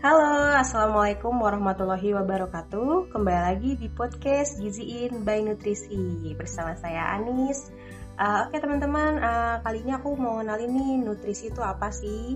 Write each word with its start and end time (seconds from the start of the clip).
Halo, 0.00 0.56
Assalamualaikum 0.56 1.44
warahmatullahi 1.44 2.16
wabarakatuh. 2.16 3.12
Kembali 3.12 3.40
lagi 3.52 3.70
di 3.76 3.84
podcast 3.92 4.56
Giziin 4.56 5.28
by 5.28 5.44
Nutrisi 5.44 6.32
Bersama 6.40 6.72
saya 6.72 7.20
Anis. 7.20 7.68
Uh, 8.16 8.48
Oke 8.48 8.64
teman-teman, 8.64 9.20
uh, 9.20 9.60
kali 9.60 9.84
ini 9.84 9.92
aku 9.92 10.16
mau 10.16 10.40
kenalin 10.40 10.72
nih 10.72 11.04
nutrisi 11.04 11.52
itu 11.52 11.60
apa 11.60 11.92
sih? 11.92 12.32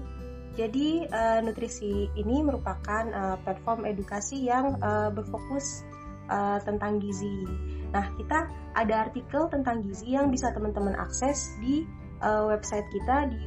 Jadi 0.61 1.09
uh, 1.09 1.41
nutrisi 1.41 2.13
ini 2.13 2.45
merupakan 2.45 3.09
uh, 3.09 3.41
platform 3.41 3.89
edukasi 3.89 4.45
yang 4.45 4.77
uh, 4.85 5.09
berfokus 5.09 5.89
uh, 6.29 6.61
tentang 6.69 7.01
gizi. 7.01 7.49
Nah 7.97 8.13
kita 8.21 8.45
ada 8.77 9.09
artikel 9.09 9.49
tentang 9.49 9.81
gizi 9.89 10.13
yang 10.13 10.29
bisa 10.29 10.53
teman-teman 10.53 11.01
akses 11.01 11.57
di 11.65 11.89
uh, 12.21 12.45
website 12.45 12.85
kita 12.93 13.33
di 13.33 13.41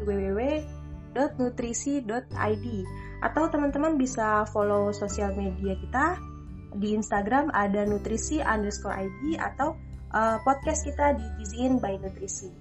www.nutrisi.id 1.18 2.66
atau 3.26 3.44
teman-teman 3.50 3.98
bisa 3.98 4.46
follow 4.54 4.94
sosial 4.94 5.34
media 5.34 5.74
kita 5.82 6.22
di 6.78 6.94
Instagram 6.94 7.50
ada 7.58 7.90
nutrisi 7.90 8.38
underscore 8.38 8.94
ID 8.94 9.42
atau 9.42 9.74
uh, 10.14 10.38
podcast 10.46 10.86
kita 10.86 11.18
di 11.18 11.26
Giziin 11.42 11.82
by 11.82 11.98
Nutrisi. 11.98 12.54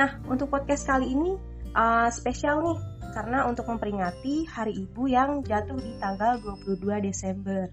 Nah, 0.00 0.16
untuk 0.24 0.48
podcast 0.48 0.88
kali 0.88 1.12
ini 1.12 1.36
uh, 1.76 2.08
spesial 2.08 2.64
nih 2.64 2.78
karena 3.12 3.44
untuk 3.44 3.68
memperingati 3.68 4.48
Hari 4.48 4.72
Ibu 4.72 5.02
yang 5.10 5.44
jatuh 5.44 5.76
di 5.76 5.92
tanggal 6.00 6.40
22 6.40 7.04
Desember. 7.04 7.68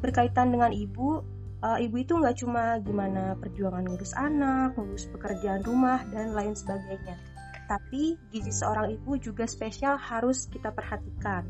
Berkaitan 0.00 0.54
dengan 0.54 0.70
ibu, 0.72 1.20
uh, 1.60 1.78
ibu 1.82 1.96
itu 1.98 2.16
nggak 2.16 2.40
cuma 2.40 2.78
gimana 2.80 3.36
perjuangan 3.36 3.84
ngurus 3.84 4.14
anak, 4.16 4.78
ngurus 4.78 5.10
pekerjaan 5.10 5.66
rumah, 5.66 6.00
dan 6.14 6.32
lain 6.32 6.54
sebagainya 6.54 7.31
tapi 7.72 8.20
gizi 8.28 8.52
seorang 8.52 8.92
ibu 8.92 9.16
juga 9.16 9.48
spesial 9.48 9.96
harus 9.96 10.44
kita 10.52 10.68
perhatikan. 10.76 11.48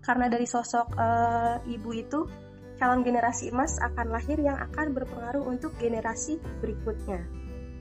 Karena 0.00 0.32
dari 0.32 0.48
sosok 0.48 0.96
uh, 0.96 1.60
ibu 1.68 1.90
itu, 1.92 2.24
calon 2.80 3.04
generasi 3.04 3.52
emas 3.52 3.76
akan 3.76 4.08
lahir 4.08 4.40
yang 4.40 4.56
akan 4.56 4.96
berpengaruh 4.96 5.44
untuk 5.44 5.76
generasi 5.76 6.40
berikutnya. 6.64 7.28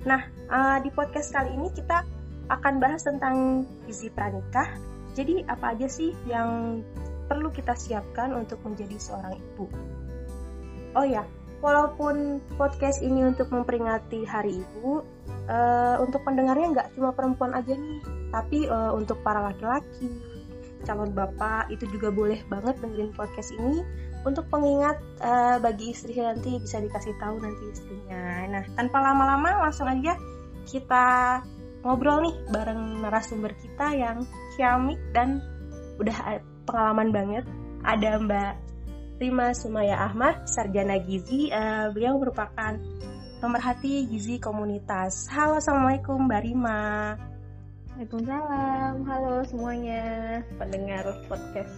Nah, 0.03 0.27
uh, 0.51 0.83
di 0.83 0.91
podcast 0.91 1.31
kali 1.31 1.55
ini 1.55 1.71
kita 1.71 2.03
akan 2.51 2.83
bahas 2.83 3.07
tentang 3.07 3.63
gizi 3.87 4.11
pranikah. 4.11 4.67
Jadi, 5.15 5.47
apa 5.47 5.71
aja 5.71 5.87
sih 5.87 6.11
yang 6.27 6.83
perlu 7.31 7.47
kita 7.55 7.79
siapkan 7.79 8.35
untuk 8.35 8.59
menjadi 8.67 8.99
seorang 8.99 9.39
ibu? 9.39 9.65
Oh 10.99 11.07
ya, 11.07 11.23
walaupun 11.63 12.43
podcast 12.59 12.99
ini 12.99 13.23
untuk 13.23 13.47
memperingati 13.55 14.27
Hari 14.27 14.59
Ibu, 14.59 15.12
uh, 15.49 15.99
untuk 16.03 16.23
pendengarnya 16.23 16.67
nggak 16.73 16.87
cuma 16.95 17.11
perempuan 17.11 17.53
aja 17.55 17.73
nih, 17.75 17.99
tapi 18.31 18.67
uh, 18.67 18.95
untuk 18.95 19.19
para 19.21 19.43
laki-laki, 19.43 20.09
calon 20.83 21.11
bapak 21.15 21.71
itu 21.71 21.87
juga 21.91 22.11
boleh 22.11 22.39
banget 22.51 22.75
dengerin 22.83 23.11
podcast 23.15 23.55
ini 23.55 23.83
untuk 24.23 24.47
pengingat 24.47 24.99
uh, 25.19 25.59
bagi 25.59 25.91
istri 25.91 26.15
nanti 26.15 26.59
bisa 26.59 26.79
dikasih 26.79 27.15
tahu 27.19 27.39
nanti 27.43 27.63
istrinya. 27.71 28.47
Nah, 28.47 28.63
tanpa 28.75 29.03
lama-lama 29.03 29.67
langsung 29.67 29.87
aja 29.87 30.15
kita 30.63 31.39
ngobrol 31.83 32.23
nih 32.23 32.35
bareng 32.55 33.03
narasumber 33.03 33.51
kita 33.59 33.91
yang 33.91 34.23
ciamik 34.55 34.99
dan 35.11 35.43
udah 35.99 36.39
pengalaman 36.63 37.11
banget. 37.11 37.43
Ada 37.83 38.15
Mbak 38.23 38.53
Rima 39.19 39.51
Sumaya 39.51 40.07
Ahmad, 40.07 40.47
Sarjana 40.47 41.03
Gizi. 41.03 41.51
Uh, 41.51 41.91
beliau 41.91 42.15
merupakan 42.15 42.79
pemerhati 43.43 44.07
gizi 44.07 44.39
komunitas. 44.39 45.27
Halo, 45.27 45.59
Assalamualaikum 45.59 46.15
Mbak 46.31 46.41
Rima. 46.47 47.19
Waalaikumsalam. 47.91 49.03
Halo 49.03 49.43
semuanya 49.43 50.03
pendengar 50.55 51.03
podcast 51.27 51.75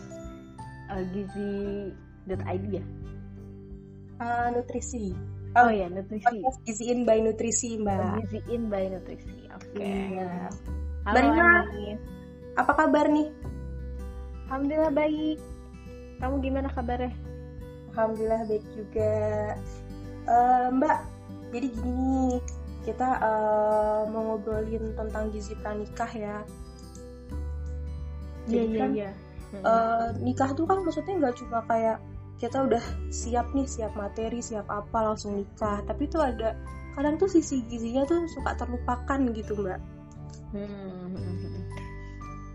uh, 0.93 1.01
gizi.id 1.09 2.63
ya? 2.69 2.85
Uh, 4.21 4.47
nutrisi. 4.53 5.17
Oh, 5.57 5.65
oh 5.65 5.69
ya, 5.73 5.89
nutrisi. 5.89 6.37
Podcast 6.37 6.61
Giziin 6.69 7.01
by 7.01 7.17
Nutrisi, 7.25 7.81
Mbak. 7.81 7.97
Oh, 7.97 8.21
giziin 8.29 8.69
by 8.69 8.85
Nutrisi. 8.85 9.49
Oke. 9.49 9.65
Okay. 9.73 10.21
Iya. 10.21 10.53
Mbak 11.09 11.21
Rima, 11.25 11.49
apa 12.61 12.71
kabar 12.77 13.09
nih? 13.09 13.33
Alhamdulillah 14.45 14.93
baik. 14.93 15.41
Kamu 16.21 16.45
gimana 16.45 16.69
kabarnya? 16.69 17.09
Alhamdulillah 17.89 18.45
baik 18.45 18.65
juga. 18.77 19.17
Uh, 20.29 20.69
Mbak, 20.69 21.14
jadi 21.53 21.67
gini 21.69 22.39
kita 22.85 23.17
uh, 23.17 24.01
mau 24.13 24.37
ngobrolin 24.37 24.93
tentang 24.93 25.33
gizi 25.33 25.57
pranikah 25.57 26.11
ya. 26.13 26.37
Iya 28.45 28.61
iya 28.61 28.79
kan, 28.85 28.89
iya. 28.93 29.11
Uh, 29.65 30.13
nikah 30.21 30.53
tuh 30.53 30.69
kan 30.69 30.85
maksudnya 30.85 31.17
nggak 31.17 31.35
cuma 31.41 31.65
kayak 31.65 31.97
kita 32.35 32.67
udah 32.67 32.83
siap 33.09 33.47
nih 33.55 33.63
siap 33.63 33.95
materi 33.95 34.43
siap 34.43 34.67
apa 34.67 35.13
langsung 35.13 35.39
nikah 35.39 35.79
tapi 35.87 36.11
tuh 36.11 36.19
ada 36.19 36.51
kadang 36.95 37.15
tuh 37.15 37.31
sisi 37.31 37.63
gizinya 37.67 38.03
tuh 38.03 38.27
suka 38.27 38.55
terlupakan 38.59 39.19
gitu 39.31 39.55
mbak 39.55 39.79
hmm. 40.51 41.63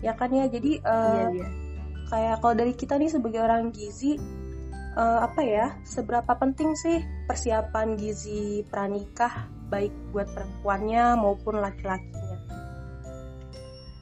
ya 0.04 0.12
kan 0.16 0.32
ya 0.32 0.48
jadi 0.52 0.80
uh, 0.84 1.32
iya, 1.32 1.44
iya. 1.44 1.48
kayak 2.12 2.34
kalau 2.44 2.54
dari 2.56 2.72
kita 2.76 3.00
nih 3.00 3.08
sebagai 3.08 3.40
orang 3.40 3.72
gizi 3.72 4.20
uh, 4.96 5.26
apa 5.26 5.40
ya 5.42 5.66
seberapa 5.86 6.32
penting 6.38 6.74
sih 6.74 7.02
persiapan 7.28 7.94
gizi 7.94 8.64
pranikah 8.70 9.46
baik 9.70 9.94
buat 10.10 10.26
perempuannya 10.34 11.14
maupun 11.14 11.62
laki-lakinya. 11.62 12.38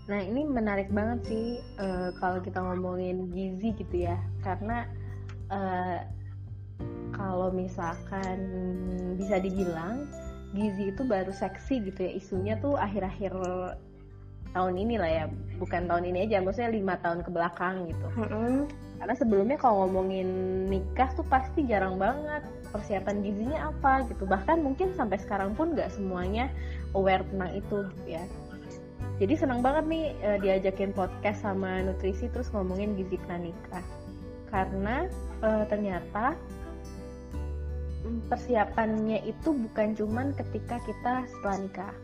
Nah 0.09 0.21
ini 0.25 0.49
menarik 0.49 0.89
banget 0.89 1.21
sih 1.29 1.61
uh, 1.77 2.09
kalau 2.17 2.41
kita 2.41 2.57
ngomongin 2.57 3.29
gizi 3.29 3.77
gitu 3.77 4.09
ya 4.09 4.17
karena 4.41 4.89
uh, 5.53 6.01
kalau 7.13 7.53
misalkan 7.53 8.39
bisa 9.21 9.37
dibilang 9.43 10.09
gizi 10.57 10.89
itu 10.89 11.05
baru 11.05 11.29
seksi 11.29 11.93
gitu 11.93 12.01
ya 12.09 12.13
isunya 12.17 12.55
tuh 12.57 12.81
akhir-akhir 12.81 13.37
tahun 14.53 14.75
ini 14.81 14.95
lah 14.97 15.11
ya 15.11 15.25
bukan 15.59 15.91
tahun 15.91 16.05
ini 16.09 16.19
aja 16.31 16.41
maksudnya 16.41 16.71
lima 16.73 16.95
tahun 17.03 17.27
ke 17.27 17.31
belakang 17.31 17.91
gitu. 17.91 18.07
Mm-hmm. 18.17 18.57
karena 18.99 19.15
sebelumnya 19.15 19.55
kalau 19.63 19.87
ngomongin 19.87 20.27
nikah 20.67 21.07
tuh 21.15 21.23
pasti 21.31 21.63
jarang 21.71 22.03
banget 22.03 22.43
persiapan 22.75 23.23
gizinya 23.23 23.71
apa 23.71 24.03
gitu. 24.11 24.27
Bahkan 24.27 24.59
mungkin 24.59 24.91
sampai 24.99 25.23
sekarang 25.23 25.55
pun 25.55 25.71
nggak 25.71 25.95
semuanya 25.95 26.51
aware 26.99 27.23
tentang 27.31 27.53
itu 27.55 27.87
gitu 27.95 28.19
ya. 28.19 28.25
Jadi 29.19 29.35
senang 29.35 29.63
banget 29.63 29.87
nih 29.87 30.05
e, 30.19 30.29
diajakin 30.43 30.91
podcast 30.95 31.43
sama 31.43 31.83
nutrisi 31.83 32.27
terus 32.31 32.51
ngomongin 32.51 32.99
gizi 32.99 33.19
pranikah. 33.23 33.87
Karena 34.51 35.07
e, 35.43 35.49
ternyata 35.71 36.35
mm, 38.03 38.27
persiapannya 38.31 39.23
itu 39.27 39.55
bukan 39.55 39.95
cuman 39.95 40.35
ketika 40.35 40.83
kita 40.83 41.23
setelah 41.31 41.59
nikah 41.63 41.95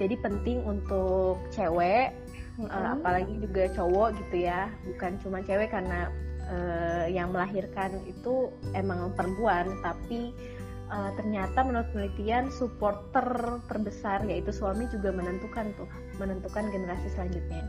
jadi 0.00 0.14
penting 0.20 0.64
untuk 0.64 1.40
cewek 1.52 2.16
mm-hmm. 2.56 2.68
uh, 2.68 2.96
apalagi 2.96 3.34
juga 3.40 3.68
cowok 3.72 4.08
gitu 4.24 4.48
ya 4.48 4.68
bukan 4.88 5.18
cuma 5.20 5.38
cewek 5.44 5.72
karena 5.72 6.08
uh, 6.48 7.06
yang 7.08 7.32
melahirkan 7.32 8.00
itu 8.08 8.48
emang 8.72 9.12
perempuan 9.16 9.68
tapi 9.84 10.32
uh, 10.92 11.10
ternyata 11.16 11.64
menurut 11.64 11.88
penelitian 11.92 12.48
supporter 12.52 13.60
terbesar 13.68 14.24
yaitu 14.28 14.52
suami 14.52 14.88
juga 14.92 15.12
menentukan 15.12 15.72
tuh 15.76 15.88
menentukan 16.20 16.68
generasi 16.72 17.08
selanjutnya 17.12 17.64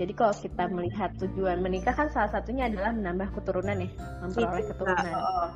jadi 0.00 0.12
kalau 0.16 0.32
kita 0.32 0.64
melihat 0.72 1.12
tujuan 1.20 1.60
menikah 1.60 1.92
kan 1.92 2.08
salah 2.08 2.32
satunya 2.32 2.72
adalah 2.72 2.96
menambah 2.96 3.36
keturunan 3.36 3.84
ya 3.84 3.90
memperoleh 4.24 4.64
keturunan 4.64 5.12
oh. 5.12 5.50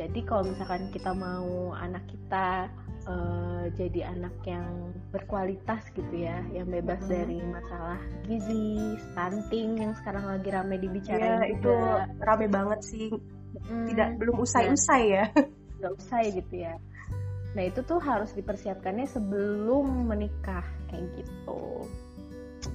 jadi 0.00 0.20
kalau 0.24 0.48
misalkan 0.48 0.88
kita 0.88 1.12
mau 1.12 1.76
anak 1.76 2.04
kita 2.08 2.72
uh, 3.08 3.64
jadi 3.74 4.12
anak 4.12 4.36
yang 4.44 4.92
berkualitas 5.08 5.88
gitu 5.96 6.12
ya, 6.12 6.44
yang 6.52 6.68
bebas 6.68 7.00
hmm. 7.08 7.10
dari 7.10 7.38
masalah 7.40 8.00
gizi, 8.28 9.00
stunting 9.10 9.80
yang 9.80 9.92
sekarang 9.96 10.28
lagi 10.28 10.48
rame 10.52 10.76
dibicarain. 10.76 11.40
Ya, 11.40 11.48
itu 11.48 11.72
rame 12.20 12.46
banget 12.52 12.80
sih. 12.84 13.08
Hmm. 13.64 13.88
Tidak 13.88 14.20
belum 14.20 14.44
usai-usai 14.44 15.02
ya. 15.08 15.24
Gak 15.80 15.92
usai 15.96 16.36
gitu 16.36 16.54
ya. 16.68 16.76
Nah 17.56 17.64
itu 17.64 17.80
tuh 17.82 17.98
harus 17.98 18.30
dipersiapkannya 18.36 19.08
sebelum 19.08 20.06
menikah 20.06 20.64
kayak 20.92 21.08
gitu. 21.16 21.88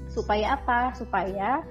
Supaya 0.10 0.58
apa? 0.58 0.98
Supaya 0.98 1.62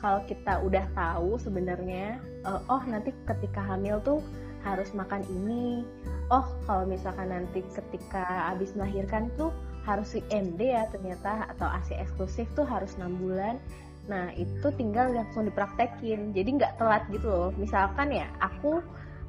kalau 0.00 0.24
kita 0.24 0.62
udah 0.64 0.84
tahu 0.96 1.36
sebenarnya, 1.40 2.20
uh, 2.46 2.62
oh 2.70 2.82
nanti 2.88 3.12
ketika 3.28 3.60
hamil 3.60 4.00
tuh 4.00 4.20
harus 4.64 4.90
makan 4.96 5.22
ini 5.30 5.84
oh 6.30 6.46
kalau 6.66 6.84
misalkan 6.86 7.30
nanti 7.30 7.62
ketika 7.70 8.50
habis 8.50 8.74
melahirkan 8.74 9.30
tuh 9.38 9.54
harus 9.86 10.18
si 10.18 10.20
MD 10.34 10.74
ya 10.74 10.90
ternyata 10.90 11.46
atau 11.54 11.70
ASI 11.70 11.94
eksklusif 11.94 12.50
tuh 12.58 12.66
harus 12.66 12.98
6 12.98 13.22
bulan. 13.22 13.62
Nah 14.10 14.34
itu 14.34 14.66
tinggal 14.74 15.14
langsung 15.14 15.46
dipraktekin. 15.46 16.34
Jadi 16.34 16.58
nggak 16.58 16.82
telat 16.82 17.06
gitu 17.14 17.30
loh. 17.30 17.50
Misalkan 17.54 18.10
ya 18.10 18.26
aku 18.42 18.82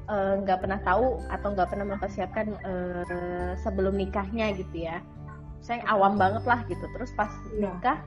eh, 0.09 0.33
nggak 0.41 0.57
uh, 0.57 0.61
pernah 0.65 0.79
tahu 0.81 1.21
atau 1.29 1.47
nggak 1.53 1.69
pernah 1.69 1.85
mempersiapkan 1.93 2.47
uh, 2.65 3.53
sebelum 3.61 3.93
nikahnya 4.01 4.57
gitu 4.57 4.89
ya. 4.89 4.97
Saya 5.61 5.85
awam 5.85 6.17
banget 6.17 6.41
lah 6.49 6.65
gitu. 6.65 6.89
Terus 6.89 7.13
pas 7.13 7.29
iya. 7.53 7.69
nikah 7.69 7.99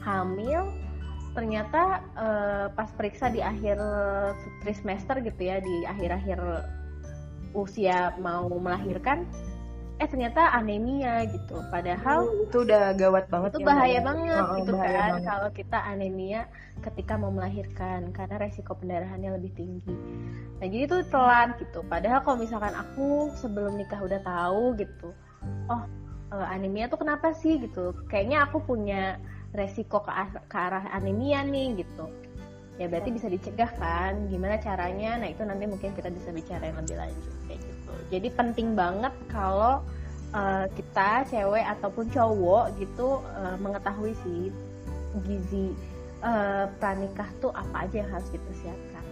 hamil 0.00 0.64
ternyata 1.36 2.00
uh, 2.16 2.66
pas 2.72 2.88
periksa 2.96 3.28
di 3.28 3.44
akhir 3.44 3.76
trimester 4.64 5.20
gitu 5.20 5.42
ya 5.44 5.60
di 5.60 5.84
akhir-akhir 5.84 6.40
usia 7.56 8.16
mau 8.20 8.48
melahirkan 8.48 9.24
eh 9.98 10.06
ternyata 10.06 10.54
anemia 10.54 11.26
gitu. 11.26 11.58
Padahal 11.74 12.30
uh, 12.30 12.46
itu 12.46 12.62
udah 12.62 12.94
gawat 12.94 13.26
banget 13.26 13.58
itu 13.58 13.60
ya, 13.62 13.66
bahaya 13.66 14.00
banget 14.06 14.42
oh, 14.46 14.56
gitu 14.62 14.72
bahaya 14.78 14.94
kan 14.94 15.10
banget. 15.10 15.26
kalau 15.26 15.48
kita 15.50 15.78
anemia 15.90 16.40
ketika 16.78 17.14
mau 17.18 17.34
melahirkan 17.34 18.00
karena 18.14 18.36
resiko 18.38 18.78
pendarahannya 18.78 19.34
lebih 19.34 19.50
tinggi. 19.58 19.90
Nah 20.62 20.66
jadi 20.70 20.86
itu 20.86 20.98
telat 21.10 21.58
gitu. 21.58 21.82
Padahal 21.90 22.22
kalau 22.22 22.38
misalkan 22.38 22.74
aku 22.78 23.34
sebelum 23.42 23.74
nikah 23.74 23.98
udah 23.98 24.22
tahu 24.22 24.78
gitu 24.78 25.10
oh 25.66 25.82
eh, 26.30 26.46
anemia 26.46 26.86
tuh 26.86 27.02
kenapa 27.02 27.34
sih? 27.34 27.58
gitu. 27.58 27.90
Kayaknya 28.06 28.46
aku 28.46 28.62
punya 28.62 29.18
resiko 29.50 29.98
ke, 30.04 30.12
ke 30.46 30.56
arah 30.56 30.86
anemia 30.94 31.42
nih 31.42 31.82
gitu 31.82 32.06
ya 32.78 32.86
berarti 32.86 33.10
bisa 33.10 33.26
dicegah 33.26 33.70
kan? 33.76 34.30
Gimana 34.30 34.56
caranya? 34.62 35.18
Nah 35.18 35.28
itu 35.28 35.42
nanti 35.42 35.66
mungkin 35.66 35.90
kita 35.92 36.08
bisa 36.08 36.30
bicara 36.30 36.70
yang 36.70 36.78
lebih 36.78 36.96
lanjut 36.96 37.34
kayak 37.50 37.60
gitu. 37.60 37.92
Jadi 38.08 38.28
penting 38.32 38.68
banget 38.78 39.14
kalau 39.28 39.82
uh, 40.32 40.66
kita 40.72 41.26
cewek 41.28 41.64
ataupun 41.78 42.06
cowok 42.08 42.64
gitu 42.80 43.20
uh, 43.22 43.56
mengetahui 43.60 44.14
sih 44.24 44.54
gizi 45.24 45.74
uh, 46.22 46.68
pranikah 46.78 47.28
tuh 47.40 47.50
apa 47.56 47.88
aja 47.88 48.04
yang 48.04 48.10
harus 48.12 48.28
dipersiapkan 48.28 49.04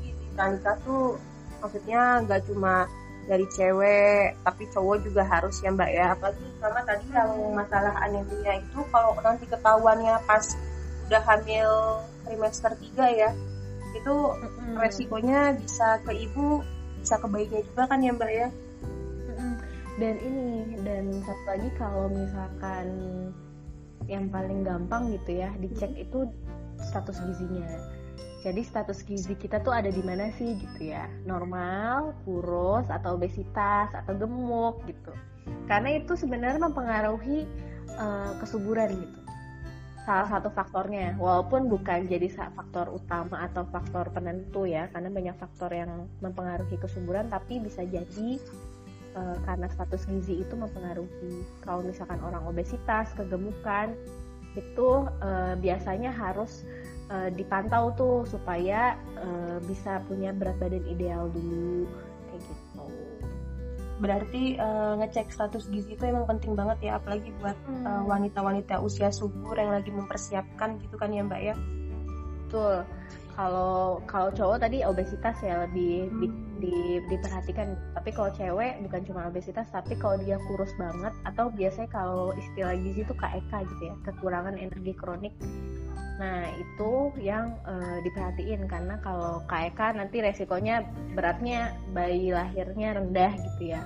gizi 0.00 0.26
pranikah 0.32 0.76
tuh 0.82 1.20
maksudnya 1.60 2.24
nggak 2.24 2.40
cuma 2.48 2.88
dari 3.28 3.44
cewek 3.52 4.40
tapi 4.40 4.64
cowok 4.72 5.04
juga 5.04 5.22
harus 5.28 5.60
ya 5.60 5.68
mbak 5.68 5.90
ya. 5.92 6.16
Apalagi 6.16 6.48
sama 6.58 6.80
tadi 6.88 7.06
yang 7.12 7.30
masalah 7.52 7.94
anemia 8.00 8.56
itu 8.56 8.80
kalau 8.88 9.12
nanti 9.20 9.44
ketahuannya 9.44 10.16
pas 10.24 10.56
udah 11.08 11.22
hamil 11.24 11.72
trimester 12.28 12.72
3 12.76 13.16
ya 13.16 13.30
itu 13.96 14.14
mm-hmm. 14.14 14.76
resikonya 14.76 15.56
bisa 15.56 15.98
ke 16.04 16.12
ibu 16.12 16.60
bisa 17.00 17.16
ke 17.16 17.26
bayinya 17.26 17.60
juga 17.64 17.82
kan 17.88 18.04
ya 18.04 18.12
mbak 18.12 18.30
ya 18.30 18.48
mm-hmm. 18.52 19.52
dan 19.96 20.14
ini 20.20 20.48
dan 20.84 21.04
satu 21.24 21.44
lagi 21.48 21.68
kalau 21.80 22.12
misalkan 22.12 22.86
yang 24.04 24.28
paling 24.28 24.64
gampang 24.64 25.16
gitu 25.16 25.40
ya 25.40 25.48
dicek 25.56 25.96
itu 25.96 26.28
status 26.76 27.16
gizinya 27.24 27.68
jadi 28.38 28.62
status 28.62 29.02
gizi 29.02 29.34
kita 29.34 29.58
tuh 29.66 29.74
ada 29.74 29.90
di 29.90 29.98
mana 29.98 30.30
sih 30.38 30.54
gitu 30.54 30.94
ya? 30.94 31.10
Normal, 31.26 32.14
kurus, 32.22 32.86
atau 32.86 33.18
obesitas, 33.18 33.90
atau 33.90 34.14
gemuk 34.14 34.78
gitu. 34.86 35.10
Karena 35.66 35.98
itu 35.98 36.14
sebenarnya 36.14 36.62
mempengaruhi 36.62 37.50
uh, 37.98 38.38
kesuburan 38.38 38.94
gitu. 38.94 39.18
Salah 40.08 40.24
satu 40.24 40.48
faktornya, 40.48 41.20
walaupun 41.20 41.68
bukan 41.68 42.08
jadi 42.08 42.32
faktor 42.32 42.88
utama 42.88 43.44
atau 43.44 43.68
faktor 43.68 44.08
penentu 44.08 44.64
ya, 44.64 44.88
karena 44.88 45.12
banyak 45.12 45.36
faktor 45.36 45.68
yang 45.68 46.08
mempengaruhi 46.24 46.80
kesuburan, 46.80 47.28
tapi 47.28 47.60
bisa 47.60 47.84
jadi 47.84 48.40
uh, 49.12 49.36
karena 49.44 49.68
status 49.68 50.08
gizi 50.08 50.40
itu 50.40 50.56
mempengaruhi. 50.56 51.44
Kalau 51.60 51.84
misalkan 51.84 52.24
orang 52.24 52.40
obesitas, 52.48 53.12
kegemukan, 53.20 53.92
itu 54.56 54.88
uh, 55.20 55.52
biasanya 55.60 56.08
harus 56.08 56.64
uh, 57.12 57.28
dipantau 57.28 57.92
tuh 57.92 58.24
supaya 58.24 58.96
uh, 59.20 59.60
bisa 59.68 60.00
punya 60.08 60.32
berat 60.32 60.56
badan 60.56 60.88
ideal 60.88 61.28
dulu. 61.28 61.84
Berarti 63.98 64.56
uh, 64.58 64.94
ngecek 65.02 65.34
status 65.34 65.66
gizi 65.70 65.98
itu 65.98 66.04
emang 66.06 66.26
penting 66.26 66.54
banget 66.54 66.90
ya 66.90 66.92
apalagi 67.02 67.34
buat 67.42 67.58
hmm. 67.66 68.06
wanita-wanita 68.06 68.78
uh, 68.78 68.86
usia 68.86 69.10
subur 69.10 69.58
yang 69.58 69.74
lagi 69.74 69.90
mempersiapkan 69.90 70.78
gitu 70.82 70.94
kan 70.98 71.10
ya 71.10 71.26
Mbak 71.26 71.42
ya. 71.42 71.54
Betul. 72.46 72.86
Kalau 73.38 74.02
kalau 74.10 74.34
cowok 74.34 74.58
tadi 74.66 74.82
obesitas 74.82 75.38
ya 75.42 75.62
lebih 75.66 76.10
hmm. 76.10 76.18
di, 76.18 76.28
di, 76.62 76.74
diperhatikan. 77.10 77.78
Tapi 77.94 78.10
kalau 78.10 78.30
cewek 78.34 78.82
bukan 78.86 79.02
cuma 79.06 79.20
obesitas, 79.30 79.66
tapi 79.70 79.94
kalau 79.98 80.18
dia 80.22 80.38
kurus 80.50 80.70
banget 80.78 81.14
atau 81.26 81.50
biasanya 81.50 81.90
kalau 81.90 82.34
istilah 82.34 82.74
gizi 82.78 83.02
itu 83.06 83.14
KEK 83.14 83.52
gitu 83.74 83.82
ya, 83.90 83.94
kekurangan 84.06 84.58
energi 84.58 84.94
kronik 84.94 85.34
Nah, 86.18 86.50
itu 86.58 87.14
yang 87.22 87.54
uh, 87.62 88.02
diperhatiin 88.02 88.66
karena 88.66 88.98
kalau 89.06 89.38
KEK 89.46 89.80
nanti 89.94 90.18
resikonya 90.18 90.82
beratnya 91.14 91.78
bayi 91.94 92.34
lahirnya 92.34 92.98
rendah 92.98 93.32
gitu 93.38 93.78
ya. 93.78 93.82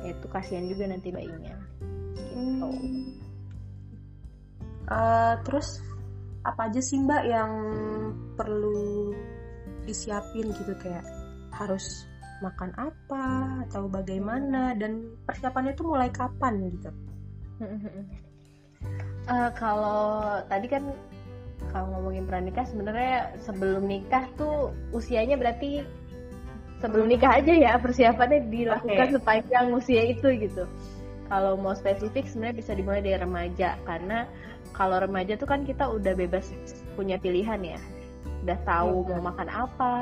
Itu 0.00 0.26
kasihan 0.32 0.64
juga 0.64 0.88
nanti 0.88 1.12
bayinya. 1.12 1.56
Gitu. 2.16 2.68
Uh, 4.84 5.36
terus 5.44 5.80
apa 6.44 6.68
aja 6.68 6.80
sih 6.80 7.00
Mbak 7.00 7.22
yang 7.24 7.52
perlu 8.36 9.12
disiapin 9.84 10.52
gitu 10.52 10.72
kayak 10.80 11.04
harus 11.56 12.08
makan 12.44 12.72
apa 12.76 13.24
atau 13.68 13.88
bagaimana 13.88 14.76
dan 14.76 15.08
persiapannya 15.24 15.72
itu 15.72 15.84
mulai 15.84 16.08
kapan 16.12 16.68
gitu? 16.68 16.90
uh, 19.30 19.50
kalau 19.56 20.40
tadi 20.48 20.66
kan 20.68 20.84
kalau 21.74 21.90
ngomongin 21.90 22.22
pranikah 22.22 22.62
sebenarnya 22.70 23.34
sebelum 23.42 23.90
nikah 23.90 24.30
tuh 24.38 24.70
usianya 24.94 25.34
berarti 25.34 25.82
sebelum 26.78 27.10
nikah 27.10 27.42
aja 27.42 27.50
ya 27.50 27.74
persiapannya 27.82 28.46
dilakukan 28.46 29.10
okay. 29.10 29.14
sepanjang 29.18 29.74
usia 29.74 30.02
itu 30.14 30.30
gitu. 30.38 30.70
Kalau 31.26 31.58
mau 31.58 31.74
spesifik 31.74 32.30
sebenarnya 32.30 32.62
bisa 32.62 32.72
dimulai 32.78 33.02
dari 33.02 33.18
remaja 33.18 33.74
karena 33.82 34.30
kalau 34.70 35.02
remaja 35.02 35.34
tuh 35.34 35.50
kan 35.50 35.66
kita 35.66 35.82
udah 35.90 36.14
bebas 36.14 36.54
punya 36.94 37.18
pilihan 37.18 37.58
ya. 37.58 37.80
Udah 38.46 38.58
tahu 38.62 39.02
hmm. 39.02 39.18
mau 39.18 39.34
makan 39.34 39.48
apa, 39.50 39.96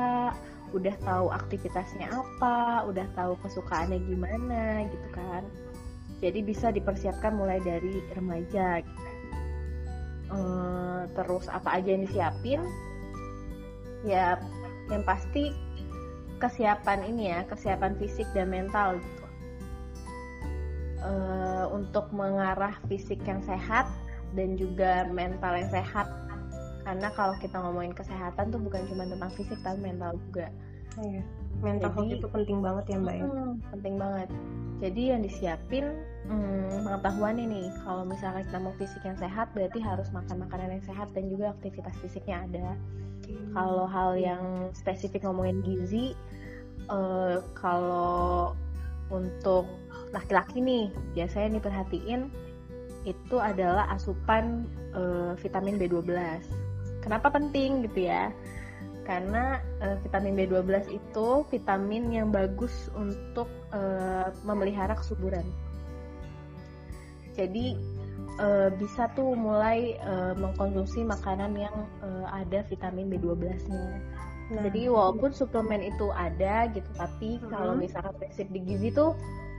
udah 0.77 0.93
tahu 1.01 1.33
aktivitasnya 1.33 2.05
apa, 2.05 2.85
udah 2.85 3.09
tahu 3.17 3.33
kesukaannya 3.41 3.97
gimana 4.05 4.85
gitu 4.93 5.09
kan. 5.09 5.41
Jadi 6.21 6.45
bisa 6.45 6.69
dipersiapkan 6.69 7.33
mulai 7.33 7.57
dari 7.65 7.97
remaja 8.13 8.85
gitu 8.85 9.12
uh, 10.33 11.01
terus 11.13 11.45
apa 11.47 11.77
aja 11.77 11.89
yang 11.93 12.03
disiapin? 12.09 12.61
Ya 14.03 14.41
yang 14.91 15.05
pasti 15.07 15.53
kesiapan 16.41 17.07
ini 17.07 17.31
ya 17.31 17.47
kesiapan 17.47 17.95
fisik 18.01 18.27
dan 18.35 18.51
mental 18.51 18.99
gitu. 18.99 19.25
Uh, 21.03 21.67
untuk 21.71 22.07
mengarah 22.15 22.75
fisik 22.87 23.19
yang 23.27 23.39
sehat 23.43 23.87
dan 24.33 24.57
juga 24.57 25.07
mental 25.13 25.55
yang 25.55 25.71
sehat. 25.71 26.09
Karena 26.83 27.07
kalau 27.15 27.31
kita 27.39 27.55
ngomongin 27.63 27.95
kesehatan 27.95 28.51
tuh 28.51 28.59
bukan 28.59 28.83
cuma 28.91 29.07
tentang 29.07 29.31
fisik 29.39 29.59
tapi 29.63 29.79
mental 29.79 30.19
juga. 30.27 30.51
Iya. 30.99 31.23
Mental 31.61 31.91
health 31.93 32.11
itu 32.11 32.27
penting 32.31 32.59
banget 32.63 32.85
ya 32.89 32.97
mbak 32.97 33.15
ya? 33.19 33.27
Penting 33.75 33.95
banget. 33.99 34.29
Jadi 34.83 35.01
yang 35.15 35.21
disiapin 35.23 35.85
hmm, 36.27 36.83
pengetahuan 36.83 37.39
ini 37.39 37.71
kalau 37.85 38.03
misalnya 38.03 38.43
kita 38.43 38.59
mau 38.59 38.73
fisik 38.75 39.03
yang 39.05 39.15
sehat 39.15 39.51
berarti 39.55 39.79
harus 39.79 40.11
makan 40.11 40.43
makanan 40.43 40.79
yang 40.79 40.83
sehat 40.83 41.07
dan 41.15 41.29
juga 41.31 41.55
aktivitas 41.55 41.95
fisiknya 42.03 42.43
ada. 42.49 42.75
Hmm. 43.23 43.55
kalau 43.55 43.85
hal 43.87 44.19
yang 44.19 44.43
spesifik 44.75 45.23
ngomongin 45.23 45.63
gizi 45.63 46.11
uh, 46.91 47.39
kalau 47.55 48.51
untuk 49.07 49.67
laki-laki 50.11 50.59
nih 50.59 50.85
biasanya 51.15 51.59
diperhatiin 51.59 52.27
itu 53.03 53.35
adalah 53.39 53.87
asupan 53.91 54.67
uh, 54.95 55.35
vitamin 55.39 55.79
B12 55.79 56.11
kenapa 57.03 57.31
penting 57.31 57.83
gitu 57.87 58.07
ya 58.11 58.31
karena 59.03 59.59
uh, 59.83 59.99
vitamin 60.01 60.35
B12 60.35 60.91
itu 60.91 61.27
vitamin 61.51 62.09
yang 62.11 62.27
bagus 62.31 62.89
untuk 62.95 63.47
uh, 63.75 64.31
memelihara 64.47 64.95
kesuburan. 64.95 65.43
Jadi 67.33 67.75
uh, 68.39 68.69
bisa 68.77 69.09
tuh 69.13 69.33
mulai 69.33 69.97
uh, 70.01 70.33
mengkonsumsi 70.37 71.03
makanan 71.03 71.57
yang 71.57 71.75
uh, 72.01 72.27
ada 72.31 72.63
vitamin 72.69 73.09
B12-nya. 73.09 73.85
Nah, 74.53 74.61
Jadi 74.69 74.91
walaupun 74.91 75.31
suplemen 75.31 75.81
itu 75.81 76.11
ada 76.13 76.67
gitu, 76.69 76.89
tapi 76.99 77.39
hmm. 77.39 77.49
kalau 77.49 77.73
misalkan 77.73 78.13
prinsip 78.19 78.47
di 78.51 78.59
gizi 78.61 78.89
tuh 78.93 79.15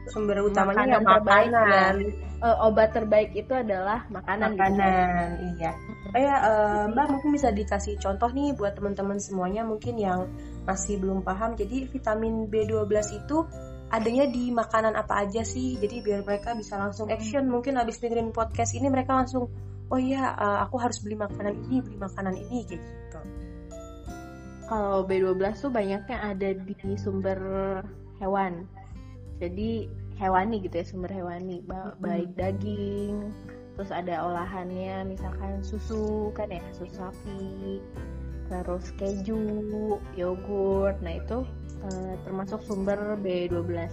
sumber 0.08 0.44
utamanya 0.44 1.00
makanan 1.00 1.04
terbaik 1.04 1.48
makanan. 1.50 1.94
Ya, 2.00 2.44
uh, 2.44 2.66
obat 2.68 2.88
terbaik 2.92 3.30
itu 3.32 3.52
adalah 3.56 4.04
makanan. 4.12 4.56
Makanan, 4.56 5.26
gitu. 5.40 5.52
iya. 5.60 5.72
Oh 6.14 6.20
ya, 6.20 6.36
uh, 6.44 6.82
Mbak 6.92 7.06
mungkin 7.10 7.30
bisa 7.34 7.48
dikasih 7.50 7.96
contoh 7.98 8.30
nih 8.30 8.54
buat 8.54 8.76
teman-teman 8.76 9.18
semuanya 9.18 9.64
mungkin 9.64 9.96
yang 9.96 10.28
masih 10.68 11.00
belum 11.00 11.24
paham. 11.24 11.56
Jadi 11.56 11.88
vitamin 11.88 12.46
B12 12.46 13.24
itu 13.24 13.48
adanya 13.90 14.28
di 14.28 14.52
makanan 14.52 14.94
apa 14.94 15.24
aja 15.24 15.42
sih? 15.42 15.80
Jadi 15.80 16.04
biar 16.04 16.22
mereka 16.22 16.52
bisa 16.54 16.76
langsung 16.76 17.08
action. 17.08 17.48
Mungkin 17.48 17.80
habis 17.80 17.98
dengerin 17.98 18.30
podcast 18.30 18.76
ini 18.76 18.92
mereka 18.92 19.16
langsung, 19.16 19.48
oh 19.88 20.00
iya, 20.00 20.36
uh, 20.36 20.58
aku 20.68 20.76
harus 20.78 21.00
beli 21.00 21.16
makanan 21.16 21.54
ini, 21.66 21.80
beli 21.80 21.98
makanan 21.98 22.34
ini 22.36 22.58
kayak 22.68 22.80
gitu. 22.82 23.20
Kalau 24.64 25.04
B12 25.04 25.44
tuh 25.60 25.72
banyaknya 25.72 26.16
ada 26.24 26.48
di 26.56 26.72
sumber 26.96 27.38
hewan 28.16 28.64
jadi 29.44 29.70
hewani 30.16 30.64
gitu 30.64 30.80
ya 30.80 30.86
sumber 30.86 31.10
hewani. 31.12 31.60
Ba 31.68 31.92
baik 32.00 32.32
daging 32.38 33.32
terus 33.74 33.90
ada 33.90 34.22
olahannya 34.22 35.02
misalkan 35.02 35.58
susu 35.66 36.30
kan 36.38 36.46
ya 36.46 36.62
susu 36.78 36.94
sapi 36.94 37.82
terus 38.48 38.88
keju 38.96 39.40
yogurt. 40.14 40.96
Nah 41.04 41.20
itu 41.20 41.44
uh, 41.84 42.14
termasuk 42.24 42.62
sumber 42.64 43.18
B12 43.20 43.90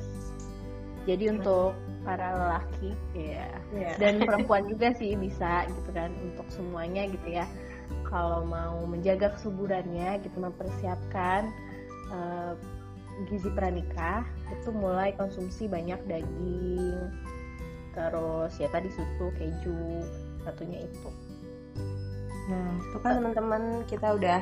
jadi 1.09 1.33
untuk 1.33 1.73
para 2.05 2.37
lelaki 2.37 2.93
ya. 3.17 3.49
Yeah. 3.73 3.95
dan 3.97 4.21
perempuan 4.27 4.69
juga 4.69 4.93
sih 4.93 5.17
bisa 5.17 5.65
gitu 5.65 5.89
kan 5.93 6.13
untuk 6.21 6.45
semuanya 6.53 7.09
gitu 7.09 7.41
ya. 7.41 7.45
Kalau 8.05 8.43
mau 8.45 8.83
menjaga 8.85 9.33
kesuburannya 9.39 10.19
gitu 10.21 10.37
mempersiapkan 10.37 11.49
uh, 12.13 12.53
gizi 13.29 13.49
pranikah 13.53 14.25
itu 14.49 14.69
mulai 14.73 15.13
konsumsi 15.15 15.69
banyak 15.69 15.99
daging 16.09 17.09
terus 17.91 18.51
ya 18.57 18.67
tadi 18.71 18.87
susu 18.91 19.27
keju 19.35 20.01
satunya 20.41 20.83
itu 20.87 21.09
nah 22.49 22.71
itu 22.81 22.97
kan 23.03 23.11
teman-teman 23.21 23.63
kita 23.85 24.07
udah 24.17 24.41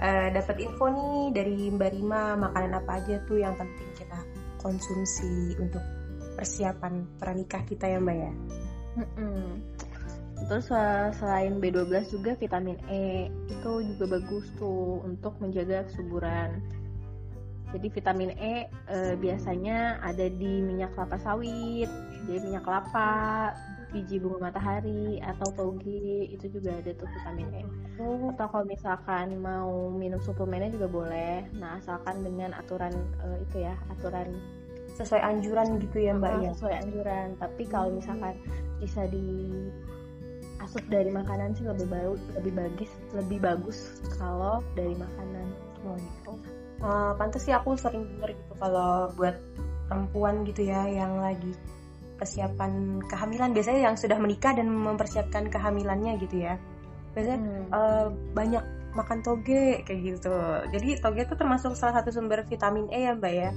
uh, 0.00 0.28
dapat 0.32 0.56
info 0.62 0.86
nih 0.88 1.20
dari 1.34 1.58
Mbak 1.74 1.90
Rima 1.96 2.38
makanan 2.38 2.72
apa 2.78 3.02
aja 3.02 3.20
tuh 3.26 3.42
yang 3.42 3.56
penting 3.58 3.90
kita 3.98 4.18
konsumsi 4.60 5.56
untuk 5.58 5.82
persiapan 6.36 7.04
pernikah 7.18 7.64
kita 7.66 7.88
ya 7.88 7.98
Mbak 7.98 8.16
ya 8.16 8.32
Mm-mm. 8.90 9.62
Terus 10.48 10.72
uh, 10.72 11.12
selain 11.20 11.60
B12 11.60 12.10
juga 12.10 12.32
vitamin 12.34 12.80
E 12.88 13.28
itu 13.52 13.72
juga 13.92 14.18
bagus 14.18 14.48
tuh 14.56 15.04
untuk 15.04 15.36
menjaga 15.36 15.84
kesuburan. 15.86 16.64
Jadi 17.70 17.86
vitamin 17.86 18.30
E 18.34 18.66
uh, 18.90 19.14
biasanya 19.14 20.02
ada 20.02 20.26
di 20.26 20.58
minyak 20.58 20.90
kelapa 20.98 21.16
sawit, 21.22 21.86
jadi 22.26 22.38
minyak 22.42 22.66
kelapa, 22.66 23.54
biji 23.90 24.22
bunga 24.22 24.50
matahari 24.50 25.18
atau 25.22 25.50
toge 25.54 26.30
itu 26.30 26.46
juga 26.50 26.78
ada 26.78 26.90
tuh 26.94 27.06
vitamin 27.10 27.48
E. 27.54 27.62
Oh. 27.98 28.30
Atau 28.34 28.46
kalau 28.50 28.66
misalkan 28.66 29.38
mau 29.42 29.90
minum 29.90 30.18
suplemennya 30.22 30.74
juga 30.74 30.88
boleh. 30.90 31.46
Nah 31.58 31.78
asalkan 31.78 32.22
dengan 32.22 32.54
aturan 32.54 32.94
uh, 33.22 33.38
itu 33.38 33.66
ya 33.66 33.74
aturan 33.90 34.34
sesuai 34.98 35.22
anjuran 35.22 35.78
gitu 35.82 36.10
ya 36.10 36.12
mbak 36.14 36.42
ya. 36.42 36.50
Sesuai 36.54 36.74
anjuran. 36.86 37.28
Tapi 37.38 37.62
kalau 37.70 37.94
misalkan 37.94 38.34
bisa 38.78 39.06
di 39.10 39.26
asup 40.60 40.84
dari 40.92 41.08
makanan 41.08 41.56
sih 41.56 41.64
lebih 41.64 41.88
bagus 41.88 42.20
lebih 42.36 42.52
bagus 42.52 42.90
lebih 43.16 43.38
bagus 43.40 43.78
kalau 44.18 44.62
dari 44.74 44.94
makanan. 44.94 45.46
Oh 45.86 45.96
gitu 45.96 46.49
uh, 46.84 47.12
pantas 47.16 47.44
sih 47.44 47.54
aku 47.54 47.76
sering 47.76 48.04
denger 48.16 48.36
gitu 48.36 48.52
kalau 48.60 49.08
buat 49.16 49.36
perempuan 49.88 50.46
gitu 50.46 50.66
ya 50.66 50.86
yang 50.86 51.18
lagi 51.18 51.52
persiapan 52.20 53.00
kehamilan. 53.08 53.56
Biasanya 53.56 53.80
yang 53.90 53.96
sudah 53.96 54.20
menikah 54.20 54.52
dan 54.52 54.68
mempersiapkan 54.68 55.48
kehamilannya 55.48 56.20
gitu 56.20 56.44
ya. 56.44 56.60
Biasanya 57.16 57.38
hmm. 57.40 57.64
uh, 57.72 58.06
banyak 58.36 58.64
makan 58.94 59.22
toge 59.22 59.86
kayak 59.86 60.00
gitu. 60.02 60.34
Jadi 60.74 60.98
toge 61.00 61.22
itu 61.24 61.34
termasuk 61.38 61.72
salah 61.78 62.02
satu 62.02 62.10
sumber 62.10 62.42
vitamin 62.44 62.90
E 62.90 63.06
ya 63.06 63.12
mbak 63.16 63.32
ya? 63.32 63.50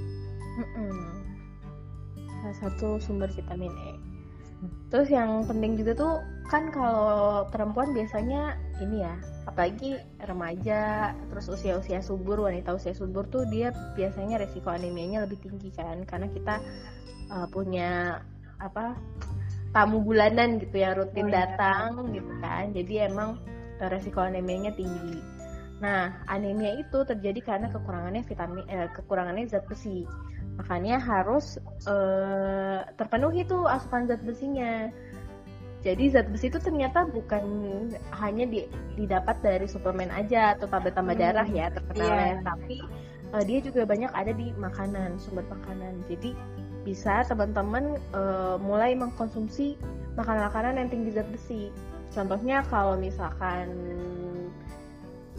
Salah 2.41 2.57
satu 2.63 2.87
sumber 3.01 3.29
vitamin 3.33 3.73
E. 3.73 3.91
Terus 4.93 5.09
yang 5.11 5.43
penting 5.43 5.75
juga 5.75 5.91
tuh 5.97 6.13
kan 6.47 6.69
kalau 6.71 7.49
perempuan 7.49 7.91
biasanya 7.91 8.55
ini 8.79 9.03
ya 9.03 9.13
apalagi 9.53 10.01
remaja 10.17 11.13
terus 11.29 11.45
usia-usia 11.45 12.01
subur 12.01 12.49
wanita 12.49 12.73
usia 12.73 12.97
subur 12.97 13.29
tuh 13.29 13.45
dia 13.45 13.69
biasanya 13.93 14.41
resiko 14.41 14.73
anemianya 14.73 15.29
lebih 15.29 15.37
tinggi 15.45 15.69
kan. 15.69 16.01
Karena 16.09 16.25
kita 16.33 16.57
uh, 17.29 17.47
punya 17.53 18.17
apa 18.57 18.97
tamu 19.69 20.01
bulanan 20.01 20.57
gitu 20.57 20.81
ya 20.81 20.97
rutin 20.97 21.29
oh, 21.29 21.31
iya. 21.31 21.35
datang 21.45 22.09
gitu 22.09 22.33
kan. 22.41 22.73
Jadi 22.73 22.93
emang 23.05 23.37
uh, 23.77 23.89
resiko 23.93 24.25
anemianya 24.25 24.73
tinggi. 24.73 25.21
Nah 25.77 26.25
anemia 26.25 26.73
itu 26.81 27.05
terjadi 27.05 27.39
karena 27.45 27.69
kekurangannya 27.69 28.25
vitamin 28.25 28.65
eh, 28.65 28.89
kekurangannya 28.89 29.45
zat 29.53 29.69
besi. 29.69 30.01
Makanya 30.57 30.97
harus 30.97 31.61
uh, 31.85 32.81
terpenuhi 32.97 33.45
tuh 33.45 33.69
asupan 33.69 34.09
zat 34.09 34.25
besinya 34.25 34.89
jadi 35.83 36.03
zat 36.15 36.31
besi 36.31 36.47
itu 36.47 36.63
ternyata 36.63 37.03
bukan 37.11 37.43
hanya 38.15 38.47
di, 38.47 38.71
didapat 38.95 39.43
dari 39.43 39.67
suplemen 39.67 40.07
aja 40.15 40.55
atau 40.55 40.71
tablet 40.71 40.95
tambah 40.95 41.11
hmm. 41.11 41.23
darah 41.27 41.47
ya 41.47 41.67
terkenal 41.75 42.07
yeah. 42.07 42.39
tapi 42.39 42.79
uh, 43.35 43.43
dia 43.43 43.59
juga 43.59 43.83
banyak 43.83 44.11
ada 44.15 44.31
di 44.31 44.55
makanan 44.55 45.17
sumber 45.17 45.43
makanan. 45.49 46.05
Jadi 46.07 46.37
bisa 46.87 47.27
teman-teman 47.27 47.97
uh, 48.15 48.55
mulai 48.61 48.95
mengkonsumsi 48.95 49.75
makanan-makanan 50.15 50.79
yang 50.79 50.89
tinggi 50.93 51.09
zat 51.11 51.27
besi. 51.33 51.73
Contohnya 52.13 52.61
kalau 52.69 52.93
misalkan 52.95 53.67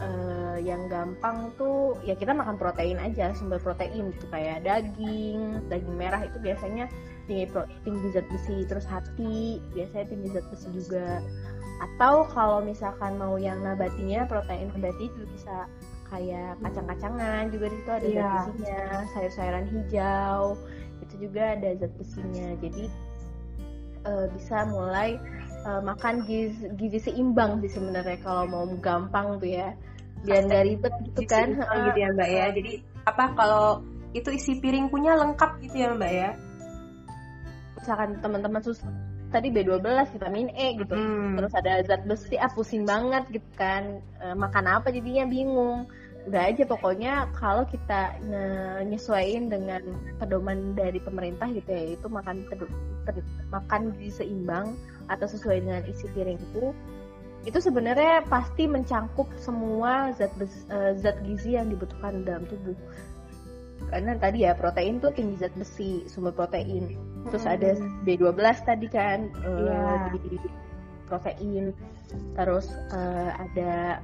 uh, 0.03 0.59
yang 0.59 0.91
gampang 0.91 1.55
tuh 1.55 1.95
ya 2.03 2.13
kita 2.19 2.35
makan 2.35 2.59
protein 2.59 2.99
aja 2.99 3.31
sumber 3.31 3.63
protein 3.63 4.11
gitu 4.11 4.27
kayak 4.27 4.67
daging 4.67 5.63
daging 5.71 5.95
merah 5.95 6.19
itu 6.21 6.35
biasanya 6.43 6.91
tinggi 7.25 7.45
pro, 7.49 7.63
tinggi 7.83 8.07
zat 8.13 8.25
besi 8.29 8.57
terus 8.65 8.85
hati 8.87 9.59
biasanya 9.73 10.05
tinggi 10.09 10.27
zat 10.33 10.45
besi 10.49 10.67
juga. 10.73 11.21
Atau 11.75 12.23
kalau 12.31 12.63
misalkan 12.63 13.19
mau 13.19 13.35
yang 13.35 13.59
nabatinya 13.59 14.23
protein 14.29 14.71
nabati 14.71 15.11
juga 15.11 15.27
bisa 15.35 15.55
kayak 16.07 16.55
kacang-kacangan 16.61 17.49
juga 17.51 17.65
di 17.67 17.75
situ 17.81 17.91
ada 17.91 18.07
yeah. 18.07 18.15
zat 18.15 18.35
besinya 18.45 18.81
sayur-sayuran 19.11 19.65
hijau 19.73 20.43
itu 21.03 21.13
juga 21.27 21.43
ada 21.57 21.69
zat 21.75 21.93
besinya. 21.99 22.47
Jadi 22.63 22.85
uh, 24.07 24.25
bisa 24.31 24.57
mulai 24.71 25.19
uh, 25.67 25.81
makan 25.83 26.23
gizi, 26.23 26.71
gizi 26.79 26.99
seimbang 27.11 27.59
sih 27.65 27.71
sebenarnya 27.73 28.17
kalau 28.23 28.47
mau 28.47 28.63
gampang 28.79 29.41
tuh 29.41 29.51
ya. 29.51 29.75
Biar 30.25 30.47
nggak 30.47 30.63
ribet 30.65 30.93
gitu 31.11 31.21
kan. 31.29 31.53
gitu 31.59 31.99
ya 31.99 32.09
mbak 32.15 32.29
ya. 32.31 32.45
Jadi 32.55 32.73
apa 33.05 33.35
kalau 33.37 33.85
itu 34.15 34.31
isi 34.31 34.57
piring 34.63 34.87
punya 34.87 35.13
lengkap 35.19 35.59
gitu 35.59 35.75
ya 35.75 35.91
mbak 35.91 36.13
ya 36.15 36.31
misalkan 37.85 38.17
teman-teman 38.17 38.65
sus 38.65 38.81
tadi 39.29 39.53
B12 39.53 39.85
vitamin 40.17 40.49
E 40.57 40.81
gitu. 40.81 40.97
Hmm. 40.97 41.37
terus 41.37 41.53
ada 41.53 41.85
zat 41.85 42.01
besi 42.09 42.33
ah 42.41 42.49
pusing 42.49 42.89
banget 42.89 43.29
gitu 43.29 43.49
kan. 43.53 44.01
E, 44.17 44.25
makan 44.33 44.65
apa 44.65 44.89
jadinya? 44.89 45.29
Bingung. 45.29 45.85
Udah 46.25 46.49
aja 46.49 46.65
pokoknya 46.65 47.29
kalau 47.37 47.69
kita 47.69 48.17
nyesuaiin 48.89 49.53
dengan 49.53 49.85
pedoman 50.17 50.73
dari 50.73 50.97
pemerintah 50.97 51.45
gitu 51.53 51.69
ya 51.69 51.93
itu 51.93 52.07
makan 52.09 52.41
makan 53.53 53.93
gizi 54.01 54.25
seimbang 54.25 54.73
atau 55.05 55.29
sesuai 55.29 55.61
dengan 55.61 55.85
isi 55.85 56.09
piringku 56.17 56.73
itu 57.45 57.61
sebenarnya 57.61 58.25
pasti 58.25 58.65
mencangkup 58.65 59.29
semua 59.37 60.09
zat 60.17 60.33
uh, 60.41 60.97
zat 60.97 61.21
gizi 61.29 61.53
yang 61.53 61.69
dibutuhkan 61.69 62.25
dalam 62.25 62.49
tubuh 62.49 62.73
karena 63.91 64.17
tadi 64.17 64.47
ya 64.47 64.57
protein 64.57 64.97
tuh 64.97 65.13
tinggi 65.13 65.39
zat 65.39 65.53
besi 65.55 66.03
sumber 66.09 66.33
protein 66.33 66.95
terus 67.29 67.45
ada 67.45 67.77
B12 68.03 68.39
tadi 68.65 68.87
kan 68.89 69.29
uh, 69.45 70.09
di 70.15 70.41
protein 71.05 71.71
terus 72.33 72.71
uh, 72.91 73.29
ada 73.35 74.01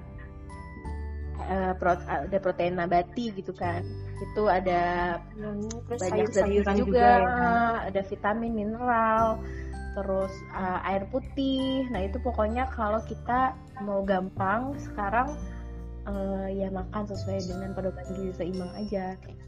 uh, 1.50 1.74
pro, 1.76 1.98
ada 2.08 2.38
protein 2.38 2.78
nabati 2.78 3.34
gitu 3.34 3.52
kan 3.56 3.82
itu 4.22 4.44
ada 4.46 5.18
hmm, 5.34 5.90
banyak 5.90 6.30
zat 6.30 6.46
juga, 6.46 6.72
juga 6.78 7.10
ya. 7.26 7.90
ada 7.90 8.02
vitamin 8.06 8.54
mineral 8.54 9.42
terus 9.92 10.32
uh, 10.56 10.80
air 10.88 11.04
putih. 11.12 11.88
Nah 11.92 12.08
itu 12.08 12.16
pokoknya 12.24 12.72
kalau 12.72 13.04
kita 13.04 13.52
mau 13.84 14.06
gampang 14.08 14.72
sekarang 14.80 15.36
uh, 16.08 16.48
ya 16.48 16.72
makan 16.72 17.04
sesuai 17.12 17.44
dengan 17.44 17.76
pedoman 17.76 18.06
gizi 18.16 18.32
seimbang 18.40 18.72
aja. 18.78 19.20
Nah 19.20 19.41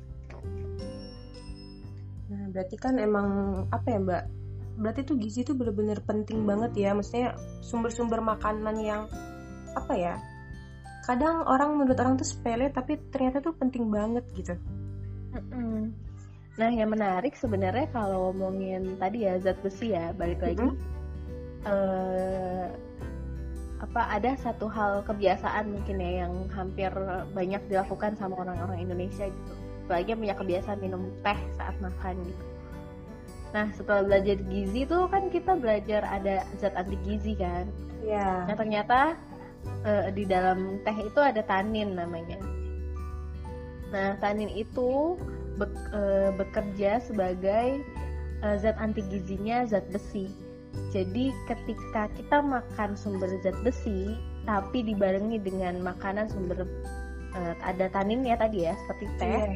berarti 2.54 2.76
kan 2.78 3.02
emang 3.02 3.28
apa 3.74 3.88
ya 3.90 4.00
mbak? 4.00 4.24
Berarti 4.78 5.02
tuh 5.06 5.18
gizi 5.18 5.42
itu 5.42 5.58
bener-bener 5.58 6.00
penting 6.06 6.46
banget 6.46 6.72
ya. 6.78 6.94
Maksudnya 6.94 7.34
sumber-sumber 7.66 8.22
makanan 8.22 8.78
yang 8.80 9.10
apa 9.74 9.94
ya? 9.98 10.16
Kadang 11.04 11.44
orang 11.50 11.76
menurut 11.76 11.98
orang 12.00 12.16
tuh 12.16 12.30
sepele 12.30 12.70
tapi 12.70 13.02
ternyata 13.12 13.42
tuh 13.42 13.58
penting 13.58 13.90
banget 13.90 14.24
gitu. 14.38 14.56
Mm 15.34 15.44
-mm 15.50 16.04
Nah, 16.54 16.70
yang 16.70 16.94
menarik 16.94 17.34
sebenarnya 17.34 17.90
kalau 17.90 18.30
ngomongin 18.30 19.02
tadi 19.02 19.26
ya 19.26 19.42
zat 19.42 19.58
besi 19.66 19.90
ya, 19.90 20.14
balik 20.14 20.38
lagi. 20.38 20.62
Mm 20.62 20.70
-hmm. 20.70 21.66
uh, 21.66 22.68
apa 23.82 24.02
ada 24.16 24.32
satu 24.40 24.70
hal 24.72 25.04
kebiasaan 25.04 25.76
mungkin 25.76 26.00
ya 26.00 26.24
yang 26.24 26.34
hampir 26.56 26.88
banyak 27.36 27.60
dilakukan 27.68 28.16
sama 28.16 28.38
orang-orang 28.38 28.86
Indonesia 28.86 29.26
gitu. 29.28 29.54
Apalagi 29.86 30.16
yang 30.16 30.22
punya 30.22 30.36
kebiasaan 30.40 30.80
minum 30.80 31.12
teh 31.22 31.40
saat 31.60 31.76
makan 31.84 32.16
gitu. 32.24 32.44
Nah, 33.54 33.70
setelah 33.78 34.02
belajar 34.02 34.38
gizi 34.50 34.82
tuh 34.90 35.06
kan 35.14 35.30
kita 35.30 35.54
belajar 35.54 36.02
ada 36.10 36.42
zat 36.58 36.74
anti 36.74 36.98
gizi 37.06 37.38
kan. 37.38 37.70
Iya. 38.02 38.18
Yeah. 38.18 38.38
Nah, 38.50 38.56
ternyata 38.58 39.00
uh, 39.86 40.10
di 40.10 40.26
dalam 40.26 40.82
teh 40.82 40.98
itu 40.98 41.20
ada 41.22 41.46
tanin 41.46 41.94
namanya. 41.94 42.42
Nah, 43.94 44.18
tanin 44.18 44.50
itu 44.50 45.14
be, 45.54 45.70
e, 45.94 46.02
bekerja 46.34 46.98
sebagai 46.98 47.86
e, 48.42 48.48
zat 48.58 48.74
anti 48.82 49.06
gizinya 49.06 49.70
zat 49.70 49.86
besi. 49.94 50.34
Jadi 50.90 51.30
ketika 51.46 52.10
kita 52.18 52.42
makan 52.42 52.98
sumber 52.98 53.30
zat 53.46 53.54
besi, 53.62 54.18
tapi 54.50 54.82
dibarengi 54.82 55.38
dengan 55.38 55.78
makanan 55.86 56.26
sumber 56.26 56.66
uh, 57.36 57.54
ada 57.62 57.86
tanin 57.92 58.26
ya 58.26 58.38
tadi 58.38 58.66
ya 58.70 58.74
seperti 58.86 59.06
teh. 59.18 59.28
Yeah. 59.28 59.50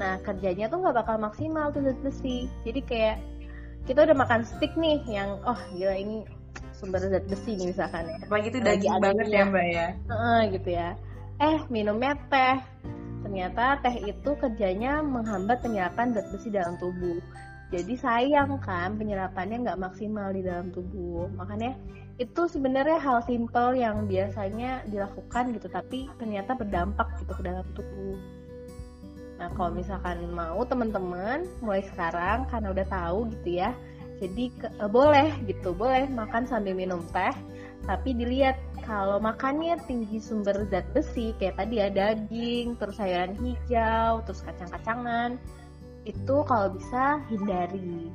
Nah 0.00 0.12
kerjanya 0.22 0.66
tuh 0.70 0.84
nggak 0.84 0.96
bakal 1.04 1.16
maksimal 1.20 1.72
tuh 1.74 1.82
zat 1.84 1.98
besi. 2.00 2.46
Jadi 2.62 2.80
kayak 2.84 3.16
kita 3.84 4.08
udah 4.08 4.16
makan 4.16 4.46
steak 4.46 4.72
nih 4.78 5.00
yang 5.08 5.40
oh 5.44 5.58
gila 5.76 5.94
ini 5.96 6.24
sumber 6.72 7.02
zat 7.04 7.24
besi 7.26 7.56
nih 7.58 7.74
misalkan 7.74 8.08
ya. 8.08 8.16
Apalagi 8.24 8.48
itu 8.52 8.60
daging 8.60 8.96
banget 9.00 9.26
ya 9.28 9.42
mbak 9.48 9.66
ya. 9.68 9.88
Uh, 10.08 10.40
gitu 10.52 10.68
ya. 10.72 10.88
Eh 11.42 11.58
minumnya 11.68 12.16
teh. 12.30 12.58
Ternyata 13.24 13.80
teh 13.80 13.96
itu 14.04 14.30
kerjanya 14.36 15.00
menghambat 15.00 15.64
penyerapan 15.64 16.12
zat 16.12 16.28
besi 16.30 16.52
dalam 16.52 16.76
tubuh 16.76 17.18
jadi 17.74 17.94
sayang 17.98 18.60
kan 18.62 18.94
penyerapannya 18.94 19.66
nggak 19.66 19.80
maksimal 19.82 20.30
di 20.30 20.46
dalam 20.46 20.70
tubuh 20.70 21.26
makanya 21.34 21.74
itu 22.14 22.46
sebenarnya 22.46 23.02
hal 23.02 23.26
simple 23.26 23.74
yang 23.74 24.06
biasanya 24.06 24.86
dilakukan 24.86 25.50
gitu 25.50 25.66
tapi 25.66 26.06
ternyata 26.14 26.54
berdampak 26.54 27.10
gitu 27.18 27.34
ke 27.34 27.42
dalam 27.42 27.66
tubuh. 27.74 28.18
Nah 29.34 29.50
kalau 29.58 29.74
misalkan 29.74 30.30
mau 30.30 30.62
teman-teman 30.62 31.42
mulai 31.58 31.82
sekarang 31.82 32.46
karena 32.46 32.70
udah 32.70 32.86
tahu 32.86 33.18
gitu 33.34 33.58
ya. 33.58 33.74
Jadi 34.22 34.54
ke, 34.54 34.70
uh, 34.78 34.86
boleh 34.86 35.34
gitu 35.50 35.74
boleh 35.74 36.06
makan 36.06 36.46
sambil 36.46 36.78
minum 36.78 37.02
teh 37.10 37.34
tapi 37.84 38.16
dilihat 38.16 38.56
kalau 38.86 39.18
makannya 39.20 39.76
tinggi 39.84 40.22
sumber 40.22 40.64
zat 40.70 40.86
besi 40.94 41.34
kayak 41.36 41.58
tadi 41.60 41.82
ya 41.82 41.90
daging 41.90 42.78
terus 42.78 42.96
sayuran 42.96 43.34
hijau 43.36 44.22
terus 44.24 44.40
kacang-kacangan 44.46 45.36
itu 46.06 46.36
kalau 46.46 46.70
bisa 46.72 47.20
hindari 47.26 48.08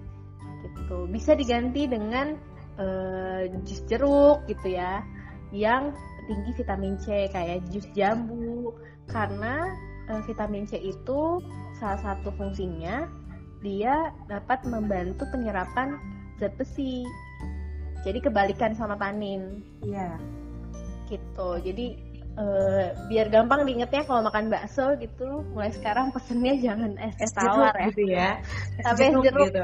gitu. 0.64 1.08
Bisa 1.10 1.36
diganti 1.36 1.86
dengan 1.86 2.38
uh, 2.80 3.44
jus 3.68 3.84
jeruk 3.86 4.48
gitu 4.48 4.74
ya 4.74 5.04
yang 5.52 5.94
tinggi 6.30 6.52
vitamin 6.62 6.96
C 7.02 7.28
kayak 7.30 7.66
jus 7.74 7.86
jambu. 7.98 8.74
Karena 9.10 9.66
uh, 10.10 10.22
vitamin 10.26 10.70
C 10.70 10.78
itu 10.78 11.42
salah 11.82 12.00
satu 12.00 12.30
fungsinya 12.38 13.10
dia 13.60 14.14
dapat 14.32 14.64
membantu 14.64 15.28
penyerapan 15.34 16.00
zat 16.40 16.56
besi. 16.56 17.04
Jadi 18.08 18.24
kebalikan 18.24 18.72
sama 18.78 18.96
tanin 18.96 19.60
iya. 19.84 20.16
Gitu. 21.10 21.50
Jadi 21.66 21.86
uh, 22.38 22.94
biar 23.10 23.28
gampang 23.34 23.66
diingetnya 23.66 24.06
kalau 24.06 24.24
makan 24.24 24.48
bakso 24.54 24.94
gitu 25.02 25.44
mulai 25.52 25.74
sekarang 25.74 26.14
pesennya 26.14 26.56
jangan 26.62 26.96
es, 27.02 27.18
es 27.18 27.34
tawar 27.34 27.74
ya 27.76 27.86
gitu 27.92 28.02
ya. 28.08 28.30
Es 28.78 28.86
tapi 28.86 29.02
es 29.10 29.16
jeruk 29.26 29.48
gitu. 29.50 29.64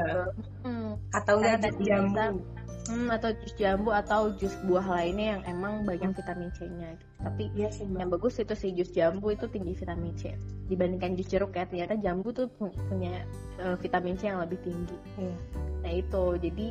Hmm. 0.66 0.98
atau 1.14 1.38
enggak 1.38 1.70
jus 1.70 1.78
jambu 1.86 2.42
hmm, 2.88 3.08
atau 3.12 3.30
jus 3.42 3.54
jambu 3.58 3.90
atau 3.90 4.32
jus 4.38 4.54
buah 4.66 4.86
lainnya 4.86 5.38
yang 5.38 5.42
emang 5.46 5.82
banyak 5.82 6.14
vitamin 6.14 6.50
C-nya 6.54 6.94
gitu. 6.94 7.12
tapi 7.22 7.42
ya 7.54 7.68
sih, 7.70 7.86
yang 7.86 8.10
bagus 8.10 8.38
itu 8.38 8.54
sih 8.54 8.70
jus 8.74 8.90
jambu 8.94 9.34
itu 9.34 9.46
tinggi 9.50 9.74
vitamin 9.74 10.14
C 10.14 10.34
dibandingkan 10.70 11.18
jus 11.18 11.28
jeruk 11.30 11.54
ya 11.54 11.66
ternyata 11.66 11.98
jambu 11.98 12.30
tuh 12.30 12.46
punya 12.58 13.26
uh, 13.62 13.74
vitamin 13.78 14.14
C 14.18 14.30
yang 14.30 14.40
lebih 14.42 14.58
tinggi 14.62 14.98
ya. 15.18 15.36
nah 15.82 15.92
itu 15.92 16.24
jadi 16.42 16.66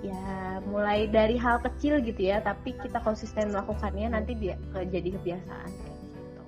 ya 0.00 0.24
mulai 0.64 1.06
dari 1.12 1.36
hal 1.36 1.60
kecil 1.60 2.00
gitu 2.00 2.32
ya 2.32 2.40
tapi 2.40 2.72
kita 2.72 2.98
konsisten 3.04 3.52
melakukannya 3.52 4.16
nanti 4.16 4.32
dia 4.32 4.56
jadi 4.72 5.08
kebiasaan 5.20 5.68
kayak 5.68 5.98
gitu. 6.00 6.42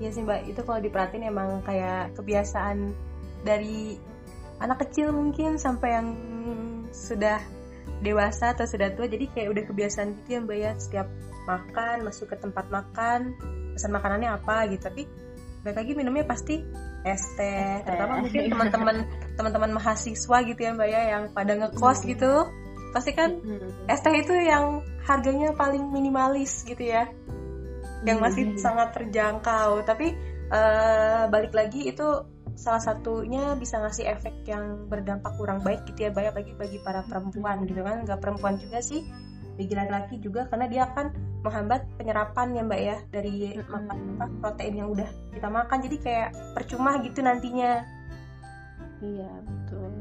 Iya 0.00 0.08
sih 0.10 0.22
mbak 0.24 0.40
itu 0.48 0.60
kalau 0.64 0.80
diperhatiin 0.80 1.28
emang 1.28 1.60
kayak 1.68 2.16
kebiasaan 2.16 2.96
dari 3.44 4.00
anak 4.64 4.88
kecil 4.88 5.12
mungkin 5.12 5.60
sampai 5.60 5.88
yang 6.00 6.08
sudah 6.94 7.42
dewasa 8.04 8.52
atau 8.52 8.68
sudah 8.68 8.92
tua 8.92 9.08
jadi 9.08 9.24
kayak 9.32 9.48
udah 9.48 9.64
kebiasaan 9.64 10.08
gitu 10.20 10.28
ya 10.36 10.38
mbak 10.44 10.58
ya. 10.60 10.72
Setiap 10.76 11.08
makan 11.48 11.96
masuk 12.04 12.28
ke 12.28 12.36
tempat 12.36 12.68
makan 12.68 13.32
pesan 13.72 13.92
makanannya 13.96 14.30
apa 14.36 14.68
gitu. 14.68 14.84
Tapi 14.84 15.02
balik 15.64 15.76
lagi 15.80 15.92
minumnya 15.96 16.24
pasti 16.28 16.60
es 17.08 17.24
teh. 17.40 17.80
Terutama 17.88 18.20
mungkin 18.20 18.52
teman-teman 18.52 18.96
teman-teman 19.40 19.70
mahasiswa 19.80 20.38
gitu 20.44 20.60
ya 20.60 20.70
mbak 20.76 20.88
ya 20.92 21.00
yang 21.16 21.22
pada 21.32 21.52
ngekos 21.56 22.04
hmm. 22.04 22.08
gitu. 22.12 22.32
Pasti 22.92 23.10
kan 23.16 23.40
hmm. 23.40 23.88
es 23.88 24.00
teh 24.04 24.12
itu 24.12 24.34
yang 24.36 24.84
harganya 25.08 25.56
paling 25.56 25.88
minimalis 25.88 26.62
gitu 26.68 26.84
ya. 26.84 27.08
Yang 28.04 28.18
masih 28.20 28.44
hmm. 28.52 28.60
sangat 28.60 28.92
terjangkau. 28.92 29.80
Tapi 29.88 30.12
uh, 30.52 31.24
balik 31.32 31.56
lagi 31.56 31.88
itu 31.88 32.33
salah 32.54 32.82
satunya 32.82 33.58
bisa 33.58 33.82
ngasih 33.82 34.06
efek 34.14 34.34
yang 34.46 34.86
berdampak 34.86 35.34
kurang 35.36 35.60
baik 35.66 35.82
gitu 35.90 36.06
ya 36.06 36.10
banyak 36.14 36.34
lagi 36.34 36.52
bagi 36.54 36.78
para 36.80 37.02
perempuan 37.06 37.66
gitu 37.66 37.82
kan. 37.82 38.06
Nggak 38.06 38.20
perempuan 38.22 38.56
juga 38.58 38.78
sih 38.80 39.02
bagi 39.54 39.74
laki-laki 39.74 40.16
juga 40.18 40.50
karena 40.50 40.66
dia 40.66 40.82
akan 40.90 41.14
menghambat 41.46 41.86
penyerapan 41.94 42.48
ya 42.58 42.62
mbak 42.66 42.80
ya 42.80 42.96
dari 43.14 43.54
makan 43.70 44.18
apa 44.18 44.26
protein 44.42 44.74
yang 44.78 44.88
udah 44.94 45.08
kita 45.34 45.48
makan. 45.50 45.78
Jadi 45.82 45.96
kayak 46.00 46.28
percuma 46.54 46.98
gitu 47.02 47.20
nantinya. 47.20 47.72
Iya 49.02 49.30
betul. 49.44 49.92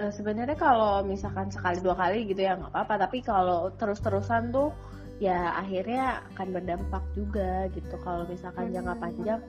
Uh, 0.00 0.12
sebenarnya 0.12 0.56
kalau 0.56 1.04
misalkan 1.04 1.52
sekali 1.52 1.78
dua 1.84 1.94
kali 1.94 2.24
gitu 2.26 2.40
ya 2.42 2.56
nggak 2.56 2.72
apa-apa. 2.72 3.08
Tapi 3.08 3.18
kalau 3.20 3.70
terus-terusan 3.76 4.50
tuh 4.50 4.72
ya 5.20 5.54
akhirnya 5.54 6.24
akan 6.34 6.48
berdampak 6.50 7.04
juga 7.12 7.68
gitu. 7.76 7.94
Kalau 8.00 8.24
misalkan 8.24 8.72
hmm. 8.72 8.74
jangka 8.74 8.94
panjang 8.98 9.40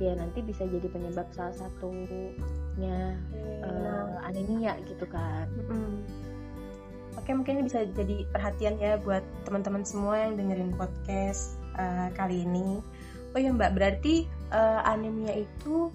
ya. 0.00 0.14
Nanti 0.14 0.38
bisa 0.42 0.64
jadi 0.64 0.86
penyebab 0.86 1.26
salah 1.34 1.54
satunya 1.54 3.18
hmm. 3.18 3.62
uh, 3.66 4.26
anemia 4.26 4.78
gitu 4.86 5.04
kan. 5.10 5.46
Hmm. 5.68 6.06
oke 7.18 7.34
mungkin 7.34 7.66
bisa 7.66 7.82
jadi 7.98 8.30
perhatian 8.30 8.78
ya 8.78 8.94
buat 9.02 9.26
teman-teman 9.42 9.82
semua 9.82 10.22
yang 10.22 10.38
dengerin 10.38 10.70
podcast 10.78 11.58
uh, 11.74 12.08
kali 12.14 12.46
ini. 12.46 12.78
Oh 13.34 13.40
ya 13.42 13.50
mbak 13.50 13.74
berarti 13.74 14.24
uh, 14.54 14.86
anemia 14.86 15.34
itu 15.34 15.90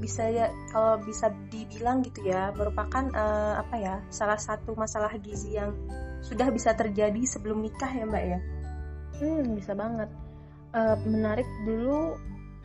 bisa 0.00 0.28
ya 0.28 0.52
kalau 0.72 1.00
bisa 1.00 1.32
dibilang 1.48 2.04
gitu 2.04 2.28
ya 2.28 2.52
merupakan 2.52 3.08
uh, 3.16 3.60
apa 3.60 3.76
ya 3.80 3.94
salah 4.12 4.36
satu 4.36 4.76
masalah 4.76 5.12
gizi 5.20 5.56
yang 5.56 5.72
sudah 6.20 6.52
bisa 6.52 6.76
terjadi 6.76 7.20
sebelum 7.24 7.64
nikah 7.64 7.88
ya 7.90 8.04
mbak 8.04 8.24
ya? 8.24 8.38
Hmm 9.20 9.56
bisa 9.56 9.72
banget. 9.76 10.08
Uh, 10.70 10.94
menarik 11.02 11.48
dulu 11.66 12.14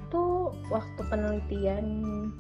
tuh 0.10 0.54
waktu 0.70 1.02
penelitian 1.10 1.86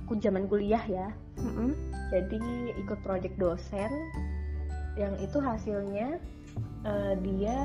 ku 0.05 0.17
zaman 0.17 0.45
kuliah 0.49 0.81
ya 0.87 1.07
mm-hmm. 1.39 1.69
jadi 2.13 2.41
ikut 2.79 2.99
proyek 3.01 3.33
dosen 3.37 3.91
yang 4.95 5.13
itu 5.19 5.37
hasilnya 5.39 6.17
uh, 6.87 7.13
dia 7.19 7.59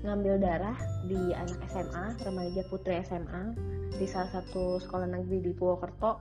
ngambil 0.00 0.40
darah 0.40 0.78
di 1.04 1.36
anak 1.36 1.60
SMA 1.68 2.06
remaja 2.24 2.62
putri 2.72 2.96
SMA 3.04 3.52
di 4.00 4.06
salah 4.08 4.40
satu 4.40 4.80
sekolah 4.80 5.04
negeri 5.04 5.44
di 5.44 5.52
Purwokerto 5.52 6.16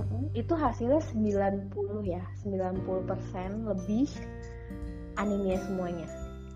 mm-hmm. 0.00 0.22
itu 0.32 0.54
hasilnya 0.56 1.02
90 1.12 1.74
ya 2.08 2.24
90% 2.46 3.68
lebih 3.68 4.08
anemia 5.20 5.58
semuanya 5.60 6.08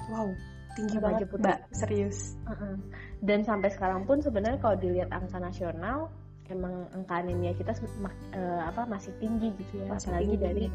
wow 0.08 0.28
tinggi 0.72 0.96
banget 0.96 1.28
mbak 1.36 1.58
serius 1.76 2.40
uh-uh. 2.48 2.80
Dan 3.22 3.46
sampai 3.46 3.70
sekarang 3.70 4.02
pun 4.02 4.18
sebenarnya 4.18 4.58
kalau 4.58 4.74
dilihat 4.74 5.10
angka 5.14 5.38
nasional 5.38 6.10
emang 6.50 6.90
angka 6.90 7.22
anemia 7.22 7.54
kita 7.54 7.72
uh, 8.34 8.60
apa 8.66 8.82
masih 8.90 9.14
tinggi 9.22 9.54
gitu 9.56 9.80
ya. 9.80 9.86
Masih 9.94 10.10
apalagi 10.10 10.34
dari 10.36 10.66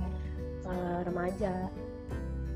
uh, 0.63 0.99
remaja. 1.03 1.53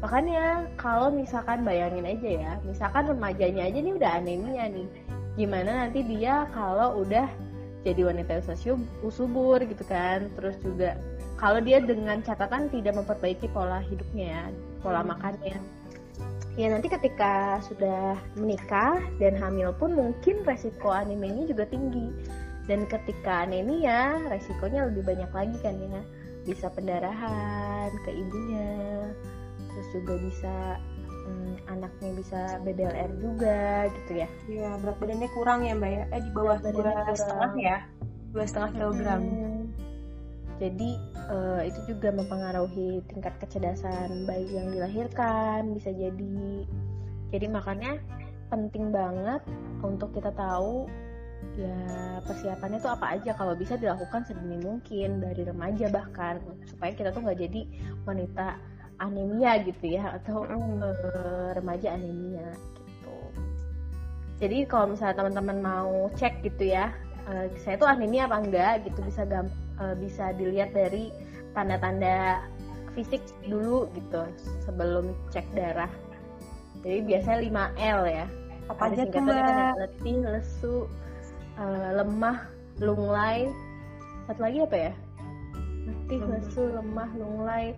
Makanya 0.01 0.65
kalau 0.81 1.13
misalkan 1.13 1.61
bayangin 1.61 2.07
aja 2.07 2.29
ya 2.41 2.51
misalkan 2.65 3.05
remajanya 3.11 3.67
aja 3.69 3.79
nih 3.83 3.93
udah 3.93 4.11
anemia 4.17 4.65
nih 4.71 4.87
gimana 5.37 5.85
nanti 5.85 6.01
dia 6.01 6.49
kalau 6.51 7.05
udah 7.05 7.29
jadi 7.85 8.01
wanita 8.09 8.41
usia 8.41 8.79
subur 9.11 9.59
gitu 9.59 9.83
kan. 9.85 10.31
Terus 10.39 10.55
juga 10.63 10.95
kalau 11.35 11.59
dia 11.59 11.83
dengan 11.83 12.23
catatan 12.23 12.71
tidak 12.71 12.95
memperbaiki 12.95 13.51
pola 13.51 13.83
hidupnya 13.85 14.25
ya 14.39 14.43
pola 14.79 15.03
hmm. 15.03 15.09
makannya 15.11 15.80
ya 16.59 16.67
nanti 16.67 16.91
ketika 16.91 17.63
sudah 17.63 18.19
menikah 18.35 18.99
dan 19.17 19.39
hamil 19.39 19.71
pun 19.75 19.95
mungkin 19.95 20.43
resiko 20.43 20.91
anemia 20.91 21.47
juga 21.47 21.67
tinggi. 21.67 22.11
Dan 22.69 22.85
ketika 22.87 23.47
anemia 23.47 24.19
resikonya 24.29 24.87
lebih 24.91 25.03
banyak 25.03 25.31
lagi 25.31 25.57
kan 25.63 25.75
ya. 25.79 26.01
Bisa 26.41 26.73
pendarahan 26.73 27.93
ke 28.01 28.11
ibunya 28.17 29.05
terus 29.71 29.87
juga 29.95 30.13
bisa 30.19 30.55
hmm, 31.07 31.53
anaknya 31.71 32.09
bisa 32.17 32.39
BBLR 32.65 33.11
juga 33.21 33.87
gitu 33.87 34.11
ya. 34.25 34.27
Iya 34.49 34.69
berat 34.83 34.97
badannya 34.99 35.29
kurang 35.31 35.59
ya 35.63 35.73
mbak 35.77 35.91
ya? 35.91 36.03
Eh 36.11 36.21
di 36.21 36.31
bawah 36.35 36.57
dua 36.59 37.15
setengah 37.15 37.51
ya? 37.55 37.77
Dua 38.35 38.43
setengah 38.43 38.69
kilogram. 38.75 39.21
Hmm. 39.21 39.60
Jadi 40.61 40.89
uh, 41.25 41.65
itu 41.65 41.97
juga 41.97 42.13
mempengaruhi 42.13 43.01
tingkat 43.09 43.33
kecerdasan 43.41 44.29
bayi 44.29 44.45
yang 44.53 44.69
dilahirkan 44.69 45.73
bisa 45.73 45.89
jadi. 45.89 46.69
Jadi 47.33 47.45
makanya 47.49 47.97
penting 48.53 48.93
banget 48.93 49.41
untuk 49.81 50.13
kita 50.13 50.29
tahu 50.37 50.85
ya 51.57 51.73
persiapannya 52.29 52.77
tuh 52.77 52.93
apa 52.93 53.17
aja. 53.17 53.33
Kalau 53.33 53.57
bisa 53.57 53.73
dilakukan 53.73 54.21
sedini 54.29 54.61
mungkin 54.61 55.17
dari 55.17 55.41
remaja 55.41 55.89
bahkan 55.89 56.37
supaya 56.69 56.93
kita 56.93 57.09
tuh 57.09 57.25
nggak 57.25 57.41
jadi 57.41 57.61
wanita 58.05 58.61
anemia 59.01 59.65
gitu 59.65 59.97
ya 59.97 60.13
atau 60.21 60.45
uh, 60.45 61.57
remaja 61.57 61.97
anemia 61.97 62.53
gitu. 62.53 63.17
Jadi 64.37 64.69
kalau 64.69 64.93
misalnya 64.93 65.25
teman-teman 65.25 65.57
mau 65.57 66.05
cek 66.13 66.45
gitu 66.45 66.69
ya, 66.69 66.93
uh, 67.25 67.49
saya 67.65 67.81
tuh 67.81 67.89
anemia 67.89 68.29
apa 68.29 68.37
enggak 68.45 68.85
gitu 68.85 69.01
bisa 69.01 69.25
uh, 69.81 69.93
bisa 69.97 70.31
dilihat 70.37 70.77
dari 70.77 71.09
tanda-tanda 71.57 72.45
fisik 72.93 73.25
dulu 73.49 73.89
gitu 73.97 74.29
sebelum 74.61 75.17
cek 75.33 75.47
darah. 75.57 75.89
Jadi 76.85 77.01
biasanya 77.09 77.39
5L 77.49 78.01
ya. 78.05 78.25
Apa 78.69 78.93
aja 78.93 79.03
tuh 79.09 79.21
mbak? 79.25 79.73
Letih, 79.81 80.17
lesu, 80.21 80.75
uh, 81.57 81.89
lemah, 81.97 82.45
lunglai. 82.77 83.49
Satu 84.29 84.39
lagi 84.45 84.57
apa 84.63 84.77
ya? 84.89 84.93
Letih, 85.89 86.19
hmm. 86.21 86.31
lesu, 86.37 86.61
lemah, 86.69 87.09
lunglai. 87.17 87.73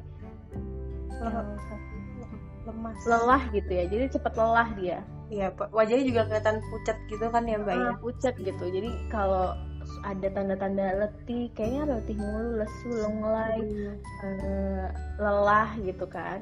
lemas 2.64 2.98
lelah 3.04 3.44
gitu 3.52 3.72
ya 3.72 3.84
jadi 3.92 4.06
cepet 4.08 4.34
lelah 4.40 4.70
dia 4.80 5.00
iya 5.28 5.52
wajahnya 5.72 6.06
juga 6.08 6.22
kelihatan 6.32 6.58
pucat 6.72 6.98
gitu 7.12 7.26
kan 7.28 7.44
ya 7.44 7.58
mbak 7.60 7.76
ya 7.76 7.92
ah, 7.92 7.98
pucat 8.00 8.36
gitu 8.40 8.66
jadi 8.72 8.90
kalau 9.12 9.56
ada 10.02 10.28
tanda-tanda 10.34 11.06
letih 11.06 11.54
kayaknya 11.54 12.02
letih 12.02 12.18
mulu 12.18 12.62
lesu 12.62 12.90
lenglai 12.90 13.62
hmm. 13.62 13.96
uh, 14.26 14.88
lelah 15.22 15.70
gitu 15.86 16.06
kan 16.10 16.42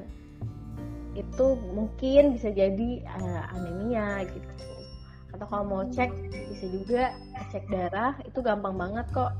itu 1.12 1.46
mungkin 1.76 2.40
bisa 2.40 2.48
jadi 2.48 3.04
uh, 3.04 3.42
anemia 3.52 4.24
gitu 4.32 4.48
atau 5.36 5.46
kalau 5.48 5.64
mau 5.64 5.82
cek 5.88 6.12
bisa 6.32 6.66
juga 6.72 7.02
cek 7.52 7.68
darah 7.68 8.16
itu 8.24 8.40
gampang 8.40 8.76
banget 8.76 9.04
kok 9.12 9.32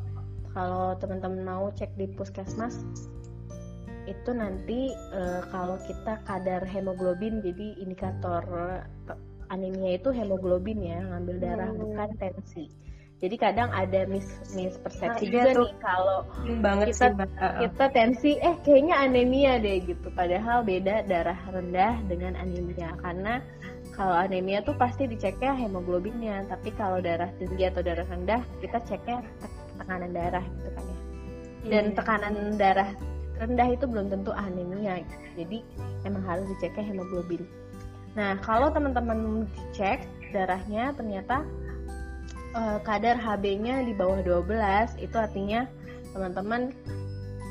kalau 0.53 0.97
teman-teman 1.01 1.45
mau 1.45 1.73
cek 1.73 1.93
di 1.97 2.09
puskesmas 2.13 2.85
itu 4.05 4.31
nanti 4.35 4.93
uh, 5.15 5.47
kalau 5.49 5.79
kita 5.87 6.19
kadar 6.27 6.61
hemoglobin 6.67 7.41
jadi 7.41 7.79
indikator 7.81 8.43
anemia 9.53 10.01
itu 10.01 10.11
hemoglobin 10.11 10.81
ya 10.81 11.01
ngambil 11.13 11.37
darah 11.39 11.71
hmm. 11.71 11.81
bukan 11.81 12.11
tensi 12.19 12.73
jadi 13.23 13.39
kadang 13.39 13.71
ada 13.71 14.03
mis 14.11 14.27
mispersepsi 14.51 15.31
nah, 15.31 15.31
juga 15.31 15.51
tuh. 15.55 15.63
nih 15.71 15.75
kalau 15.79 16.19
banget 16.59 16.87
kita 16.91 17.07
sih, 17.15 17.15
kita 17.63 17.85
tensi 17.95 18.33
eh 18.43 18.59
kayaknya 18.67 18.95
anemia 18.99 19.63
deh 19.63 19.79
gitu. 19.87 20.11
Padahal 20.11 20.67
beda 20.67 21.07
darah 21.07 21.39
rendah 21.55 22.03
dengan 22.11 22.35
anemia. 22.35 22.99
Karena 22.99 23.39
kalau 23.95 24.19
anemia 24.19 24.67
tuh 24.67 24.75
pasti 24.75 25.07
diceknya 25.07 25.55
hemoglobinnya. 25.55 26.51
Tapi 26.51 26.75
kalau 26.75 26.99
darah 26.99 27.31
tinggi 27.39 27.63
atau 27.63 27.79
darah 27.79 28.03
rendah 28.11 28.43
kita 28.59 28.83
ceknya 28.91 29.23
tekanan 29.79 30.11
darah 30.11 30.43
gitu 30.43 30.69
kan 30.75 30.83
ya. 30.83 30.99
Dan 31.63 31.85
yeah. 31.87 31.95
tekanan 31.95 32.35
darah 32.59 32.91
rendah 33.39 33.69
itu 33.71 33.85
belum 33.87 34.11
tentu 34.11 34.35
anemia 34.35 35.03
jadi 35.39 35.63
emang 36.03 36.27
harus 36.27 36.51
diceknya 36.59 36.91
hemoglobin. 36.91 37.47
Nah 38.19 38.35
kalau 38.43 38.75
teman-teman 38.75 39.47
cek 39.79 40.11
darahnya 40.35 40.91
ternyata 40.99 41.47
uh, 42.55 42.79
kadar 42.85 43.17
HB-nya 43.19 43.85
di 43.85 43.93
bawah 43.93 44.21
12 44.25 45.01
itu 45.01 45.17
artinya 45.17 45.69
teman-teman 46.13 46.73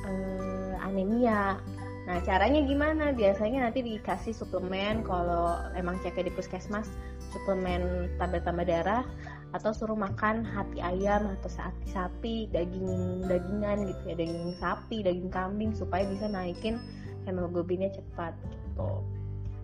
uh, 0.06 0.76
anemia 0.86 1.58
Nah, 2.02 2.18
caranya 2.26 2.66
gimana? 2.66 3.14
Biasanya 3.14 3.70
nanti 3.70 3.86
dikasih 3.86 4.34
suplemen 4.34 5.06
kalau 5.06 5.54
emang 5.78 6.02
ceknya 6.02 6.28
di 6.28 6.34
puskesmas, 6.34 6.90
suplemen 7.30 8.10
tablet 8.18 8.42
tambah 8.42 8.66
darah 8.66 9.06
atau 9.52 9.76
suruh 9.76 10.00
makan 10.00 10.48
hati 10.48 10.80
ayam 10.80 11.28
atau 11.40 11.52
sapi 11.52 11.86
sapi 11.92 12.36
daging 12.56 13.28
dagingan 13.28 13.84
gitu 13.84 14.04
ya 14.08 14.16
daging 14.16 14.56
sapi 14.64 15.04
daging 15.04 15.28
kambing 15.28 15.76
supaya 15.76 16.08
bisa 16.08 16.32
naikin 16.32 16.80
hemoglobinnya 17.28 17.92
cepat 17.92 18.32
gitu 18.48 19.04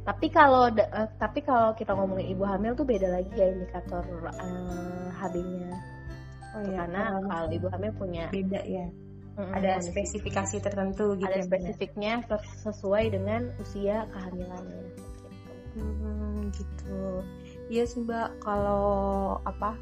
tapi 0.08 0.32
kalau 0.32 0.72
uh, 0.72 1.10
tapi 1.20 1.44
kalau 1.44 1.76
kita 1.76 1.92
ngomongin 1.92 2.32
ibu 2.32 2.48
hamil 2.48 2.72
tuh 2.80 2.88
beda 2.88 3.12
lagi 3.12 3.28
ya 3.36 3.52
indikator 3.52 4.08
uh, 4.08 4.32
eh, 4.32 5.08
HB-nya 5.20 5.72
oh, 6.56 6.62
iya. 6.64 6.76
karena 6.80 7.04
oh. 7.12 7.28
kalau 7.28 7.48
ibu 7.52 7.68
hamil 7.68 7.92
punya 8.00 8.26
beda 8.32 8.64
ya 8.64 8.88
mm-hmm. 8.88 9.52
ada 9.52 9.84
spesifikasi 9.84 10.64
tertentu 10.64 11.20
gitu 11.20 11.28
ada 11.28 11.44
ya, 11.44 11.46
spesifiknya 11.46 12.14
sesuai 12.64 13.12
dengan 13.12 13.52
usia 13.60 14.08
kehamilannya 14.16 14.80
gitu. 14.96 15.04
Hmm, 15.78 16.50
gitu 16.56 17.22
Iya 17.68 17.84
sih 17.84 18.00
mbak, 18.08 18.40
kalau 18.40 19.36
apa 19.44 19.76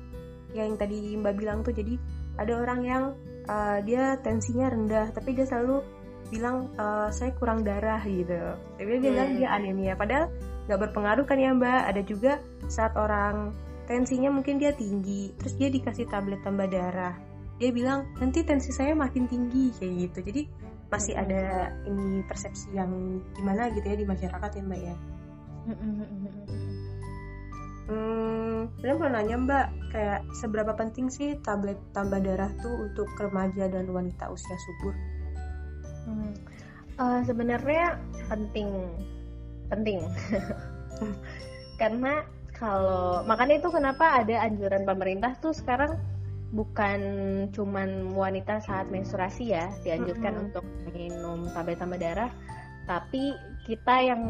yang 0.58 0.74
tadi 0.74 1.14
mbak 1.22 1.38
bilang 1.38 1.62
tuh 1.62 1.70
jadi 1.70 2.02
ada 2.42 2.66
orang 2.66 2.82
yang 2.82 3.04
uh, 3.46 3.78
dia 3.86 4.18
tensinya 4.26 4.74
rendah 4.74 5.14
tapi 5.14 5.38
dia 5.38 5.46
selalu 5.46 5.86
bilang 6.32 6.70
uh, 6.78 7.10
saya 7.14 7.34
kurang 7.38 7.62
darah 7.62 8.02
gitu. 8.06 8.58
Tapi 8.78 8.90
dia 9.00 9.12
bilang 9.12 9.30
hmm. 9.34 9.38
dia 9.40 9.50
anemia. 9.54 9.94
Padahal 9.98 10.32
nggak 10.66 10.80
berpengaruh 10.90 11.26
kan 11.28 11.38
ya 11.38 11.52
mbak. 11.54 11.82
Ada 11.92 12.02
juga 12.06 12.42
saat 12.72 12.94
orang 12.98 13.54
tensinya 13.86 14.34
mungkin 14.34 14.58
dia 14.58 14.74
tinggi, 14.74 15.34
terus 15.38 15.54
dia 15.58 15.70
dikasih 15.70 16.10
tablet 16.10 16.42
tambah 16.42 16.66
darah. 16.66 17.14
Dia 17.62 17.70
bilang 17.72 18.10
nanti 18.20 18.42
tensi 18.42 18.74
saya 18.74 18.98
makin 18.98 19.30
tinggi 19.30 19.72
kayak 19.78 19.94
gitu. 20.10 20.20
Jadi 20.34 20.42
masih 20.90 21.14
hmm. 21.18 21.24
ada 21.26 21.44
ini 21.90 22.22
persepsi 22.26 22.74
yang 22.74 23.22
gimana 23.34 23.70
gitu 23.74 23.86
ya 23.86 23.98
di 23.98 24.06
masyarakat 24.06 24.50
ya 24.58 24.62
mbak 24.66 24.82
ya. 24.82 24.96
Hmm, 25.66 26.06
Hmm, 27.86 28.74
saya 28.82 28.98
mau 28.98 29.06
nanya 29.06 29.38
Mbak, 29.38 29.68
kayak 29.94 30.26
seberapa 30.42 30.74
penting 30.74 31.06
sih 31.06 31.38
tablet 31.46 31.78
tambah 31.94 32.18
darah 32.18 32.50
tuh 32.58 32.90
untuk 32.90 33.06
remaja 33.22 33.70
dan 33.70 33.86
wanita 33.94 34.26
usia 34.34 34.58
subur? 34.58 34.98
Hmm, 36.06 36.34
uh, 37.02 37.20
sebenarnya 37.26 37.98
penting, 38.30 38.70
penting, 39.74 40.06
karena 41.82 42.22
kalau 42.56 43.26
makanya 43.28 43.60
itu 43.60 43.70
kenapa 43.74 44.24
ada 44.24 44.48
anjuran 44.48 44.88
pemerintah 44.88 45.36
tuh 45.44 45.52
sekarang 45.52 46.00
bukan 46.56 47.02
cuman 47.52 48.15
wanita 48.15 48.63
saat 48.63 48.88
menstruasi 48.88 49.52
ya 49.52 49.68
dianjurkan 49.84 50.32
mm 50.32 50.39
-hmm. 50.39 50.46
untuk 50.48 50.65
minum 50.96 51.50
tablet 51.52 51.82
tambah 51.82 52.00
darah, 52.00 52.32
tapi 52.88 53.36
kita 53.65 54.13
yang 54.13 54.22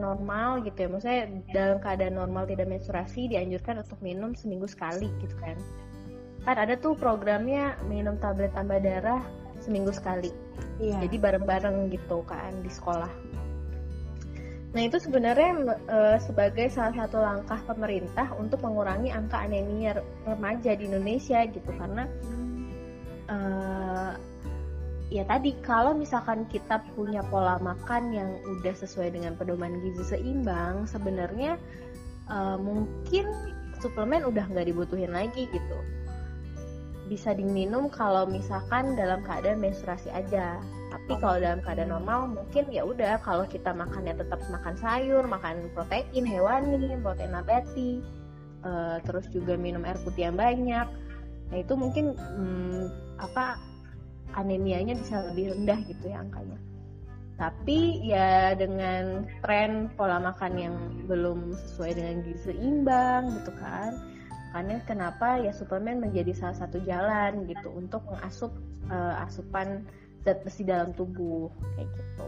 normal 0.00 0.64
gitu 0.64 0.88
ya. 0.88 0.88
Maksudnya 0.88 1.22
dalam 1.52 1.78
keadaan 1.78 2.16
normal 2.16 2.48
tidak 2.48 2.66
menstruasi 2.72 3.28
dianjurkan 3.28 3.84
untuk 3.84 4.00
minum 4.00 4.32
seminggu 4.32 4.66
sekali 4.66 5.12
gitu 5.20 5.36
kan. 5.38 5.54
Kan 6.42 6.56
ada 6.56 6.74
tuh 6.80 6.96
programnya 6.96 7.76
minum 7.86 8.16
tablet 8.16 8.50
tambah 8.56 8.80
darah 8.80 9.20
seminggu 9.68 9.92
sekali. 9.92 10.32
Iya. 10.78 11.04
jadi 11.04 11.16
bareng-bareng 11.18 11.90
gitu 11.90 12.22
kan 12.24 12.54
di 12.62 12.70
sekolah. 12.70 13.10
Nah 14.68 14.82
itu 14.86 14.96
sebenarnya 15.02 15.74
e, 15.90 15.98
sebagai 16.22 16.70
salah 16.70 16.94
satu 16.94 17.18
langkah 17.18 17.58
pemerintah 17.66 18.30
untuk 18.38 18.62
mengurangi 18.62 19.10
angka 19.10 19.42
anemia 19.42 19.98
remaja 20.22 20.78
di 20.78 20.86
Indonesia 20.86 21.42
gitu. 21.50 21.70
Karena 21.74 22.06
e, 23.26 23.36
ya 25.08 25.24
tadi 25.24 25.56
kalau 25.64 25.96
misalkan 25.96 26.44
kita 26.46 26.84
punya 26.92 27.24
pola 27.26 27.56
makan 27.58 28.12
yang 28.12 28.30
udah 28.44 28.74
sesuai 28.76 29.16
dengan 29.16 29.34
pedoman 29.34 29.80
gizi 29.80 30.04
seimbang 30.04 30.84
sebenarnya 30.84 31.56
uh, 32.28 32.60
mungkin 32.60 33.24
suplemen 33.80 34.28
udah 34.28 34.44
nggak 34.52 34.68
dibutuhin 34.68 35.08
lagi 35.08 35.48
gitu 35.48 35.78
bisa 37.08 37.32
diminum 37.32 37.88
kalau 37.88 38.28
misalkan 38.28 38.94
dalam 38.94 39.24
keadaan 39.24 39.64
menstruasi 39.64 40.12
aja 40.12 40.60
tapi 40.92 41.12
kalau 41.20 41.40
dalam 41.40 41.60
keadaan 41.64 41.90
normal 41.92 42.28
mungkin 42.28 42.68
ya 42.68 42.84
udah 42.84 43.20
kalau 43.24 43.48
kita 43.48 43.72
makannya 43.72 44.14
tetap 44.16 44.40
makan 44.52 44.76
sayur 44.76 45.24
makan 45.24 45.72
protein 45.72 46.24
hewani 46.28 46.92
protein 47.00 47.32
nabati 47.32 48.04
uh, 48.62 49.00
terus 49.08 49.24
juga 49.32 49.56
minum 49.56 49.82
air 49.88 49.96
putih 50.04 50.28
yang 50.28 50.36
banyak 50.36 50.88
nah 51.48 51.56
itu 51.56 51.72
mungkin 51.72 52.12
hmm, 52.12 52.92
apa 53.24 53.56
anemianya 54.36 54.98
bisa 54.98 55.24
lebih 55.32 55.54
rendah 55.56 55.78
gitu 55.88 56.04
ya 56.10 56.20
angkanya. 56.20 56.58
Tapi 57.38 58.02
ya 58.02 58.52
dengan 58.58 59.22
tren 59.46 59.86
pola 59.94 60.18
makan 60.18 60.52
yang 60.58 60.76
belum 61.06 61.54
sesuai 61.54 61.94
dengan 61.94 62.16
gizi 62.26 62.50
seimbang 62.50 63.30
gitu 63.38 63.54
kan. 63.62 63.94
Makanya 64.58 64.82
kenapa 64.90 65.38
ya 65.38 65.54
suplemen 65.54 66.02
menjadi 66.02 66.34
salah 66.34 66.58
satu 66.58 66.82
jalan 66.82 67.46
gitu 67.46 67.70
untuk 67.70 68.02
mengasup 68.10 68.50
uh, 68.90 69.22
asupan 69.22 69.86
zat 70.26 70.42
besi 70.42 70.66
dalam 70.66 70.90
tubuh 70.98 71.46
kayak 71.78 71.86
gitu. 71.94 72.26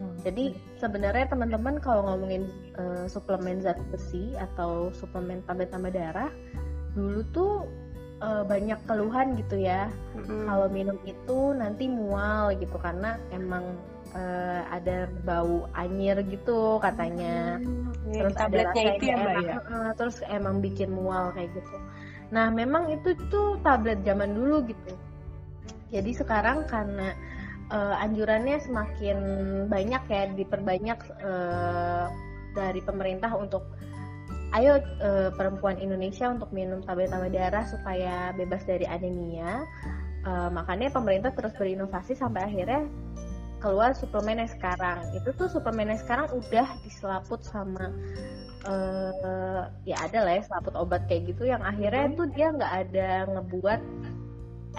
Hmm. 0.00 0.16
Jadi 0.24 0.56
sebenarnya 0.80 1.28
teman-teman 1.28 1.76
kalau 1.76 2.08
ngomongin 2.08 2.48
uh, 2.80 3.04
suplemen 3.04 3.60
zat 3.60 3.76
besi 3.92 4.32
atau 4.40 4.88
suplemen 4.96 5.44
tambah-tambah 5.44 5.92
darah, 5.92 6.32
dulu 6.96 7.20
tuh 7.36 7.68
uh, 8.24 8.40
banyak 8.48 8.80
keluhan 8.88 9.36
gitu 9.36 9.60
ya 9.60 9.92
mm-hmm. 10.16 10.48
kalau 10.48 10.72
minum 10.72 10.96
itu 11.04 11.52
nanti 11.52 11.84
mual 11.84 12.56
gitu 12.56 12.80
karena 12.80 13.20
emang 13.28 13.76
uh, 14.14 14.62
ada 14.70 15.10
bau 15.24 15.68
anyir 15.74 16.20
gitu 16.26 16.78
katanya 16.82 17.58
mm-hmm. 17.60 18.14
terus 18.14 18.34
tabletnya 18.36 18.82
itu 18.96 19.04
ya 19.10 19.16
mbak 19.16 19.34
ya 19.44 19.56
uh, 19.70 19.92
terus 19.94 20.16
emang 20.28 20.58
bikin 20.62 20.90
mual 20.90 21.30
kayak 21.34 21.50
gitu 21.54 21.76
nah 22.30 22.46
memang 22.50 22.90
itu 22.94 23.18
tuh 23.28 23.58
tablet 23.66 23.98
zaman 24.06 24.34
dulu 24.34 24.62
gitu 24.66 24.92
jadi 25.90 26.10
sekarang 26.14 26.70
karena 26.70 27.14
uh, 27.74 27.94
anjurannya 28.02 28.62
semakin 28.62 29.18
banyak 29.66 30.02
ya 30.06 30.22
diperbanyak 30.34 30.98
uh, 31.22 32.06
dari 32.54 32.82
pemerintah 32.82 33.34
untuk 33.34 33.66
ayo 34.58 34.82
uh, 35.02 35.30
perempuan 35.34 35.78
Indonesia 35.78 36.26
untuk 36.26 36.50
minum 36.50 36.82
tablet-tablet 36.82 37.34
darah 37.34 37.64
supaya 37.66 38.34
bebas 38.34 38.66
dari 38.66 38.86
anemia. 38.86 39.62
Uh, 40.20 40.52
makanya 40.52 40.92
pemerintah 40.92 41.32
terus 41.32 41.54
berinovasi 41.56 42.12
sampai 42.12 42.44
akhirnya 42.44 42.84
keluar 43.60 43.92
suplemen 43.92 44.40
yang 44.40 44.50
sekarang. 44.50 45.04
Itu 45.14 45.36
tuh 45.36 45.48
suplemen 45.52 45.92
yang 45.92 46.00
sekarang 46.00 46.32
udah 46.32 46.66
diselaput 46.82 47.44
sama 47.44 47.92
uh, 48.66 49.68
ya 49.88 49.96
ada 50.00 50.24
lah 50.24 50.32
ya 50.40 50.42
selaput 50.44 50.74
obat 50.76 51.04
kayak 51.08 51.32
gitu 51.32 51.48
yang 51.48 51.62
akhirnya 51.64 52.10
hmm. 52.10 52.16
tuh 52.16 52.26
dia 52.32 52.48
nggak 52.52 52.72
ada 52.88 53.08
ngebuat 53.36 53.80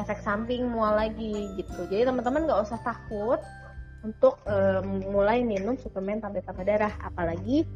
efek 0.02 0.20
samping 0.24 0.68
mual 0.70 0.96
lagi 0.98 1.52
gitu. 1.60 1.88
Jadi 1.90 2.08
teman-teman 2.08 2.48
nggak 2.48 2.62
usah 2.64 2.80
takut 2.82 3.40
untuk 4.02 4.42
um, 4.50 5.04
mulai 5.14 5.46
minum 5.46 5.78
suplemen 5.78 6.24
tablet-tablet 6.24 6.66
darah, 6.66 6.94
apalagi 7.06 7.68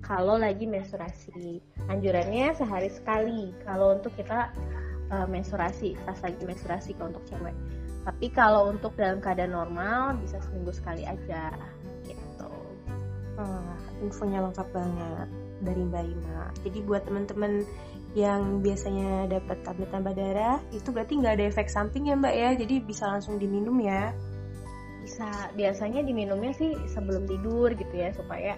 kalau 0.00 0.38
lagi 0.38 0.64
menstruasi. 0.64 1.60
Anjurannya 1.90 2.54
sehari 2.56 2.88
sekali 2.88 3.52
kalau 3.66 3.98
untuk 3.98 4.14
kita 4.16 4.54
uh, 5.12 5.26
menstruasi, 5.28 5.98
pas 6.06 6.16
lagi 6.22 6.42
menstruasi 6.46 6.94
kalau 6.96 7.12
untuk 7.12 7.26
cewek. 7.28 7.56
Tapi 8.06 8.30
kalau 8.30 8.70
untuk 8.70 8.94
dalam 8.94 9.18
keadaan 9.18 9.50
normal 9.50 10.14
bisa 10.22 10.38
seminggu 10.38 10.70
sekali 10.70 11.02
aja 11.02 11.50
gitu. 12.06 12.52
Oh, 13.34 13.74
infonya 13.98 14.46
lengkap 14.46 14.68
banget 14.70 15.28
dari 15.66 15.82
Mbak 15.82 16.04
Ima. 16.06 16.42
Jadi 16.62 16.78
buat 16.86 17.02
teman-teman 17.02 17.66
yang 18.14 18.64
biasanya 18.64 19.28
dapat 19.28 19.60
tablet 19.66 19.90
tambah 19.92 20.14
darah 20.16 20.56
itu 20.72 20.88
berarti 20.88 21.20
nggak 21.20 21.34
ada 21.36 21.44
efek 21.50 21.66
samping 21.66 22.06
ya 22.06 22.14
Mbak 22.14 22.34
ya. 22.38 22.50
Jadi 22.54 22.74
bisa 22.86 23.10
langsung 23.10 23.42
diminum 23.42 23.74
ya. 23.82 24.14
Bisa 25.02 25.26
biasanya 25.58 26.06
diminumnya 26.06 26.54
sih 26.54 26.78
sebelum 26.86 27.26
tidur 27.26 27.74
gitu 27.74 27.94
ya 27.94 28.14
supaya 28.14 28.54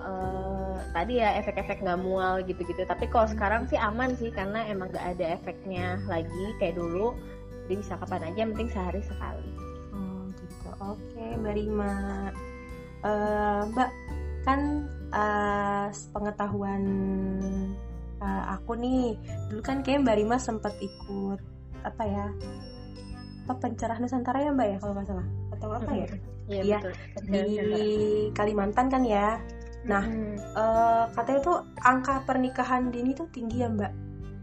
uh, 0.00 0.76
tadi 0.92 1.20
ya 1.20 1.36
efek-efek 1.40 1.80
nggak 1.80 2.00
mual 2.00 2.40
gitu-gitu 2.44 2.84
tapi 2.84 3.08
kalau 3.08 3.28
sekarang 3.28 3.68
sih 3.68 3.76
aman 3.80 4.12
sih 4.16 4.32
karena 4.32 4.64
emang 4.68 4.92
nggak 4.92 5.06
ada 5.16 5.26
efeknya 5.36 6.00
lagi 6.08 6.46
kayak 6.60 6.76
dulu 6.76 7.16
jadi 7.66 7.74
bisa 7.82 7.94
kapan 7.98 8.30
aja 8.30 8.38
yang 8.46 8.50
penting 8.54 8.70
sehari 8.70 9.00
sekali. 9.02 9.50
Oh 9.92 10.22
gitu. 10.32 10.68
Oke 10.80 11.24
mbak 11.42 11.54
Rima. 11.58 11.94
Uh, 13.04 13.62
mbak 13.74 13.90
kan 14.46 14.60
uh, 15.10 15.86
pengetahuan 16.14 16.82
uh, 18.22 18.42
aku 18.54 18.78
nih 18.78 19.18
dulu 19.50 19.60
kan 19.62 19.82
kayak 19.82 20.06
mbak 20.06 20.16
Rima 20.22 20.38
sempat 20.38 20.74
ikut 20.78 21.42
apa 21.82 22.02
ya 22.02 22.26
apa 23.46 23.52
pencerah 23.62 23.98
Nusantara 24.02 24.42
ya 24.42 24.50
mbak 24.54 24.68
ya 24.72 24.76
kalau 24.78 24.92
nggak 24.94 25.08
salah? 25.10 25.26
Atau 25.54 25.68
apa 25.74 25.90
ya? 25.94 26.08
Iya, 26.46 26.78
ya, 27.26 27.52
di 27.74 27.86
Kalimantan 28.30 28.86
kan 28.86 29.02
ya? 29.02 29.42
Nah, 29.86 30.02
hmm. 30.02 30.36
uh, 30.54 31.04
katanya 31.14 31.40
tuh 31.42 31.58
angka 31.78 32.22
pernikahan 32.26 32.90
dini 32.90 33.14
tuh 33.14 33.30
tinggi 33.30 33.62
ya 33.62 33.70
Mbak. 33.70 33.92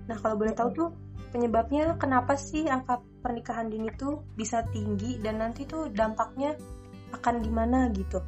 Nah, 0.08 0.18
kalau 0.20 0.36
boleh 0.40 0.56
tahu 0.56 0.70
tuh 0.72 0.90
penyebabnya 1.36 2.00
kenapa 2.00 2.40
sih 2.40 2.68
angka 2.68 3.04
pernikahan 3.24 3.72
dini 3.72 3.88
tuh 3.96 4.20
bisa 4.36 4.68
tinggi 4.76 5.18
dan 5.24 5.40
nanti 5.40 5.64
tuh 5.64 5.88
dampaknya 5.90 6.60
akan 7.16 7.40
gimana 7.40 7.88
gitu? 7.96 8.20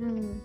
Hmm. 0.00 0.40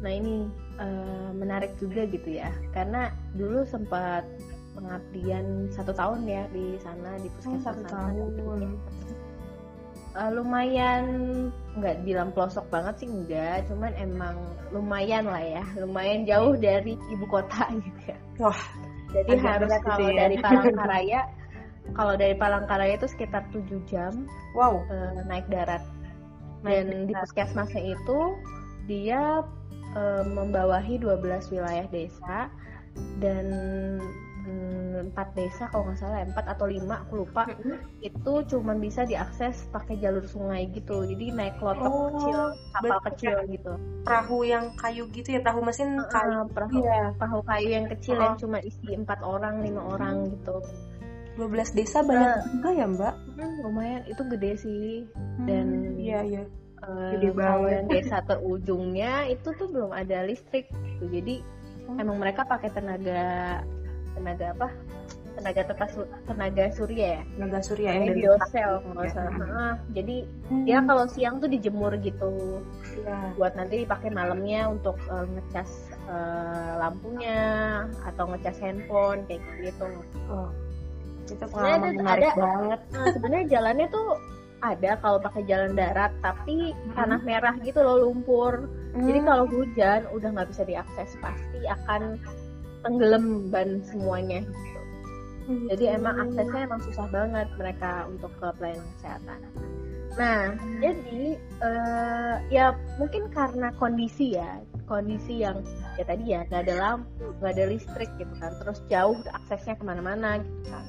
Nah 0.00 0.12
ini 0.12 0.48
uh, 0.80 1.30
menarik 1.36 1.76
juga 1.76 2.08
gitu 2.08 2.40
ya, 2.40 2.48
karena 2.72 3.12
dulu 3.36 3.62
sempat 3.68 4.24
pengabdian 4.72 5.68
satu 5.68 5.92
tahun 5.92 6.24
ya 6.24 6.48
di 6.48 6.80
sana 6.80 7.20
di 7.20 7.28
puskesmas 7.36 7.60
oh, 7.60 7.64
satu 7.68 7.82
tahun. 7.92 8.72
uh, 10.16 10.30
lumayan 10.32 11.04
nggak 11.76 12.00
bilang 12.08 12.32
pelosok 12.32 12.64
banget 12.72 13.04
sih 13.04 13.08
enggak 13.12 13.68
cuman 13.68 13.92
emang 14.00 14.36
lumayan 14.72 15.28
lah 15.28 15.44
ya. 15.44 15.64
Lumayan 15.76 16.24
jauh 16.24 16.56
dari 16.56 16.96
ibu 17.12 17.28
kota 17.28 17.68
gitu 17.84 18.00
ya. 18.08 18.16
Wah 18.40 18.62
jadi 19.12 19.36
harus 19.38 19.72
kalau 19.84 20.08
ya. 20.08 20.24
dari 20.24 20.36
Palangkaraya 20.40 21.20
kalau 21.92 22.14
dari 22.14 22.34
Palangkaraya 22.38 22.96
itu 22.96 23.10
sekitar 23.10 23.46
7 23.50 23.66
jam 23.90 24.26
wow 24.54 24.82
uh, 24.88 25.20
naik 25.26 25.46
darat 25.50 25.82
dan 26.62 26.88
naik 26.88 27.10
di 27.10 27.14
puskesmasnya 27.18 27.82
itu 27.94 28.18
dia 28.86 29.42
uh, 29.94 30.24
membawahi 30.26 30.98
12 30.98 31.52
wilayah 31.54 31.86
desa 31.90 32.50
dan 33.18 33.46
empat 35.02 35.34
desa 35.34 35.66
kalau 35.68 35.90
nggak 35.90 35.98
salah 35.98 36.22
empat 36.22 36.46
atau 36.46 36.66
lima 36.70 37.02
aku 37.04 37.26
lupa 37.26 37.46
mm-hmm. 37.50 37.76
itu 38.00 38.32
cuma 38.48 38.72
bisa 38.78 39.02
diakses 39.02 39.66
pakai 39.74 39.98
jalur 39.98 40.24
sungai 40.24 40.70
gitu 40.70 41.02
jadi 41.04 41.34
naik 41.34 41.58
klotok 41.58 41.90
oh, 41.90 42.08
kecil 42.14 42.40
kapal 42.72 42.98
kecil 43.10 43.36
gitu 43.50 43.72
perahu 44.06 44.38
yang 44.46 44.70
kayu 44.78 45.04
gitu 45.10 45.36
ya 45.36 45.40
perahu 45.42 45.62
mesin 45.66 45.98
kayu 46.08 46.46
uh, 46.46 46.46
perahu 46.48 46.80
ya. 46.80 47.10
perahu 47.18 47.40
kayu 47.44 47.68
yang 47.74 47.86
kecil 47.90 48.16
oh. 48.18 48.22
yang 48.22 48.34
cuma 48.38 48.58
isi 48.62 48.88
empat 48.94 49.20
orang 49.20 49.60
lima 49.60 49.82
hmm. 49.82 49.92
orang 49.98 50.14
gitu 50.30 50.56
12 51.36 51.78
desa 51.78 52.04
banyak 52.04 52.28
nah, 52.28 52.44
juga 52.52 52.70
ya 52.76 52.86
mbak? 52.88 53.14
Hmm, 53.40 53.56
lumayan. 53.64 54.02
Itu 54.04 54.22
gede 54.28 54.52
sih. 54.60 55.08
Hmm, 55.16 55.46
dan 55.48 55.66
iya 55.96 56.20
iya. 56.24 56.44
uh, 56.84 57.16
gede 57.16 57.30
banget. 57.32 57.82
desa 57.88 58.20
terujungnya 58.28 59.32
itu 59.32 59.48
tuh 59.56 59.68
belum 59.72 59.92
ada 59.96 60.28
listrik 60.28 60.68
gitu. 60.68 61.08
Jadi 61.08 61.34
hmm. 61.88 62.02
emang 62.02 62.20
mereka 62.20 62.44
pakai 62.44 62.68
tenaga 62.68 63.60
tenaga 64.12 64.46
apa? 64.52 64.68
Tenaga 65.32 65.62
tetas 65.64 65.92
tenaga 66.28 66.64
surya 66.76 67.06
ya? 67.16 67.22
Tenaga 67.24 67.58
surya 67.64 67.88
yang 67.96 68.04
dari 68.12 68.20
biosel 68.20 68.72
nggak 68.92 69.08
salah. 69.16 69.32
Hmm. 69.32 69.74
jadi 69.96 70.16
hmm. 70.52 70.64
dia 70.68 70.78
kalau 70.84 71.04
siang 71.08 71.40
tuh 71.40 71.48
dijemur 71.48 71.96
gitu. 72.04 72.60
Ya. 73.02 73.32
buat 73.40 73.56
nanti 73.56 73.88
dipakai 73.88 74.12
malamnya 74.12 74.68
untuk 74.68 75.00
uh, 75.08 75.24
ngecas 75.24 75.96
uh, 76.06 76.76
lampunya 76.76 77.40
atau 78.04 78.28
ngecas 78.28 78.60
handphone 78.60 79.24
kayak 79.24 79.40
gitu. 79.64 79.88
Oh. 80.28 80.52
Itu 81.28 81.44
pengalaman 81.48 81.94
menarik 81.98 82.32
ada, 82.34 82.40
banget 82.40 82.80
nah, 82.94 83.06
sebenarnya 83.14 83.46
jalannya 83.48 83.86
tuh 83.90 84.08
ada 84.62 84.90
kalau 85.02 85.18
pakai 85.18 85.42
jalan 85.50 85.72
darat 85.74 86.12
tapi 86.22 86.70
hmm. 86.70 86.94
tanah 86.94 87.20
merah 87.26 87.54
gitu 87.66 87.82
loh 87.82 88.06
lumpur 88.06 88.70
hmm. 88.94 89.02
jadi 89.02 89.18
kalau 89.26 89.44
hujan 89.50 90.00
udah 90.14 90.28
nggak 90.32 90.48
bisa 90.54 90.62
diakses 90.62 91.10
pasti 91.18 91.60
akan 91.66 92.18
tenggelam 92.82 93.48
ban 93.48 93.80
semuanya 93.86 94.42
gitu. 94.42 94.80
Hmm. 95.42 95.66
Jadi 95.74 95.84
emang 95.90 96.14
aksesnya 96.22 96.60
emang 96.70 96.80
susah 96.86 97.06
banget 97.10 97.48
mereka 97.58 98.06
untuk 98.06 98.30
ke 98.38 98.46
pelayanan 98.58 98.86
kesehatan. 98.98 99.38
Nah, 100.12 100.54
jadi 100.78 101.40
uh, 101.64 102.36
ya 102.52 102.76
mungkin 103.00 103.32
karena 103.32 103.72
kondisi 103.80 104.36
ya, 104.36 104.60
kondisi 104.84 105.40
yang 105.40 105.64
ya 105.96 106.04
tadi 106.04 106.36
ya 106.36 106.44
nggak 106.46 106.68
ada 106.68 106.74
lampu, 106.78 107.32
nggak 107.40 107.52
ada 107.58 107.64
listrik 107.72 108.10
gitu 108.20 108.34
kan, 108.38 108.52
terus 108.60 108.78
jauh 108.92 109.18
aksesnya 109.32 109.74
ke 109.74 109.82
mana-mana 109.82 110.38
gitu 110.38 110.62
kan. 110.68 110.84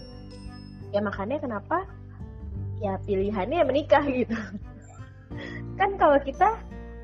Ya 0.93 1.01
makanya 1.01 1.41
kenapa 1.41 1.89
ya 2.77 3.01
pilihannya 3.01 3.65
menikah 3.65 4.05
gitu. 4.05 4.37
kan 5.79 5.97
kalau 5.97 6.21
kita 6.21 6.61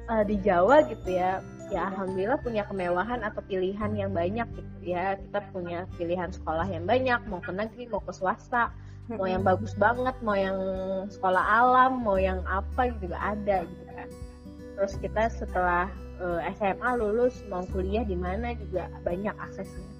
uh, 0.07 0.21
di 0.21 0.37
Jawa 0.45 0.85
gitu 0.85 1.17
ya, 1.17 1.41
ya 1.73 1.89
alhamdulillah 1.89 2.37
punya 2.45 2.63
kemewahan 2.69 3.25
atau 3.25 3.41
pilihan 3.49 3.91
yang 3.97 4.13
banyak 4.13 4.45
gitu 4.53 4.93
ya. 4.93 5.17
Kita 5.17 5.41
punya 5.49 5.89
pilihan 5.97 6.29
sekolah 6.29 6.69
yang 6.69 6.85
banyak 6.85 7.19
mau 7.27 7.41
ke 7.41 7.49
negeri 7.49 7.89
mau 7.89 8.01
ke 8.05 8.13
swasta 8.13 8.69
mau 9.09 9.25
yang 9.25 9.41
bagus 9.41 9.73
banget 9.73 10.13
mau 10.21 10.37
yang 10.37 10.53
sekolah 11.09 11.41
alam 11.41 12.05
mau 12.05 12.21
yang 12.21 12.45
apa 12.45 12.93
gitu 12.93 13.09
juga 13.09 13.17
ada 13.33 13.65
gitu 13.65 13.83
kan. 13.89 14.09
Terus 14.77 14.93
kita 15.01 15.23
setelah 15.33 15.89
uh, 16.21 16.39
eh, 16.45 16.53
SMA 16.53 16.89
lulus 17.01 17.41
mau 17.49 17.65
kuliah 17.73 18.05
di 18.05 18.13
mana 18.13 18.53
juga 18.53 18.85
banyak 19.01 19.33
aksesnya 19.33 19.98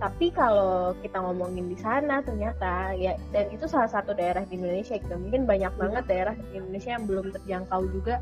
tapi 0.00 0.32
kalau 0.32 0.96
kita 1.04 1.20
ngomongin 1.20 1.68
di 1.68 1.76
sana 1.76 2.24
ternyata 2.24 2.96
ya 2.96 3.20
dan 3.36 3.52
itu 3.52 3.68
salah 3.68 3.92
satu 3.92 4.16
daerah 4.16 4.48
di 4.48 4.56
Indonesia 4.56 4.96
gitu. 4.96 5.12
Mungkin 5.12 5.44
banyak 5.44 5.76
banget 5.76 6.04
daerah 6.08 6.32
di 6.32 6.56
Indonesia 6.56 6.96
yang 6.96 7.04
belum 7.04 7.26
terjangkau 7.36 7.84
juga. 7.92 8.16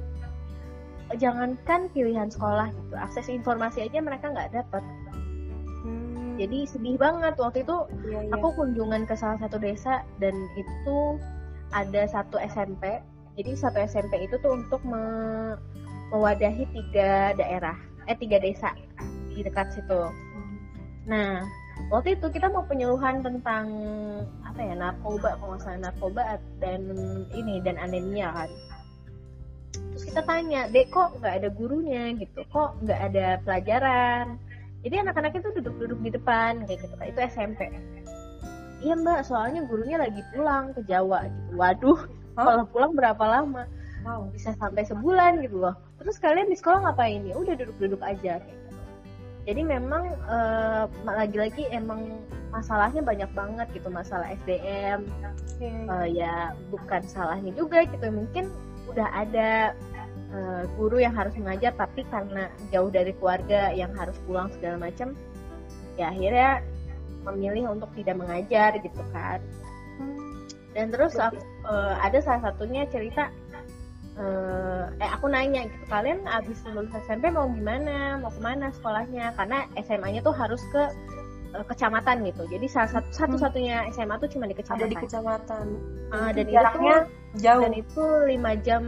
Jangankan 1.14 1.88
pilihan 1.95 2.29
sekolah 2.29 2.75
gitu 2.75 2.95
akses 2.99 3.31
informasi 3.31 3.87
aja 3.87 4.03
mereka 4.03 4.29
nggak 4.29 4.53
dapat 4.59 4.83
hmm. 5.87 6.37
jadi 6.43 6.67
sedih 6.67 6.99
banget. 6.99 7.38
Waktu 7.38 7.62
itu 7.62 7.77
ya, 8.11 8.27
ya. 8.27 8.35
aku 8.35 8.59
kunjungan 8.59 9.07
ke 9.07 9.14
salah 9.14 9.38
satu 9.38 9.62
desa 9.62 10.03
dan 10.19 10.35
itu 10.59 11.17
ada 11.71 12.11
satu 12.11 12.43
SMP 12.43 12.99
jadi 13.38 13.55
satu 13.55 13.79
SMP 13.87 14.27
itu 14.27 14.35
tuh 14.43 14.59
untuk 14.59 14.83
me 14.83 14.99
mewadahi 16.11 16.67
tiga 16.75 17.38
daerah 17.38 17.79
eh 18.11 18.19
tiga 18.19 18.43
desa 18.43 18.75
di 19.31 19.47
dekat 19.47 19.71
situ. 19.79 20.03
Hmm. 20.11 20.57
nah 21.07 21.47
waktu 21.88 22.19
itu 22.19 22.27
kita 22.29 22.51
mau 22.51 22.67
penyuluhan 22.67 23.23
tentang 23.23 23.67
apa 24.43 24.61
ya 24.61 24.75
narkoba 24.75 25.38
kalau 25.38 25.57
narkoba 25.79 26.43
dan 26.59 26.83
ini 27.33 27.62
dan 27.62 27.79
anemia 27.79 28.35
kan 28.35 28.51
terus 29.95 30.05
kita 30.07 30.21
tanya 30.27 30.67
dek 30.69 30.91
kok 30.91 31.14
nggak 31.23 31.35
ada 31.43 31.49
gurunya 31.55 32.14
gitu 32.19 32.43
kok 32.51 32.75
nggak 32.83 33.01
ada 33.12 33.38
pelajaran 33.47 34.37
jadi 34.83 35.07
anak-anak 35.07 35.38
itu 35.38 35.49
duduk-duduk 35.59 35.99
di 36.03 36.11
depan 36.14 36.67
kayak 36.67 36.83
gitu 36.83 36.95
itu 37.03 37.21
SMP 37.31 37.71
iya 38.83 38.95
mbak 38.95 39.27
soalnya 39.27 39.67
gurunya 39.67 39.99
lagi 39.99 40.23
pulang 40.35 40.71
ke 40.75 40.83
Jawa 40.87 41.27
gitu 41.27 41.53
waduh 41.59 42.01
Kalau 42.38 42.64
pulang 42.71 42.95
berapa 42.95 43.25
lama? 43.27 43.67
Wow. 44.07 44.31
Bisa 44.31 44.55
sampai 44.55 44.87
sebulan 44.87 45.43
gitu 45.43 45.59
loh. 45.59 45.75
Terus 45.99 46.23
kalian 46.23 46.47
di 46.47 46.55
sekolah 46.55 46.87
ngapain 46.87 47.27
ya? 47.27 47.35
Udah 47.35 47.59
duduk-duduk 47.59 47.99
aja 47.99 48.38
kayak 48.38 48.47
gitu. 48.47 48.68
Jadi 49.49 49.65
memang 49.65 50.13
eh, 50.29 50.85
lagi-lagi 51.09 51.73
emang 51.73 52.21
masalahnya 52.53 53.01
banyak 53.01 53.31
banget 53.33 53.67
gitu 53.73 53.89
masalah 53.89 54.29
SDM. 54.45 55.09
Eh, 55.65 56.07
ya 56.13 56.53
bukan 56.69 57.01
salahnya 57.09 57.57
juga 57.57 57.89
gitu. 57.89 58.13
Mungkin 58.13 58.53
udah 58.93 59.09
ada 59.09 59.73
eh, 60.29 60.63
guru 60.77 61.01
yang 61.01 61.17
harus 61.17 61.33
mengajar 61.41 61.73
tapi 61.81 62.05
karena 62.13 62.53
jauh 62.69 62.93
dari 62.93 63.17
keluarga 63.17 63.73
yang 63.73 63.89
harus 63.97 64.21
pulang 64.29 64.53
segala 64.53 64.85
macam, 64.85 65.17
ya 65.97 66.13
akhirnya 66.13 66.61
memilih 67.25 67.73
untuk 67.73 67.89
tidak 67.97 68.21
mengajar 68.21 68.77
gitu 68.85 69.01
kan. 69.17 69.41
Dan 70.77 70.93
terus 70.93 71.17
eh, 71.17 71.33
ada 72.05 72.21
salah 72.21 72.53
satunya 72.53 72.85
cerita 72.93 73.33
eh, 74.19 74.85
eh 74.99 75.11
aku 75.15 75.31
nanya 75.31 75.67
gitu 75.71 75.85
kalian 75.87 76.27
abis 76.27 76.59
lulus 76.75 76.91
SMP 77.07 77.31
mau 77.31 77.47
gimana? 77.47 78.19
Mau 78.19 78.31
ke 78.35 78.41
mana 78.43 78.75
sekolahnya? 78.75 79.33
Karena 79.39 79.65
SMA-nya 79.79 80.21
tuh 80.27 80.35
harus 80.35 80.61
ke 80.75 80.83
eh, 81.55 81.65
kecamatan 81.65 82.27
gitu. 82.27 82.43
Jadi 82.51 82.67
salah 82.67 82.91
satu 82.99 83.09
satu 83.15 83.37
satunya 83.39 83.87
SMA 83.95 84.19
tuh 84.19 84.29
cuma 84.31 84.51
di 84.51 84.55
Ada 84.59 84.63
kecamatan 84.63 84.91
di 84.91 84.97
kecamatan. 84.99 85.67
Ah, 86.11 86.31
dan 86.35 86.47
jaraknya 86.51 86.97
itu 87.07 87.39
jauh. 87.47 87.63
dan 87.63 87.73
itu 87.77 88.05
lima 88.27 88.53
jam 88.61 88.83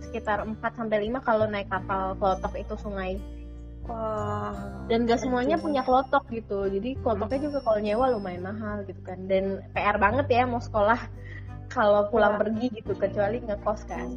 sekitar 0.00 0.42
4 0.42 0.58
sampai 0.74 1.12
5 1.12 1.20
kalau 1.22 1.44
naik 1.46 1.68
kapal 1.68 2.16
klotok 2.16 2.54
itu 2.56 2.74
sungai. 2.80 3.20
Wah. 3.90 4.86
dan 4.86 5.02
gak 5.02 5.18
semuanya 5.18 5.58
punya 5.58 5.82
klotok 5.82 6.22
gitu. 6.30 6.70
Jadi 6.70 6.94
klotoknya 7.02 7.50
juga 7.50 7.58
kalau 7.64 7.80
nyewa 7.82 8.06
lumayan 8.14 8.46
mahal 8.46 8.86
gitu 8.86 9.02
kan. 9.02 9.18
Dan 9.26 9.66
PR 9.74 9.98
banget 9.98 10.30
ya 10.30 10.46
mau 10.46 10.62
sekolah 10.62 11.10
kalau 11.70 12.06
pulang 12.10 12.38
pergi 12.38 12.70
gitu 12.82 12.92
kecuali 12.98 13.38
ngekos 13.42 13.82
kan 13.86 14.10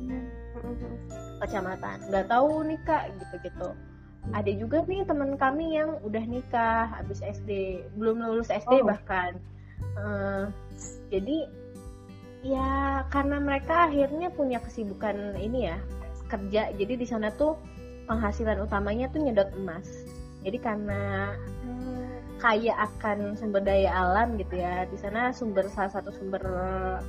kecamatan. 1.44 1.98
Nggak 2.10 2.28
tahu 2.32 2.64
nih 2.68 2.80
kak 2.88 3.12
gitu 3.20 3.36
gitu 3.44 3.70
ada 4.32 4.52
juga 4.56 4.88
nih 4.88 5.04
teman 5.04 5.36
kami 5.36 5.76
yang 5.76 6.00
udah 6.00 6.24
nikah 6.24 6.88
habis 6.96 7.20
SD 7.20 7.84
belum 8.00 8.24
lulus 8.24 8.48
SD 8.48 8.80
Oh. 8.80 8.88
bahkan. 8.88 9.36
Eh, 10.00 10.44
jadi 11.12 11.38
ya 12.48 13.04
karena 13.12 13.44
mereka 13.44 13.92
akhirnya 13.92 14.32
punya 14.32 14.64
kesibukan 14.64 15.36
ini 15.36 15.68
ya 15.68 15.78
kerja. 16.32 16.72
Jadi 16.72 16.94
di 16.96 17.04
sana 17.04 17.36
tuh 17.36 17.60
penghasilan 18.08 18.64
utamanya 18.64 19.12
tuh 19.12 19.28
nyedot 19.28 19.52
emas. 19.60 20.08
Jadi 20.48 20.58
karena 20.64 21.36
kaya 22.44 22.76
akan 22.76 23.40
sumber 23.40 23.64
daya 23.64 23.88
alam 23.88 24.36
gitu 24.36 24.60
ya. 24.60 24.84
Di 24.92 25.00
sana 25.00 25.32
sumber 25.32 25.72
salah 25.72 25.96
satu 25.96 26.12
sumber 26.12 26.44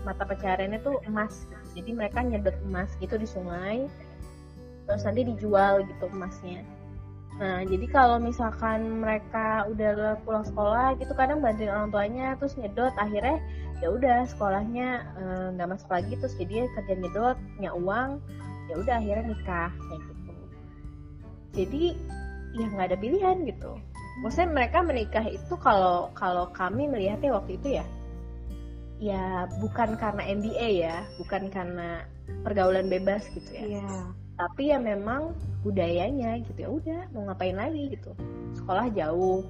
mata 0.06 0.22
pencahariannya 0.22 0.78
tuh 0.86 1.02
emas. 1.10 1.50
Jadi 1.74 1.90
mereka 1.90 2.22
nyedot 2.22 2.54
emas 2.62 2.94
gitu 3.02 3.18
di 3.18 3.26
sungai 3.26 3.90
terus 4.86 5.02
nanti 5.02 5.26
dijual 5.26 5.82
gitu 5.82 6.06
emasnya. 6.14 6.62
Nah 7.40 7.66
jadi 7.66 7.88
kalau 7.90 8.22
misalkan 8.22 9.02
mereka 9.02 9.66
udah 9.66 10.22
pulang 10.22 10.46
sekolah 10.46 10.94
gitu 11.02 11.10
kadang 11.18 11.42
bantuin 11.42 11.72
orang 11.72 11.90
tuanya 11.90 12.38
terus 12.38 12.54
nyedot 12.54 12.94
akhirnya 12.94 13.42
ya 13.82 13.90
udah 13.90 14.22
sekolahnya 14.30 14.88
eh, 15.18 15.46
nggak 15.58 15.66
masuk 15.66 15.90
lagi 15.90 16.14
terus 16.14 16.38
jadi 16.38 16.70
kerja 16.78 16.94
nyedot 16.94 17.36
punya 17.58 17.74
uang 17.74 18.22
ya 18.70 18.74
udah 18.78 18.94
akhirnya 19.02 19.24
nikah 19.34 19.72
kayak 19.72 20.00
gitu. 20.06 20.32
Jadi 21.58 21.84
ya 22.54 22.66
nggak 22.70 22.86
ada 22.94 22.98
pilihan 23.02 23.36
gitu 23.50 23.72
maksudnya 24.22 24.50
mereka 24.50 24.78
menikah 24.84 25.26
itu 25.26 25.54
kalau 25.58 26.12
kalau 26.14 26.50
kami 26.54 26.86
melihatnya 26.86 27.34
waktu 27.34 27.58
itu 27.58 27.80
ya 27.82 27.86
ya 29.02 29.50
bukan 29.58 29.98
karena 29.98 30.22
MBA 30.38 30.68
ya 30.86 30.96
bukan 31.18 31.50
karena 31.50 32.06
pergaulan 32.46 32.86
bebas 32.86 33.26
gitu 33.34 33.50
ya. 33.52 33.80
Iya. 33.80 33.90
tapi 34.34 34.74
ya 34.74 34.82
memang 34.82 35.30
budayanya 35.62 36.42
gitu 36.42 36.58
ya 36.66 36.70
udah 36.70 37.00
mau 37.14 37.30
ngapain 37.30 37.54
lagi 37.54 37.94
gitu. 37.94 38.10
Sekolah 38.58 38.90
jauh 38.90 39.46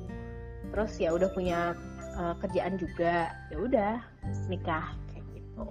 terus 0.68 0.92
ya 1.00 1.14
udah 1.16 1.28
punya 1.32 1.72
uh, 2.18 2.34
kerjaan 2.44 2.76
juga 2.76 3.32
ya 3.48 3.56
udah 3.56 3.92
nikah 4.52 4.92
kayak 5.08 5.24
gitu. 5.32 5.64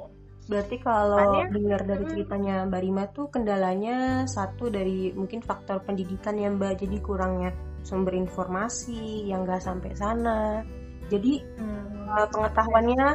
Berarti 0.49 0.75
kalau 0.81 1.45
dengar 1.47 1.81
dari 1.87 2.05
ceritanya 2.09 2.67
Mbak 2.67 2.81
Rima 2.83 3.05
tuh 3.15 3.31
kendalanya 3.31 4.27
satu 4.27 4.67
dari 4.67 5.15
mungkin 5.15 5.39
faktor 5.39 5.85
pendidikan 5.87 6.35
ya 6.35 6.51
Mbak, 6.51 6.83
jadi 6.83 6.97
kurangnya 6.99 7.51
sumber 7.83 8.13
informasi 8.15 9.27
yang 9.29 9.43
nggak 9.45 9.61
sampai 9.63 9.91
sana. 9.95 10.63
Jadi 11.11 11.33
Hmm, 11.57 12.09
eh, 12.17 12.27
pengetahuannya 12.31 13.07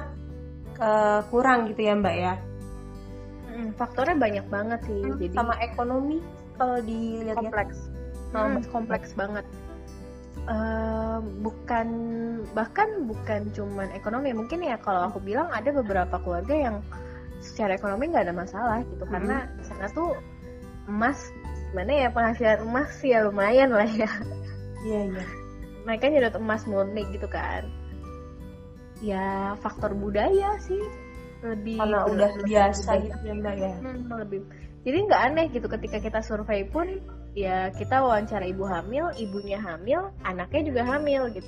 eh, 0.79 1.21
kurang 1.33 1.59
gitu 1.73 1.81
ya 1.89 1.95
Mbak 1.99 2.17
ya. 2.17 2.35
hmm, 3.47 3.69
faktornya 3.79 4.17
banyak 4.17 4.47
banget 4.49 4.81
sih 4.87 5.03
jadi 5.19 5.37
Sama 5.37 5.55
ekonomi 5.61 6.19
kalau 6.59 6.79
dilihat 6.83 7.37
kompleks 7.39 7.77
Hmm, 8.29 8.61
kompleks 8.69 9.17
banget 9.17 9.45
Eh, 10.49 11.19
bukan 11.45 11.89
bahkan 12.57 13.05
bukan 13.05 13.53
cuman 13.53 13.93
ekonomi 13.93 14.33
mungkin 14.33 14.65
ya 14.65 14.81
kalau 14.81 15.13
aku 15.13 15.21
bilang 15.21 15.45
ada 15.53 15.69
beberapa 15.69 16.17
keluarga 16.25 16.55
yang 16.57 16.77
secara 17.45 17.77
ekonomi 17.77 18.09
nggak 18.09 18.25
ada 18.25 18.33
masalah 18.33 18.81
gitu 18.89 19.05
Hmm. 19.05 19.13
karena 19.13 19.45
di 19.61 19.65
sana 19.69 19.93
tuh 19.93 20.17
emas 20.89 21.21
gimana 21.69 21.93
ya 21.93 22.09
penghasilan 22.09 22.65
emas 22.65 22.93
ya 23.05 23.29
lumayan 23.29 23.77
lah 23.77 23.85
ya 23.85 24.09
Iya 24.89 25.01
iya. 25.13 25.25
mereka 25.85 26.05
nyedot 26.09 26.37
emas 26.41 26.65
murni 26.65 27.05
gitu 27.13 27.29
kan 27.29 27.69
ya 29.05 29.55
faktor 29.61 29.95
budaya 29.95 30.57
sih 30.65 30.81
lebih 31.43 31.79
Karena 31.79 32.03
udah 32.11 32.31
biasa 32.43 32.91
gitu 32.99 33.19
ya 33.23 33.35
Mbak 33.39 33.55
ya. 33.63 33.75
Hmm, 33.79 34.11
lebih. 34.11 34.41
Jadi 34.83 34.99
nggak 35.07 35.23
aneh 35.23 35.47
gitu 35.55 35.67
ketika 35.71 35.99
kita 36.03 36.21
survei 36.23 36.67
pun 36.67 36.99
ya 37.39 37.71
kita 37.71 38.03
wawancara 38.03 38.43
ibu 38.49 38.67
hamil, 38.67 39.15
ibunya 39.15 39.59
hamil, 39.63 40.11
anaknya 40.27 40.63
juga 40.67 40.83
hamil 40.83 41.31
gitu. 41.31 41.47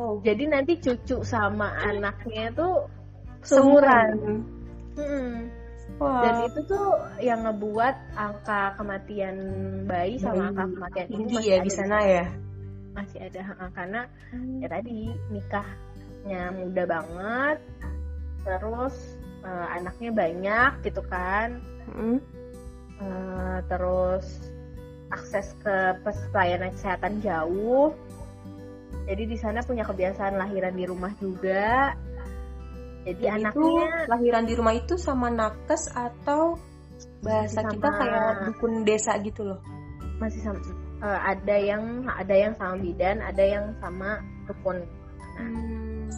Oh, 0.00 0.18
Jadi 0.24 0.48
nanti 0.48 0.80
cucu 0.80 1.22
sama 1.22 1.70
anaknya 1.76 2.50
tuh 2.56 2.88
seumuran. 3.44 4.42
Hmm. 4.96 5.59
Wah. 5.98 6.22
Dan 6.22 6.34
itu 6.46 6.60
tuh 6.70 6.88
yang 7.18 7.42
ngebuat 7.44 7.96
angka 8.14 8.78
kematian 8.78 9.36
bayi 9.84 10.16
sama 10.20 10.36
Bayi 10.36 10.48
angka 10.52 10.64
kematian 10.70 11.06
ibu 11.10 11.22
masih 11.26 11.42
ya 11.42 11.56
ada 11.56 11.64
di 11.66 11.72
sana 11.72 11.98
ya. 12.04 12.24
masih 12.90 13.18
ada 13.22 13.42
karena 13.70 14.00
ya 14.58 14.66
tadi 14.66 15.14
nikahnya 15.30 16.42
muda 16.58 16.84
banget 16.90 17.58
terus 18.42 18.96
eh, 19.46 19.66
anaknya 19.78 20.10
banyak 20.10 20.70
gitu 20.84 21.02
kan 21.06 21.62
Mm. 21.90 22.22
Eh, 23.00 23.58
terus 23.66 24.26
akses 25.10 25.56
ke 25.64 25.98
pelayanan 26.30 26.70
kesehatan 26.76 27.18
jauh 27.24 27.90
jadi 29.10 29.26
di 29.26 29.34
sana 29.34 29.64
punya 29.66 29.82
kebiasaan 29.82 30.38
lahiran 30.38 30.76
di 30.76 30.86
rumah 30.86 31.10
juga 31.18 31.98
jadi 33.06 33.22
Dan 33.22 33.40
itu 33.40 33.64
anaknya 33.64 33.86
lahiran 34.06 34.44
di 34.44 34.54
rumah 34.54 34.74
itu 34.76 34.94
sama 34.96 35.28
nakes 35.32 35.88
atau 35.92 36.56
bahasa 37.24 37.60
Sama- 37.64 37.72
kita 37.72 37.88
kayak 37.96 38.30
dukun 38.48 38.72
desa 38.84 39.12
gitu 39.20 39.42
loh. 39.44 39.60
masih 40.20 40.40
sama 40.44 40.60
eh, 41.00 41.20
ada 41.32 41.56
yang 41.56 42.04
ada 42.06 42.34
yang 42.36 42.52
sama 42.60 42.76
bidan 42.76 43.24
ada 43.24 43.40
yang 43.40 43.72
sama 43.80 44.20
dukun 44.44 44.84
nah 45.40 46.12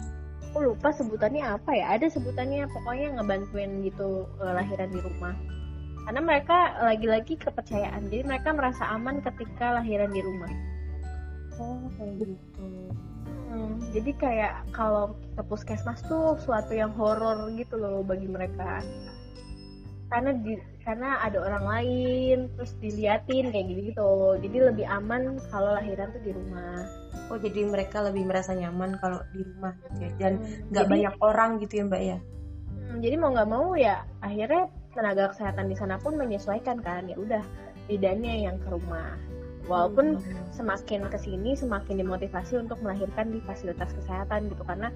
aku 0.51 0.57
lupa 0.69 0.91
sebutannya 0.91 1.39
apa 1.47 1.71
ya 1.71 1.95
ada 1.95 2.05
sebutannya 2.11 2.67
pokoknya 2.67 3.15
ngebantuin 3.15 3.79
gitu 3.87 4.27
eh, 4.43 4.51
lahiran 4.51 4.91
di 4.91 4.99
rumah 4.99 5.35
karena 6.03 6.19
mereka 6.19 6.57
lagi-lagi 6.83 7.39
kepercayaan 7.39 8.11
jadi 8.11 8.27
mereka 8.27 8.51
merasa 8.51 8.91
aman 8.91 9.23
ketika 9.23 9.79
lahiran 9.79 10.11
di 10.11 10.19
rumah 10.19 10.51
Oh, 11.61 11.85
kayak 12.01 12.17
gitu. 12.17 12.65
Hmm, 13.53 13.77
jadi 13.93 14.11
kayak 14.17 14.53
kalau 14.73 15.13
ke 15.37 15.41
puskesmas 15.45 16.01
tuh 16.09 16.41
suatu 16.41 16.73
yang 16.73 16.89
horor 16.97 17.53
gitu 17.53 17.77
loh 17.77 18.01
bagi 18.01 18.25
mereka. 18.25 18.81
Karena 20.09 20.33
di 20.33 20.57
karena 20.81 21.21
ada 21.21 21.37
orang 21.39 21.63
lain 21.63 22.37
terus 22.57 22.73
diliatin 22.81 23.53
kayak 23.55 23.65
gitu 23.71 23.81
gitu 23.87 24.09
jadi 24.43 24.57
lebih 24.73 24.83
aman 24.89 25.37
kalau 25.53 25.77
lahiran 25.77 26.09
tuh 26.11 26.21
di 26.25 26.33
rumah. 26.33 26.81
Oh, 27.29 27.37
jadi 27.37 27.61
mereka 27.63 28.01
lebih 28.03 28.25
merasa 28.25 28.57
nyaman 28.57 28.97
kalau 28.97 29.21
di 29.31 29.45
rumah 29.45 29.77
gitu 29.85 29.97
ya. 30.01 30.09
Dan 30.17 30.33
Hmm, 30.41 30.73
nggak 30.73 30.85
jadi- 30.85 30.93
banyak 30.97 31.15
orang 31.21 31.51
gitu 31.61 31.73
ya, 31.77 31.83
Mbak 31.85 32.01
ya. 32.03 32.17
Hmm, 32.89 32.97
jadi 33.05 33.15
mau 33.21 33.29
nggak 33.37 33.49
mau 33.53 33.67
ya 33.77 33.95
akhirnya 34.19 34.63
tenaga 34.97 35.23
kesehatan 35.29 35.65
di 35.69 35.75
sana 35.77 36.01
pun 36.01 36.17
menyesuaikan 36.17 36.81
kan. 36.81 37.05
Ya 37.05 37.17
udah 37.21 37.45
bidannya 37.85 38.49
yang 38.49 38.57
ke 38.57 38.67
rumah 38.73 39.13
walaupun 39.67 40.19
Hmm. 40.19 40.43
semakin 40.51 41.07
ke 41.07 41.17
sini 41.19 41.55
semakin 41.55 42.03
dimotivasi 42.03 42.59
untuk 42.59 42.79
melahirkan 42.83 43.31
di 43.31 43.39
fasilitas 43.47 43.95
kesehatan 43.95 44.51
gitu. 44.51 44.63
Karena 44.67 44.91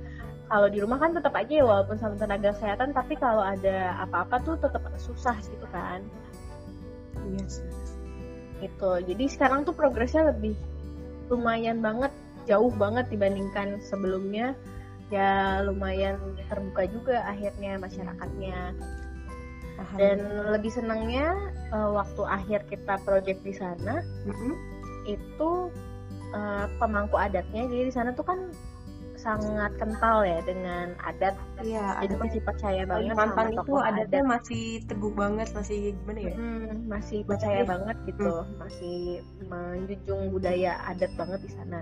kalau 0.48 0.68
di 0.68 0.80
rumah 0.84 1.00
kan 1.00 1.12
tetap 1.16 1.36
aja 1.36 1.64
ya 1.64 1.66
walaupun 1.68 1.96
sama 2.00 2.16
tenaga 2.20 2.56
kesehatan 2.56 2.92
tapi 2.92 3.16
kalau 3.20 3.44
ada 3.44 4.00
apa-apa 4.04 4.44
tuh 4.44 4.56
tetap 4.60 4.84
susah 5.00 5.36
gitu 5.44 5.68
kan. 5.72 6.04
Iya 7.28 7.46
sih. 7.48 7.72
gitu. 8.58 8.92
Jadi 9.06 9.30
sekarang 9.30 9.70
tuh 9.70 9.78
progresnya 9.78 10.34
lebih 10.34 10.58
lumayan 11.30 11.78
banget 11.78 12.10
jauh 12.50 12.74
banget 12.74 13.06
dibandingkan 13.14 13.78
sebelumnya. 13.86 14.58
Ya 15.14 15.62
lumayan 15.64 16.20
terbuka 16.52 16.84
juga 16.90 17.24
akhirnya 17.24 17.80
masyarakatnya 17.80 18.76
dan 19.98 20.18
lebih 20.52 20.72
senangnya 20.74 21.38
uh, 21.70 21.94
waktu 21.94 22.22
akhir 22.26 22.60
kita 22.70 22.98
project 23.06 23.40
di 23.46 23.54
sana 23.54 24.02
mm-hmm. 24.26 24.54
itu 25.06 25.50
uh, 26.34 26.66
pemangku 26.82 27.18
adatnya 27.18 27.66
jadi 27.70 27.84
di 27.90 27.94
sana 27.94 28.10
tuh 28.14 28.26
kan 28.26 28.40
sangat 29.18 29.74
kental 29.82 30.22
ya 30.22 30.40
dengan 30.46 30.94
adat 31.02 31.34
iya, 31.66 31.98
jadi 32.06 32.16
masih 32.22 32.42
percaya 32.46 32.82
banget 32.86 33.18
mantan 33.18 33.50
itu 33.50 33.74
adatnya 33.82 34.22
adat. 34.22 34.32
masih 34.38 34.66
teguh 34.86 35.14
banget 35.18 35.50
masih 35.58 35.78
gimana 35.98 36.20
ya 36.22 36.36
hmm, 36.38 36.86
masih 36.86 37.20
percaya 37.26 37.66
masih, 37.66 37.70
banget 37.74 37.98
gitu 38.06 38.30
hmm. 38.30 38.56
masih 38.62 38.98
menjunjung 39.50 40.22
budaya 40.30 40.72
adat 40.86 41.12
banget 41.18 41.40
di 41.44 41.52
sana 41.52 41.82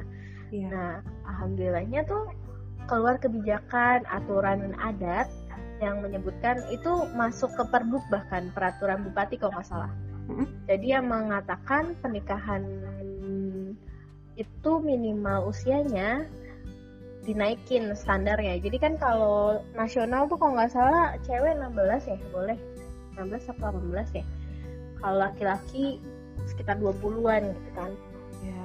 iya. 0.49 0.67
nah 0.71 0.91
alhamdulillahnya 1.27 2.07
tuh 2.07 2.23
keluar 2.87 3.19
kebijakan 3.19 4.07
aturan 4.07 4.71
adat 4.79 5.27
yang 5.83 5.99
menyebutkan 5.99 6.63
itu 6.71 6.91
masuk 7.13 7.51
ke 7.55 7.63
perbuk 7.67 8.03
bahkan 8.07 8.47
peraturan 8.55 9.03
bupati 9.03 9.35
kalau 9.35 9.55
nggak 9.59 9.67
salah. 9.67 9.91
Hmm. 10.25 10.47
Jadi 10.65 10.87
yang 10.95 11.05
mengatakan 11.11 11.93
pernikahan 11.99 12.63
itu 14.35 14.71
minimal 14.83 15.49
usianya 15.49 16.27
dinaikin 17.25 17.95
standarnya. 17.97 18.61
Jadi 18.61 18.77
kan 18.77 18.93
kalau 19.01 19.63
nasional 19.73 20.29
tuh 20.29 20.37
kalau 20.37 20.59
nggak 20.59 20.71
salah 20.71 21.15
cewek 21.25 21.57
16 21.57 22.11
ya 22.11 22.17
boleh 22.29 22.57
16 23.17 23.51
atau 23.55 23.73
18 23.81 24.21
ya. 24.21 24.25
Kalau 25.01 25.17
laki-laki 25.17 25.97
sekitar 26.45 26.77
20-an 26.77 27.55
gitu 27.55 27.71
kan. 27.73 27.91
Ya. 28.43 28.63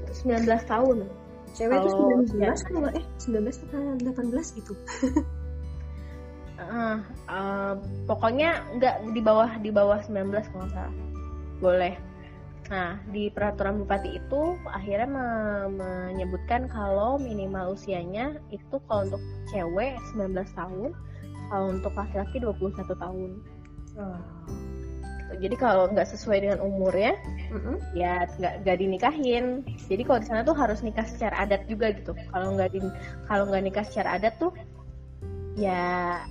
Atau 0.00 0.12
19 0.26 0.48
tahun. 0.66 0.96
Cewek 1.52 1.84
itu 1.84 1.88
19 2.32 2.72
kalau 2.72 2.90
eh 2.96 3.04
19 3.20 3.64
atau 3.68 3.80
18 4.00 4.58
gitu. 4.58 4.74
uh, 6.68 6.98
uh, 7.28 7.74
pokoknya 8.06 8.62
nggak 8.78 8.96
di 9.14 9.20
bawah 9.22 9.50
di 9.58 9.70
bawah 9.72 9.98
19 10.04 10.30
kalau 10.30 10.66
nggak 10.66 10.72
salah 10.74 10.94
boleh 11.62 11.94
nah 12.70 12.96
di 13.12 13.28
peraturan 13.28 13.84
bupati 13.84 14.16
itu 14.16 14.56
akhirnya 14.70 15.08
me 15.10 15.26
menyebutkan 15.76 16.70
kalau 16.70 17.20
minimal 17.20 17.74
usianya 17.76 18.38
itu 18.48 18.80
kalau 18.88 19.10
untuk 19.10 19.22
cewek 19.52 19.98
19 20.16 20.32
tahun 20.56 20.90
kalau 21.52 21.66
untuk 21.68 21.92
laki-laki 21.92 22.40
21 22.40 22.80
tahun 22.96 23.30
oh. 24.00 24.20
jadi 25.36 25.56
kalau 25.60 25.90
nggak 25.92 26.08
sesuai 26.08 26.48
dengan 26.48 26.64
umurnya 26.64 27.12
mm-hmm. 27.52 27.76
ya 27.92 28.24
nggak 28.40 28.64
nggak 28.64 28.76
dinikahin 28.80 29.66
jadi 29.90 30.02
kalau 30.08 30.18
di 30.24 30.26
sana 30.32 30.40
tuh 30.40 30.56
harus 30.56 30.80
nikah 30.80 31.04
secara 31.04 31.44
adat 31.44 31.68
juga 31.68 31.92
gitu 31.92 32.16
kalau 32.32 32.56
nggak 32.56 32.72
kalau 33.28 33.44
nggak 33.52 33.68
nikah 33.68 33.84
secara 33.84 34.16
adat 34.16 34.32
tuh 34.40 34.54
ya 35.60 36.24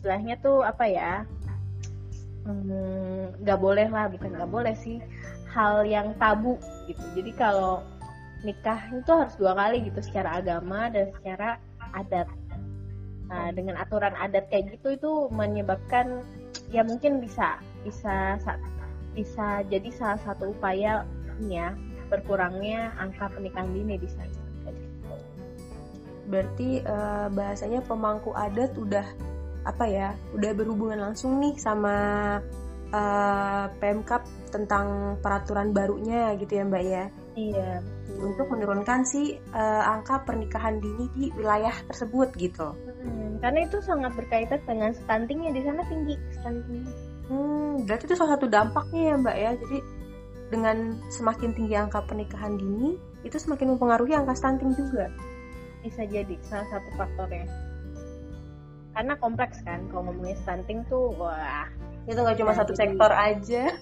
istilahnya 0.00 0.40
tuh 0.40 0.64
apa 0.64 0.88
ya 0.88 1.28
hmm, 2.48 3.44
nggak 3.44 3.58
hmm, 3.60 3.66
boleh 3.68 3.88
lah 3.92 4.08
bukan 4.08 4.32
nggak 4.32 4.48
boleh 4.48 4.72
sih 4.72 4.96
hal 5.52 5.84
yang 5.84 6.16
tabu 6.16 6.56
gitu. 6.88 7.04
Jadi 7.12 7.36
kalau 7.36 7.84
nikah 8.40 8.80
itu 8.96 9.12
harus 9.12 9.36
dua 9.36 9.52
kali 9.52 9.84
gitu 9.84 10.00
secara 10.00 10.40
agama 10.40 10.88
dan 10.88 11.12
secara 11.20 11.60
adat. 11.92 12.24
Nah 13.28 13.52
dengan 13.52 13.76
aturan 13.76 14.16
adat 14.16 14.48
kayak 14.48 14.78
gitu 14.78 14.96
itu 14.96 15.12
menyebabkan 15.34 16.24
ya 16.72 16.80
mungkin 16.80 17.20
bisa 17.20 17.60
bisa 17.84 18.40
bisa 19.12 19.66
jadi 19.68 19.90
salah 19.92 20.20
satu 20.24 20.54
upaya 20.54 21.04
ya 21.44 21.76
berkurangnya 22.08 22.94
angka 22.96 23.28
pernikahan 23.36 23.68
dini 23.74 24.00
di 24.00 24.08
sana. 24.08 24.38
Berarti 26.30 26.80
uh, 26.86 27.26
bahasanya 27.34 27.82
pemangku 27.82 28.30
adat 28.38 28.70
udah 28.78 29.02
apa 29.64 29.84
ya 29.84 30.08
udah 30.32 30.50
berhubungan 30.56 31.00
langsung 31.10 31.36
nih 31.40 31.52
sama 31.60 31.96
uh, 32.94 33.64
Pemkap 33.78 34.26
tentang 34.50 35.16
peraturan 35.22 35.70
barunya 35.70 36.34
gitu 36.36 36.58
ya 36.60 36.64
Mbak 36.66 36.84
ya. 36.84 37.04
Iya. 37.38 37.70
Untuk 38.20 38.50
menurunkan 38.50 39.06
si 39.06 39.38
uh, 39.54 39.82
angka 39.86 40.26
pernikahan 40.26 40.82
dini 40.82 41.06
di 41.14 41.24
wilayah 41.38 41.72
tersebut 41.88 42.34
gitu. 42.36 42.74
Hmm, 43.00 43.38
karena 43.40 43.64
itu 43.64 43.78
sangat 43.80 44.12
berkaitan 44.18 44.60
dengan 44.66 44.90
stuntingnya 44.92 45.50
di 45.54 45.62
sana 45.62 45.82
tinggi 45.86 46.14
stuntingnya. 46.34 46.92
Hmm, 47.30 47.86
berarti 47.86 48.04
itu 48.10 48.16
salah 48.18 48.36
satu 48.36 48.50
dampaknya 48.50 49.00
ya 49.00 49.14
Mbak 49.22 49.36
ya. 49.38 49.50
Jadi 49.56 49.78
dengan 50.50 50.98
semakin 51.14 51.54
tinggi 51.54 51.74
angka 51.78 52.02
pernikahan 52.02 52.58
dini 52.58 52.98
itu 53.22 53.36
semakin 53.38 53.78
mempengaruhi 53.78 54.18
angka 54.18 54.34
stunting 54.34 54.74
juga. 54.74 55.06
Bisa 55.80 56.04
jadi 56.04 56.34
salah 56.44 56.66
satu 56.68 56.90
faktornya 56.98 57.69
karena 59.00 59.16
kompleks 59.16 59.64
kan 59.64 59.80
kalau 59.88 60.12
ngomongin 60.12 60.36
stunting 60.44 60.84
tuh 60.92 61.08
wah. 61.16 61.64
Itu 62.04 62.20
nggak 62.20 62.36
cuma 62.36 62.52
satu 62.52 62.76
sektor 62.76 63.08
aja. 63.08 63.72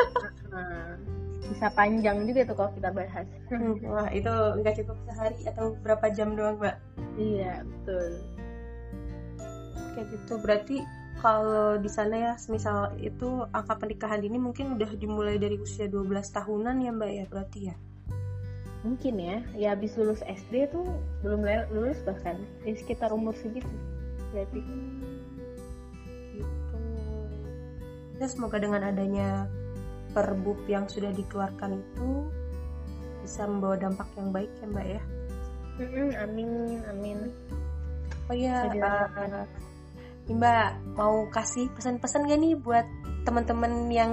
Bisa 1.51 1.67
panjang 1.75 2.23
juga 2.23 2.47
tuh 2.47 2.55
kalau 2.55 2.71
kita 2.79 2.95
bahas. 2.95 3.27
Hmm, 3.51 3.83
wah 3.83 4.07
itu 4.15 4.31
nggak 4.31 4.79
cukup 4.79 4.95
sehari 5.11 5.43
atau 5.43 5.75
berapa 5.83 6.07
jam 6.15 6.39
doang 6.39 6.63
mbak? 6.63 6.79
Iya 7.19 7.67
betul. 7.67 8.07
Kayak 9.99 10.07
gitu 10.07 10.35
berarti 10.39 10.77
kalau 11.19 11.83
di 11.83 11.91
sana 11.91 12.15
ya 12.15 12.33
misal 12.47 12.95
itu 13.03 13.43
angka 13.51 13.75
pernikahan 13.75 14.23
ini 14.23 14.39
mungkin 14.39 14.79
udah 14.79 14.95
dimulai 14.95 15.35
dari 15.35 15.59
usia 15.59 15.91
12 15.91 16.15
tahunan 16.31 16.79
ya 16.79 16.95
mbak 16.95 17.11
ya 17.11 17.25
berarti 17.27 17.75
ya? 17.75 17.77
Mungkin 18.87 19.19
ya. 19.19 19.43
Ya 19.59 19.75
habis 19.75 19.99
lulus 19.99 20.23
SD 20.23 20.71
tuh 20.71 20.87
belum 21.27 21.43
lulus 21.75 21.99
bahkan. 22.07 22.39
Di 22.63 22.79
sekitar 22.79 23.11
umur 23.11 23.35
segitu 23.35 23.67
berarti 24.33 24.61
ya 28.19 28.27
semoga 28.27 28.59
dengan 28.59 28.83
adanya 28.83 29.47
perbuk 30.11 30.59
yang 30.67 30.91
sudah 30.91 31.15
dikeluarkan 31.15 31.79
itu 31.79 32.11
bisa 33.23 33.47
membawa 33.47 33.79
dampak 33.79 34.09
yang 34.19 34.29
baik 34.35 34.51
ya 34.59 34.67
mbak 34.67 34.87
ya. 34.87 35.03
Amin 36.27 36.83
amin. 36.91 37.19
Oh 38.29 38.37
ya 38.37 38.67
uh, 38.69 39.47
mbak 40.29 40.71
mau 40.99 41.25
kasih 41.33 41.71
pesan-pesan 41.73 42.29
gak 42.29 42.41
nih 42.43 42.59
buat 42.59 42.85
teman-teman 43.25 43.93
yang 43.93 44.13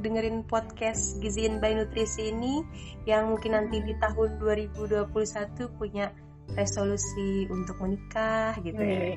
dengerin 0.00 0.42
podcast 0.48 1.20
Giziin 1.20 1.60
by 1.60 1.76
Nutrisi 1.76 2.32
ini 2.32 2.64
yang 3.04 3.36
mungkin 3.36 3.52
nanti 3.52 3.84
di 3.84 3.92
tahun 4.00 4.40
2021 4.40 5.12
punya 5.76 6.08
resolusi 6.58 7.46
untuk 7.50 7.78
menikah 7.78 8.56
gitu 8.62 8.80
ya. 8.80 9.14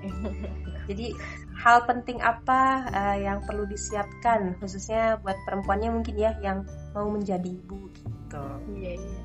Jadi 0.90 1.16
hal 1.58 1.88
penting 1.88 2.20
apa 2.20 2.92
uh, 2.92 3.18
yang 3.18 3.40
perlu 3.48 3.64
disiapkan 3.70 4.58
khususnya 4.60 5.18
buat 5.24 5.38
perempuannya 5.48 5.90
mungkin 5.94 6.16
ya 6.20 6.36
yang 6.44 6.68
mau 6.92 7.08
menjadi 7.08 7.48
ibu 7.48 7.90
gitu. 7.94 8.46
Iya 8.78 8.94
iya. 9.00 9.22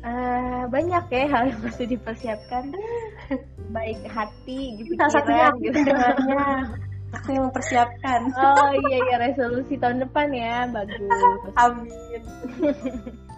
Uh, 0.00 0.64
banyak 0.72 1.04
ya 1.12 1.24
hal 1.28 1.42
yang 1.52 1.60
mesti 1.60 1.84
dipersiapkan. 1.84 2.72
Baik 3.76 4.00
hati 4.08 4.80
gitu 4.80 4.96
salah 4.96 5.12
satunya 5.20 5.46
gitu. 5.60 5.92
aku 7.10 7.28
yang 7.34 7.44
mempersiapkan. 7.52 8.20
Oh 8.34 8.72
iya 8.88 8.98
iya. 9.04 9.16
Resolusi 9.20 9.76
tahun 9.76 10.08
depan 10.08 10.32
ya. 10.32 10.64
Bagus. 10.72 11.40
Amin 11.62 12.22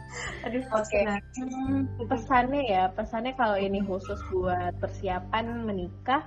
Aduh, 0.45 0.65
oke. 0.75 0.87
Okay. 0.89 1.05
Hmm, 1.41 1.89
pesannya 2.05 2.63
ya, 2.67 2.83
pesannya 2.93 3.33
kalau 3.39 3.57
ini 3.57 3.81
khusus 3.85 4.19
buat 4.29 4.77
persiapan 4.83 5.65
menikah, 5.65 6.27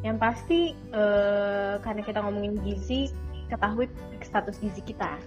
yang 0.00 0.16
pasti 0.16 0.72
uh, 0.92 1.76
karena 1.84 2.02
kita 2.04 2.24
ngomongin 2.24 2.56
gizi, 2.64 3.12
ketahui 3.52 3.88
status 4.24 4.56
gizi 4.60 4.80
kita. 4.84 5.20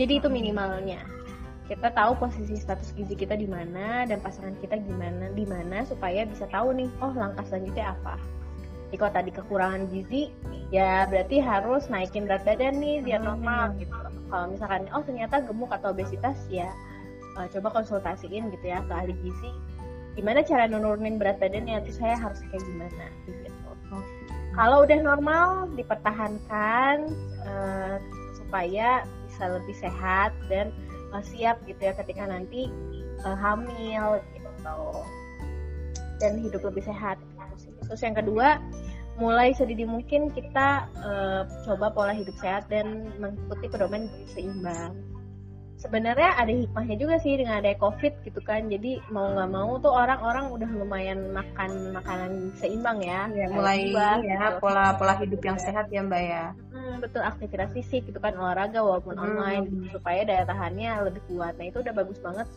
Jadi 0.00 0.22
itu 0.22 0.28
minimalnya. 0.32 1.04
Kita 1.70 1.94
tahu 1.94 2.18
posisi 2.18 2.58
status 2.58 2.90
gizi 2.98 3.14
kita 3.14 3.38
di 3.38 3.46
mana 3.46 4.02
dan 4.02 4.18
pasangan 4.18 4.58
kita 4.58 4.80
gimana 4.82 5.30
di 5.30 5.46
mana 5.46 5.86
supaya 5.86 6.26
bisa 6.26 6.48
tahu 6.50 6.74
nih, 6.74 6.90
oh 6.98 7.12
langkah 7.14 7.46
selanjutnya 7.46 7.94
apa. 7.94 8.18
Jadi 8.90 8.96
kalau 8.98 9.12
tadi 9.14 9.30
kekurangan 9.30 9.86
gizi, 9.94 10.34
ya 10.74 11.06
berarti 11.06 11.38
harus 11.38 11.86
naikin 11.86 12.26
berat 12.26 12.42
badan 12.42 12.82
nih 12.82 13.06
biar 13.06 13.22
normal 13.22 13.78
gitu. 13.78 13.94
Kalau 14.26 14.46
misalkan 14.50 14.90
oh 14.90 15.02
ternyata 15.06 15.46
gemuk 15.46 15.70
atau 15.70 15.94
obesitas 15.94 16.38
ya 16.50 16.66
uh, 17.38 17.46
coba 17.54 17.82
konsultasiin 17.82 18.50
gitu 18.50 18.66
ya 18.66 18.82
ke 18.82 18.92
ahli 18.92 19.14
gizi. 19.22 19.50
Gimana 20.18 20.42
cara 20.42 20.66
nurunin 20.66 21.22
berat 21.22 21.38
badannya 21.38 21.78
nanti 21.78 21.94
saya 21.94 22.18
harus 22.18 22.42
kayak 22.50 22.66
gimana? 22.66 23.06
Gitu 23.30 23.50
kalau 24.50 24.82
udah 24.82 24.98
normal 24.98 25.70
dipertahankan 25.78 27.06
uh, 27.46 27.96
supaya 28.34 29.06
bisa 29.30 29.44
lebih 29.46 29.76
sehat 29.78 30.34
dan 30.50 30.74
uh, 31.14 31.22
siap 31.22 31.62
gitu 31.70 31.78
ya 31.78 31.94
ketika 31.94 32.26
nanti 32.26 32.66
uh, 33.22 33.38
hamil 33.38 34.18
gitu. 34.34 34.50
Dan 36.20 36.36
hidup 36.44 36.60
lebih 36.66 36.84
sehat 36.84 37.16
terus 37.90 38.06
yang 38.06 38.14
kedua 38.14 38.62
mulai 39.18 39.52
sedini 39.52 39.84
mungkin 39.84 40.30
kita 40.30 40.88
uh, 41.02 41.42
coba 41.68 41.92
pola 41.92 42.14
hidup 42.16 42.32
sehat 42.40 42.70
dan 42.72 43.10
mengikuti 43.20 43.66
pedoman 43.68 44.08
seimbang. 44.30 44.96
Sebenarnya 45.80 46.36
ada 46.36 46.52
hikmahnya 46.52 46.96
juga 47.00 47.16
sih 47.24 47.40
dengan 47.40 47.64
ada 47.64 47.72
covid 47.80 48.12
gitu 48.20 48.40
kan. 48.44 48.68
Jadi 48.68 49.00
mau 49.08 49.32
nggak 49.32 49.48
mau 49.48 49.80
tuh 49.80 49.92
orang-orang 49.92 50.52
udah 50.52 50.68
lumayan 50.76 51.32
makan 51.32 51.96
makanan 51.96 52.52
seimbang 52.60 53.00
ya, 53.00 53.32
ya 53.32 53.48
mulai 53.48 53.88
ya 53.88 54.20
gitu. 54.20 54.60
pola 54.60 54.92
pola 54.96 55.16
hidup 55.16 55.40
yang 55.40 55.56
sehat 55.56 55.88
ya 55.88 56.04
mbak 56.04 56.20
ya. 56.20 56.44
Hmm, 56.72 57.00
betul 57.00 57.24
aktivitas 57.24 57.72
fisik 57.72 58.08
gitu 58.08 58.20
kan 58.20 58.36
olahraga 58.36 58.80
walaupun 58.80 59.16
hmm. 59.16 59.24
online 59.24 59.64
gitu, 59.72 60.00
supaya 60.00 60.20
daya 60.24 60.44
tahannya 60.44 61.12
lebih 61.12 61.22
kuat. 61.32 61.56
Nah 61.56 61.72
itu 61.72 61.80
udah 61.80 61.94
bagus 61.96 62.20
banget. 62.20 62.48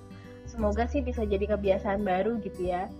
Semoga 0.43 0.83
sih 0.91 0.99
bisa 0.99 1.23
jadi 1.23 1.47
kebiasaan 1.55 2.03
baru 2.03 2.43
gitu 2.43 2.67
ya 2.71 2.91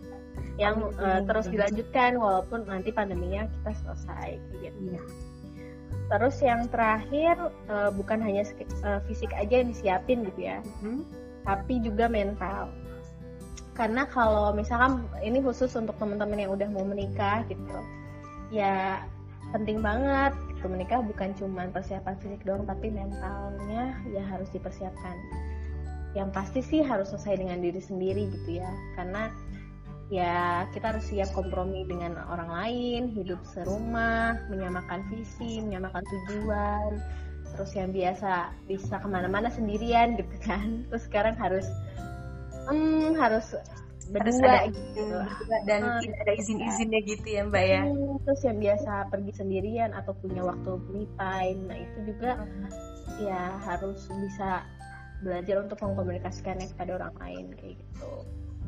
yang 0.62 0.94
uh, 1.02 1.22
terus 1.26 1.50
dilanjutkan 1.50 2.18
walaupun 2.22 2.70
nanti 2.70 2.94
pandeminya 2.94 3.50
kita 3.50 3.72
selesai 3.82 4.38
gitu. 4.62 4.80
Ya. 4.94 5.04
Terus 6.14 6.36
yang 6.46 6.70
terakhir 6.70 7.40
uh, 7.72 7.90
bukan 7.90 8.22
hanya 8.22 8.46
uh, 8.86 9.02
fisik 9.10 9.34
aja 9.34 9.64
yang 9.64 9.74
disiapin 9.74 10.22
gitu 10.30 10.46
ya, 10.46 10.62
mm-hmm. 10.62 11.02
tapi 11.48 11.82
juga 11.82 12.06
mental. 12.06 12.70
Karena 13.74 14.06
kalau 14.06 14.54
misalkan 14.54 15.10
ini 15.26 15.42
khusus 15.42 15.74
untuk 15.74 15.98
teman-teman 15.98 16.38
yang 16.38 16.54
udah 16.54 16.70
mau 16.70 16.86
menikah 16.86 17.42
gitu, 17.50 17.78
ya 18.54 19.02
penting 19.50 19.82
banget 19.82 20.38
gitu 20.54 20.70
menikah 20.70 21.02
bukan 21.02 21.34
cuma 21.34 21.66
persiapan 21.74 22.14
fisik 22.22 22.46
doang, 22.46 22.70
tapi 22.70 22.94
mentalnya 22.94 23.98
ya 24.14 24.22
harus 24.30 24.54
dipersiapkan. 24.54 25.18
Yang 26.14 26.30
pasti 26.30 26.60
sih 26.62 26.82
harus 26.86 27.10
selesai 27.10 27.42
dengan 27.42 27.58
diri 27.66 27.82
sendiri 27.82 28.30
gitu 28.30 28.62
ya, 28.62 28.70
karena 28.94 29.34
ya 30.12 30.68
kita 30.76 30.95
harus 30.95 31.06
siap 31.08 31.30
kompromi 31.32 31.88
dengan 31.88 32.20
orang 32.28 32.49
lain, 32.51 33.01
hidup 33.16 33.39
serumah, 33.47 34.36
menyamakan 34.51 35.06
visi, 35.08 35.64
menyamakan 35.64 36.04
tujuan. 36.04 36.99
Terus 37.54 37.72
yang 37.78 37.93
biasa 37.93 38.32
bisa 38.66 38.97
ke 38.97 39.08
mana-mana 39.08 39.47
sendirian 39.54 40.18
gitu 40.18 40.36
kan, 40.41 40.84
terus 40.89 41.06
sekarang 41.06 41.38
harus, 41.38 41.68
hmm, 42.68 43.14
harus 43.16 43.54
berdua 44.12 44.68
harus 44.68 44.76
gitu. 44.76 45.16
dan 45.64 45.82
hmm, 46.04 46.22
ada 46.26 46.34
izin-izinnya 46.36 47.01
gitu 47.08 47.28
ya 47.30 47.41
mbak 47.47 47.64
ya. 47.64 47.82
Hmm, 47.88 48.20
terus 48.28 48.41
yang 48.43 48.58
biasa 48.60 48.91
pergi 49.08 49.32
sendirian 49.38 49.91
atau 49.95 50.12
punya 50.18 50.43
waktu 50.43 50.72
me 50.91 51.08
time, 51.16 51.60
nah 51.70 51.78
itu 51.78 51.97
juga 52.12 52.43
ya 53.22 53.62
harus 53.64 54.10
bisa 54.10 54.66
belajar 55.24 55.64
untuk 55.64 55.80
mengkomunikasikannya 55.80 56.68
kepada 56.76 56.99
orang 56.99 57.16
lain 57.22 57.45
kayak 57.56 57.80
gitu 57.80 58.12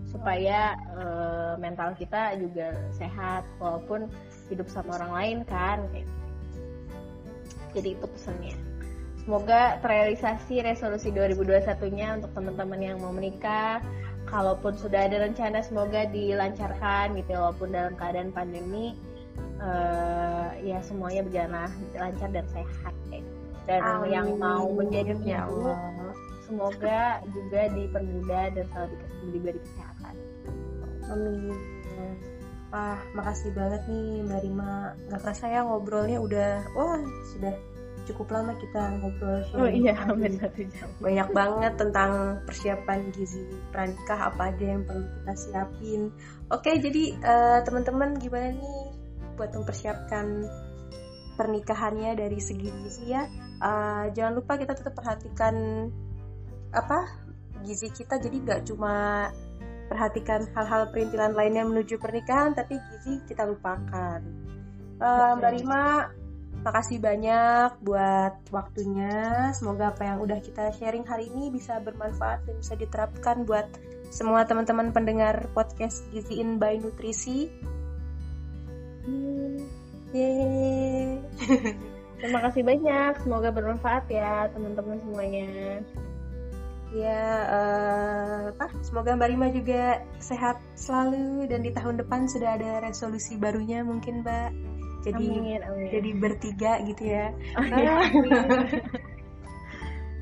supaya 0.09 0.77
uh, 0.95 1.53
mental 1.57 1.93
kita 1.97 2.37
juga 2.37 2.73
sehat 2.95 3.43
walaupun 3.57 4.07
hidup 4.47 4.69
sama 4.69 5.01
orang 5.01 5.11
lain 5.13 5.37
kan 5.49 5.85
kayak 5.91 6.05
gitu. 6.05 6.23
jadi 7.75 7.89
itu 7.97 8.05
pesannya 8.05 8.55
semoga 9.25 9.81
terrealisasi 9.81 10.61
resolusi 10.61 11.09
2021-nya 11.09 12.21
untuk 12.21 12.31
teman-teman 12.37 12.79
yang 12.79 12.97
mau 13.01 13.09
menikah 13.09 13.81
kalaupun 14.29 14.77
sudah 14.77 15.09
ada 15.09 15.21
rencana 15.25 15.61
semoga 15.61 16.05
dilancarkan 16.09 17.17
gitu 17.17 17.29
ya, 17.33 17.39
walaupun 17.41 17.69
dalam 17.73 17.93
keadaan 17.97 18.29
pandemi 18.29 18.93
uh, 19.61 20.53
ya 20.61 20.81
semuanya 20.85 21.25
berjalan 21.25 21.69
lancar 21.97 22.29
dan 22.33 22.45
sehat 22.53 22.93
kayak 23.09 23.25
gitu. 23.25 23.41
dan 23.65 23.81
Amin. 23.81 24.09
yang 24.13 24.27
mau 24.37 24.69
menjadi 24.69 25.13
ya 25.25 25.49
semoga 26.45 27.25
juga 27.33 27.61
dipermudah 27.73 28.53
dan 28.53 28.65
selalu 28.69 28.93
diberi 29.33 29.59
kesehatan 29.65 29.94
Amin. 31.11 31.55
Wah, 32.73 32.99
makasih 33.15 33.55
banget 33.55 33.81
nih 33.87 34.25
Mbak 34.27 34.41
Rima. 34.43 34.91
Gak 35.07 35.21
kerasa 35.23 35.45
ya 35.47 35.63
ngobrolnya 35.63 36.19
udah, 36.19 36.51
wah 36.75 36.99
sudah 37.31 37.55
cukup 38.05 38.27
lama 38.35 38.53
kita 38.61 38.81
ngobrol. 39.01 39.41
Oh 39.57 39.69
iya, 39.69 39.97
hampir 39.97 40.35
satu 40.37 40.61
jam. 40.69 40.89
Banyak 41.01 41.29
banget 41.33 41.73
tentang 41.79 42.41
persiapan 42.45 43.09
gizi 43.15 43.41
pranikah, 43.73 44.29
apa 44.29 44.53
aja 44.53 44.65
yang 44.77 44.83
perlu 44.85 45.07
kita 45.07 45.33
siapin. 45.33 46.01
Oke, 46.53 46.77
jadi 46.77 47.03
uh, 47.23 47.59
teman-teman 47.65 48.19
gimana 48.21 48.53
nih 48.53 48.79
buat 49.35 49.51
mempersiapkan 49.55 50.45
pernikahannya 51.35 52.15
dari 52.15 52.39
segi 52.39 52.69
gizi 52.69 53.11
ya. 53.11 53.25
Uh, 53.59 54.11
jangan 54.13 54.35
lupa 54.35 54.59
kita 54.59 54.75
tetap 54.75 54.93
perhatikan 54.95 55.87
apa 56.75 57.07
gizi 57.63 57.87
kita 57.87 58.19
jadi 58.19 58.35
nggak 58.35 58.61
cuma 58.67 59.27
perhatikan 59.87 60.45
hal-hal 60.53 60.89
perintilan 60.89 61.33
lainnya 61.33 61.63
menuju 61.65 62.01
pernikahan 62.01 62.53
tapi 62.57 62.77
gizi 62.91 63.21
kita 63.29 63.45
lupakan. 63.45 64.19
Uh, 64.95 65.35
Mbak 65.37 65.51
Rima 65.59 66.09
makasih 66.65 66.97
banyak 66.97 67.77
buat 67.85 68.33
waktunya. 68.49 69.53
Semoga 69.53 69.93
apa 69.93 70.09
yang 70.09 70.17
udah 70.25 70.41
kita 70.41 70.73
sharing 70.73 71.05
hari 71.05 71.29
ini 71.29 71.53
bisa 71.53 71.77
bermanfaat 71.77 72.41
dan 72.49 72.55
bisa 72.57 72.73
diterapkan 72.73 73.45
buat 73.45 73.69
semua 74.09 74.47
teman-teman 74.49 74.89
pendengar 74.89 75.45
podcast 75.53 76.09
Giziin 76.09 76.57
by 76.57 76.81
Nutrisi. 76.81 77.51
Hmm. 79.05 79.61
Terima 82.15 82.39
kasih 82.47 82.63
banyak, 82.63 83.21
semoga 83.21 83.51
bermanfaat 83.51 84.07
ya 84.07 84.47
teman-teman 84.49 84.97
semuanya 85.03 85.83
ya 86.95 87.23
uh, 87.51 88.43
apa 88.55 88.79
semoga 88.79 89.19
Mbak 89.19 89.29
Rima 89.35 89.47
juga 89.51 89.99
sehat 90.23 90.63
selalu 90.79 91.51
dan 91.51 91.59
di 91.59 91.75
tahun 91.75 91.99
depan 91.99 92.31
sudah 92.31 92.55
ada 92.55 92.79
resolusi 92.79 93.35
barunya 93.35 93.83
mungkin 93.83 94.23
Mbak 94.23 94.49
jadi 95.05 95.25
amin, 95.27 95.61
amin. 95.61 95.89
jadi 95.91 96.09
bertiga 96.15 96.73
gitu 96.87 97.03
ya 97.03 97.25
oh, 97.59 97.65
iya. 97.67 97.95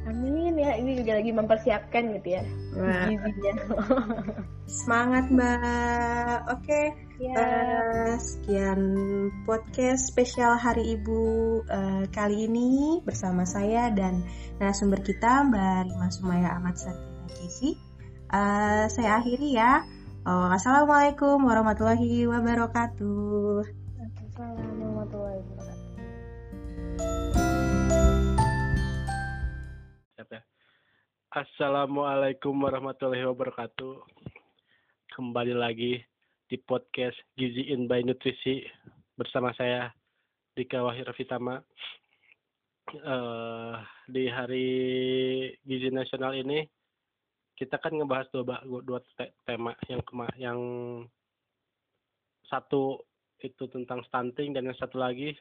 Amin 0.04 0.60
ya 0.60 0.76
ini 0.76 1.00
juga 1.00 1.20
lagi 1.20 1.32
mempersiapkan 1.32 2.04
gitu 2.20 2.28
ya 2.40 2.44
semangat 4.84 5.32
Mbak 5.32 6.38
oke 6.50 6.64
okay. 6.64 6.86
ya. 7.20 7.36
uh, 7.36 8.14
sekian 8.20 8.82
podcast 9.48 10.12
spesial 10.12 10.60
Hari 10.60 11.00
Ibu 11.00 11.22
uh, 11.68 12.04
kali 12.12 12.52
ini 12.52 13.00
bersama 13.04 13.48
saya 13.48 13.92
dan 13.92 14.24
narasumber 14.60 15.00
kita 15.04 15.44
Mbak 15.48 15.92
Rima 15.92 16.08
Sumaya 16.12 16.56
Ahmad 16.56 16.76
Satina 16.80 17.28
Kisi. 17.38 17.76
Uh, 18.34 18.90
saya 18.90 19.22
akhiri 19.22 19.56
ya. 19.56 19.86
Oh, 20.24 20.48
Assalamualaikum 20.48 21.44
warahmatullahi 21.44 22.24
wabarakatuh. 22.32 23.68
Assalamualaikum 24.00 24.80
warahmatullahi 24.80 25.44
wabarakatuh. 25.44 27.33
Assalamualaikum 31.34 32.54
warahmatullahi 32.62 33.26
wabarakatuh. 33.26 34.06
Kembali 35.18 35.58
lagi 35.58 35.98
di 36.46 36.62
podcast 36.62 37.18
Gizi 37.34 37.74
In 37.74 37.90
by 37.90 38.06
Nutrisi 38.06 38.62
bersama 39.18 39.50
saya 39.58 39.90
Dika 40.54 40.86
Wahir 40.86 41.10
Fitama 41.18 41.58
uh, 43.02 43.82
di 44.06 44.30
hari 44.30 44.70
gizi 45.66 45.90
nasional 45.90 46.38
ini 46.38 46.70
kita 47.58 47.82
kan 47.82 47.98
ngebahas 47.98 48.30
dua 48.30 48.62
dua 48.86 49.02
tema. 49.50 49.74
Yang 49.90 50.06
kema 50.06 50.30
yang 50.38 50.62
satu 52.46 53.02
itu 53.42 53.66
tentang 53.74 54.06
stunting 54.06 54.54
dan 54.54 54.70
yang 54.70 54.78
satu 54.78 55.02
lagi 55.02 55.34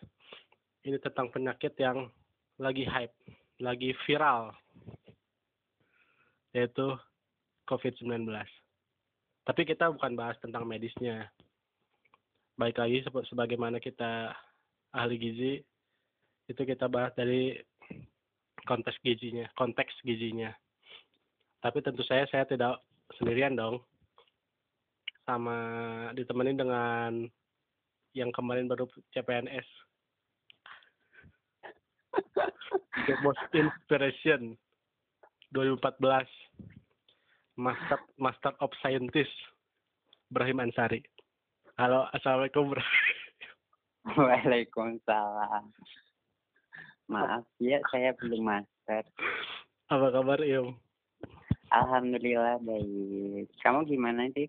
ini 0.88 0.96
tentang 1.04 1.28
penyakit 1.28 1.76
yang 1.76 2.08
lagi 2.56 2.88
hype, 2.88 3.12
lagi 3.60 3.92
viral 4.08 4.56
yaitu 6.52 6.96
COVID-19. 7.66 8.28
Tapi 9.42 9.62
kita 9.66 9.90
bukan 9.90 10.14
bahas 10.14 10.38
tentang 10.38 10.68
medisnya. 10.68 11.26
Baik 12.54 12.78
lagi 12.78 13.02
sebagaimana 13.32 13.82
kita 13.82 14.36
ahli 14.92 15.16
gizi, 15.18 15.52
itu 16.46 16.62
kita 16.62 16.86
bahas 16.86 17.10
dari 17.16 17.56
konteks 18.68 19.00
gizinya, 19.02 19.48
konteks 19.58 19.90
gizinya. 20.04 20.52
Tapi 21.64 21.78
tentu 21.82 22.04
saya 22.06 22.28
saya 22.30 22.44
tidak 22.46 22.78
sendirian 23.18 23.56
dong. 23.56 23.82
Sama 25.22 25.56
ditemani 26.18 26.52
dengan 26.58 27.12
yang 28.12 28.30
kemarin 28.34 28.68
baru 28.68 28.84
CPNS. 29.14 29.68
The 33.08 33.14
Most 33.24 33.40
Inspiration 33.54 34.58
2014. 35.52 36.26
Master 37.52 38.00
Master 38.16 38.52
of 38.64 38.72
Scientist 38.80 39.32
Ibrahim 40.32 40.64
Ansari. 40.64 41.04
Halo, 41.76 42.08
Assalamualaikum. 42.16 42.72
Waalaikumsalam. 44.16 45.68
Maaf 47.12 47.44
ya, 47.60 47.76
saya 47.92 48.16
belum 48.16 48.40
master. 48.48 49.04
Apa 49.92 50.08
kabar, 50.16 50.40
Im? 50.40 50.80
Alhamdulillah 51.68 52.56
baik. 52.64 53.52
Kamu 53.60 53.84
gimana, 53.84 54.32
Dik? 54.32 54.48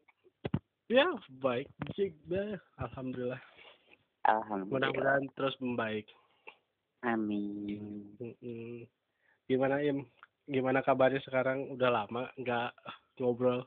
Ya, 0.88 1.08
baik 1.44 1.68
juga. 2.00 2.56
Alhamdulillah. 2.80 3.44
Alhamdulillah. 4.24 4.92
Mudah-mudahan 4.92 5.28
terus 5.36 5.56
membaik. 5.60 6.08
Amin. 7.04 8.08
Gimana, 9.52 9.84
Im? 9.84 10.08
Gimana 10.48 10.84
kabarnya 10.84 11.22
sekarang? 11.24 11.72
Udah 11.74 11.90
lama 11.90 12.30
nggak 12.40 12.72
ngobrol. 13.20 13.66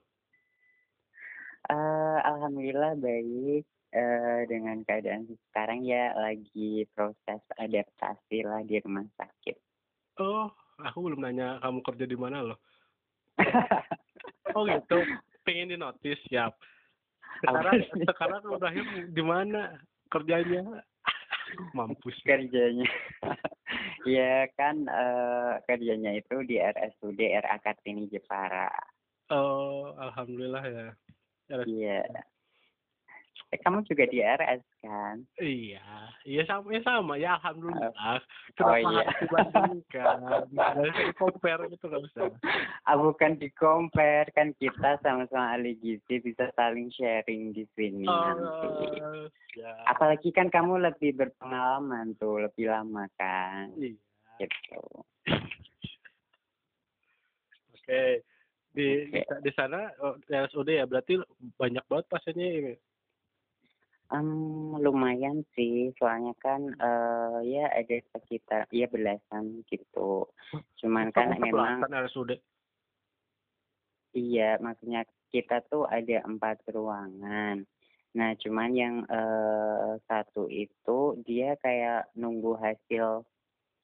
Eh, 1.66 2.18
alhamdulillah 2.22 2.94
baik. 2.98 3.64
Eh, 3.96 4.40
dengan 4.50 4.84
keadaan 4.84 5.24
sekarang 5.48 5.80
ya 5.86 6.12
lagi 6.12 6.84
proses 6.92 7.40
adaptasi 7.56 8.44
lah 8.44 8.60
di 8.66 8.76
rumah 8.82 9.06
sakit. 9.16 9.56
Oh, 10.20 10.52
aku 10.82 11.08
belum 11.08 11.24
nanya 11.24 11.56
kamu 11.64 11.80
kerja 11.80 12.04
di 12.04 12.18
mana 12.18 12.44
loh. 12.44 12.60
oh 14.56 14.68
gitu, 14.68 15.00
pengen 15.44 15.72
di 15.72 15.76
notis, 15.80 16.20
siap. 16.28 16.56
Sekarang, 17.40 17.80
sekarang 18.04 18.42
udahnya 18.48 18.84
di 19.12 19.22
mana 19.24 19.80
kerjanya? 20.12 20.84
Mampus. 21.72 22.16
kerjanya. 22.26 22.88
Ya 24.06 24.46
kan 24.54 24.86
eh, 24.86 25.52
kerjanya 25.66 26.14
itu 26.14 26.42
di 26.46 26.56
RSUD 26.62 27.20
RA 27.20 27.56
Kartini 27.60 28.06
Jepara. 28.08 28.70
Oh, 29.30 29.94
alhamdulillah 29.98 30.64
ya. 30.66 30.86
Ya, 31.46 31.56
Iya. 31.66 32.02
Eh, 33.54 33.62
kamu 33.62 33.86
juga 33.86 34.10
di 34.10 34.18
RS 34.18 34.62
kan? 34.82 35.22
Iya, 35.38 35.86
iya 36.26 36.42
sama 36.50 36.66
ya 36.74 36.80
sama 36.82 37.14
ya 37.14 37.38
alhamdulillah. 37.38 37.94
Oh 37.94 38.18
Kenapa 38.58 38.78
iya. 38.90 39.06
dibandingkan? 39.22 40.16
Nggak 40.50 41.14
compare 41.14 41.62
gitu 41.70 41.86
nggak 41.86 42.02
bisa. 42.10 42.20
Ah, 42.82 42.98
bukan 42.98 43.38
di 43.38 43.46
compare 43.54 44.34
kan 44.34 44.50
kita 44.58 44.98
sama-sama 44.98 45.54
ahli 45.54 45.78
gizi 45.78 46.18
bisa 46.18 46.50
saling 46.58 46.90
sharing 46.90 47.54
di 47.54 47.62
sini 47.78 48.02
nanti. 48.02 48.66
Oh, 48.98 49.30
ya. 49.54 49.72
Apalagi 49.94 50.34
kan 50.34 50.50
kamu 50.50 50.82
lebih 50.82 51.14
berpengalaman 51.14 52.18
tuh, 52.18 52.50
lebih 52.50 52.66
lama 52.66 53.06
kan. 53.14 53.70
Iya. 53.78 53.94
Gitu. 54.42 54.82
Oke. 57.78 58.26
Di 58.74 59.08
Oke. 59.08 59.22
di 59.40 59.50
sana 59.54 59.86
oh, 60.02 60.18
RSUD 60.26 60.68
ya 60.68 60.82
berarti 60.84 61.22
banyak 61.54 61.86
banget 61.86 62.06
pasiennya 62.10 62.48
ini. 62.50 62.74
Em, 64.06 64.78
lumayan 64.78 65.42
sih, 65.58 65.90
soalnya 65.98 66.30
kan 66.38 66.70
eh 66.78 67.38
ya 67.50 67.66
ada 67.74 67.96
sekitar 68.14 68.70
ya 68.70 68.86
belasan 68.86 69.66
gitu. 69.66 70.30
Cuman 70.78 71.10
kan 71.10 71.34
memang 71.42 71.82
belasan 71.82 71.92
RSUD. 72.06 72.30
iya, 74.14 74.62
maksudnya 74.62 75.02
kita 75.34 75.60
tuh 75.66 75.90
ada 75.90 76.22
empat 76.22 76.62
ruangan. 76.70 77.66
Nah, 78.16 78.30
cuman 78.40 78.70
yang 78.72 78.96
Oh. 79.10 79.98
satu 80.08 80.46
itu 80.48 81.18
dia 81.26 81.58
kayak 81.60 82.08
nunggu 82.16 82.56
hasil 82.56 83.26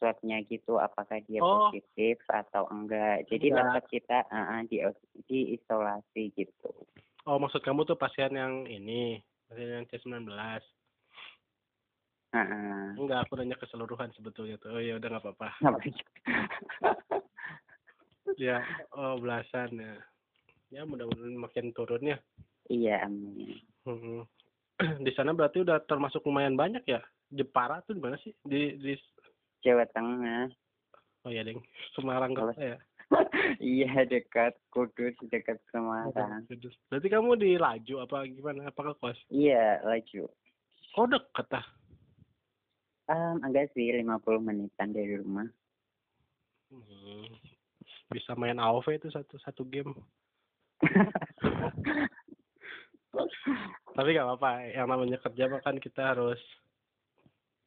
swabnya 0.01 0.41
gitu, 0.47 0.79
apakah 0.79 1.19
dia 1.27 1.43
Oh. 1.43 1.69
positif 1.71 2.23
atau 2.31 2.65
enggak. 2.71 3.27
Jadi 3.27 3.53
Enggak. 3.53 3.67
tetap 3.71 3.85
kita 3.91 4.19
eh, 4.31 4.63
di 4.71 4.79
di 5.29 5.39
isolasi 5.59 6.31
gitu. 6.39 6.73
Oh, 7.23 7.39
maksud 7.39 7.63
kamu 7.63 7.87
tuh 7.87 7.95
pasien 7.95 8.35
yang 8.35 8.67
ini, 8.67 9.23
yang 9.57 9.85
C19. 9.89 10.29
Heeh. 12.33 12.97
Enggak, 12.97 13.29
aku 13.29 13.37
nanya 13.37 13.61
keseluruhan 13.61 14.09
sebetulnya 14.17 14.57
tuh. 14.57 14.73
Oh 14.77 14.83
ya 14.83 14.97
udah 14.97 15.09
nggak 15.13 15.25
apa-apa. 15.25 15.49
Ya, 18.41 18.65
oh 18.97 19.21
belasan 19.21 19.77
ya. 19.77 19.95
Ya 20.73 20.89
mudah-mudahan 20.89 21.37
makin 21.37 21.69
turun 21.77 22.01
ya. 22.01 22.17
Iya, 22.73 23.05
amin. 23.05 23.61
Hmm. 23.85 24.25
Di 25.05 25.13
sana 25.13 25.37
berarti 25.37 25.61
udah 25.61 25.85
termasuk 25.85 26.25
lumayan 26.25 26.57
banyak 26.57 26.81
ya. 26.89 27.05
Jepara 27.29 27.85
tuh 27.85 27.93
di 27.93 28.01
mana 28.01 28.17
sih? 28.25 28.33
Di 28.41 28.81
di 28.81 28.97
Jawa 29.61 29.85
Tengah. 29.93 30.49
Oh 31.25 31.31
ya, 31.33 31.45
Ding. 31.45 31.61
Semarang 31.93 32.33
Kalau- 32.33 32.57
kota 32.57 32.77
ya. 32.77 32.79
Iya 33.63 34.05
dekat 34.09 34.57
Kudus 34.73 35.15
dekat 35.29 35.61
Semarang. 35.69 36.45
Kudus. 36.49 36.75
Berarti 36.89 37.09
kamu 37.09 37.37
di 37.39 37.51
Laju 37.61 37.95
apa 38.05 38.25
gimana? 38.29 38.69
Apa 38.69 38.93
ke 38.93 38.95
kos? 39.01 39.19
Iya 39.29 39.81
laju. 39.85 40.29
Oh 40.97 41.07
deket 41.09 41.49
ah. 41.57 41.67
Um, 43.11 43.43
enggak 43.45 43.75
sih 43.75 43.91
50 43.93 44.23
menitan 44.41 44.95
dari 44.95 45.19
rumah. 45.19 45.49
Hmm. 46.73 47.29
Bisa 48.09 48.33
main 48.37 48.61
AoV 48.61 48.97
itu 48.97 49.09
satu 49.13 49.37
satu 49.43 49.65
game. 49.69 49.93
Tapi 53.97 54.09
nggak 54.17 54.27
apa-apa. 54.29 54.73
Yang 54.73 54.87
namanya 54.89 55.19
kerja 55.21 55.45
kan 55.61 55.77
kita 55.77 56.17
harus 56.17 56.41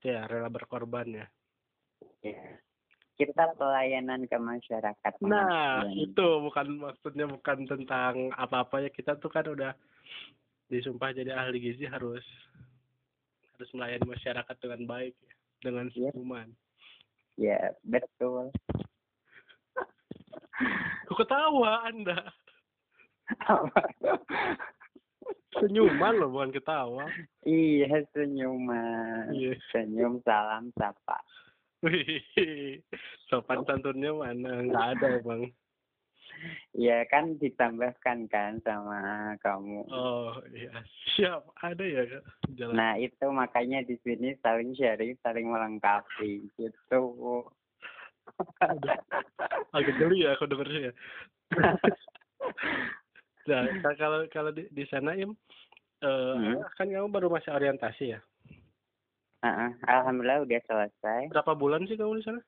ya 0.02 0.26
rela 0.30 0.50
berkorban 0.50 1.26
ya. 1.26 1.28
Ya. 2.22 2.58
Kita 3.16 3.56
pelayanan 3.56 4.28
ke 4.28 4.36
masyarakat. 4.36 5.12
Nah, 5.24 5.88
itu 5.88 6.28
bukan 6.44 6.68
maksudnya 6.76 7.32
bukan 7.32 7.64
tentang 7.64 8.36
apa-apa 8.36 8.84
ya. 8.84 8.90
Kita 8.92 9.16
tuh 9.16 9.32
kan 9.32 9.48
udah 9.48 9.72
disumpah 10.68 11.16
jadi 11.16 11.32
ahli 11.32 11.64
gizi 11.64 11.88
harus 11.88 12.26
harus 13.56 13.70
melayani 13.72 14.04
masyarakat 14.04 14.56
dengan 14.60 14.82
baik 14.84 15.16
ya, 15.24 15.34
dengan 15.64 15.86
Iya. 15.96 16.12
senyuman. 16.12 16.48
Ya, 17.40 17.60
betul. 17.88 18.52
Aku 21.08 21.14
ketawa 21.16 21.88
Anda. 21.88 22.20
Senyuman 25.56 26.20
loh 26.20 26.30
bukan 26.36 26.52
ketawa. 26.52 27.08
iya, 27.48 27.88
senyuman. 28.12 29.32
Iya. 29.32 29.56
Senyum, 29.72 30.20
salam, 30.28 30.68
sapa. 30.76 31.24
Wih, 31.86 32.82
sopan 33.30 33.62
santunnya 33.70 34.10
mana? 34.10 34.66
Nggak 34.66 34.88
ada 34.98 35.08
emang. 35.22 35.54
Ya 36.74 37.06
kan 37.08 37.38
ditambahkan 37.38 38.26
kan 38.28 38.58
sama 38.66 39.00
kamu. 39.40 39.86
Oh 39.88 40.34
iya 40.50 40.74
siap 41.14 41.46
ada 41.62 41.86
ya 41.86 42.04
Kak? 42.10 42.24
jalan. 42.58 42.74
Nah, 42.74 42.98
itu 42.98 43.26
makanya 43.30 43.86
di 43.86 43.96
sini 44.02 44.34
saling 44.42 44.74
sharing, 44.74 45.14
saling 45.22 45.46
melengkapi 45.46 46.50
gitu. 46.58 47.04
Agak 49.72 49.96
geli 50.02 50.26
ya 50.26 50.34
aku 50.34 50.50
dengernya 50.50 50.90
ya. 50.90 50.94
Nah, 53.46 53.70
ka- 53.78 53.94
kalau 53.94 54.26
kalau 54.34 54.50
di, 54.50 54.66
di 54.74 54.90
sana 54.90 55.14
Im, 55.14 55.38
eh, 56.02 56.34
Hmm. 56.34 56.66
kan 56.74 56.90
kamu 56.90 57.14
baru 57.14 57.30
masih 57.30 57.54
orientasi 57.54 58.18
ya. 58.18 58.20
Heeh, 59.46 59.70
Alhamdulillah 59.86 60.42
udah 60.42 60.62
selesai. 60.66 61.30
Berapa 61.30 61.54
bulan 61.54 61.86
sih 61.86 61.94
kamu 61.94 62.18
di 62.18 62.26
sana? 62.26 62.42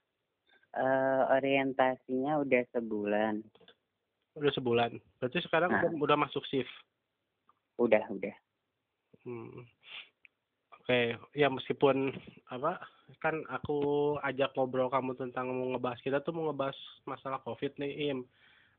Eh, 0.74 1.22
orientasinya 1.38 2.42
udah 2.42 2.64
sebulan. 2.74 3.46
Udah 4.34 4.52
sebulan. 4.58 4.98
Berarti 5.22 5.38
sekarang 5.46 5.70
Nah. 5.70 5.82
udah, 5.86 5.92
udah 5.94 6.18
masuk 6.18 6.42
shift. 6.50 6.74
Udah, 7.78 8.02
udah. 8.10 8.34
Hmm. 9.22 9.62
Oke, 10.82 11.20
ya 11.36 11.52
meskipun 11.52 12.16
apa 12.48 12.80
kan 13.20 13.44
aku 13.52 14.16
ajak 14.24 14.56
ngobrol 14.56 14.88
kamu 14.88 15.20
tentang 15.20 15.52
mau 15.52 15.76
ngebahas 15.76 16.00
kita 16.00 16.24
tuh 16.24 16.32
mau 16.32 16.48
ngebahas 16.50 16.80
masalah 17.04 17.44
covid 17.44 17.76
nih 17.76 18.10
Im 18.10 18.24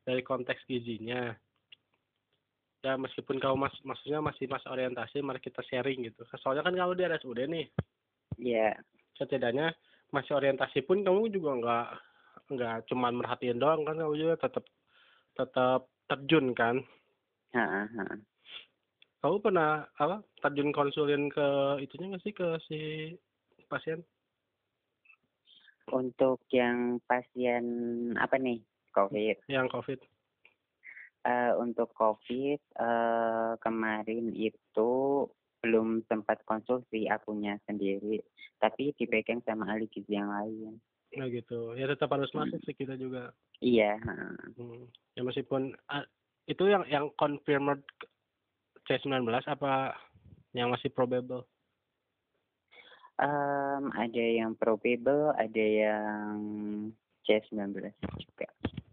dari 0.08 0.24
konteks 0.24 0.64
gizinya. 0.64 1.36
Ya 2.80 2.96
meskipun 2.96 3.36
kamu 3.36 3.60
mas 3.60 3.76
maksudnya 3.84 4.24
masih 4.24 4.48
masa 4.48 4.72
orientasi, 4.72 5.20
mari 5.20 5.36
kita 5.42 5.60
sharing 5.68 6.08
gitu. 6.08 6.24
Soalnya 6.40 6.64
kan 6.64 6.72
kamu 6.72 6.96
di 6.96 7.04
RSUD 7.04 7.40
nih, 7.44 7.66
Iya. 8.38 8.78
setidaknya 9.18 9.74
masih 10.14 10.38
orientasi 10.38 10.86
pun 10.86 11.02
kamu 11.02 11.34
juga 11.34 11.50
nggak 11.58 11.88
nggak 12.54 12.76
cuman 12.86 13.18
merhatiin 13.18 13.58
doang 13.58 13.82
kan 13.82 13.98
kamu 13.98 14.14
juga 14.14 14.34
tetap 14.46 14.64
tetap 15.34 15.90
terjun 16.08 16.54
kan. 16.54 16.80
Heeh, 17.52 17.84
heeh. 17.92 18.18
Kamu 19.18 19.42
pernah 19.42 19.84
apa 19.98 20.22
terjun 20.38 20.70
konsulin 20.70 21.28
ke 21.28 21.48
itunya 21.82 22.14
nggak 22.14 22.24
sih 22.24 22.32
ke 22.32 22.48
si 22.70 22.78
pasien? 23.66 24.06
Untuk 25.90 26.40
yang 26.54 27.02
pasien 27.04 27.64
apa 28.16 28.38
nih? 28.38 28.62
COVID. 28.94 29.36
yang 29.46 29.68
COVID. 29.70 30.00
Eh, 31.28 31.52
untuk 31.60 31.92
COVID 31.92 32.60
eh, 32.62 33.52
kemarin 33.60 34.32
itu 34.32 34.92
belum 35.62 36.06
sempat 36.06 36.42
konsulsi 36.46 37.10
akunya 37.10 37.58
sendiri, 37.66 38.22
tapi 38.62 38.94
dipegang 38.94 39.42
sama 39.42 39.66
ahli 39.66 39.90
gizi 39.90 40.14
yang 40.14 40.30
lain. 40.30 40.78
Nah 41.16 41.26
gitu. 41.32 41.74
Ya 41.74 41.88
tetap 41.88 42.12
harus 42.12 42.30
masuk 42.36 42.60
sih 42.62 42.76
kita 42.76 42.94
juga. 43.00 43.32
Iya. 43.58 43.98
heeh. 43.98 44.34
Hmm. 44.54 44.84
Ya 45.16 45.22
meskipun 45.24 45.74
ah, 45.88 46.04
itu 46.46 46.64
yang 46.68 46.84
yang 46.86 47.10
confirmed 47.16 47.82
C19 48.86 49.28
apa 49.48 49.96
yang 50.56 50.72
masih 50.72 50.88
probable? 50.92 51.44
Em, 53.18 53.90
ada 53.98 54.24
yang 54.30 54.54
probable, 54.54 55.34
ada 55.34 55.64
yang 55.64 56.38
C19 57.26 57.90
juga. 58.22 58.48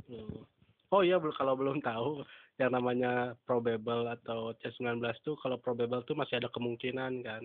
Hmm. 0.10 0.42
Oh 0.90 1.02
iya 1.06 1.22
kalau 1.38 1.54
belum 1.58 1.82
tahu 1.82 2.26
yang 2.56 2.72
namanya 2.72 3.36
probable 3.44 4.08
atau 4.08 4.56
C19 4.64 5.04
tuh 5.28 5.36
kalau 5.44 5.60
probable 5.60 6.00
tuh 6.08 6.16
masih 6.16 6.40
ada 6.40 6.48
kemungkinan 6.52 7.24
kan. 7.24 7.44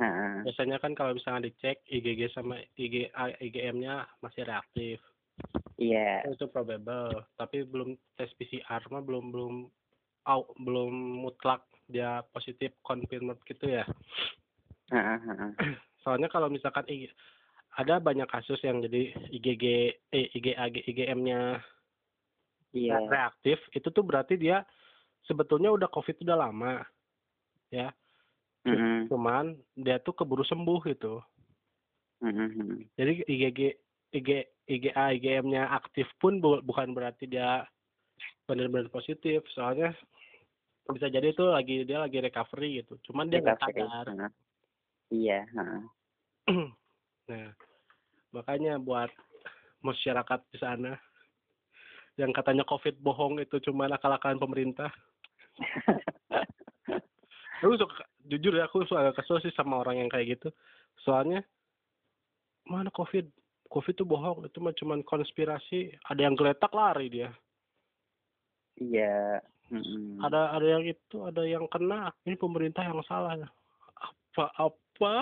Heeh. 0.00 0.32
Biasanya 0.48 0.80
kan 0.80 0.96
kalau 0.96 1.16
misalnya 1.16 1.48
dicek 1.48 1.84
IgG 1.88 2.32
sama 2.32 2.60
IG, 2.76 3.12
IgM-nya 3.40 4.08
masih 4.20 4.44
reaktif. 4.44 5.00
Iya. 5.76 6.24
itu 6.32 6.48
probable 6.48 7.20
tapi 7.36 7.68
belum 7.68 7.92
tes 8.16 8.32
PCR 8.40 8.80
mah 8.88 9.04
belum 9.04 9.28
belum 9.28 9.54
au, 10.24 10.40
belum 10.56 10.92
mutlak 11.20 11.68
dia 11.86 12.24
positif 12.32 12.72
confirmed 12.80 13.36
gitu 13.44 13.68
ya 13.68 13.84
heeh. 14.88 15.52
soalnya 16.02 16.32
kalau 16.32 16.48
misalkan 16.48 16.88
I- 16.88 17.12
ada 17.76 18.00
banyak 18.00 18.24
kasus 18.32 18.56
yang 18.64 18.80
jadi 18.80 19.12
IgG 19.36 19.64
eh, 20.08 20.26
IgA 20.32 20.72
IgM-nya 20.72 21.60
Iya. 22.74 22.98
reaktif 23.06 23.58
itu 23.72 23.88
tuh 23.92 24.04
berarti 24.04 24.34
dia 24.34 24.66
sebetulnya 25.26 25.70
udah 25.74 25.88
covid 25.90 26.16
udah 26.22 26.36
lama 26.38 26.82
ya. 27.70 27.90
Heeh, 28.66 29.06
cuman 29.06 29.54
dia 29.78 30.02
tuh 30.02 30.14
keburu 30.14 30.42
sembuh 30.42 30.80
gitu. 30.90 31.22
Heeh, 32.22 32.48
heeh. 32.50 32.78
jadi 32.98 33.12
IgG 33.26 33.60
IG 34.16 34.30
IgA 34.66 35.14
IgM-nya 35.14 35.70
aktif 35.70 36.10
pun 36.18 36.42
bu- 36.42 36.62
bukan 36.62 36.90
berarti 36.90 37.30
dia 37.30 37.62
benar-benar 38.50 38.90
positif. 38.90 39.46
Soalnya 39.54 39.94
bisa 40.90 41.06
jadi 41.10 41.30
itu 41.30 41.44
lagi 41.46 41.86
dia 41.86 42.02
lagi 42.02 42.18
recovery 42.18 42.82
gitu. 42.82 42.98
Cuman 43.06 43.30
dia 43.30 43.42
nggak 43.42 43.62
sadar. 43.62 44.06
Iya, 45.06 45.46
nah 47.30 47.50
makanya 48.34 48.78
buat 48.78 49.10
masyarakat 49.82 50.40
di 50.50 50.58
sana 50.58 50.98
yang 52.16 52.32
katanya 52.32 52.64
covid 52.64 52.96
bohong 53.00 53.40
itu 53.40 53.60
cuma 53.60 53.88
akal-akalan 53.92 54.40
pemerintah. 54.40 54.90
Aku 57.64 57.72
suka 57.80 58.04
jujur 58.28 58.52
ya 58.52 58.68
aku 58.68 58.84
suka 58.84 59.00
agak 59.00 59.24
kesel 59.24 59.40
sih 59.40 59.52
sama 59.56 59.80
orang 59.80 60.04
yang 60.04 60.10
kayak 60.12 60.36
gitu. 60.36 60.52
Soalnya 61.00 61.40
mana 62.68 62.92
covid? 62.92 63.24
Covid 63.66 63.98
tuh 63.98 64.06
bohong 64.06 64.46
itu 64.46 64.60
mah 64.60 64.76
cuman 64.76 65.00
konspirasi. 65.02 65.88
Ada 66.06 66.20
yang 66.28 66.36
geletak 66.36 66.70
lari 66.76 67.08
dia. 67.08 67.32
Iya. 68.76 69.40
heeh. 69.72 70.20
ada 70.22 70.52
ada 70.52 70.66
yang 70.78 70.84
itu 70.84 71.16
ada 71.26 71.42
yang 71.42 71.64
kena 71.66 72.12
ini 72.28 72.36
pemerintah 72.36 72.84
yang 72.84 73.00
salah. 73.08 73.40
Apa 73.96 74.52
apa 74.60 75.14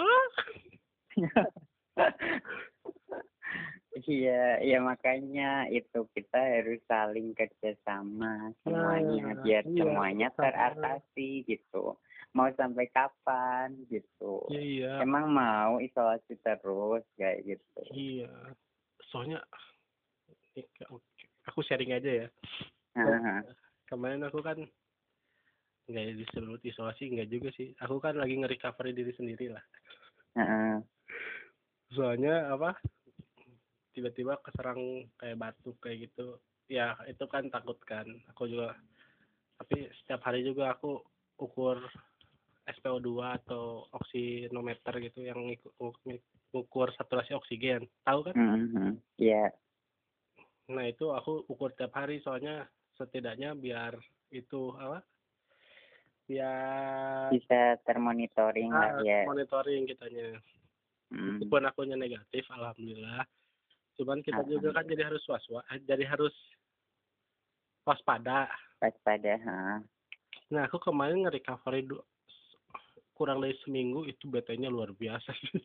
Iya, 3.94 4.58
ya 4.58 4.78
makanya 4.82 5.70
itu 5.70 6.02
kita 6.10 6.34
harus 6.34 6.82
saling 6.90 7.30
kerjasama 7.30 8.50
semuanya 8.66 9.38
Nah, 9.38 9.42
biar 9.46 9.62
iya, 9.62 9.78
semuanya 9.78 10.28
betul. 10.34 10.42
teratasi 10.42 11.28
gitu. 11.46 11.84
Mau 12.34 12.50
sampai 12.58 12.90
kapan 12.90 13.78
gitu? 13.86 14.42
iya 14.50 14.98
Emang 14.98 15.30
mau 15.30 15.78
isolasi 15.78 16.34
terus 16.42 17.06
kayak 17.14 17.46
gitu? 17.46 17.80
iya 17.94 18.30
soalnya 19.14 19.38
aku 21.46 21.62
sharing 21.62 21.94
aja 21.94 22.26
ya 22.26 22.28
Heeh. 22.98 23.42
kemarin 23.86 24.26
aku 24.26 24.42
kan 24.42 24.58
nggak 25.86 26.16
disebut 26.18 26.60
isolasi 26.64 27.12
nggak 27.12 27.30
juga 27.30 27.48
sih 27.54 27.76
aku 27.78 28.00
kan 28.00 28.16
lagi 28.16 28.40
nge-recovery 28.40 28.96
diri 28.96 29.12
sendiri 29.14 29.52
lah 29.52 29.64
Heeh. 30.34 30.82
soalnya 31.92 32.50
apa 32.50 32.74
tiba-tiba 33.94 34.36
keserang 34.42 35.06
kayak 35.16 35.38
batuk 35.38 35.78
kayak 35.78 36.10
gitu 36.10 36.36
ya 36.66 36.98
itu 37.06 37.24
kan 37.30 37.46
takut 37.48 37.78
kan 37.86 38.04
aku 38.28 38.50
juga 38.50 38.74
tapi 39.54 39.86
setiap 40.02 40.26
hari 40.26 40.42
juga 40.42 40.74
aku 40.74 40.98
ukur 41.38 41.78
SPO2 42.64 43.08
atau 43.44 43.86
oksinometer 43.92 44.98
gitu 45.04 45.22
yang 45.22 45.38
ukur 46.50 46.88
saturasi 46.96 47.36
oksigen 47.36 47.86
tahu 48.02 48.26
kan 48.26 48.34
Mhm. 48.34 48.98
Iya. 49.16 49.52
nah 50.66 50.88
itu 50.88 51.12
aku 51.12 51.44
ukur 51.46 51.76
tiap 51.76 51.92
hari 51.92 52.24
soalnya 52.24 52.64
setidaknya 52.96 53.52
biar 53.52 53.94
itu 54.32 54.72
apa 54.74 55.04
biar 56.24 57.28
Bisa 57.30 57.76
termonitoring 57.84 58.72
lah 58.72 58.96
ah, 58.96 59.04
ya. 59.04 59.28
monitoring 59.28 59.84
kitanya 59.84 60.40
Hmm. 61.12 61.36
meskipun 61.36 61.62
akunya 61.62 61.94
negatif 61.94 62.42
alhamdulillah 62.48 63.22
cuman 63.94 64.20
kita 64.20 64.42
juga 64.44 64.72
kan 64.72 64.84
jadi 64.84 65.06
harus 65.06 65.22
was 65.26 65.44
jadi 65.84 66.04
harus 66.04 66.34
waspada 67.84 68.48
Waspada. 68.80 69.38
heeh. 69.38 69.78
nah 70.50 70.62
aku 70.66 70.78
kemarin 70.78 71.24
nge-recovery 71.24 71.86
kurang 73.14 73.38
dari 73.38 73.54
seminggu 73.62 74.02
itu 74.04 74.26
BT-nya 74.26 74.66
luar 74.66 74.90
biasa 74.90 75.30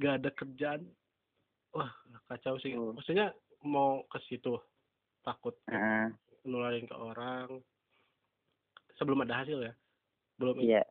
gak 0.00 0.14
ada 0.22 0.30
kerjaan 0.32 0.82
wah 1.70 1.90
kacau 2.26 2.56
sih 2.58 2.72
Hmm. 2.72 2.96
maksudnya 2.96 3.34
mau 3.62 4.02
ke 4.08 4.18
situ 4.26 4.56
takut 5.20 5.54
Heeh. 5.68 6.08
nularin 6.46 6.88
ke 6.88 6.96
orang 6.96 7.60
sebelum 8.96 9.22
ada 9.22 9.44
hasil 9.44 9.60
ya 9.60 9.74
belum 10.40 10.56
Iya. 10.62 10.82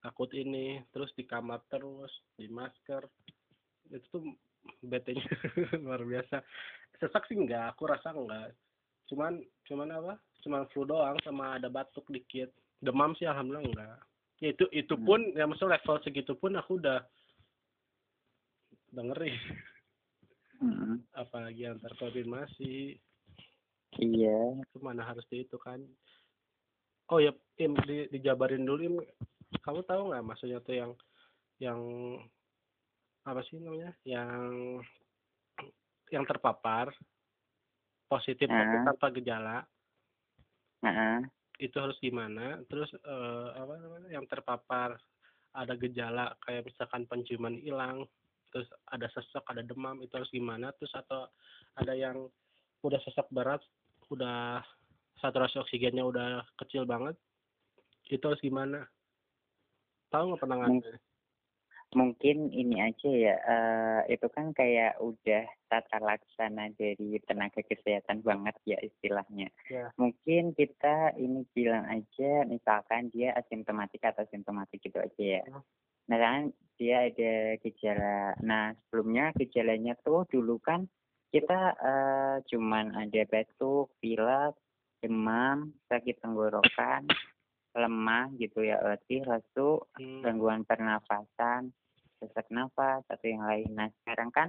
takut 0.00 0.30
ini 0.30 0.78
terus 0.94 1.10
di 1.18 1.26
kamar 1.26 1.64
terus 1.66 2.12
di 2.38 2.46
masker 2.46 3.02
itu 3.90 4.06
tuh 4.10 4.22
BT-nya 4.84 5.24
luar 5.84 6.02
biasa. 6.04 6.42
Sesak 7.00 7.26
sih 7.26 7.36
enggak 7.38 7.74
aku 7.74 7.88
rasa 7.88 8.12
enggak. 8.12 8.54
Cuman 9.10 9.40
cuman 9.66 9.88
apa? 9.90 10.12
Cuman 10.44 10.68
flu 10.70 10.86
doang 10.86 11.16
sama 11.24 11.58
ada 11.58 11.66
batuk 11.68 12.06
dikit. 12.08 12.50
Demam 12.80 13.12
sih 13.16 13.26
alhamdulillah 13.26 13.66
enggak. 13.66 13.98
Ya 14.40 14.48
itu 14.56 14.64
itu 14.72 14.94
Hmm. 14.96 15.04
pun 15.04 15.20
ya 15.36 15.44
maksudnya 15.44 15.76
level 15.76 15.96
segitu 16.00 16.32
pun 16.36 16.56
aku 16.56 16.80
udah 16.80 17.04
udah 18.94 19.04
ngeri. 19.12 19.32
Mhm. 20.60 21.08
apalagi 21.16 21.64
antar 21.64 21.88
konfirmasi. 21.96 23.00
Iya. 23.96 24.60
itu 24.60 24.78
mana 24.84 25.02
harus 25.08 25.24
di 25.32 25.40
itu 25.48 25.56
kan. 25.56 25.80
Oh 27.08 27.16
ya 27.16 27.32
im 27.56 27.72
di, 27.88 28.12
dijabarin 28.12 28.68
dulu 28.68 28.80
im. 28.84 28.96
Kamu 29.64 29.82
tahu 29.88 30.12
nggak 30.12 30.20
maksudnya 30.20 30.60
tuh 30.60 30.76
yang 30.76 30.92
yang 31.58 31.80
apa 33.30 33.46
sih 33.46 33.62
namanya 33.62 33.94
yang 34.02 34.82
yang 36.10 36.26
terpapar 36.26 36.90
positif 38.10 38.50
tapi 38.50 38.76
Ah. 38.82 38.84
tanpa 38.90 39.06
gejala. 39.14 39.58
Heeh. 40.82 41.22
itu 41.60 41.76
harus 41.76 42.00
gimana? 42.00 42.56
Terus 42.72 42.88
eh, 42.96 43.48
apa 43.52 43.76
namanya 43.76 44.08
yang 44.08 44.24
terpapar 44.24 44.96
ada 45.52 45.76
gejala 45.76 46.32
kayak 46.40 46.64
misalkan 46.64 47.04
penciuman 47.04 47.52
hilang 47.60 48.08
terus 48.48 48.64
ada 48.88 49.04
sesak 49.12 49.44
ada 49.44 49.60
demam 49.60 50.00
itu 50.00 50.08
harus 50.16 50.32
gimana? 50.32 50.72
Terus 50.80 50.88
atau 50.96 51.28
ada 51.76 51.92
yang 51.92 52.32
udah 52.80 52.96
sesak 53.04 53.28
berat 53.28 53.60
udah 54.08 54.64
saturasi 55.20 55.60
oksigennya 55.60 56.00
udah 56.00 56.48
kecil 56.64 56.88
banget 56.88 57.12
itu 58.08 58.24
harus 58.24 58.40
gimana? 58.40 58.88
Tahu 60.08 60.32
nggak 60.32 60.40
penanganannya 60.40 60.96
mungkin 61.90 62.48
ini 62.48 62.78
aja 62.80 63.10
ya 63.10 63.34
eh, 63.36 64.14
itu 64.14 64.30
kan 64.30 64.54
kayak 64.54 64.94
udah 64.98 65.42
tata 65.66 65.98
laksana 65.98 66.70
dari 66.78 67.18
tenaga 67.26 67.60
kesehatan 67.60 68.22
banget 68.22 68.54
ya 68.64 68.78
istilahnya 68.78 69.50
Ya. 69.66 69.90
mungkin 69.98 70.54
kita 70.54 71.18
ini 71.18 71.42
bilang 71.50 71.86
aja 71.86 72.46
misalkan 72.46 73.10
dia 73.10 73.34
asimptomatik 73.34 74.02
atau 74.02 74.22
simptomatik 74.30 74.78
gitu 74.80 74.98
aja 74.98 75.18
ya 75.18 75.42
Hmm. 75.46 75.62
nah 76.06 76.18
kan 76.18 76.40
dia 76.78 77.10
ada 77.10 77.32
gejala 77.58 78.34
nah 78.38 78.70
sebelumnya 78.86 79.34
gejalanya 79.34 79.98
tuh 80.00 80.26
dulu 80.26 80.62
kan 80.62 80.86
kita 81.30 81.74
eh, 81.74 82.36
cuman 82.46 82.94
ada 82.94 83.22
batuk 83.26 83.90
pilek 83.98 84.54
demam 84.98 85.74
sakit 85.86 86.18
tenggorokan 86.18 87.06
lemah 87.70 88.34
gitu 88.36 88.62
ya 88.62 88.82
letih 88.82 89.22
lesu 89.22 89.78
Hmm, 89.94 90.22
gangguan 90.26 90.66
pernafasan, 90.66 91.70
sesak 92.20 92.46
nafas 92.52 93.02
atau 93.08 93.26
yang 93.26 93.42
lain. 93.42 93.72
Nah 93.72 93.88
sekarang 94.04 94.30
kan 94.30 94.48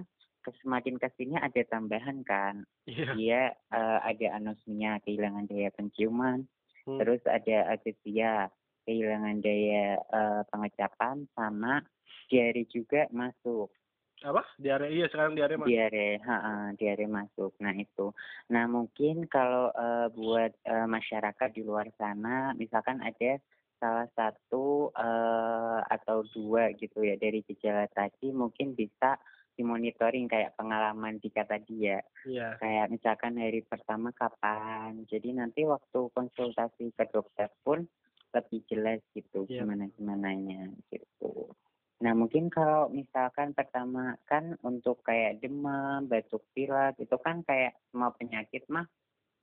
semakin 0.61 0.97
ke 0.97 1.07
sini 1.15 1.37
ada 1.37 1.61
tambahan 1.69 2.25
kan, 2.25 2.65
iya 2.89 3.13
dia 3.13 3.41
eh, 3.53 3.99
ada 4.03 4.27
anosmia 4.41 4.97
kehilangan 5.05 5.47
daya 5.47 5.69
penciuman, 5.73 6.45
Hmm. 6.81 6.97
terus 6.97 7.21
ada 7.29 7.77
agesia 7.77 8.49
kehilangan 8.89 9.37
daya 9.45 10.01
eh, 10.01 10.41
pengecapan 10.49 11.29
sama 11.37 11.85
diare 12.25 12.65
juga 12.73 13.05
masuk. 13.13 13.69
apa 14.21 14.45
diare 14.61 14.89
iya 14.93 15.09
sekarang 15.09 15.33
diare 15.33 15.57
mas 15.57 15.65
Diare, 15.65 16.21
ha, 16.25 16.69
diare 16.77 17.05
masuk. 17.09 17.57
Nah 17.61 17.73
itu. 17.73 18.09
Nah 18.53 18.65
mungkin 18.65 19.25
kalau 19.29 19.69
eh, 19.73 20.07
buat 20.13 20.53
eh, 20.65 20.87
masyarakat 20.89 21.49
di 21.53 21.61
luar 21.61 21.89
sana, 21.97 22.53
misalkan 22.57 23.01
ada 23.01 23.37
salah 23.81 24.07
satu 24.13 24.93
eh, 24.93 25.79
atau 25.95 26.17
dua 26.35 26.71
gitu 26.77 27.01
ya 27.01 27.15
dari 27.17 27.41
gejala 27.49 27.85
tadi, 27.91 28.29
mungkin 28.31 28.77
bisa 28.77 29.17
dimonitoring 29.57 30.29
kayak 30.31 30.55
pengalaman 30.59 31.17
Dika 31.21 31.43
tadi 31.49 31.89
ya. 31.91 31.99
iya 32.25 32.61
Kayak 32.61 32.87
misalkan 32.93 33.35
hari 33.41 33.61
pertama 33.65 34.13
kapan. 34.13 35.03
Jadi 35.09 35.29
nanti 35.33 35.65
waktu 35.65 35.99
konsultasi 36.13 36.93
ke 36.93 37.05
dokter 37.09 37.49
pun 37.65 37.89
lebih 38.35 38.61
jelas 38.71 39.01
gitu 39.17 39.49
Iya. 39.49 39.65
gimana 39.65 39.89
gimananya 39.97 40.71
gitu. 40.93 41.51
Nah, 42.01 42.13
mungkin 42.17 42.49
kalau 42.49 42.89
misalkan 42.89 43.53
pertama 43.53 44.17
kan 44.25 44.57
untuk 44.65 45.03
kayak 45.05 45.37
demam, 45.43 46.07
batuk 46.09 46.41
pilek 46.55 46.97
itu 46.97 47.15
kan 47.21 47.45
kayak 47.45 47.77
semua 47.91 48.09
penyakit 48.17 48.63
mah 48.73 48.87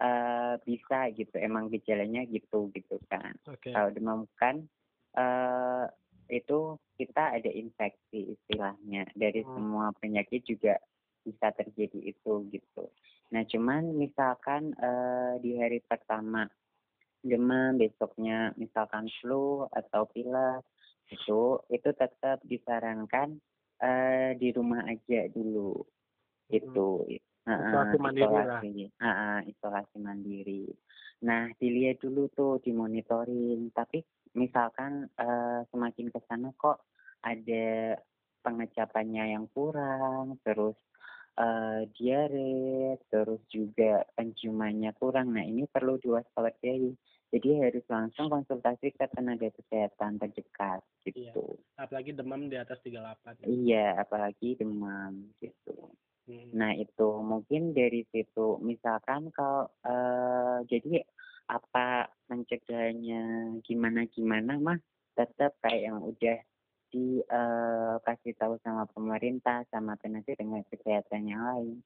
eh 0.02 0.54
bisa 0.66 1.10
gitu. 1.14 1.34
Emang 1.38 1.68
gejalanya 1.72 2.22
gitu 2.28 2.70
gitu 2.74 2.98
kan. 3.10 3.34
Oke. 3.46 3.70
Kalau 3.74 3.90
demam 3.94 4.20
kan 4.38 4.66
eh 5.18 5.86
itu 6.30 6.76
kita 7.00 7.38
ada 7.40 7.50
infeksi 7.52 8.36
istilahnya. 8.36 9.08
Dari 9.16 9.42
Hmm. 9.42 9.54
semua 9.54 9.92
penyakit 9.96 10.44
juga 10.46 10.76
bisa 11.26 11.52
terjadi 11.56 12.12
itu 12.14 12.32
gitu. 12.52 12.84
Nah, 13.32 13.42
cuman 13.48 13.92
misalkan 13.96 14.72
eh 14.78 15.34
di 15.44 15.56
hari 15.60 15.80
pertama 15.84 16.48
demam, 17.24 17.76
besoknya 17.80 18.54
misalkan 18.56 19.06
flu 19.20 19.66
atau 19.74 20.06
pilek 20.10 20.62
itu 21.10 21.60
itu 21.72 21.90
tetap 21.96 22.38
disarankan 22.46 23.40
eh 23.82 24.34
di 24.40 24.48
rumah 24.54 24.84
aja 24.88 25.26
dulu 25.32 25.82
itu 26.52 26.88
Hmm. 27.04 27.18
Isolasi 27.56 27.96
mandiri 27.96 28.28
lah. 28.28 28.60
isolasi 28.60 28.70
Heeh, 29.00 29.38
isolasi 29.48 29.96
mandiri 29.98 30.64
nah 31.18 31.50
dilihat 31.58 31.98
dulu 31.98 32.30
tuh 32.30 32.62
dimonitoring 32.62 33.74
tapi 33.74 34.06
misalkan 34.38 35.10
eh, 35.18 35.60
semakin 35.72 36.14
ke 36.14 36.20
sana 36.30 36.54
kok 36.54 36.86
ada 37.26 37.98
pengecapannya 38.46 39.34
yang 39.34 39.50
kurang 39.50 40.38
terus 40.46 40.78
eh, 41.34 41.90
diare 41.98 43.02
terus 43.10 43.42
juga 43.50 44.06
penciumannya 44.14 44.94
kurang 44.94 45.34
nah 45.34 45.42
ini 45.42 45.66
perlu 45.66 45.98
diwaspadai 45.98 46.94
jadi 47.28 47.48
harus 47.60 47.84
langsung 47.92 48.32
konsultasi 48.32 48.94
ke 48.94 49.04
tenaga 49.12 49.52
kesehatan 49.52 50.16
terdekat 50.16 50.80
gitu 51.04 51.60
Apalagi 51.76 52.16
demam 52.16 52.48
di 52.48 52.56
atas 52.56 52.80
38. 52.80 53.44
iya 53.44 54.00
apalagi 54.00 54.56
demam 54.56 55.28
gitu. 55.42 55.92
Nah 56.52 56.72
itu 56.76 57.08
mungkin 57.24 57.72
dari 57.72 58.04
situ 58.12 58.60
misalkan 58.60 59.32
kalau 59.32 59.68
eh, 59.84 60.58
jadi 60.68 61.04
apa 61.48 62.12
mencegahnya 62.28 63.56
gimana 63.64 64.04
gimana 64.12 64.60
mah 64.60 64.78
tetap 65.16 65.56
kayak 65.64 65.88
yang 65.88 65.98
udah 66.04 66.38
dikasih 66.88 68.32
tahu 68.36 68.60
sama 68.64 68.84
pemerintah 68.92 69.64
sama 69.72 69.96
tenaga 70.00 70.32
tenaga 70.36 70.64
kesehatan 70.72 71.28
yang 71.28 71.42
lain. 71.44 71.76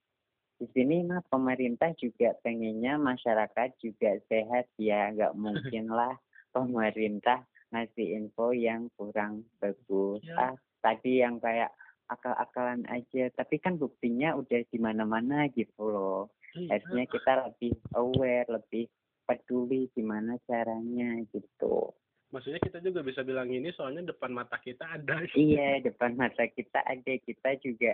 Di 0.59 0.66
sini 0.74 1.03
mah 1.03 1.22
pemerintah 1.26 1.90
juga 1.99 2.34
pengennya 2.43 2.99
masyarakat 2.99 3.68
juga 3.82 4.18
sehat 4.30 4.70
ya 4.78 5.11
nggak 5.14 5.34
mungkin 5.43 5.90
lah 5.90 6.14
pemerintah 6.55 7.43
ngasih 7.72 8.18
info 8.18 8.53
yang 8.53 8.90
kurang 8.99 9.47
bagus. 9.59 10.22
Ya. 10.26 10.53
Ah 10.53 10.55
tadi 10.82 11.22
yang 11.22 11.38
kayak 11.38 11.70
akal-akalan 12.07 12.82
aja 12.86 13.30
tapi 13.32 13.57
kan 13.57 13.76
buktinya 13.76 14.34
udah 14.34 14.61
di 14.64 14.78
mana-mana 14.78 15.46
gitu 15.50 15.82
loh 15.84 16.22
Iya. 16.53 16.76
harusnya 16.76 17.05
kita 17.09 17.32
lebih 17.48 17.72
aware 17.96 18.44
lebih 18.46 18.84
peduli 19.24 19.88
gimana 19.92 20.36
caranya 20.44 21.24
gitu 21.32 21.96
Maksudnya 22.28 22.61
kita 22.61 22.80
juga 22.80 23.00
bisa 23.00 23.20
bilang 23.20 23.48
ini 23.48 23.68
soalnya 23.72 24.09
depan 24.09 24.32
mata 24.32 24.57
kita 24.57 24.84
ada. 24.96 25.20
iya 25.32 25.80
depan 25.80 26.12
mata 26.12 26.44
kita 26.44 26.80
ada 26.80 27.12
kita 27.20 27.57
juga 27.61 27.92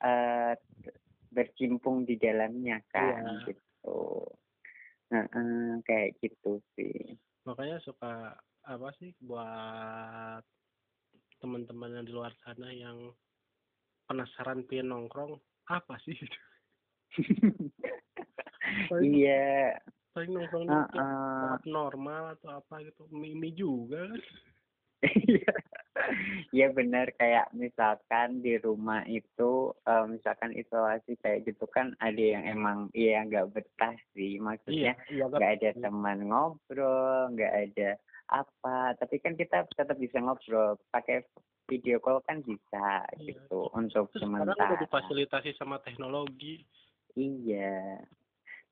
eh 0.00 0.52
bercimpung 1.28 2.04
di 2.04 2.16
dalamnya 2.16 2.80
kan 2.88 3.44
Iya. 3.44 3.52
gitu 3.52 4.00
nah 5.08 5.24
eh, 5.24 5.72
kayak 5.84 6.16
gitu 6.20 6.64
sih 6.72 7.12
Makanya 7.44 7.80
suka 7.80 8.36
apa 8.64 8.88
sih 8.96 9.12
buat 9.20 10.44
teman-teman 11.38 11.92
yang 11.92 12.04
di 12.04 12.12
luar 12.12 12.32
sana 12.40 12.68
yang 12.68 13.12
penasaran 14.08 14.64
pengen 14.64 14.90
nongkrong 14.90 15.36
apa 15.68 16.00
sih? 16.02 16.16
paling, 18.88 19.12
iya 19.12 19.76
paling 20.16 20.32
nongkrong 20.32 20.64
Heeh. 20.66 20.88
tempat 20.88 21.62
normal 21.68 22.22
atau 22.34 22.58
apa 22.58 22.80
gitu. 22.82 23.04
Mimi 23.12 23.52
juga 23.52 24.08
kan. 24.08 24.20
Iya, 25.30 25.54
Iya 26.50 26.66
benar 26.74 27.14
kayak 27.14 27.54
misalkan 27.54 28.42
di 28.42 28.58
rumah 28.58 29.06
itu 29.06 29.70
eh, 29.86 30.04
misalkan 30.10 30.50
isolasi 30.56 31.14
kayak 31.22 31.46
gitu 31.46 31.70
kan 31.70 31.94
ada 32.02 32.18
yang 32.18 32.42
emang 32.48 32.78
iya 32.98 33.22
nggak 33.22 33.54
betah 33.54 33.94
sih 34.16 34.42
maksudnya 34.42 34.98
iya 35.06 35.26
kan. 35.30 35.38
nggak 35.38 35.52
ada 35.60 35.70
teman 35.78 36.18
ngobrol 36.26 37.30
nggak 37.30 37.54
ada 37.70 37.90
apa 38.28 38.98
tapi 38.98 39.22
kan 39.22 39.38
kita 39.38 39.64
tetap 39.70 39.96
bisa 40.02 40.18
ngobrol 40.18 40.76
pakai 40.90 41.22
video 41.68 42.00
call 42.00 42.24
kan 42.24 42.40
bisa 42.42 43.04
Iya. 43.14 43.36
gitu 43.36 43.68
untuk 43.70 44.08
Terus 44.10 44.24
sekarang 44.24 44.48
udah 44.48 44.56
sementara 44.56 44.82
difasilitasi 44.82 45.50
sama 45.54 45.76
teknologi. 45.78 46.64
iya 47.14 47.98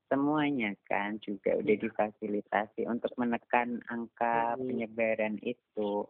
semuanya 0.06 0.70
kan 0.86 1.18
juga 1.18 1.58
udah 1.58 1.76
difasilitasi 1.76 2.86
untuk 2.86 3.10
menekan 3.18 3.82
angka 3.86 4.54
penyebaran 4.56 5.34
itu 5.42 6.06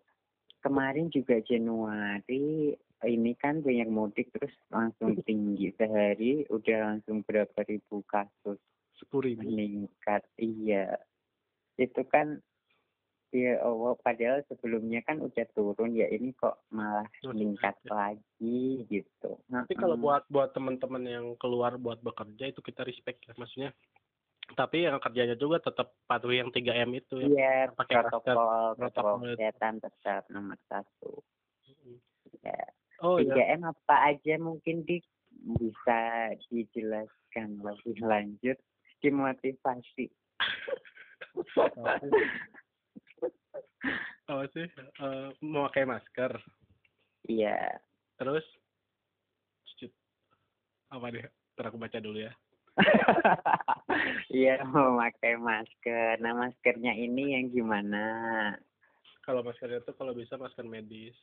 kemarin 0.61 1.09
juga 1.09 1.41
Januari 1.41 2.76
ini 3.05 3.32
kan 3.41 3.64
banyak 3.64 3.89
mudik 3.89 4.28
terus 4.37 4.53
langsung 4.68 5.16
tinggi 5.24 5.72
sehari 5.76 6.45
udah 6.53 6.93
langsung 6.93 7.24
berapa 7.24 7.57
ribu 7.64 8.05
kasus 8.05 8.61
Sepuluh 9.01 9.32
ribu. 9.32 9.49
meningkat 9.49 10.24
iya 10.37 11.01
itu 11.76 12.01
kan 12.09 12.41
ya 13.37 13.61
Allah 13.61 13.93
padahal 14.01 14.41
sebelumnya 14.49 15.05
kan 15.05 15.20
udah 15.20 15.45
turun 15.53 15.93
ya 15.93 16.09
ini 16.09 16.32
kok 16.32 16.57
malah 16.72 17.05
meningkat 17.20 17.76
ada. 17.84 18.16
lagi 18.16 18.89
gitu 18.89 19.37
Tapi 19.53 19.76
kalau 19.76 20.01
buat 20.01 20.24
buat 20.32 20.57
teman-teman 20.57 21.05
yang 21.05 21.26
keluar 21.37 21.76
buat 21.76 22.01
bekerja 22.01 22.51
itu 22.51 22.64
kita 22.64 22.82
respect 22.89 23.20
ya 23.28 23.37
maksudnya. 23.37 23.70
Tapi 24.47 24.87
yang 24.87 25.03
kerjanya 25.03 25.34
juga 25.34 25.59
tetap 25.59 25.99
patuhi 26.07 26.39
yang 26.39 26.55
3M 26.55 26.91
itu 26.95 27.18
ya. 27.18 27.26
iya 27.26 27.55
pakai 27.74 28.07
protokol 28.07 28.78
protokol 28.78 29.34
kesehatan 29.34 29.82
tetap 29.82 30.22
nomor 30.30 30.55
satu 30.70 31.18
ya 32.47 32.62
Oh 33.05 33.20
iya. 33.20 33.53
3M 33.53 33.68
apa 33.68 34.16
aja 34.16 34.41
mungkin 34.41 34.80
di 34.89 35.05
bisa 35.61 36.32
dijelaskan 36.49 37.61
lebih 37.61 38.01
lanjut 38.01 38.57
dimotivasi 39.05 40.09
Apa 44.30 44.45
sih? 44.53 44.66
Eh, 44.78 45.28
memakai 45.43 45.87
masker. 45.87 46.32
iya 47.26 47.78
Terus 48.16 48.47
apa 50.87 51.11
deh? 51.11 51.26
Ntar 51.57 51.66
aku 51.72 51.78
baca 51.80 51.99
dulu 51.99 52.22
ya. 52.22 52.32
Iya 54.30 54.62
memakai 54.68 55.41
masker. 55.41 56.20
Nah 56.20 56.37
maskernya 56.37 56.93
ini 56.93 57.32
yang 57.34 57.49
gimana? 57.49 58.05
Kalau 59.24 59.41
masker 59.43 59.80
itu 59.80 59.93
kalau 59.97 60.12
bisa 60.12 60.37
masker 60.37 60.62
medis. 60.68 61.16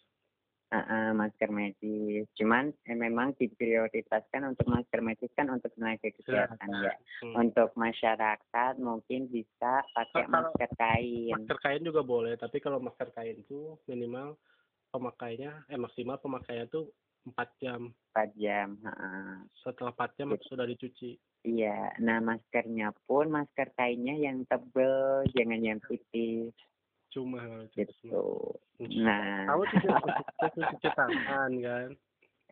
Ah, 0.73 0.81
ah, 0.89 1.09
masker 1.13 1.53
medis. 1.53 2.25
Cuman 2.33 2.73
eh, 2.83 2.97
memang 2.97 3.37
diprioritaskan 3.37 4.41
untuk 4.49 4.65
masker 4.65 4.99
medis 4.99 5.29
kan 5.31 5.45
untuk 5.47 5.69
tenaga 5.71 6.09
kesehatan 6.09 6.65
ya. 6.81 6.97
Hmm. 7.21 7.33
Untuk 7.37 7.69
masyarakat 7.77 8.73
mungkin 8.81 9.29
bisa 9.29 9.85
pakai 9.93 10.25
Kalau- 10.25 10.49
masker 10.49 10.69
kain. 10.73 11.29
Masker 11.29 11.57
kain 11.61 11.85
juga 11.85 12.01
boleh, 12.01 12.33
tapi 12.35 12.57
kalau 12.57 12.81
masker 12.81 13.13
kain 13.13 13.37
itu 13.37 13.77
minimal 13.85 14.33
pemakainya 14.89 15.61
eh 15.67 15.77
maksimal 15.77 16.17
pemakaiannya 16.17 16.65
tuh 16.67 16.89
4 17.23 17.49
jam. 17.55 17.93
4 18.11 18.33
jam. 18.35 18.73
ah. 18.83 19.45
Setelah 19.61 19.93
4 19.93 20.11
jam 20.17 20.33
Gitu. 20.33 20.49
sudah 20.49 20.65
dicuci. 20.65 21.11
Iya. 21.43 21.93
Nah 21.99 22.17
maskernya 22.17 22.97
pun 23.05 23.29
masker 23.29 23.69
kainnya 23.73 24.17
yang 24.17 24.41
tebel, 24.43 25.21
jangan 25.31 25.59
yang 25.59 25.79
tipis 25.83 26.49
Cuma 27.13 27.69
gitu. 27.77 28.17
Nah, 28.81 29.45
Kamu 29.45 29.63
cuci, 29.69 29.87
cuci, 30.57 30.89
tangan 30.97 31.51
kan? 31.61 31.89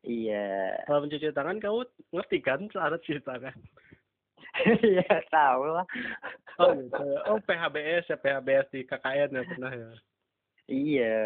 iya. 0.06 0.78
Kalau 0.86 1.02
mencuci 1.02 1.34
tangan 1.34 1.58
kamu 1.58 1.82
ngerti 2.14 2.38
kan 2.46 2.70
cara 2.70 2.96
cuci 3.02 3.22
tangan? 3.26 3.58
Iya 4.62 5.16
tahu 5.32 5.64
lah. 5.64 5.88
Oh 6.62 6.76
gitu. 6.78 7.08
Oh 7.26 7.40
PHBS 7.42 8.06
ya 8.12 8.18
PHBS 8.20 8.68
di 8.70 8.86
KKN 8.86 9.30
ya 9.34 9.44
pernah 9.48 9.72
ya. 9.74 9.92
Iya, 10.72 11.20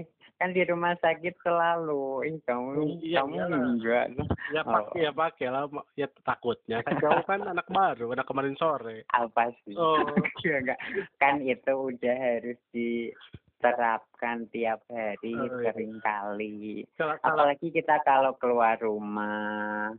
eh 0.00 0.02
kan 0.40 0.50
di 0.50 0.64
rumah 0.64 0.96
sakit 0.96 1.36
selalu. 1.38 2.24
Ih 2.24 2.40
kamu 2.42 2.68
Iya, 2.98 3.20
kamu 3.20 3.34
iyalah. 3.36 3.60
enggak. 3.68 4.04
Ya 4.50 4.62
Oh. 4.62 4.72
pakai 4.72 5.00
ya 5.02 5.12
pakai 5.12 5.46
lah 5.46 5.62
ya 5.94 6.08
takutnya 6.22 6.80
kan 6.80 6.96
kamu 6.96 7.20
kan 7.22 7.40
anak 7.44 7.68
baru 7.68 8.06
anak 8.10 8.24
kemarin 8.24 8.56
sore. 8.56 9.04
Apa 9.10 9.52
sih? 9.62 9.76
Oh. 9.76 10.00
Iya 10.40 10.56
enggak. 10.64 10.80
Kan 11.16 11.34
itu 11.40 11.72
udah 11.72 12.16
harus 12.16 12.56
diterapkan 12.72 14.48
tiap 14.48 14.80
hari 14.88 15.36
Oh, 15.36 15.44
iya. 15.52 15.68
sering 15.68 16.00
kali. 16.00 16.88
Kalau 16.94 17.14
kalau 17.18 17.44
Apalagi 17.44 17.68
kita 17.68 18.00
kalau 18.00 18.32
keluar 18.34 18.80
rumah 18.80 19.92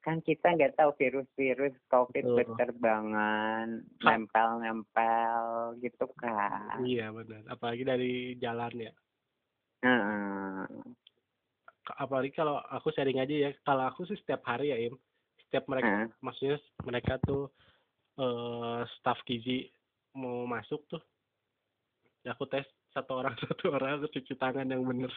kan 0.00 0.20
kita 0.20 0.52
nggak 0.52 0.76
tahu 0.76 0.92
virus-virus 0.94 1.72
COVID 1.88 2.12
Betul. 2.20 2.36
berterbangan, 2.36 3.80
nempel-nempel 4.04 5.40
gitu 5.80 6.04
kan. 6.14 6.76
iya 6.84 7.08
benar 7.08 7.40
apalagi 7.48 7.82
dari 7.82 8.12
jalan 8.36 8.68
ya. 8.74 8.92
Apalagi 12.00 12.32
kalau 12.32 12.56
aku 12.72 12.88
sharing 12.96 13.20
aja 13.20 13.34
ya 13.34 13.50
kalau 13.60 13.84
aku 13.84 14.08
sih 14.08 14.16
setiap 14.16 14.40
hari 14.48 14.72
ya 14.72 14.78
im 14.88 14.96
setiap 15.46 15.68
mereka 15.68 16.08
maksudnya 16.24 16.56
mereka 16.82 17.20
tuh 17.22 17.52
eh 18.16 18.80
staff 18.96 19.20
gizi 19.28 19.68
mau 20.16 20.48
masuk 20.48 20.80
tuh 20.88 21.02
ya 22.24 22.32
aku 22.32 22.48
tes 22.48 22.64
satu 22.96 23.20
orang 23.20 23.36
satu 23.44 23.74
orang 23.74 24.00
aku 24.00 24.08
cuci 24.16 24.34
tangan 24.40 24.70
yang 24.70 24.82
bener 24.86 25.12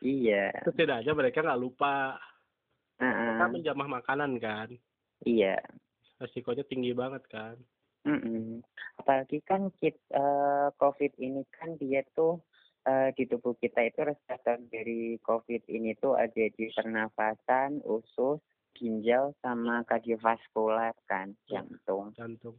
Iya. 0.00 0.48
setidaknya 0.64 1.12
mereka 1.12 1.44
nggak 1.44 1.60
lupa 1.60 2.16
Heeh. 2.98 3.14
mereka 3.14 3.44
menjamah 3.52 3.88
makanan 4.00 4.40
kan 4.40 4.68
Iya. 5.22 5.60
resikonya 6.18 6.64
tinggi 6.66 6.96
banget 6.96 7.22
kan 7.30 7.56
Mm-mm. 8.08 8.64
Apalagi 8.96 9.44
kan 9.44 9.68
kit, 9.76 10.00
eh, 10.08 10.68
COVID 10.80 11.20
ini 11.20 11.44
kan 11.52 11.76
dia 11.76 12.00
tuh 12.16 12.40
eh, 12.86 13.10
di 13.16 13.24
tubuh 13.28 13.56
kita 13.58 13.84
itu 13.84 14.00
reseptor 14.04 14.60
dari 14.70 15.18
COVID 15.20 15.68
ini 15.68 15.96
tuh 15.98 16.16
ada 16.16 16.44
di 16.48 16.66
pernafasan, 16.72 17.84
usus, 17.84 18.40
ginjal, 18.76 19.36
sama 19.44 19.84
kardiovaskular 19.84 20.94
kan, 21.04 21.36
Ya. 21.48 21.60
jantung. 21.60 22.12
jantung 22.16 22.56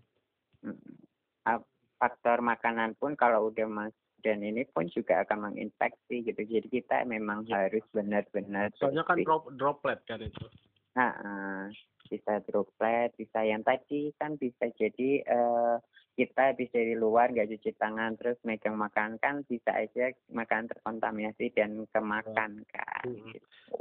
Faktor 2.01 2.41
makanan 2.41 2.97
pun 2.97 3.13
kalau 3.13 3.53
udah 3.53 3.69
mas 3.69 3.93
dan 4.25 4.41
ini 4.41 4.65
pun 4.73 4.89
juga 4.89 5.21
akan 5.21 5.53
menginfeksi 5.53 6.25
gitu. 6.25 6.41
Jadi 6.41 6.81
kita 6.81 7.05
memang 7.05 7.45
Ya. 7.45 7.61
harus 7.69 7.85
benar-benar 7.93 8.73
soalnya 8.81 9.05
kan 9.05 9.21
drop 9.21 9.53
droplet 9.53 10.01
kan 10.09 10.17
itu 10.17 10.49
Nah, 10.97 11.13
eh, 11.13 11.65
bisa 12.09 12.41
droplet, 12.49 13.13
bisa 13.15 13.45
yang 13.45 13.61
tadi 13.61 14.09
kan 14.17 14.33
bisa 14.35 14.65
jadi 14.75 15.21
eh, 15.23 15.75
kita 16.21 16.53
habis 16.53 16.69
dari 16.69 16.93
luar 16.93 17.33
nggak 17.33 17.49
cuci 17.57 17.73
tangan 17.81 18.13
terus 18.13 18.37
megang 18.45 18.77
makan 18.77 19.17
kan 19.17 19.41
bisa 19.49 19.73
aja 19.73 20.13
makan 20.29 20.69
terkontaminasi 20.69 21.49
dan 21.57 21.89
kemakan 21.89 22.61
kan. 22.69 23.05
Mhm. 23.09 23.33
gitu. 23.33 23.77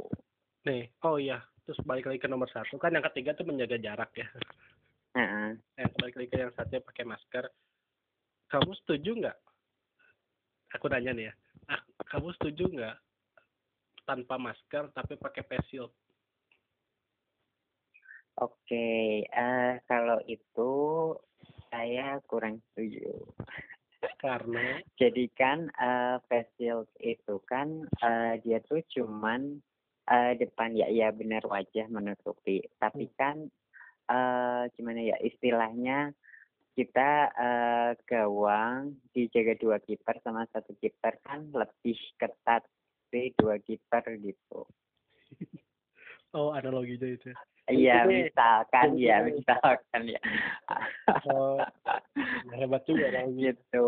nih 0.65 0.89
oh 1.05 1.21
iya 1.21 1.41
terus 1.61 1.77
balik 1.85 2.09
lagi 2.09 2.17
ke 2.17 2.25
nomor 2.25 2.49
satu. 2.49 2.81
Kan 2.81 2.97
yang 2.97 3.05
ketiga 3.13 3.37
tuh 3.37 3.45
menjaga 3.45 3.77
jarak 3.77 4.09
ya. 4.17 4.25
Yang 5.77 5.91
balik 6.01 6.15
lagi 6.17 6.29
ke 6.33 6.37
yang 6.41 6.53
satunya 6.57 6.81
pakai 6.81 7.05
masker. 7.05 7.45
Kamu 8.49 8.71
setuju 8.81 9.11
nggak? 9.21 9.37
Aku 10.73 10.89
nanya 10.89 11.13
nih 11.13 11.25
ya. 11.29 11.33
Ah, 11.69 11.81
kamu 12.09 12.33
setuju 12.41 12.65
nggak 12.73 12.97
tanpa 14.09 14.35
masker 14.41 14.89
tapi 14.97 15.13
pakai 15.15 15.45
face 15.45 15.67
shield? 15.69 15.93
Oke, 18.41 19.21
eh, 19.27 19.73
kalau 19.85 20.17
itu 20.25 20.71
saya 21.71 22.19
kurang 22.27 22.59
setuju. 22.71 23.15
karena 24.19 24.83
Jadi 25.01 25.31
kan 25.33 25.71
eh, 25.71 26.17
face 26.27 26.51
shield 26.59 26.91
itu 26.99 27.39
kan 27.47 27.87
eh, 28.03 28.37
dia 28.43 28.59
tuh 28.61 28.83
cuman 28.91 29.63
eh, 30.11 30.33
depan 30.35 30.75
ya 30.75 30.91
ya 30.91 31.09
benar 31.15 31.47
wajah 31.47 31.87
menutupi. 31.87 32.61
Tapi 32.77 33.07
kan 33.15 33.47
eh, 34.11 34.63
gimana 34.75 34.99
ya 34.99 35.17
istilahnya 35.23 36.11
kita 36.75 37.11
eh, 37.31 37.91
gawang 38.03 38.99
dijaga 39.15 39.55
dua 39.55 39.77
kiper 39.79 40.19
sama 40.21 40.43
satu 40.51 40.75
kiper 40.77 41.17
kan 41.23 41.47
lebih 41.55 41.97
ketat 42.19 42.67
sih 43.09 43.31
dua 43.39 43.57
kiper 43.63 44.03
gitu. 44.19 44.67
oh 46.35 46.51
analoginya 46.51 47.07
itu 47.07 47.31
ya. 47.31 47.37
Iya 47.71 48.05
misalkan 48.05 48.87
ya 48.99 49.23
misalkan 49.23 50.01
ya. 50.05 50.21
Oh, 51.27 51.57
hebat 52.51 52.81
juga 52.85 53.09
analoginya 53.09 53.41
gitu. 53.51 53.85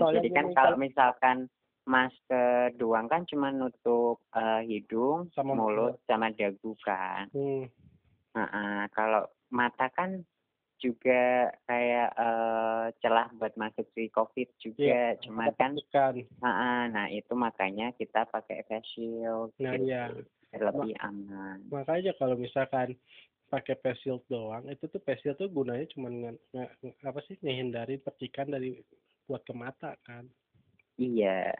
Jadi 0.00 0.28
kan 0.30 0.46
kalau 0.54 0.76
misalkan 0.78 1.36
masker 1.84 2.72
doang 2.80 3.06
kan 3.12 3.28
cuma 3.28 3.52
nutup 3.52 4.24
eh, 4.32 4.62
hidung, 4.64 5.28
Sama 5.36 5.52
mulut, 5.52 6.00
sama 6.08 6.32
dagu 6.32 6.72
kan. 6.80 7.28
hmm. 7.34 7.68
Heeh. 8.34 8.80
Kalau 8.90 9.30
mata 9.54 9.86
kan 9.94 10.26
juga 10.84 11.22
kayak 11.64 12.08
eh, 12.12 12.84
celah 13.00 13.32
buat 13.34 13.56
masuk 13.56 13.88
si 13.96 14.12
COVID 14.12 14.48
juga, 14.60 14.84
Iya, 14.84 15.16
cuman 15.24 15.48
kan 15.56 15.72
heeh, 16.44 16.80
nah 16.92 17.06
itu 17.08 17.32
makanya 17.32 17.96
kita 17.96 18.28
pakai 18.28 18.60
face 18.68 18.84
shield 18.92 19.48
Nah, 19.56 19.72
gitu. 19.72 19.88
iya. 19.88 20.12
lebih 20.54 20.94
aman. 21.02 21.58
makanya 21.66 22.12
kalau 22.14 22.38
misalkan 22.38 22.94
pakai 23.50 23.74
face 23.80 24.06
shield 24.06 24.22
doang 24.28 24.62
itu 24.68 24.86
tuh 24.86 25.02
face 25.02 25.18
shield 25.18 25.34
tuh 25.34 25.50
gunanya 25.50 25.82
cuma 25.90 26.10
apa 27.02 27.20
sih 27.26 27.34
ngehindari 27.40 27.98
percikan 27.98 28.52
dari 28.52 28.78
buat 29.24 29.42
ke 29.42 29.50
mata 29.50 29.98
kan 30.04 30.28
Iya, 30.94 31.50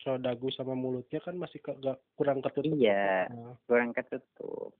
kalau 0.00 0.16
dagu 0.16 0.48
sama 0.48 0.72
mulutnya 0.72 1.20
kan 1.20 1.36
masih 1.36 1.60
ke, 1.60 1.68
gak- 1.76 2.00
kurang 2.16 2.40
ketutup 2.40 2.72
iya, 2.72 3.28
Nah, 3.28 3.60
kurang 3.68 3.92
ketutup. 3.92 4.72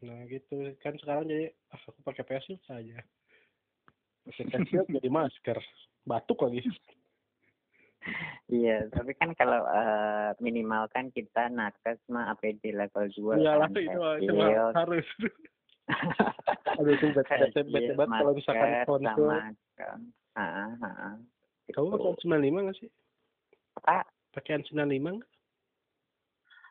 Nah 0.00 0.20
gitu 0.26 0.74
kan 0.80 0.94
sekarang 0.98 1.28
jadi 1.28 1.52
ah, 1.70 1.80
aku 1.90 2.00
pakai 2.06 2.24
face 2.24 2.44
shield 2.48 2.62
saja 2.64 2.98
pakai 4.26 4.44
face 4.48 4.66
shield 4.70 4.88
jadi 4.96 5.08
masker 5.10 5.58
batuk 6.06 6.40
lagi 6.46 6.64
Iya, 8.50 8.88
tapi 8.90 9.12
kan 9.14 9.36
kalau 9.36 9.62
eh, 9.68 10.32
minimal 10.40 10.88
kan 10.90 11.12
kita 11.12 11.52
nakes 11.52 12.00
mah 12.08 12.32
APD 12.34 12.72
level 12.72 13.06
2 13.12 13.44
iyalah 13.44 13.68
kan, 13.68 13.76
itu 13.76 14.00
face 14.00 14.24
itu 14.24 14.32
shield. 14.34 14.72
harus 14.74 15.06
aduh 16.80 16.92
itu 16.96 17.06
bete 17.12 17.34
bete 17.36 17.60
bete 17.68 17.92
banget 17.94 18.10
kalau 18.24 18.32
misalkan 18.34 18.68
konsul 18.88 19.06
sama 19.06 19.38
kan. 19.76 20.00
Heeh, 20.34 20.68
heeh. 20.80 21.14
kamu 21.76 21.86
Gitu. 21.86 21.94
pakai 21.94 22.10
N95 22.24 22.56
nggak 22.66 22.78
sih 22.80 22.88
Apa? 23.78 23.96
pakai 24.34 24.52
N95 24.64 25.06
nggak 25.20 25.29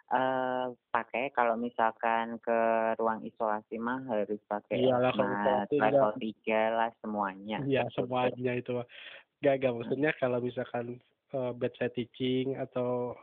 eh 0.09 0.65
pakai 0.89 1.29
kalau 1.37 1.53
misalkan 1.53 2.41
ke 2.41 2.59
ruang 2.97 3.21
isolasi 3.21 3.77
mah 3.77 4.01
harus 4.09 4.41
pakai 4.49 4.81
Iyalah, 4.81 5.13
kalau 5.13 5.29
isolasi 5.37 5.75
level 5.77 6.11
3 6.17 6.77
lah 6.77 6.89
semuanya. 7.05 7.57
Iya 7.61 7.83
Gitu. 7.85 7.95
semuanya 8.01 8.51
itu 8.57 8.71
mah. 8.73 8.87
Gak 9.39 9.55
gak 9.61 9.73
maksudnya 9.77 10.11
kalau 10.17 10.41
misalkan 10.41 10.97
uh, 11.37 11.53
bedside 11.53 11.93
teaching 11.93 12.57
atau 12.57 13.13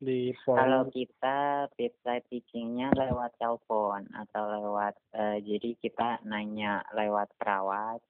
di 0.00 0.32
Kalau 0.48 0.88
forum 0.88 0.96
kita 0.96 1.68
bedside 1.76 2.24
teachingnya 2.32 2.88
lewat 2.96 3.36
telepon 3.36 4.08
atau 4.16 4.42
lewat 4.48 4.96
eh, 5.12 5.44
jadi 5.44 5.76
kita 5.76 6.24
nanya 6.24 6.80
lewat 6.96 7.28
perawat 7.36 8.00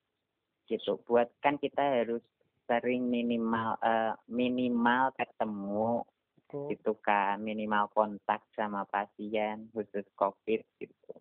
gitu. 0.71 1.03
Buat 1.11 1.35
kan 1.43 1.59
kita 1.59 1.83
harus 1.83 2.23
sering 2.71 3.11
minimal 3.11 3.75
eh, 3.83 4.15
minimal 4.31 5.11
ketemu 5.19 6.07
oh, 6.53 6.69
gitu 6.71 6.93
kan, 7.01 7.39
minimal 7.41 7.89
kontak 7.91 8.43
sama 8.55 8.85
pasien 8.87 9.71
khusus 9.75 10.07
COVID 10.15 10.61
gitu. 10.79 11.13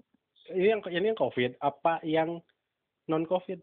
ini 0.50 0.74
yang 0.74 0.82
ini 0.90 1.14
yang 1.14 1.20
covid 1.20 1.54
apa 1.62 2.02
yang 2.02 2.42
non 3.06 3.26
covid 3.26 3.62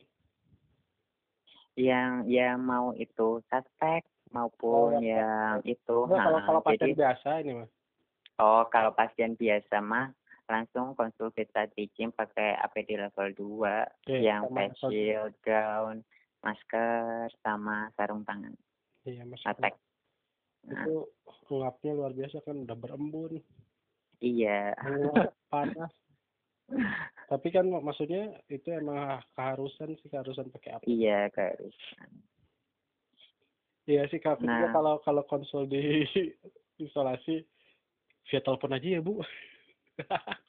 Yang 1.76 2.12
yang 2.32 2.56
mau 2.64 2.96
itu 2.96 3.44
suspek 3.52 4.00
maupun 4.32 4.96
Oh, 4.96 5.00
yang 5.02 5.60
itu. 5.60 5.96
Enggak, 6.08 6.24
kalau 6.24 6.38
nah, 6.40 6.44
kalau 6.48 6.60
jadi 6.64 6.72
pasien 6.72 6.96
biasa 6.96 7.28
ini 7.44 7.52
mah 7.52 7.68
Oh, 8.36 8.62
kalau 8.68 8.92
pasien 8.92 9.32
biasa 9.36 9.76
mah 9.80 10.08
langsung 10.46 10.94
konsul 10.94 11.32
bedside 11.34 11.72
teaching 11.74 12.14
pakai 12.14 12.54
APD 12.62 12.96
level 12.96 13.28
2 13.34 14.06
Oke, 14.06 14.16
yang 14.22 14.46
face 14.54 14.78
shield, 14.86 15.34
gown, 15.42 16.00
masker, 16.40 17.26
sama 17.42 17.90
sarung 17.98 18.22
tangan. 18.22 18.54
iya 19.04 19.26
mas 19.26 19.42
Attack. 19.42 19.74
Itu 20.66 20.94
ngapnya 21.46 21.92
luar 21.94 22.10
biasa 22.10 22.42
kan 22.42 22.58
udah 22.66 22.74
berembun 22.74 23.38
iya. 24.18 24.74
panas 25.46 25.92
tapi 27.30 27.54
kan 27.54 27.66
maksudnya 27.70 28.34
itu 28.50 28.74
emang 28.74 29.22
keharusan 29.38 29.94
sih 30.02 30.10
keharusan 30.10 30.50
pakai 30.50 30.74
apa 30.74 30.82
Iya, 30.86 31.30
keharusan. 31.30 32.10
iya 33.86 34.02
sih 34.10 34.18
kak 34.18 34.42
Nah. 34.42 34.74
kalau 34.74 34.98
kalau 35.06 35.22
konsul 35.30 35.70
di 35.70 36.02
isolasi 36.82 37.46
via 38.26 38.40
telepon 38.42 38.74
aja 38.74 38.98
ya 38.98 39.00
bu 39.02 39.22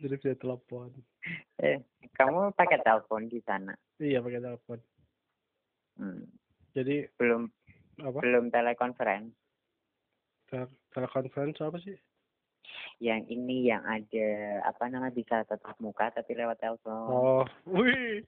jadi 0.00 0.16
via 0.20 0.36
telepon 0.36 0.92
Eh, 1.60 1.80
kamu 2.16 2.52
pakai 2.56 2.80
telepon 2.80 3.28
di 3.28 3.40
sana? 3.44 3.72
iya 3.96 4.20
pakai 4.20 4.40
telepon 4.44 4.80
Hmm. 6.00 6.24
Jadi 6.72 7.08
Belum 7.16 7.50
apa 8.00 8.18
belum 8.20 8.48
telekonferensi. 8.48 9.34
Tel- 10.46 10.76
telekonferensi 10.90 11.60
apa 11.60 11.78
sih 11.78 11.96
Yang 13.00 13.22
ini 13.32 13.66
yang 13.66 13.82
ada 13.82 14.28
apa 14.66 14.84
namanya 14.86 15.12
bisa 15.12 15.40
tetap 15.42 15.74
muka 15.78 16.12
tapi 16.12 16.36
lewat 16.36 16.60
telepon. 16.60 17.08
oh 17.08 17.44
wih 17.64 18.20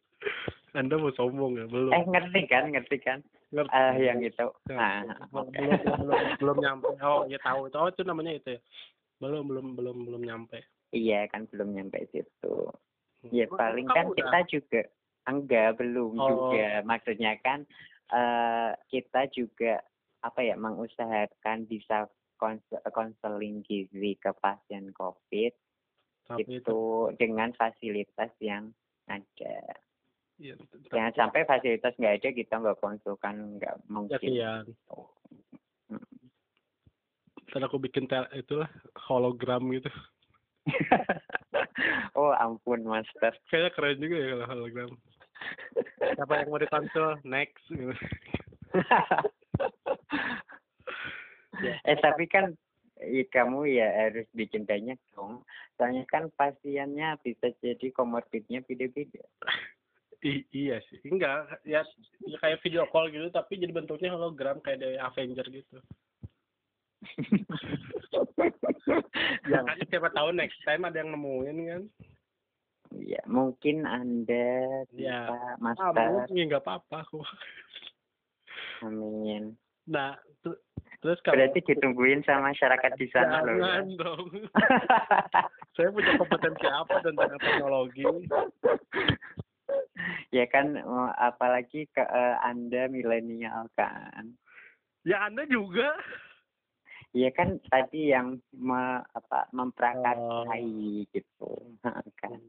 anda 0.73 0.97
mau 0.97 1.13
sombong 1.13 1.61
ya 1.61 1.67
belum 1.69 1.93
Eh, 1.93 2.05
ngerti 2.05 2.41
kan? 2.47 2.73
Ngerti 2.73 2.97
kan? 2.99 3.19
Ngerti. 3.53 3.69
Eh, 3.71 3.95
yang 4.01 4.25
itu. 4.25 4.47
Ya, 4.65 4.77
Nah, 4.81 5.05
belum, 5.29 5.45
oke. 5.45 5.53
belum, 5.53 5.79
belum, 6.01 6.19
belum 6.41 6.57
nyampe 6.59 6.89
oh 7.01 7.29
ya 7.29 7.39
tahu 7.39 7.69
itu 7.69 7.77
oh 7.77 7.89
itu 7.89 8.03
namanya 8.03 8.33
itu 8.33 8.49
ya 8.57 8.61
belum 9.21 9.45
belum 9.47 9.67
belum 9.77 9.97
belum 10.09 10.23
nyampe 10.25 10.59
Iya 10.93 11.25
kan 11.29 11.49
belum 11.49 11.73
nyampe 11.73 12.05
situ. 12.09 12.55
Ya 13.29 13.49
Emang 13.49 13.57
paling 13.57 13.87
kamu 13.87 13.97
kan 13.97 14.05
udah? 14.09 14.17
kita 14.17 14.39
juga 14.49 14.81
enggak 15.25 15.69
belum 15.77 16.13
Oh. 16.17 16.29
juga. 16.29 16.81
Maksudnya 16.83 17.33
kan 17.41 17.65
eh 18.13 18.71
kita 18.93 19.27
juga 19.33 19.81
apa 20.23 20.41
ya 20.45 20.55
mengusahakan 20.55 21.67
bisa 21.67 22.07
kons- 22.39 22.83
konseling 22.95 23.65
gizi 23.67 24.15
ke 24.21 24.31
pasien 24.39 24.95
COVID 24.95 25.53
Tapi 26.29 26.43
itu 26.47 26.55
itu 26.63 26.81
dengan 27.19 27.51
fasilitas 27.59 28.31
yang 28.39 28.71
ada. 29.11 29.57
iya, 30.39 30.55
Jangan 30.95 31.13
sampai 31.19 31.43
fasilitas 31.43 31.95
nggak 31.99 32.23
ada 32.23 32.29
kita 32.31 32.55
nggak 32.63 32.79
konsulkan 32.79 33.59
nggak 33.59 33.75
mungkin. 33.91 34.19
Hmm. 35.91 36.07
Ntar 37.51 37.69
aku 37.69 37.83
bikin 37.83 38.07
tel 38.07 38.25
itulah 38.33 38.71
hologram 39.11 39.67
gitu. 39.75 39.91
oh 42.19 42.33
ampun 42.39 42.87
master. 42.87 43.35
Kayaknya 43.51 43.71
keren 43.75 43.99
juga 43.99 44.17
ya 44.17 44.27
kalau 44.31 44.47
hologram. 44.47 44.91
Siapa 46.17 46.33
yang 46.43 46.49
mau 46.51 46.61
dikonsul? 46.61 47.21
Next. 47.23 47.65
eh 51.89 51.99
tapi 52.01 52.25
kan 52.27 52.57
i- 53.05 53.29
kamu 53.29 53.67
ya 53.69 53.89
harus 54.09 54.27
bikin 54.33 54.65
banyak 54.65 54.97
dong. 55.13 55.45
Soalnya 55.77 56.05
kan 56.09 56.29
pasiennya 56.35 57.19
bisa 57.21 57.53
jadi 57.61 57.93
komorbidnya 57.93 58.65
beda-beda. 58.65 59.23
I- 60.23 60.47
iya 60.55 60.79
sih. 60.87 61.03
Enggak, 61.05 61.61
ya, 61.67 61.83
ya 62.23 62.37
kayak 62.39 62.63
video 62.63 62.87
call 62.89 63.11
gitu 63.11 63.27
tapi 63.29 63.59
jadi 63.59 63.75
bentuknya 63.75 64.15
hologram 64.15 64.63
kayak 64.63 64.81
dari 64.81 64.97
Avenger 64.99 65.47
gitu. 65.51 65.79
Ya 69.47 69.63
kan 69.63 69.79
siapa 69.91 70.11
tahu 70.15 70.35
next 70.35 70.59
time 70.67 70.87
ada 70.87 71.03
yang 71.03 71.15
nemuin 71.15 71.57
kan. 71.67 71.83
Ya 73.01 73.23
mungkin 73.25 73.87
anda 73.87 74.85
Ya. 74.93 75.25
bisa 75.25 75.33
Ah, 75.33 75.55
master. 75.57 76.09
mungkin 76.13 76.43
nggak 76.51 76.63
apa-apa 76.63 76.97
aku. 77.07 77.21
Amin. 78.83 79.55
Nah, 79.87 80.19
tu- 80.43 80.59
terus 81.01 81.19
kalau 81.23 81.39
Berarti 81.39 81.61
ditungguin 81.65 82.23
sama 82.23 82.51
masyarakat 82.51 82.93
di 82.99 83.07
sana 83.11 83.43
loh. 83.43 83.57
ya. 83.59 83.83
Dong. 83.99 84.27
Saya 85.79 85.89
punya 85.89 86.13
kompetensi 86.21 86.67
apa 86.69 87.01
tentang 87.01 87.39
teknologi? 87.41 88.05
ya 90.37 90.45
kan 90.51 90.77
apalagi 91.17 91.89
ke 91.91 92.03
eh, 92.03 92.37
anda 92.45 92.87
milenial 92.93 93.71
kan. 93.75 94.37
Ya 95.03 95.27
Anda 95.27 95.43
juga. 95.51 95.99
Ya 97.13 97.29
kan 97.35 97.61
tadi 97.69 98.09
yang 98.09 98.41
me, 98.57 99.05
apa 99.05 99.45
memprakarsai 99.53 101.05
gitu. 101.13 101.77
Ha, 101.85 102.01
kan. 102.23 102.41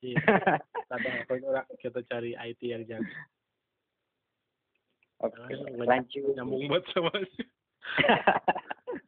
Iya. 0.00 0.16
Ada 0.92 1.08
aku 1.22 1.32
ora- 1.44 1.68
kita 1.78 2.00
cari 2.08 2.32
IT 2.34 2.60
yang 2.64 2.82
jago. 2.88 3.12
Oke, 5.20 5.52
Nggak 5.52 5.86
lanjut. 5.86 6.32
Nyambung 6.34 6.64
banget 6.72 6.84
sama 6.96 7.10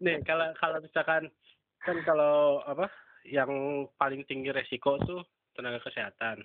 Nih, 0.04 0.20
kalau 0.28 0.52
kalau 0.60 0.78
misalkan 0.80 1.32
kan 1.82 1.96
kalau 2.04 2.60
apa 2.62 2.86
yang 3.24 3.50
paling 3.96 4.22
tinggi 4.28 4.52
resiko 4.52 4.98
tuh 5.02 5.22
tenaga 5.54 5.82
kesehatan, 5.86 6.42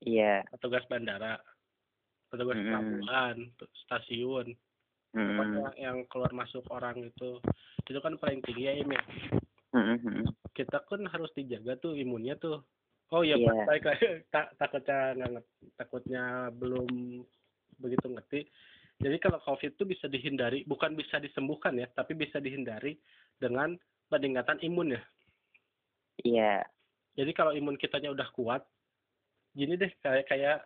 Iya. 0.00 0.44
petugas 0.52 0.84
bandara, 0.88 1.40
petugas 2.28 2.56
Mm-mm. 2.56 2.72
pelabuhan, 2.72 3.36
stasiun, 3.84 4.56
pokoknya 5.12 5.72
yang 5.76 6.04
keluar 6.08 6.32
masuk 6.32 6.64
orang 6.70 7.04
itu, 7.04 7.40
itu 7.88 7.98
kan 8.00 8.16
paling 8.20 8.44
tinggi 8.44 8.68
ya 8.68 8.72
Im 8.76 8.92
ya. 8.92 9.02
Mm-mm. 9.72 10.28
Kita 10.52 10.84
kan 10.84 11.08
harus 11.08 11.32
dijaga 11.32 11.80
tuh 11.80 11.96
imunnya 11.96 12.36
tuh. 12.36 12.60
Oh 13.10 13.26
iya, 13.26 13.34
Iya. 13.34 13.66
baik 13.66 13.84
tak 14.34 14.54
takutnya 14.54 15.18
nggak 15.18 15.44
takutnya 15.74 16.24
belum 16.54 16.88
begitu 17.82 18.06
ngerti. 18.06 18.40
Jadi 19.00 19.16
kalau 19.16 19.40
COVID 19.40 19.80
itu 19.80 19.84
bisa 19.88 20.06
dihindari, 20.06 20.62
bukan 20.68 20.92
bisa 20.92 21.16
disembuhkan 21.16 21.72
ya, 21.74 21.88
tapi 21.90 22.12
bisa 22.12 22.36
dihindari 22.36 23.00
dengan 23.40 23.72
peningkatan 24.12 24.60
imun 24.60 24.94
ya. 24.94 25.02
Iya. 26.20 26.54
Jadi 27.16 27.32
kalau 27.32 27.56
imun 27.56 27.80
kitanya 27.80 28.12
udah 28.12 28.28
kuat, 28.36 28.62
gini 29.56 29.74
deh 29.74 29.88
kayak 30.04 30.28
kayak 30.28 30.58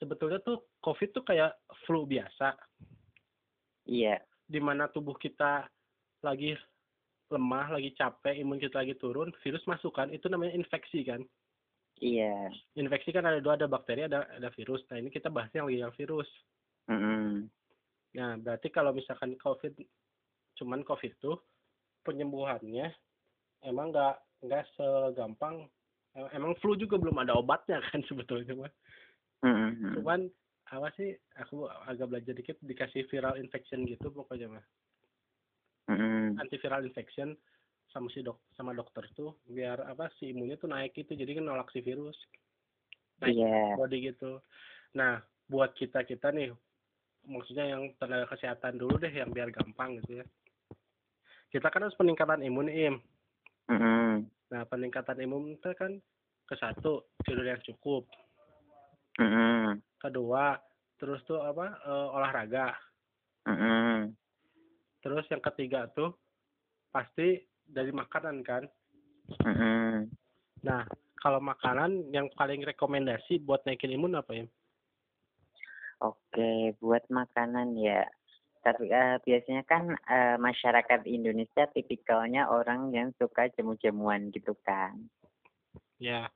sebetulnya 0.00 0.40
tuh 0.40 0.64
COVID 0.80 1.10
tuh 1.12 1.24
kayak 1.28 1.52
flu 1.84 2.08
biasa, 2.08 2.56
Iya. 3.84 4.18
di 4.48 4.58
mana 4.64 4.88
tubuh 4.88 5.14
kita 5.14 5.68
lagi 6.24 6.56
lemah, 7.28 7.76
lagi 7.76 7.92
capek, 7.92 8.40
imun 8.40 8.56
kita 8.56 8.80
lagi 8.80 8.96
turun, 8.96 9.28
virus 9.44 9.62
masuk 9.68 9.92
kan, 9.92 10.08
itu 10.08 10.24
namanya 10.32 10.56
infeksi 10.56 11.04
kan. 11.04 11.20
Iya. 11.98 12.50
Infeksi 12.78 13.10
kan 13.10 13.26
ada 13.26 13.42
dua, 13.42 13.58
ada 13.58 13.66
bakteri, 13.66 14.06
ada 14.06 14.26
ada 14.30 14.48
virus. 14.54 14.82
Nah 14.90 15.02
ini 15.02 15.10
kita 15.10 15.30
bahasnya 15.30 15.66
lagi 15.66 15.82
yang 15.82 15.94
virus. 15.94 16.30
Mm-mm. 16.86 17.50
Nah 18.14 18.30
berarti 18.38 18.68
kalau 18.70 18.94
misalkan 18.94 19.34
COVID, 19.36 19.74
cuman 20.62 20.86
COVID 20.86 21.12
tuh 21.18 21.42
penyembuhannya 22.06 22.94
emang 23.66 23.90
nggak 23.90 24.14
nggak 24.46 24.64
segampang. 24.78 25.66
em- 26.14 26.32
Emang 26.32 26.54
flu 26.62 26.78
juga 26.78 26.96
belum 26.96 27.18
ada 27.22 27.34
obatnya 27.34 27.82
kan 27.90 28.00
sebetulnya 28.06 28.54
mah. 28.54 28.72
Mm-mm. 29.42 29.98
Cuman 29.98 30.30
apa 30.70 30.88
sih? 30.94 31.14
Aku 31.42 31.66
agak 31.66 32.10
belajar 32.10 32.34
dikit 32.34 32.56
dikasih 32.62 33.10
viral 33.10 33.38
infection 33.42 33.82
gitu 33.86 34.14
pokoknya 34.14 34.58
mah. 34.58 34.64
Mm-mm. 35.90 36.38
Antiviral 36.38 36.86
infection 36.86 37.34
sama 37.98 38.08
si 38.14 38.22
dok 38.22 38.38
sama 38.54 38.70
dokter 38.70 39.02
tuh 39.18 39.34
biar 39.50 39.82
apa 39.82 40.06
si 40.22 40.30
imunnya 40.30 40.54
tuh 40.54 40.70
naik 40.70 40.94
gitu 40.94 41.18
jadi 41.18 41.42
kan 41.42 41.50
nolak 41.50 41.68
si 41.74 41.82
virus. 41.82 42.14
Naik 43.18 43.34
Iya. 43.34 43.74
body 43.74 43.98
gitu. 44.14 44.38
Nah, 44.94 45.18
buat 45.50 45.74
kita 45.74 46.06
kita 46.06 46.30
nih, 46.30 46.54
maksudnya 47.26 47.74
yang 47.74 47.90
tenaga 47.98 48.30
kesehatan 48.30 48.78
dulu 48.78 48.94
deh, 49.02 49.10
yang 49.10 49.34
biar 49.34 49.50
gampang 49.50 49.98
gitu 49.98 50.22
ya. 50.22 50.26
Kita 51.50 51.66
kan 51.66 51.82
harus 51.82 51.98
peningkatan 51.98 52.46
imun 52.46 52.70
Im. 52.70 52.94
Mm-mm. 53.68 54.22
Nah, 54.54 54.62
peningkatan 54.70 55.18
imun 55.18 55.58
itu 55.58 55.66
kan 55.74 55.98
ke 56.46 56.54
satu 56.56 57.10
tidur 57.26 57.44
yang 57.44 57.60
cukup, 57.66 58.06
Mm-mm. 59.18 59.82
kedua 60.00 60.56
terus 60.96 61.20
tuh 61.28 61.42
apa 61.42 61.74
eh, 61.84 62.08
olahraga, 62.14 62.72
Mm-mm. 63.44 64.14
terus 65.04 65.26
yang 65.28 65.42
ketiga 65.44 65.90
tuh 65.92 66.16
pasti 66.88 67.47
dari 67.68 67.92
makanan 67.92 68.42
kan. 68.42 68.64
Mm-mm. 69.44 70.08
Nah, 70.64 70.88
kalau 71.20 71.38
makanan 71.38 72.10
yang 72.10 72.32
paling 72.32 72.64
rekomendasi 72.64 73.44
buat 73.44 73.62
naikin 73.68 73.94
imun 73.94 74.18
apa 74.18 74.32
ya? 74.34 74.46
Oke, 76.00 76.74
buat 76.80 77.04
makanan 77.12 77.76
ya. 77.76 78.08
Tapi 78.64 78.90
eh, 78.90 79.16
biasanya 79.22 79.62
kan 79.68 79.94
eh, 79.94 80.36
masyarakat 80.40 81.06
Indonesia 81.06 81.68
tipikalnya 81.70 82.50
orang 82.50 82.90
yang 82.90 83.14
suka 83.20 83.50
jamu-jamuan 83.54 84.34
gitu 84.34 84.54
kan. 84.66 84.98
Ya, 85.98 86.30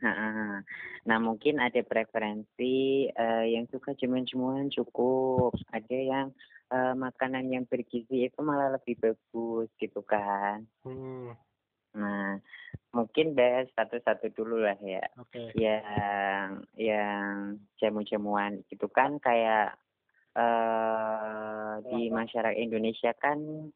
Nah, 0.00 0.64
nah 1.04 1.18
mungkin 1.20 1.60
ada 1.60 1.84
preferensi 1.84 3.08
eh, 3.12 3.44
yang 3.52 3.68
suka 3.68 3.92
jamuan-jamuan 3.92 4.72
cukup. 4.72 5.52
Ada 5.68 5.96
yang 5.96 6.26
eh, 6.70 6.94
makanan 6.94 7.50
yang 7.50 7.64
bergizi 7.66 8.30
itu 8.30 8.38
malah 8.40 8.74
lebih 8.78 8.96
bagus 8.98 9.68
gitu 9.76 10.00
kan. 10.06 10.64
hmm, 10.86 11.34
Nah, 11.90 12.38
mungkin 12.94 13.34
bahas 13.34 13.66
satu-satu 13.74 14.30
dulu 14.34 14.62
lah 14.62 14.78
ya. 14.78 15.02
oke. 15.18 15.50
yang 15.58 16.62
yang 16.78 17.58
jamu-jamuan 17.82 18.62
gitu 18.70 18.86
kan 18.86 19.18
kayak 19.18 19.74
eh 20.38 21.74
di 21.90 22.06
masyarakat 22.06 22.54
Indonesia 22.54 23.10
kan 23.18 23.70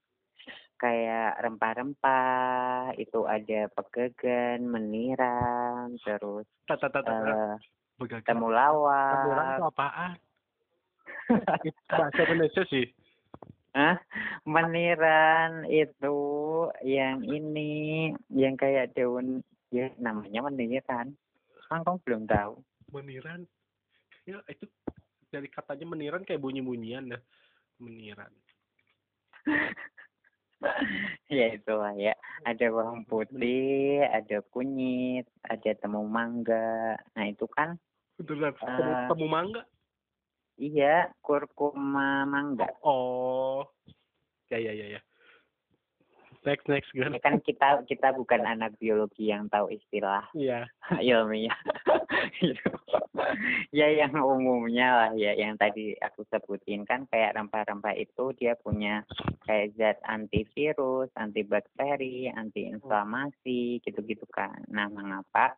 kayak 0.78 1.42
rempah-rempah 1.42 2.94
itu 3.00 3.26
ada 3.26 3.66
pegagan, 3.74 4.62
meniran, 4.62 5.98
terus 6.02 6.46
Tata 6.68 6.86
tata 6.90 7.10
eh 7.10 7.56
begagan. 7.98 8.22
Temurang 8.22 8.74
temulawak, 9.10 9.58
itu 9.58 9.64
apaan? 9.66 10.10
Bahasa 11.88 12.20
Indonesia 12.28 12.62
sih. 12.68 12.86
Hah? 13.74 13.98
meniran 14.46 15.66
itu 15.66 16.16
yang 16.86 17.26
ini 17.26 18.12
yang 18.30 18.54
kayak 18.54 18.94
daun 18.94 19.42
ya 19.74 19.90
namanya 19.98 20.46
meniran. 20.46 21.10
Kangkong 21.66 21.98
belum 22.06 22.30
tahu. 22.30 22.62
Meniran. 22.94 23.42
Ya 24.28 24.38
itu 24.46 24.70
dari 25.34 25.50
katanya 25.50 25.90
meniran 25.90 26.22
kayak 26.22 26.38
bunyi-bunyian 26.38 27.10
dah. 27.10 27.22
Meniran. 27.82 28.30
ya 31.28 31.52
itulah 31.52 31.92
ya 31.98 32.16
ada 32.48 32.72
bawang 32.72 33.04
putih 33.04 34.00
ada 34.08 34.40
kunyit 34.48 35.28
ada 35.44 35.76
temu 35.76 36.08
mangga 36.08 36.96
nah 37.12 37.28
itu 37.28 37.44
kan 37.52 37.76
Beneran. 38.22 38.54
Ah. 38.62 38.78
Temu, 38.78 38.92
temu 39.10 39.26
mangga. 39.26 39.62
Iya 40.58 41.10
kurkuma 41.24 42.24
mangga 42.28 42.68
Oh. 42.84 43.66
Ya 44.52 44.60
ya 44.60 44.72
ya 44.76 44.98
ya. 44.98 45.00
Next 46.44 46.68
next 46.68 46.92
ya 46.92 47.08
kan. 47.24 47.40
kita 47.40 47.88
kita 47.88 48.12
bukan 48.12 48.44
anak 48.44 48.76
biologi 48.76 49.32
yang 49.32 49.48
tahu 49.48 49.72
istilah 49.72 50.28
Iya. 50.36 50.68
ilmiah 51.08 51.56
Gitu. 52.40 52.68
ya 53.78 53.88
yang 53.88 54.12
umumnya 54.20 54.88
lah 54.92 55.10
ya 55.16 55.32
yang 55.36 55.56
tadi 55.56 55.96
aku 56.00 56.24
sebutin 56.28 56.84
kan 56.84 57.08
kayak 57.08 57.36
rempah-rempah 57.36 57.96
itu 57.96 58.32
dia 58.36 58.56
punya 58.60 59.04
kayak 59.48 59.72
zat 59.76 59.98
antivirus, 60.04 61.08
antibakteri, 61.16 62.28
antiinflamasi 62.32 63.80
gitu-gitu 63.84 64.24
kan. 64.32 64.56
Nah, 64.72 64.88
mengapa 64.88 65.56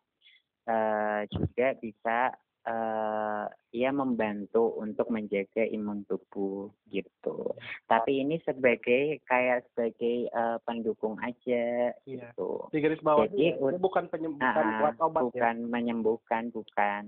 uh, 0.67 1.23
juga 1.31 1.75
bisa 1.79 2.35
uh, 2.67 3.47
ia 3.71 3.91
membantu 3.95 4.75
untuk 4.77 5.09
menjaga 5.09 5.65
imun 5.71 6.03
tubuh 6.05 6.69
gitu. 6.91 7.55
Tapi 7.87 8.27
ini 8.27 8.43
sebagai 8.43 9.23
kayak 9.25 9.71
sebagai 9.73 10.29
uh, 10.35 10.59
pendukung 10.67 11.17
aja 11.23 11.95
iya. 11.95 12.31
gitu. 12.35 12.67
Di 12.75 12.83
garis 12.83 13.01
bawah 13.01 13.31
Jadi 13.31 13.57
ini 13.57 13.79
bukan 13.79 14.11
penyembuhan 14.11 14.67
uh, 14.67 14.79
buat 14.83 14.97
obat 15.01 15.23
ya? 15.23 15.27
bukan 15.31 15.57
ya? 15.63 15.69
menyembuhkan 15.71 16.45
bukan. 16.51 17.03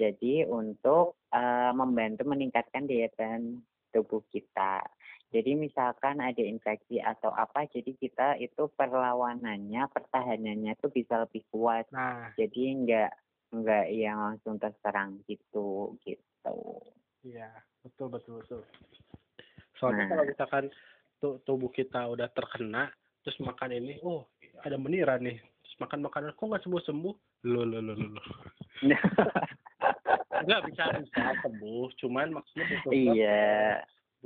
Jadi 0.00 0.48
untuk 0.48 1.20
uh, 1.34 1.72
membantu 1.76 2.24
meningkatkan 2.24 2.88
daya 2.88 3.12
tahan 3.12 3.60
tubuh 3.92 4.24
kita. 4.32 4.80
Jadi 5.32 5.56
misalkan 5.56 6.20
ada 6.20 6.44
infeksi 6.44 7.00
atau 7.00 7.32
apa, 7.32 7.64
jadi 7.72 7.96
kita 7.96 8.36
itu 8.36 8.68
perlawanannya, 8.76 9.88
pertahanannya 9.88 10.76
itu 10.76 10.92
bisa 10.92 11.24
lebih 11.24 11.40
kuat. 11.48 11.88
Nah. 11.88 12.36
Jadi 12.36 12.68
enggak 12.68 13.16
enggak 13.52 13.86
yang 13.92 14.18
langsung 14.18 14.56
terserang 14.56 15.20
gitu 15.28 15.96
gitu. 16.02 16.58
Iya, 17.22 17.52
betul 17.84 18.10
betul 18.10 18.42
betul. 18.42 18.60
Soalnya 19.78 20.08
nah. 20.08 20.10
kalau 20.10 20.24
misalkan 20.26 20.64
tubuh 21.20 21.70
kita 21.70 22.08
udah 22.10 22.26
terkena, 22.34 22.90
terus 23.22 23.38
makan 23.44 23.76
ini, 23.76 24.02
oh 24.02 24.26
ada 24.66 24.74
meniran 24.74 25.22
nih, 25.22 25.38
terus 25.38 25.76
makan 25.78 26.02
makanan 26.02 26.34
kok 26.34 26.48
nggak 26.48 26.64
sembuh 26.66 26.82
sembuh, 26.82 27.14
lo 27.46 27.62
lo 27.62 27.78
lo 27.78 27.94
lo. 27.94 28.22
nggak 30.42 30.62
bisa 30.70 30.84
bisa 30.98 31.22
sembuh 31.42 31.86
cuman 32.02 32.34
maksudnya 32.34 32.64
butuh 32.66 32.90
iya 32.90 33.78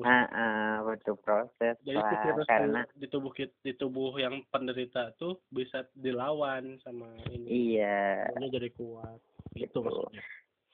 Ah, 0.04 0.28
uh, 0.28 0.74
butuh 0.84 1.16
proses 1.24 1.80
Jadi 1.80 1.96
lah, 1.96 2.44
karena 2.44 2.84
di 2.92 3.08
tubuh 3.08 3.32
di 3.32 3.72
tubuh 3.72 4.12
yang 4.20 4.44
penderita 4.52 5.16
tuh 5.16 5.40
bisa 5.48 5.88
dilawan 5.96 6.76
sama 6.84 7.08
ini. 7.32 7.80
Iya. 7.80 8.28
Ini 8.36 8.52
jadi 8.52 8.68
kuat. 8.76 9.16
Itu 9.56 9.80
maksudnya. 9.80 10.20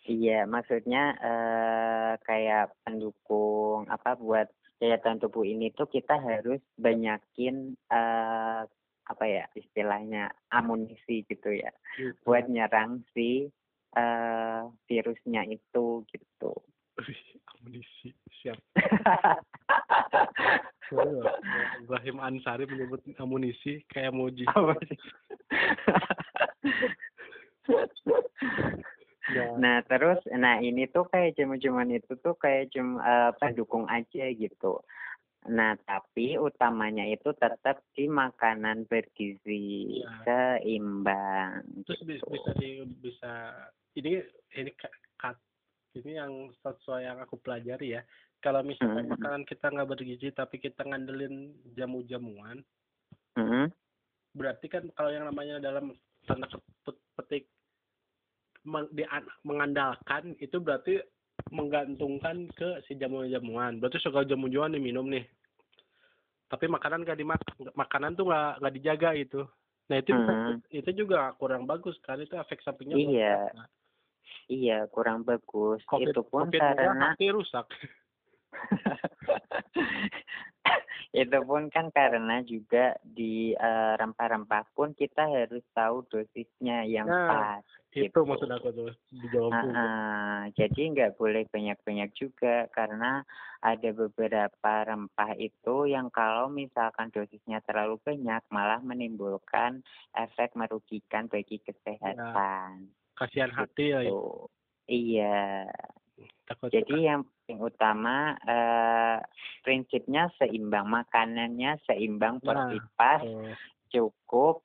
Iya, 0.03 0.51
maksudnya 0.51 1.15
uh, 1.23 2.13
kayak 2.27 2.75
pendukung 2.83 3.87
apa 3.87 4.19
buat 4.19 4.51
daya 4.83 4.99
tahan 4.99 5.23
tubuh 5.23 5.47
ini 5.47 5.71
tuh 5.71 5.87
kita 5.87 6.19
harus 6.19 6.59
banyakin 6.75 7.79
uh, 7.87 8.67
apa 9.07 9.25
ya 9.31 9.47
istilahnya 9.55 10.35
amunisi 10.51 11.23
gitu 11.31 11.55
ya, 11.55 11.71
gitu. 11.95 12.19
buat 12.27 12.51
nyerang 12.51 13.07
si 13.15 13.47
uh, 13.95 14.67
virusnya 14.91 15.47
itu 15.47 16.03
gitu. 16.11 16.53
Amunisi 17.63 18.11
siap. 18.43 18.59
Ibrahim 21.83 22.21
Ansari 22.21 22.69
menyebut 22.69 23.01
amunisi 23.17 23.81
kayak 23.89 24.13
emoji. 24.13 24.45
Ya. 29.33 29.55
Nah 29.57 29.81
terus, 29.89 30.21
nah 30.35 30.61
ini 30.61 30.91
tuh 30.91 31.09
kayak 31.09 31.39
jamu-jamuan 31.39 31.89
itu 31.95 32.13
tuh 32.21 32.37
kayak 32.37 32.75
cuma 32.75 33.01
uh, 33.01 33.31
pendukung 33.41 33.89
aja 33.89 34.29
gitu. 34.35 34.83
Nah 35.49 35.79
tapi 35.89 36.37
utamanya 36.37 37.07
itu 37.09 37.33
tetap 37.39 37.81
di 37.97 38.11
makanan 38.11 38.85
bergizi 38.91 40.03
ya. 40.05 40.11
seimbang. 40.27 41.65
Terus 41.89 42.01
gitu. 42.05 42.29
bisa 42.29 42.53
bisa 43.01 43.33
ini 43.97 44.21
ini 44.59 44.71
ini 45.97 46.17
yang 46.17 46.33
sesuai 46.65 47.05
yang 47.05 47.19
aku 47.21 47.37
pelajari 47.41 48.01
ya 48.01 48.03
kalau 48.43 48.65
misalkan 48.67 49.07
mm-hmm. 49.07 49.15
makanan 49.15 49.43
kita 49.47 49.67
nggak 49.71 49.91
bergizi 49.91 50.29
tapi 50.35 50.57
kita 50.59 50.83
ngandelin 50.83 51.53
jamu-jamuan 51.77 52.65
mm-hmm. 53.39 53.71
berarti 54.35 54.67
kan 54.67 54.85
kalau 54.97 55.13
yang 55.13 55.29
namanya 55.29 55.61
dalam 55.61 55.95
tanda 56.25 56.49
petik 57.19 57.47
meng, 58.65 58.89
di, 58.91 59.05
mengandalkan 59.47 60.35
itu 60.43 60.57
berarti 60.59 60.99
menggantungkan 61.53 62.49
ke 62.57 62.81
si 62.89 62.97
jamu-jamuan 62.97 63.79
berarti 63.79 64.01
segala 64.01 64.25
jamu-jamuan 64.25 64.75
diminum 64.75 65.07
nih 65.07 65.25
tapi 66.49 66.69
makanan 66.69 67.05
gak 67.09 67.17
dimakan 67.17 67.73
makanan 67.73 68.13
tuh 68.13 68.29
nggak 68.29 68.61
nggak 68.61 68.75
dijaga 68.77 69.11
itu 69.17 69.41
nah 69.91 69.97
itu 69.99 70.11
mm-hmm. 70.15 70.57
itu 70.73 70.91
juga 71.05 71.37
kurang 71.37 71.69
bagus 71.69 71.99
kan 72.01 72.17
itu 72.17 72.33
efek 72.39 72.65
sampingnya 72.65 72.97
iya 72.97 73.39
Iya, 74.51 74.91
kurang 74.91 75.25
bagus. 75.25 75.81
COVID, 75.89 76.13
itu 76.13 76.23
pun 76.27 76.51
COVID 76.51 76.61
karena 76.61 77.15
rusak. 77.33 77.67
itu 81.13 81.39
pun 81.45 81.69
kan 81.69 81.93
karena 81.93 82.41
juga 82.41 82.97
di 83.05 83.53
rempah 83.53 84.01
rempah-rempah 84.01 84.65
pun 84.73 84.97
kita 84.97 85.29
harus 85.29 85.61
tahu 85.77 86.09
dosisnya 86.09 86.89
yang 86.89 87.05
nah, 87.05 87.61
pas. 87.61 87.65
Itu 87.93 88.09
gitu. 88.09 88.25
maksud 88.25 88.49
aku 88.49 88.73
tuh 88.73 88.93
dijawab 89.13 89.53
uh, 89.53 89.61
uh, 89.61 90.39
Jadi 90.57 90.97
nggak 90.97 91.21
boleh 91.21 91.45
banyak-banyak 91.53 92.17
juga 92.17 92.65
karena 92.73 93.21
ada 93.61 93.91
beberapa 93.93 94.73
rempah 94.89 95.37
itu 95.37 95.85
yang 95.85 96.09
kalau 96.09 96.49
misalkan 96.49 97.13
dosisnya 97.13 97.61
terlalu 97.69 98.01
banyak 98.01 98.41
malah 98.49 98.81
menimbulkan 98.81 99.85
efek 100.17 100.57
merugikan 100.57 101.29
bagi 101.29 101.61
kesehatan. 101.61 102.17
Nah 102.17 102.81
kasihan 103.17 103.53
hati 103.53 103.93
ya 103.93 104.01
gitu. 104.07 104.49
iya 104.89 105.69
Takut 106.47 106.71
jadi 106.71 106.97
yang 107.15 107.21
paling 107.25 107.59
utama 107.63 108.39
uh, 108.49 109.19
prinsipnya 109.61 110.31
seimbang 110.41 110.89
makanannya 110.89 111.77
seimbang 111.85 112.41
porsi 112.41 112.79
nah, 112.81 112.89
pas 112.97 113.23
oh. 113.23 113.53
cukup 113.93 114.65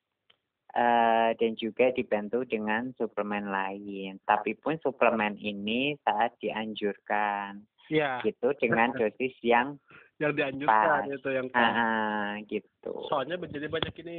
uh, 0.77 1.35
dan 1.35 1.51
juga 1.59 1.91
dibantu 1.91 2.47
dengan 2.47 2.93
suplemen 2.95 3.51
lain 3.51 4.21
tapi 4.23 4.55
pun 4.55 4.79
suplemen 4.79 5.35
ini 5.35 5.99
saat 6.05 6.37
dianjurkan 6.39 7.59
ya. 7.91 8.23
gitu 8.23 8.55
dengan 8.55 8.93
dosis 8.99 9.35
yang 9.43 9.75
yang 10.17 10.33
dianjurkan 10.33 11.11
pas. 11.11 11.13
itu 11.13 11.29
yang 11.29 11.47
pas. 11.51 11.73
Uh, 11.75 12.31
gitu 12.47 12.93
soalnya 13.11 13.35
jadi 13.51 13.67
banyak 13.67 13.93
ini 14.05 14.17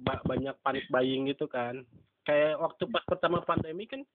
banyak 0.00 0.56
panik 0.64 0.86
buying 0.88 1.28
gitu 1.28 1.50
kan 1.50 1.84
kayak 2.30 2.62
waktu 2.62 2.86
pas 2.86 3.02
pertama 3.02 3.42
pandemi 3.42 3.90
kan 3.90 4.06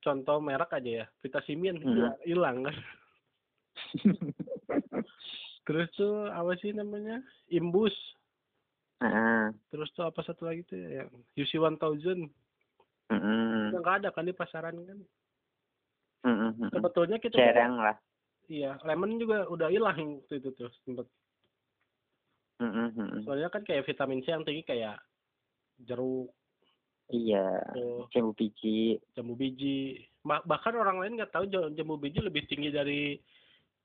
contoh 0.00 0.40
merek 0.40 0.72
aja 0.72 1.04
ya 1.04 1.06
vitamin 1.20 1.76
hmm. 1.76 2.24
hilang 2.24 2.64
kan. 2.64 2.76
Terus 5.68 5.88
tuh 5.96 6.28
apa 6.32 6.56
sih 6.60 6.72
namanya 6.72 7.20
imbus. 7.52 7.92
Uh. 9.04 9.52
terus 9.68 9.90
tuh 9.92 10.06
apa 10.06 10.24
satu 10.24 10.48
lagi 10.48 10.64
tuh 10.64 10.80
ya 10.80 11.04
UC 11.36 11.60
One 11.60 11.76
Thousand. 11.76 12.24
Mm 13.12 13.76
nggak 13.76 13.96
ada 14.00 14.08
kan 14.14 14.24
di 14.24 14.32
pasaran 14.32 14.80
kan. 14.80 14.98
Mm-hmm. 16.24 16.72
sebetulnya 16.72 17.20
kita 17.20 17.36
jarang 17.36 17.76
lah. 17.76 17.96
Iya 18.48 18.80
lemon 18.80 19.20
juga 19.20 19.44
udah 19.44 19.68
hilang 19.68 20.24
waktu 20.24 20.40
itu 20.40 20.56
tuh 20.56 20.72
sempet. 20.84 21.04
Soalnya 23.28 23.52
kan 23.52 23.60
kayak 23.60 23.84
vitamin 23.84 24.24
C 24.24 24.32
yang 24.32 24.46
tinggi 24.46 24.64
kayak 24.64 25.04
jeruk 25.84 26.32
Iya, 27.12 27.60
oh. 27.76 28.08
jambu 28.08 28.32
biji. 28.32 28.96
Jambu 29.12 29.36
biji. 29.36 30.00
Bahkan 30.24 30.72
orang 30.72 31.04
lain 31.04 31.20
nggak 31.20 31.32
tahu 31.36 31.44
jambu 31.50 32.00
biji 32.00 32.24
lebih 32.24 32.48
tinggi 32.48 32.72
dari 32.72 33.20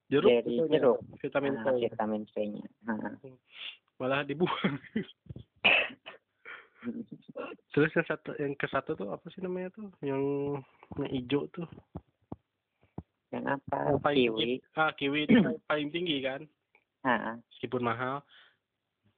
jeruk. 0.07 0.31
Dari 0.31 0.55
gitu, 0.55 0.63
jeruk. 0.71 0.97
Vitamin 1.19 1.55
C. 1.59 1.65
vitamin 1.91 2.23
C-nya. 2.31 2.65
Malah 3.99 4.23
dibuang. 4.23 4.79
Terus 7.75 7.91
yang 7.91 8.07
satu 8.07 8.31
yang 8.39 8.55
ke 8.55 8.67
satu 8.71 8.95
tuh 8.95 9.11
apa 9.11 9.27
sih 9.35 9.43
namanya 9.43 9.67
tuh? 9.75 9.91
Yang 9.99 10.23
yang 10.95 11.09
hijau 11.11 11.43
tuh. 11.51 11.67
Yang 13.35 13.59
apa? 13.59 13.77
Yang 13.83 13.99
kiwi. 13.99 14.39
Tinggi. 14.39 14.55
Ah, 14.79 14.91
kiwi 14.95 15.19
itu 15.27 15.37
paling 15.67 15.89
tinggi 15.91 16.17
kan? 16.23 16.41
Ha. 17.03 17.35
Meskipun 17.35 17.83
mahal. 17.83 18.23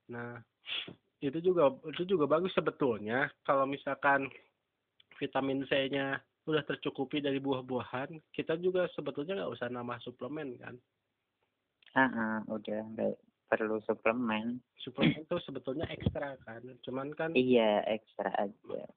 Nah, 0.09 0.41
itu 1.21 1.37
juga 1.39 1.69
itu 1.85 2.03
juga 2.03 2.25
bagus 2.25 2.49
sebetulnya. 2.57 3.29
Kalau 3.45 3.69
misalkan 3.69 4.25
vitamin 5.21 5.61
C-nya 5.69 6.17
udah 6.49 6.65
tercukupi 6.65 7.21
dari 7.21 7.37
buah-buahan 7.37 8.33
kita 8.33 8.57
juga 8.57 8.89
sebetulnya 8.97 9.37
nggak 9.37 9.53
usah 9.53 9.69
nambah 9.69 10.01
suplemen 10.01 10.57
kan? 10.57 10.75
Ah 11.93 12.09
uh, 12.09 12.37
udah 12.49 12.81
nggak 12.97 13.13
perlu 13.45 13.77
suplemen. 13.85 14.57
Suplemen 14.81 15.21
itu 15.21 15.37
sebetulnya 15.45 15.85
ekstra 15.93 16.33
kan? 16.41 16.65
Cuman 16.81 17.13
kan 17.13 17.37
iya 17.37 17.85
ekstra 17.85 18.33
aja. 18.41 18.89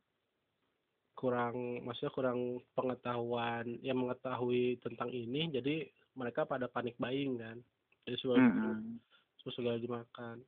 Kurang 1.12 1.84
maksudnya 1.84 2.16
kurang 2.16 2.64
pengetahuan 2.72 3.68
yang 3.84 4.00
mengetahui 4.00 4.80
tentang 4.80 5.12
ini 5.12 5.52
jadi 5.52 5.84
mereka 6.16 6.48
pada 6.48 6.72
panik 6.72 6.96
buying 6.96 7.36
kan? 7.36 7.60
Jadi 8.08 8.16
sudah 8.16 8.40
mm 8.40 8.52
-hmm. 8.56 9.52
segala 9.52 9.76
dimakan 9.76 10.40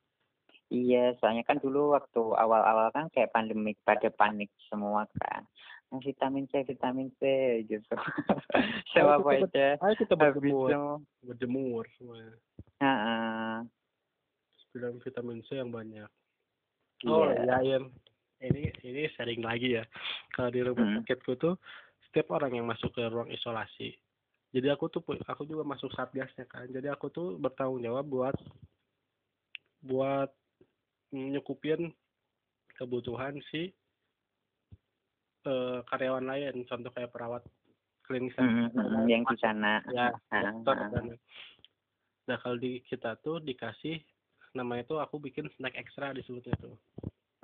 Iya, 0.67 1.15
soalnya 1.23 1.47
kan 1.47 1.63
dulu 1.63 1.95
waktu 1.95 2.19
awal-awal 2.19 2.91
kan 2.91 3.07
kayak 3.15 3.31
pandemik 3.31 3.79
pada 3.87 4.11
panik 4.11 4.51
semua 4.67 5.07
kan. 5.23 5.47
Nah, 5.95 6.03
vitamin 6.03 6.51
C, 6.51 6.67
vitamin 6.67 7.15
C 7.23 7.23
gitu. 7.71 7.95
Kita 8.91 9.23
ber- 9.23 9.47
aja 9.47 9.79
Ayo 9.79 9.95
kita 9.95 10.19
berjemur, 10.19 10.67
semua. 10.75 10.97
berjemur 11.23 11.85
semuanya. 11.95 12.35
Heeh. 12.83 13.55
Vitamin 14.75 14.99
vitamin 14.99 15.39
C 15.47 15.55
yang 15.55 15.71
banyak. 15.71 16.11
Oh 17.07 17.31
Iya. 17.31 17.47
iya, 17.47 17.57
Ian. 17.79 17.85
Ini 18.37 18.69
ini 18.83 19.07
sharing 19.15 19.47
lagi 19.47 19.79
ya. 19.79 19.85
Kalau 20.35 20.51
di 20.51 20.61
rumah 20.61 20.83
Hmm. 20.83 20.97
sakitku 21.01 21.39
tuh 21.39 21.55
setiap 22.11 22.35
orang 22.35 22.53
yang 22.53 22.67
masuk 22.67 22.91
ke 22.91 23.07
ruang 23.07 23.31
isolasi. 23.31 23.95
Jadi 24.51 24.67
aku 24.69 24.91
tuh 24.91 25.01
aku 25.25 25.47
juga 25.47 25.63
masuk 25.63 25.95
satgasnya 25.95 26.45
kan. 26.45 26.67
Jadi 26.67 26.91
aku 26.91 27.09
tuh 27.09 27.39
bertanggung 27.39 27.81
jawab 27.81 28.05
buat 28.05 28.37
buat 29.81 30.29
nyukupin 31.15 31.93
kebutuhan 32.75 33.39
si 33.51 33.71
eh, 35.47 35.79
karyawan 35.87 36.27
lain. 36.27 36.67
Contoh 36.67 36.91
kayak 36.91 37.15
perawat 37.15 37.43
klinik 38.07 38.35
Mm, 38.39 38.71
mm, 38.71 38.79
mm, 38.79 39.07
yang 39.11 39.23
di 39.27 39.37
sana. 39.43 39.83
ya 39.91 40.15
Ah, 40.31 40.55
dokter 40.55 40.79
ah. 40.79 40.89
dan 40.95 41.05
nah 42.27 42.39
kalau 42.43 42.59
di 42.59 42.83
kita 42.87 43.15
tuh 43.23 43.39
dikasih 43.39 44.03
namanya 44.55 44.83
tuh 44.87 44.99
aku 44.99 45.23
bikin 45.23 45.47
snack 45.55 45.75
ekstra 45.79 46.11
disebutnya 46.15 46.55
tuh 46.59 46.75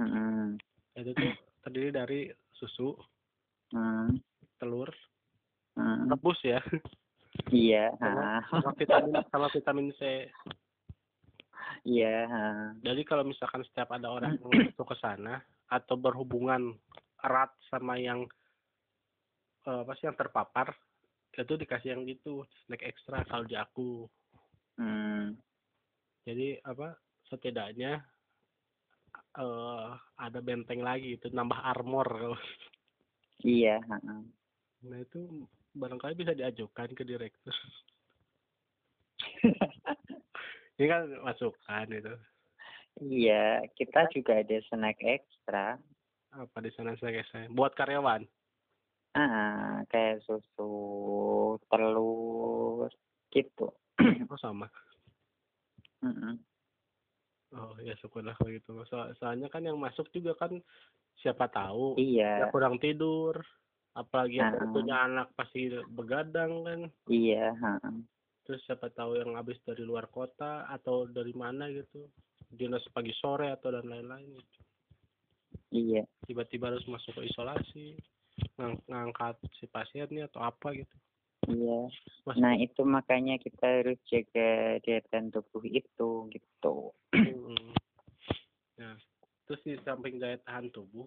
Mm, 0.02 0.59
itu 0.98 1.10
tuh 1.14 1.30
terdiri 1.62 1.90
dari 1.94 2.20
susu 2.59 2.98
mm, 3.70 4.18
telur 4.59 4.90
mm. 5.78 6.10
rebus 6.10 6.39
ya 6.43 6.59
Iya, 7.48 7.94
sama, 7.97 8.22
ah. 8.22 8.43
sama 8.51 8.70
vitamin 8.74 9.14
sama 9.30 9.47
vitamin 9.55 9.89
C 9.97 10.26
Iya, 11.83 12.31
jadi 12.79 13.03
kalau 13.03 13.27
misalkan 13.27 13.67
setiap 13.67 13.91
ada 13.91 14.07
orang 14.07 14.39
yang 14.39 14.51
masuk 14.71 14.87
ke 14.95 14.97
sana 15.03 15.43
atau 15.67 15.99
berhubungan 15.99 16.79
erat 17.19 17.51
sama 17.67 17.99
yang 17.99 18.23
eh, 19.67 19.81
apa 19.83 19.93
sih 19.99 20.07
yang 20.07 20.15
terpapar 20.15 20.71
itu 21.33 21.57
dikasih 21.59 21.97
yang 21.97 22.05
gitu 22.07 22.45
snack 22.65 22.87
ekstra 22.87 23.25
kalau 23.27 23.43
di 23.49 23.57
aku. 23.59 24.07
Mm, 24.79 25.35
jadi 26.29 26.61
apa 26.63 26.95
setidaknya 27.27 28.05
eh 29.33 29.91
ada 30.21 30.39
benteng 30.45 30.85
lagi 30.85 31.17
itu 31.19 31.33
nambah 31.33 31.57
armor. 31.67 32.37
Iya, 33.43 33.83
ah. 33.91 34.23
nah 34.87 34.99
itu 35.03 35.49
barangkali 35.73 36.15
bisa 36.15 36.37
diajukan 36.37 36.93
ke 36.93 37.03
direktur 37.03 37.57
ini 40.83 40.91
kan 40.91 41.07
masukan 41.23 41.87
itu 41.95 42.15
Iya, 42.99 43.63
kita 43.73 44.11
juga 44.11 44.43
ada 44.43 44.59
snack 44.67 44.99
ekstra. 45.01 45.79
apa 46.29 46.57
di 46.59 46.75
sana 46.75 46.99
saya 46.99 47.23
saya 47.31 47.47
buat 47.49 47.71
karyawan 47.73 48.27
Ah, 49.13 49.85
kayak 49.87 50.25
susu, 50.25 50.73
telur, 51.69 52.89
gitu. 53.29 53.69
oh 54.33 54.39
sama 54.41 54.67
Mm-mm. 56.03 56.35
oh 57.53 57.77
ya 57.79 57.93
syukurlah 58.01 58.33
kalau 58.35 58.51
gitu 58.51 58.73
so- 58.89 59.13
soalnya 59.21 59.47
kan 59.47 59.63
yang 59.63 59.77
masuk 59.77 60.09
juga 60.11 60.33
kan 60.35 60.57
siapa 61.21 61.47
tahu 61.47 61.95
Iya, 61.95 62.43
ya 62.43 62.47
kurang 62.49 62.81
tidur 62.81 63.39
apalagi 63.93 64.41
yang 64.41 64.57
Ah. 64.57 64.73
punya 64.73 64.97
anak 65.05 65.29
pasti 65.37 65.69
begadang 65.93 66.65
kan 66.65 66.81
iya, 67.07 67.53
ah. 67.61 67.93
Terus 68.43 68.60
siapa 68.66 68.90
tahu 68.90 69.19
yang 69.19 69.39
habis 69.39 69.59
dari 69.62 69.86
luar 69.86 70.10
kota 70.10 70.66
atau 70.66 71.06
dari 71.06 71.31
mana 71.32 71.70
gitu 71.70 72.10
dinas 72.52 72.85
pagi 72.93 73.14
sore 73.16 73.48
atau 73.48 73.73
dan 73.73 73.89
lain-lain 73.89 74.28
gitu. 74.36 74.59
iya, 75.73 76.02
tiba-tiba 76.27 76.69
harus 76.74 76.85
masuk 76.90 77.16
ke 77.16 77.31
isolasi 77.31 77.86
ngang- 78.59 78.82
ngangkat 78.90 79.39
si 79.56 79.64
pasiennya 79.70 80.28
atau 80.28 80.43
apa 80.44 80.74
gitu 80.74 80.97
iya. 81.48 81.89
Mas, 82.23 82.39
Nah, 82.39 82.55
itu 82.55 82.86
makanya 82.86 83.35
kita 83.39 83.82
harus 83.82 83.98
jaga 84.06 84.78
daya 84.85 85.01
tahan 85.10 85.35
tubuh 85.35 85.64
itu, 85.66 86.10
gitu. 86.31 86.77
mm. 87.14 87.73
nah 88.78 88.94
terus 89.47 89.60
di 89.66 89.74
samping 89.82 90.19
daya 90.19 90.39
tahan 90.43 90.70
tubuh 90.70 91.06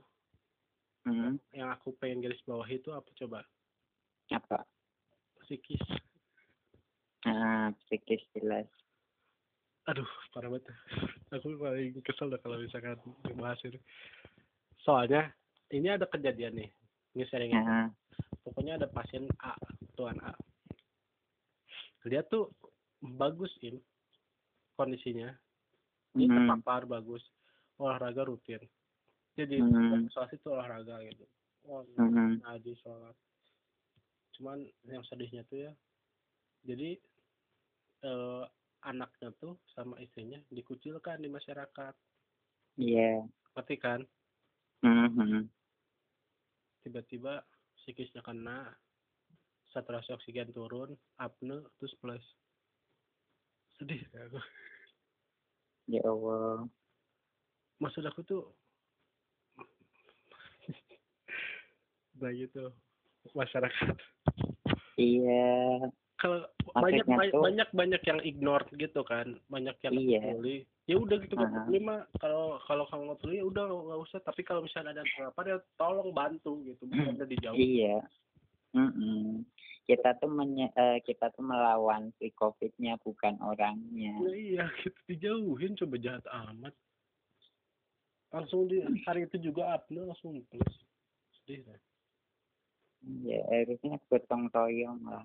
Hmm, 1.05 1.37
yang 1.53 1.69
aku 1.69 1.93
pengen 2.01 2.25
garis 2.25 2.41
bawah 2.49 2.65
itu 2.65 2.89
apa 2.89 3.05
coba 3.13 3.45
apa? 4.33 4.65
psikis 5.45 5.77
Ah, 7.25 7.73
psikis 7.85 8.21
jelas. 8.37 8.69
aduh 9.85 10.05
parah 10.33 10.49
banget. 10.49 10.65
Aku 11.33 11.61
paling 11.61 11.93
kesel 12.01 12.33
dah 12.33 12.41
kalau 12.41 12.57
misalkan 12.57 12.97
dibahas 13.21 13.61
itu 13.61 13.77
soalnya 14.81 15.29
ini 15.69 15.93
ada 15.93 16.09
kejadian 16.09 16.57
nih 16.57 16.69
ini. 17.13 17.23
Sharingnya 17.29 17.61
Ah, 17.61 17.87
pokoknya 18.41 18.81
ada 18.81 18.89
pasien 18.89 19.29
A 19.45 19.53
tuan 19.93 20.17
A. 20.25 20.33
Dia 22.05 22.25
tuh 22.25 22.49
bagus 23.01 23.53
im. 23.61 23.77
Kondisinya. 24.73 25.33
Dia 26.17 26.29
Hmm. 26.29 26.35
terpapar 26.35 26.85
bagus. 26.85 27.21
Olahraga 27.77 28.25
rutin. 28.25 28.61
Jadi 29.37 29.61
Hmm. 29.61 30.05
itu 30.09 30.47
olahraga 30.49 30.97
gitu. 31.05 31.25
Oh 31.65 31.85
Hmm. 31.93 32.41
ngaji 32.41 32.73
sholat. 32.81 33.13
Cuman 34.33 34.65
yang 34.85 35.05
sedihnya 35.05 35.45
tuh 35.45 35.69
ya 35.69 35.73
jadi 36.65 36.97
eh, 38.01 38.43
anaknya 38.81 39.31
tuh 39.35 39.57
sama 39.71 39.97
istrinya 39.97 40.41
dikucilkan 40.49 41.17
di 41.17 41.27
masyarakat 41.27 41.93
Iya. 42.75 43.25
ngerti 43.53 43.77
kan 43.77 44.05
Hmm, 44.83 45.09
hmm. 45.09 45.49
tiba-tiba 46.81 47.41
psikisnya 47.75 48.21
kena 48.21 48.75
saturasi 49.71 50.13
oksigen 50.13 50.51
turun 50.51 50.97
apne 51.17 51.65
terus 51.75 51.93
plus 51.97 52.23
sedih 53.75 53.99
ya 54.13 54.27
aku 54.27 54.39
Ya 55.85 56.01
Allah. 56.01 56.65
maksud 57.77 58.05
aku 58.05 58.21
tuh 58.21 58.53
nah 62.21 62.31
gitu 62.31 62.71
masyarakat 63.33 63.97
Iya, 64.95 65.91
kalau 66.15 66.47
banyak 66.79 67.03
tuh- 67.03 67.43
banyak 67.43 67.69
banyak 67.75 68.01
yang 68.07 68.19
ignore 68.23 68.65
gitu 68.75 69.03
kan 69.03 69.35
banyak 69.51 69.75
yang 69.83 69.93
Iya. 69.93 70.19
peduli 70.23 70.57
ya 70.85 70.95
udah 70.95 71.17
gitu 71.19 71.33
nggak 71.35 71.51
peduli 71.51 71.79
mah 71.83 71.99
kalau 72.17 72.55
kalau 72.63 72.83
kamu 72.87 73.01
nggak 73.11 73.19
peduli 73.19 73.37
ya 73.41 73.45
udah 73.45 73.63
nggak 73.67 74.01
usah 74.07 74.19
tapi 74.23 74.41
kalau 74.41 74.61
misalnya 74.63 74.95
ada 74.95 75.03
terpapar 75.03 75.43
ya 75.45 75.57
tolong 75.75 76.15
bantu 76.15 76.63
gitu 76.63 76.87
bukan 76.87 77.19
udah 77.19 77.27
dijauh 77.27 77.57
iya. 77.59 77.99
Mm-mm. 78.75 79.47
Kita 79.87 80.17
tuh 80.19 80.27
menye- 80.27 80.73
eh, 80.75 80.99
kita 80.99 81.31
tuh 81.31 81.45
melawan 81.45 82.11
si 82.19 82.27
COVID-nya 82.35 82.99
bukan 82.99 83.39
orangnya. 83.39 84.17
Ya 84.19 84.31
iya, 84.35 84.63
gitu 84.83 84.99
dijauhin 85.07 85.79
coba 85.79 85.95
jahat 85.95 86.25
amat. 86.27 86.75
Langsung 88.35 88.67
di 88.67 88.83
hari 89.07 89.31
itu 89.31 89.39
juga 89.39 89.79
apne 89.79 90.03
langsung 90.03 90.43
plus. 90.51 90.75
Sedih 91.39 91.63
dah. 91.63 91.79
Ya 93.23 93.39
harusnya 93.47 93.95
gotong 94.11 94.51
royong 94.51 94.99
lah. 95.07 95.23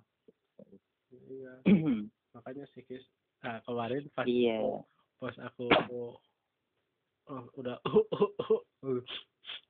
Iya, 1.11 1.53
makanya 2.39 2.65
psikis. 2.71 3.03
Nah, 3.43 3.59
kemarin 3.67 4.05
pas 4.15 4.27
Iya. 4.29 4.85
pas 5.21 5.37
aku 5.37 5.69
oh, 7.29 7.45
udah 7.61 7.77
oh, 7.89 8.05
oh, 8.15 8.31
oh, 8.41 8.61
oh. 8.87 9.01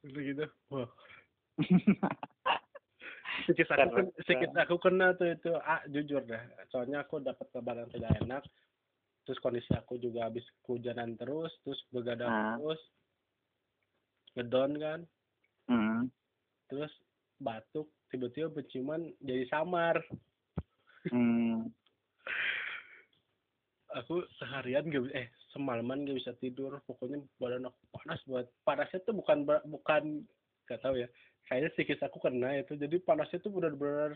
udah 0.07 0.23
gitu. 0.23 0.45
Wah, 0.71 0.89
psikis 3.47 3.71
aku 3.71 4.11
psikis 4.27 4.53
aku 4.55 4.77
kena 4.79 5.17
tuh 5.17 5.33
itu 5.33 5.53
ah, 5.65 5.81
jujur 5.89 6.23
dah. 6.27 6.43
Soalnya 6.69 7.07
aku 7.07 7.23
dapat 7.23 7.47
kabar 7.51 7.79
yang 7.81 7.91
tidak 7.91 8.13
enak. 8.21 8.43
Terus 9.25 9.39
kondisi 9.45 9.71
aku 9.77 10.01
juga 10.01 10.27
habis 10.27 10.43
kehujanan 10.67 11.15
terus, 11.15 11.53
terus 11.63 11.81
begadang 11.95 12.31
Ah. 12.31 12.57
terus. 12.59 12.81
Ngedon 14.37 14.73
kan. 14.79 15.01
Hmm. 15.71 16.11
terus 16.67 16.91
batuk 17.39 17.87
tiba-tiba 18.11 18.51
penciuman 18.51 19.07
jadi 19.23 19.47
samar 19.47 20.03
Hmm. 21.09 21.73
aku 23.97 24.23
seharian 24.37 24.87
gak 24.87 25.03
bi- 25.03 25.17
eh 25.17 25.27
semalaman 25.51 26.05
gak 26.05 26.19
bisa 26.21 26.33
tidur 26.39 26.79
pokoknya 26.85 27.25
badan 27.41 27.73
aku 27.73 27.81
panas 27.91 28.21
banget 28.29 28.47
panasnya 28.63 29.01
tuh 29.03 29.15
bukan 29.17 29.39
bukan 29.67 30.03
gak 30.69 30.81
tahu 30.85 31.01
ya 31.01 31.09
kayaknya 31.49 31.73
psikis 31.75 32.05
aku 32.05 32.23
kena 32.23 32.61
itu 32.61 32.77
jadi 32.79 33.01
panasnya 33.03 33.43
tuh 33.43 33.51
benar-benar 33.51 34.15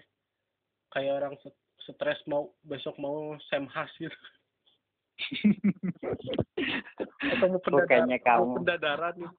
kayak 0.95 1.19
orang 1.19 1.35
stres 1.83 2.21
mau 2.31 2.55
besok 2.63 2.95
mau 3.03 3.35
semhas 3.51 3.91
gitu 3.99 4.15
atau 7.35 7.47
mau 7.51 7.61
pendadaran, 7.63 7.87
Bukannya 7.87 8.19
mau 8.19 8.27
kamu. 8.27 8.55
pendadaran 8.61 9.15
gitu. 9.19 9.37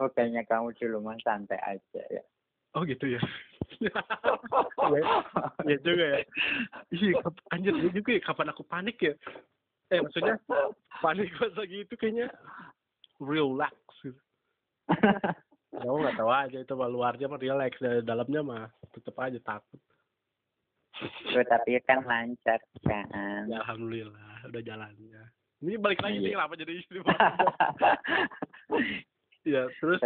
Oh, 0.00 0.08
kayaknya 0.12 0.42
kamu 0.48 0.68
dulu 0.76 0.96
mah 1.04 1.16
santai 1.20 1.60
aja 1.60 2.02
ya. 2.08 2.22
oh 2.76 2.84
gitu 2.88 3.08
ya 3.08 3.20
ya, 3.80 3.92
ya 5.66 5.76
juga 5.82 6.04
ya 6.90 7.10
kap- 7.20 7.44
anjir 7.52 7.74
ya 7.74 7.90
juga 7.90 8.10
ya 8.16 8.20
kapan 8.22 8.50
aku 8.50 8.62
panik 8.64 8.96
ya 9.00 9.14
eh 9.90 10.00
maksudnya 10.02 10.36
panik 10.98 11.30
pas 11.38 11.54
lagi 11.54 11.86
itu 11.86 11.94
kayaknya 11.94 12.26
relax 13.22 13.74
gitu. 14.02 14.20
Kamu 15.76 15.96
nggak 16.02 16.16
tahu 16.16 16.30
aja 16.32 16.58
itu 16.58 16.72
mah 16.74 16.88
luarnya 16.88 17.26
mah 17.28 17.40
relax 17.40 17.72
dari 17.78 18.00
dalamnya 18.02 18.40
mah 18.42 18.64
tetep 18.90 19.14
aja 19.18 19.38
takut. 19.44 19.80
Tuh, 20.96 21.44
tapi 21.44 21.76
kan 21.84 22.00
lancar 22.02 22.60
kan. 22.80 23.44
Ya 23.46 23.60
alhamdulillah 23.60 24.48
udah 24.48 24.62
jalannya. 24.64 25.22
Ini 25.60 25.76
balik 25.80 26.00
lagi 26.00 26.20
nih 26.20 26.32
Iya. 26.32 26.36
kenapa 26.36 26.54
jadi 26.56 26.72
istri 26.76 26.98
Ya 29.46 29.70
terus 29.78 30.02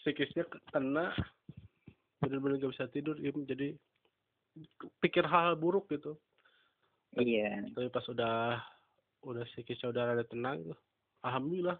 psikisnya 0.00 0.48
kena 0.72 1.12
bener-bener 2.32 2.56
gak 2.56 2.72
bisa 2.72 2.88
tidur 2.88 3.20
ya, 3.20 3.28
jadi 3.44 3.76
pikir 5.04 5.28
hal 5.28 5.60
buruk 5.60 5.92
gitu 5.92 6.16
Iya. 7.12 7.68
tapi 7.76 7.92
pas 7.92 8.08
udah 8.08 8.56
udah 9.28 9.44
psikisnya 9.52 9.92
udah 9.92 10.02
rada 10.08 10.24
tenang 10.24 10.64
alhamdulillah 11.20 11.76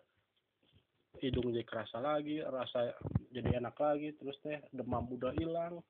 hidung 1.24 1.48
jadi 1.56 1.64
kerasa 1.64 2.04
lagi 2.04 2.44
rasa 2.44 2.92
jadi 3.32 3.56
enak 3.56 3.72
lagi 3.80 4.12
terus 4.20 4.36
teh 4.44 4.60
demam 4.76 5.08
udah 5.08 5.32
hilang 5.32 5.80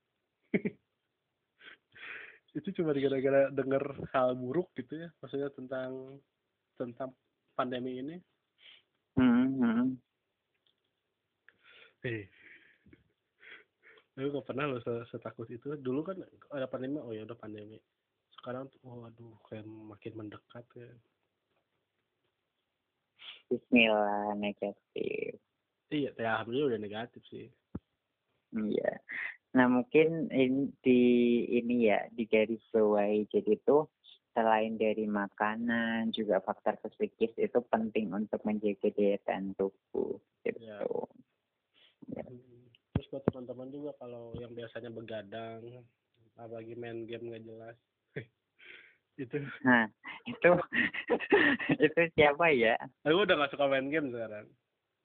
itu 2.59 2.69
cuma 2.79 2.95
gara-gara 2.95 3.51
denger 3.51 3.85
hal 4.15 4.39
buruk 4.39 4.71
gitu 4.79 5.03
ya 5.03 5.09
maksudnya 5.19 5.51
tentang 5.51 6.23
tentang 6.79 7.11
pandemi 7.59 7.99
ini 7.99 8.17
Hmm, 9.13 9.61
hmm. 9.61 9.87
eh 12.09 12.25
Aku 14.13 14.29
gak 14.29 14.49
pernah 14.53 14.69
loh 14.69 14.81
se- 14.85 15.09
setakut 15.09 15.49
itu. 15.49 15.73
Dulu 15.81 16.01
kan 16.05 16.21
ada 16.53 16.69
pandemi, 16.69 17.01
oh 17.01 17.17
ya 17.17 17.25
udah 17.25 17.39
pandemi. 17.39 17.81
Sekarang 18.37 18.69
tuh, 18.69 18.81
oh 18.85 19.09
aduh, 19.09 19.37
kayak 19.49 19.65
makin 19.65 20.13
mendekat 20.17 20.65
ya. 20.77 20.93
Bismillah 23.49 24.37
negatif. 24.37 25.37
Iya, 25.93 26.11
ya 26.17 26.29
alhamdulillah 26.37 26.77
udah 26.77 26.81
negatif 26.81 27.23
sih. 27.29 27.49
Iya. 28.53 29.01
Nah 29.53 29.69
mungkin 29.69 30.33
ini 30.33 30.73
di 30.81 31.03
ini 31.61 31.89
ya 31.89 32.09
di 32.09 32.25
garis 32.25 32.65
bawahi 32.73 33.29
jadi 33.29 33.61
itu 33.61 33.85
selain 34.33 34.81
dari 34.81 35.05
makanan 35.05 36.09
juga 36.17 36.41
faktor 36.41 36.81
psikis 36.81 37.37
itu 37.37 37.61
penting 37.69 38.17
untuk 38.17 38.41
menjaga 38.49 38.89
daya 38.89 39.21
tahan 39.29 39.53
tubuh 39.57 40.17
gitu. 40.45 40.57
Ya. 40.61 40.81
Ya. 42.17 42.25
Buat 43.13 43.29
teman-teman 43.29 43.69
juga 43.69 43.93
kalau 44.01 44.33
yang 44.41 44.57
biasanya 44.57 44.89
begadang, 44.89 45.85
apalagi 46.41 46.73
main 46.73 47.05
game 47.05 47.29
nggak 47.29 47.45
jelas, 47.45 47.77
itu 49.23 49.37
Nah 49.69 49.85
itu 50.25 50.49
itu 51.85 52.01
siapa 52.17 52.49
ya? 52.57 52.81
aku 53.05 53.29
udah 53.29 53.37
gak 53.37 53.53
suka 53.53 53.69
main 53.69 53.93
game 53.93 54.09
sekarang, 54.09 54.49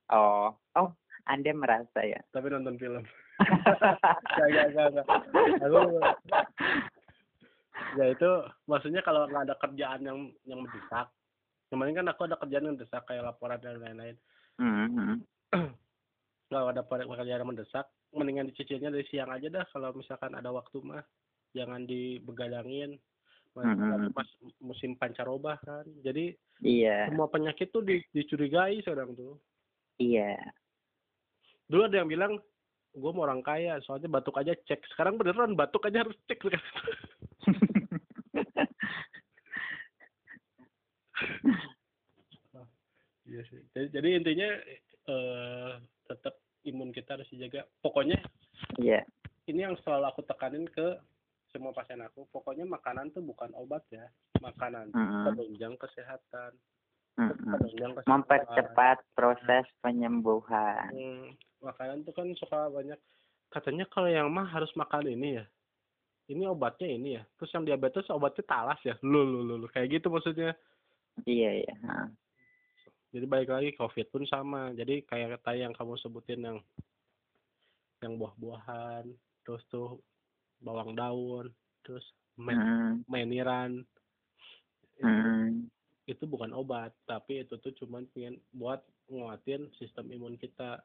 Oh 0.07 0.55
oh 0.79 0.89
Anda 1.27 1.51
merasa 1.51 1.99
ya? 2.07 2.23
tapi 2.31 2.47
nonton 2.47 2.79
film. 2.79 3.03
Gak, 4.39 4.47
gak, 4.49 4.67
gak, 4.73 4.87
gak. 4.97 5.07
Aku 5.67 6.01
ya 7.93 8.05
itu 8.09 8.29
maksudnya 8.65 9.05
kalau 9.05 9.29
nggak 9.29 9.45
ada 9.47 9.55
kerjaan 9.61 10.01
yang 10.01 10.17
yang 10.43 10.59
mendesak 10.65 11.07
kemarin 11.69 11.97
kan 11.97 12.07
aku 12.09 12.25
ada 12.25 12.35
kerjaan 12.41 12.65
yang 12.65 12.75
mendesak 12.75 13.03
kayak 13.05 13.27
laporan 13.27 13.59
dan 13.61 13.77
lain-lain 13.77 14.17
Hmm, 14.57 14.89
hmm. 14.89 15.69
kalau 16.49 16.73
ada 16.73 16.81
pe- 16.81 17.05
pekerjaan 17.05 17.45
yang 17.45 17.51
mendesak 17.53 17.85
mendingan 18.15 18.47
dicicilnya 18.51 18.93
dari 18.93 19.05
siang 19.07 19.31
aja 19.31 19.47
dah 19.49 19.65
kalau 19.71 19.91
misalkan 19.95 20.33
ada 20.33 20.51
waktu 20.51 20.79
mah. 20.83 21.03
Jangan 21.55 21.83
dibegadangin. 21.83 22.99
Mm-mm. 23.57 24.13
pas 24.13 24.29
musim 24.61 24.93
pancaroba 24.93 25.57
kan. 25.65 25.81
Jadi 26.05 26.29
Iya. 26.61 27.09
semua 27.09 27.25
penyakit 27.25 27.73
tuh 27.73 27.81
di- 27.81 28.05
dicurigai 28.13 28.85
sekarang 28.85 29.17
tuh. 29.17 29.41
Iya. 29.97 30.37
Dulu 31.65 31.89
ada 31.89 31.97
yang 31.97 32.05
bilang 32.05 32.37
gue 32.93 33.11
mau 33.17 33.25
orang 33.25 33.41
kaya 33.41 33.81
soalnya 33.81 34.13
batuk 34.13 34.37
aja 34.37 34.53
cek. 34.53 34.85
Sekarang 34.93 35.17
beneran 35.17 35.57
batuk 35.57 35.89
aja 35.89 36.05
harus 36.05 36.13
cek. 36.29 36.37
Iya 43.27 43.41
sih. 43.51 43.59
Jadi, 43.75 43.87
jadi 43.91 44.09
intinya 44.15 44.49
eh 45.07 45.71
tetap 46.07 46.39
imun 46.67 46.91
kita 46.91 47.15
harus 47.15 47.29
dijaga. 47.31 47.63
Pokoknya 47.79 48.19
iya 48.77 49.01
ini 49.47 49.63
yang 49.63 49.75
selalu 49.81 50.05
aku 50.11 50.21
tekanin 50.27 50.67
ke 50.67 50.99
semua 51.55 51.71
pasien 51.71 52.03
aku. 52.03 52.27
Pokoknya 52.29 52.67
makanan 52.67 53.15
tuh 53.15 53.23
bukan 53.23 53.55
obat 53.55 53.81
ya. 53.87 54.03
Makanan 54.43 54.91
Mm-mm. 54.91 55.23
penunjang 55.31 55.75
kesehatan. 55.79 56.51
Penunjang 57.17 57.95
kesehatan. 57.97 58.11
mempercepat 58.11 58.97
proses 59.15 59.65
penyembuhan. 59.79 60.91
Hmm, 60.91 61.27
makanan 61.63 62.03
tuh 62.03 62.13
kan 62.13 62.27
suka 62.35 62.67
banyak. 62.69 62.99
Katanya 63.47 63.87
kalau 63.87 64.11
yang 64.11 64.27
mah 64.27 64.45
harus 64.45 64.69
makan 64.75 65.07
ini 65.07 65.39
ya. 65.39 65.45
Ini 66.27 66.43
obatnya 66.51 66.91
ini 66.91 67.15
ya. 67.15 67.23
Terus 67.39 67.51
yang 67.55 67.63
diabetes 67.63 68.11
obatnya 68.11 68.43
talas 68.43 68.79
ya. 68.83 68.99
Lu 68.99 69.23
lu 69.23 69.47
lu, 69.47 69.55
lu. 69.63 69.67
kayak 69.71 69.97
gitu 69.97 70.11
maksudnya. 70.11 70.51
Iya 71.23 71.63
iya. 71.63 71.73
ha. 71.87 72.11
Jadi 73.11 73.25
balik 73.25 73.49
lagi 73.51 73.69
covid 73.79 74.07
pun 74.11 74.23
sama 74.27 74.75
jadi 74.75 75.03
kayak 75.07 75.39
tadi 75.43 75.63
yang 75.63 75.75
kamu 75.75 75.95
sebutin 75.99 76.43
yang 76.43 76.59
yang 78.03 78.13
buah-buahan 78.19 79.07
terus 79.47 79.63
tuh 79.71 79.97
bawang 80.61 80.93
daun 80.93 81.49
terus 81.85 82.03
men 82.37 82.57
Hmm, 82.57 82.93
meniran 83.09 83.81
hmm. 85.01 85.65
itu 86.05 86.23
bukan 86.29 86.53
obat 86.53 86.93
tapi 87.09 87.41
itu 87.41 87.57
tuh 87.57 87.73
cuman 87.81 88.05
pengen 88.13 88.37
buat 88.53 88.85
nguatin 89.09 89.71
sistem 89.81 90.13
imun 90.13 90.37
kita 90.37 90.83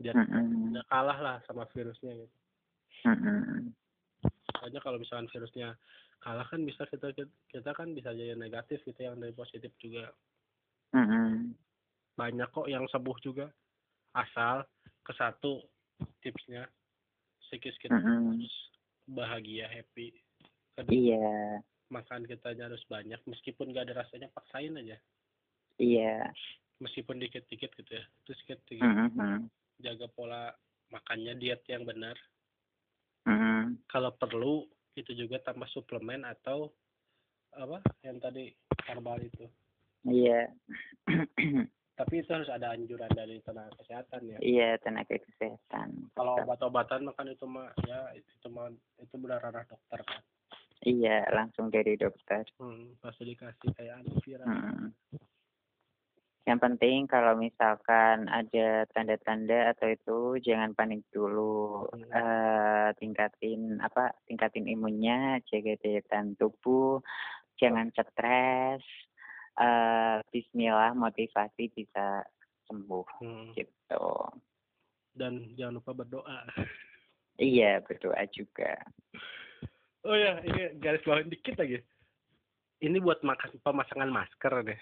biar 0.00 0.16
Mm-mm. 0.16 0.76
nggak 0.76 0.86
kalah 0.88 1.18
lah 1.20 1.36
sama 1.48 1.64
virusnya 1.72 2.24
gitu 2.24 2.36
Mm-mm. 3.08 3.72
Soalnya 4.60 4.80
kalau 4.84 5.00
misalkan 5.00 5.28
virusnya 5.32 5.72
kalah 6.20 6.44
kan 6.44 6.60
bisa 6.68 6.84
kita 6.84 7.16
kita 7.48 7.70
kan 7.72 7.96
bisa 7.96 8.12
jadi 8.12 8.36
negatif 8.36 8.84
gitu 8.84 9.00
yang 9.00 9.16
dari 9.16 9.32
positif 9.32 9.72
juga 9.80 10.12
Mm-mm. 10.90 11.54
banyak 12.18 12.48
kok 12.50 12.66
yang 12.66 12.84
sembuh 12.90 13.18
juga. 13.22 13.46
Asal 14.12 14.66
ke 15.06 15.12
satu 15.14 15.62
tipsnya. 16.20 16.66
Psikis 17.46 17.74
kita 17.82 17.98
Mm-mm. 17.98 18.38
harus 18.38 18.54
bahagia 19.10 19.66
happy. 19.66 20.14
Kedua 20.78 20.94
Iya, 20.94 21.62
makan 21.90 22.26
kita 22.26 22.54
harus 22.54 22.82
banyak. 22.86 23.18
Meskipun 23.26 23.74
gak 23.74 23.90
ada 23.90 24.06
rasanya 24.06 24.30
paksain 24.34 24.78
aja. 24.78 24.98
Iya. 25.80 26.28
meskipun 26.80 27.20
dikit-dikit 27.20 27.76
gitu 27.76 27.92
ya. 27.92 28.04
Terus 28.24 28.40
dikit 28.40 28.60
Mm-mm. 28.80 29.48
jaga 29.84 30.08
pola 30.16 30.48
makannya 30.88 31.36
diet 31.36 31.60
yang 31.68 31.84
benar. 31.84 32.16
Mm-mm. 33.28 33.76
kalau 33.92 34.16
perlu 34.16 34.64
itu 34.96 35.12
juga 35.12 35.36
tambah 35.44 35.68
suplemen 35.70 36.24
atau 36.24 36.72
apa? 37.52 37.84
Yang 38.00 38.16
tadi 38.24 38.44
herbal 38.88 39.20
itu 39.20 39.44
Iya. 40.06 40.48
tapi 42.00 42.24
itu 42.24 42.30
harus 42.32 42.48
ada 42.48 42.72
anjuran 42.72 43.12
dari 43.12 43.36
tenaga 43.44 43.76
kesehatan 43.76 44.20
ya 44.24 44.38
Iya, 44.40 44.70
tenaga 44.80 45.20
kesehatan. 45.20 46.08
kalau 46.16 46.40
obat-obatan 46.40 47.04
makan 47.12 47.36
itu 47.36 47.44
mah 47.44 47.68
ya 47.84 48.08
itu, 48.16 48.48
mah 48.48 48.72
itu 48.96 49.14
benar 49.20 49.44
ranah 49.44 49.68
dokter 49.68 50.00
kan 50.04 50.22
Iya, 50.80 51.28
langsung 51.36 51.68
dari 51.68 52.00
dokter. 52.00 52.48
hmm, 52.56 53.04
pasti 53.04 53.28
dikasih 53.28 53.68
kayak 53.76 54.00
antiviral 54.00 54.48
Mm. 54.48 54.96
Yang 56.48 56.60
penting 56.66 56.98
kalau 57.04 57.36
misalkan 57.36 58.26
ada 58.26 58.88
tanda-tanda 58.90 59.76
atau 59.76 59.86
itu 59.92 60.18
jangan 60.40 60.72
panik 60.72 61.04
dulu. 61.12 61.84
Hmm. 61.92 62.10
Eh 62.10 62.88
tingkatin 62.96 63.78
apa? 63.78 64.16
Tingkatin 64.24 64.66
imunnya, 64.66 65.38
jaga 65.46 65.76
daya 65.78 66.00
tahan 66.08 66.34
tubuh, 66.40 67.04
jangan 67.60 67.92
stres. 67.92 68.82
Eh 69.58 70.16
bismillah 70.30 70.94
motivasi 70.94 71.72
bisa 71.74 72.22
sembuh 72.70 73.06
Hmm, 73.18 73.50
gitu. 73.58 74.06
dan 75.16 75.52
jangan 75.58 75.82
lupa 75.82 75.92
berdoa. 75.96 76.38
Iya, 77.40 77.80
berdoa 77.80 78.20
juga. 78.36 78.76
oh 80.04 80.12
ya 80.12 80.44
ini 80.44 80.76
garis 80.76 81.00
bawahin 81.08 81.32
dikit 81.32 81.56
lagi. 81.56 81.80
Ini 82.84 83.00
buat 83.00 83.24
makan 83.24 83.64
pemasangan 83.64 84.12
masker 84.12 84.60
deh. 84.60 84.80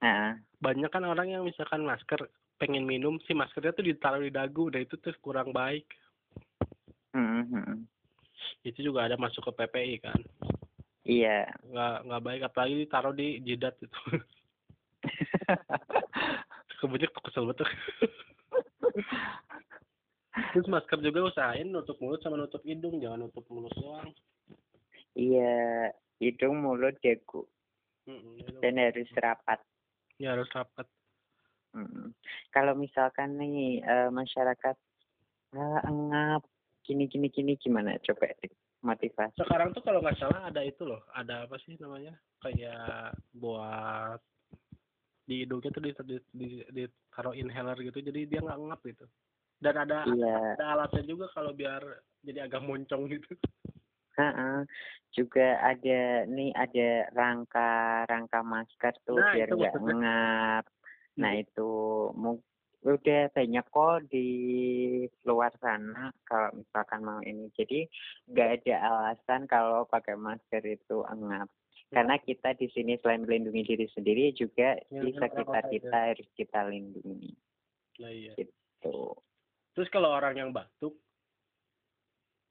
Nah, 0.00 0.40
banyak 0.56 0.88
kan 0.88 1.04
orang 1.04 1.36
yang 1.36 1.44
misalkan 1.44 1.84
masker 1.84 2.32
pengen 2.56 2.88
minum 2.88 3.20
si 3.28 3.36
maskernya 3.36 3.76
tuh 3.76 3.84
ditaruh 3.84 4.24
di 4.24 4.32
dagu 4.32 4.72
dan 4.72 4.88
itu 4.88 4.96
tuh 4.96 5.12
kurang 5.20 5.52
baik. 5.52 5.84
Mm, 7.12 7.44
mm, 7.52 7.78
itu 8.64 8.92
juga 8.92 9.08
ada 9.08 9.16
masuk 9.20 9.50
ke 9.50 9.52
PPI 9.64 9.96
kan 10.00 10.20
iya. 11.04 11.48
nggak 11.66 11.96
nggak 12.06 12.22
baik 12.24 12.42
apalagi 12.46 12.74
ditaruh 12.84 13.14
di 13.14 13.40
jidat 13.44 13.76
itu 13.80 14.00
kemudian 16.80 17.12
kesel 17.24 17.48
betul 17.48 17.66
terus 20.54 20.66
masker 20.70 20.98
juga 21.02 21.28
usahain 21.32 21.68
nutup 21.68 21.96
mulut 22.00 22.20
sama 22.22 22.36
nutup 22.40 22.62
hidung 22.64 23.00
jangan 23.00 23.28
nutup 23.28 23.44
mulut 23.50 23.72
doang 23.76 24.10
iya, 25.18 25.90
hidung, 26.22 26.62
mulut, 26.62 26.94
dagu. 27.02 27.42
Mm-mm, 28.06 28.40
itu. 28.40 28.56
dan 28.62 28.78
harus 28.80 29.10
rapat. 29.18 29.60
ya 30.16 30.32
harus 30.32 30.48
rapat 30.54 30.86
Mm. 31.70 32.10
Kalau 32.50 32.74
misalkan 32.74 33.38
nih 33.38 33.78
eh, 33.78 34.10
masyarakat 34.10 34.76
ah, 35.54 35.80
engap 35.86 36.42
gini 36.82 37.06
gini 37.06 37.30
gini 37.30 37.54
gimana 37.54 37.94
coba 38.02 38.26
motivasi. 38.80 39.36
sekarang 39.36 39.76
tuh 39.76 39.84
kalau 39.84 40.00
nggak 40.00 40.16
salah 40.16 40.48
ada 40.48 40.64
itu 40.64 40.82
loh 40.88 41.04
ada 41.12 41.44
apa 41.44 41.56
sih 41.64 41.76
namanya 41.76 42.16
kayak 42.40 43.14
buat 43.36 44.20
di 45.28 45.44
hidungnya 45.46 45.70
tuh 45.70 45.82
di, 45.84 45.90
di, 45.94 46.16
di, 46.34 46.48
ditaruh 46.74 47.36
inhaler 47.36 47.78
gitu 47.84 48.02
jadi 48.02 48.20
dia 48.26 48.40
nggak 48.42 48.60
ngap 48.66 48.80
gitu 48.82 49.06
dan 49.60 49.74
ada 49.84 50.08
Iya, 50.08 50.56
ada 50.56 50.64
alatnya 50.74 51.04
juga 51.04 51.28
kalau 51.36 51.52
biar 51.52 51.84
jadi 52.24 52.48
agak 52.48 52.64
moncong 52.64 53.06
gitu 53.12 53.36
ha-ha. 54.16 54.64
juga 55.12 55.60
ada 55.60 56.24
nih 56.26 56.50
ada 56.56 56.88
rangka 57.14 57.70
rangka 58.08 58.40
masker 58.42 58.94
tuh 59.04 59.20
Nah, 59.20 59.32
biar 59.36 59.48
nggak 59.52 59.74
ngap. 59.76 60.64
Nah 61.20 61.32
Hmm. 61.36 61.42
itu 61.42 61.70
udah 62.80 63.28
banyak 63.36 63.64
kok 63.68 64.08
di 64.08 64.28
luar 65.22 65.52
sana 65.60 66.08
kalau 66.24 66.56
misalkan 66.56 67.00
mau 67.04 67.20
ini. 67.20 67.52
Jadi 67.52 67.84
nggak 68.28 68.50
ada 68.64 68.74
alasan 68.80 69.44
kalau 69.44 69.84
pakai 69.84 70.16
masker 70.16 70.64
itu 70.64 71.04
engap. 71.06 71.48
Karena 71.90 72.16
kita 72.16 72.54
di 72.54 72.70
sini 72.70 72.94
selain 73.02 73.26
melindungi 73.26 73.66
diri 73.66 73.86
sendiri 73.90 74.30
juga 74.32 74.78
Ya, 74.88 75.02
di 75.02 75.10
sekitar 75.10 75.42
orang-orang 75.42 75.74
kita 75.74 75.98
harus 76.14 76.28
kita 76.38 76.60
lindungi. 76.70 77.32
nah 77.98 78.08
iya 78.08 78.32
Tuh. 78.80 79.12
terus 79.76 79.92
kalau 79.92 80.08
orang 80.08 80.38
yang 80.38 80.50
batuk 80.50 80.96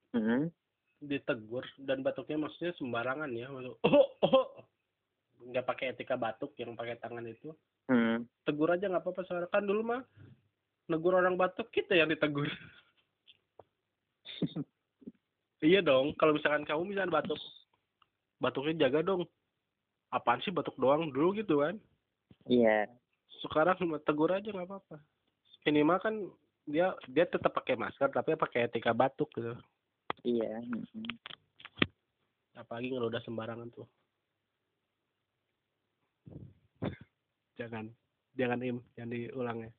Mm. 0.10 0.49
ditegur 0.99 1.61
dan 1.80 2.01
batuknya 2.01 2.41
maksudnya 2.41 2.73
sembarangan 2.76 3.30
ya 3.30 3.45
maksud 3.49 3.77
oh 3.85 4.07
oh 4.26 4.45
nggak 5.47 5.65
pakai 5.65 5.93
etika 5.93 6.18
batuk 6.18 6.53
yang 6.57 6.73
pakai 6.73 6.97
tangan 6.97 7.23
itu 7.23 7.53
Mm. 7.89 8.21
tegur 8.45 8.69
aja 8.69 8.85
nggak 8.85 9.01
apa-apa 9.01 9.25
soalnya 9.25 9.49
kan 9.49 9.65
dulu 9.65 9.81
mah 9.81 10.05
negur 10.85 11.17
orang 11.17 11.33
batuk 11.33 11.73
kita 11.73 11.97
yang 11.97 12.05
ditegur 12.05 12.45
iya 15.65 15.81
dong 15.81 16.13
kalau 16.15 16.37
misalkan 16.37 16.69
kamu 16.69 16.93
misalkan 16.93 17.09
batuk 17.09 17.41
batuknya 18.37 18.87
jaga 18.87 19.01
dong 19.01 19.25
apaan 20.13 20.37
sih 20.45 20.53
batuk 20.53 20.77
doang 20.77 21.09
dulu 21.09 21.33
gitu 21.37 21.65
kan 21.65 21.81
Iya. 22.45 22.89
sekarang 23.41 23.77
cuma 23.77 24.01
tegur 24.01 24.33
aja 24.33 24.53
nggak 24.53 24.69
apa-apa 24.69 24.97
minimal 25.65 25.97
kan 26.01 26.15
dia 26.69 26.93
dia 27.09 27.25
tetap 27.25 27.53
pakai 27.53 27.73
masker 27.73 28.13
tapi 28.13 28.37
pakai 28.37 28.69
etika 28.69 28.93
batuk 28.93 29.33
gitu 29.33 29.57
Iya. 30.21 30.61
mm-mm. 30.61 31.09
apalagi 32.53 32.93
kalau 32.93 33.09
udah 33.09 33.21
sembarangan 33.25 33.73
tuh 33.73 33.89
jangan 37.60 37.86
jangan 38.40 38.64
im 38.64 38.80
yang 38.95 39.11
diulangnya 39.11 39.69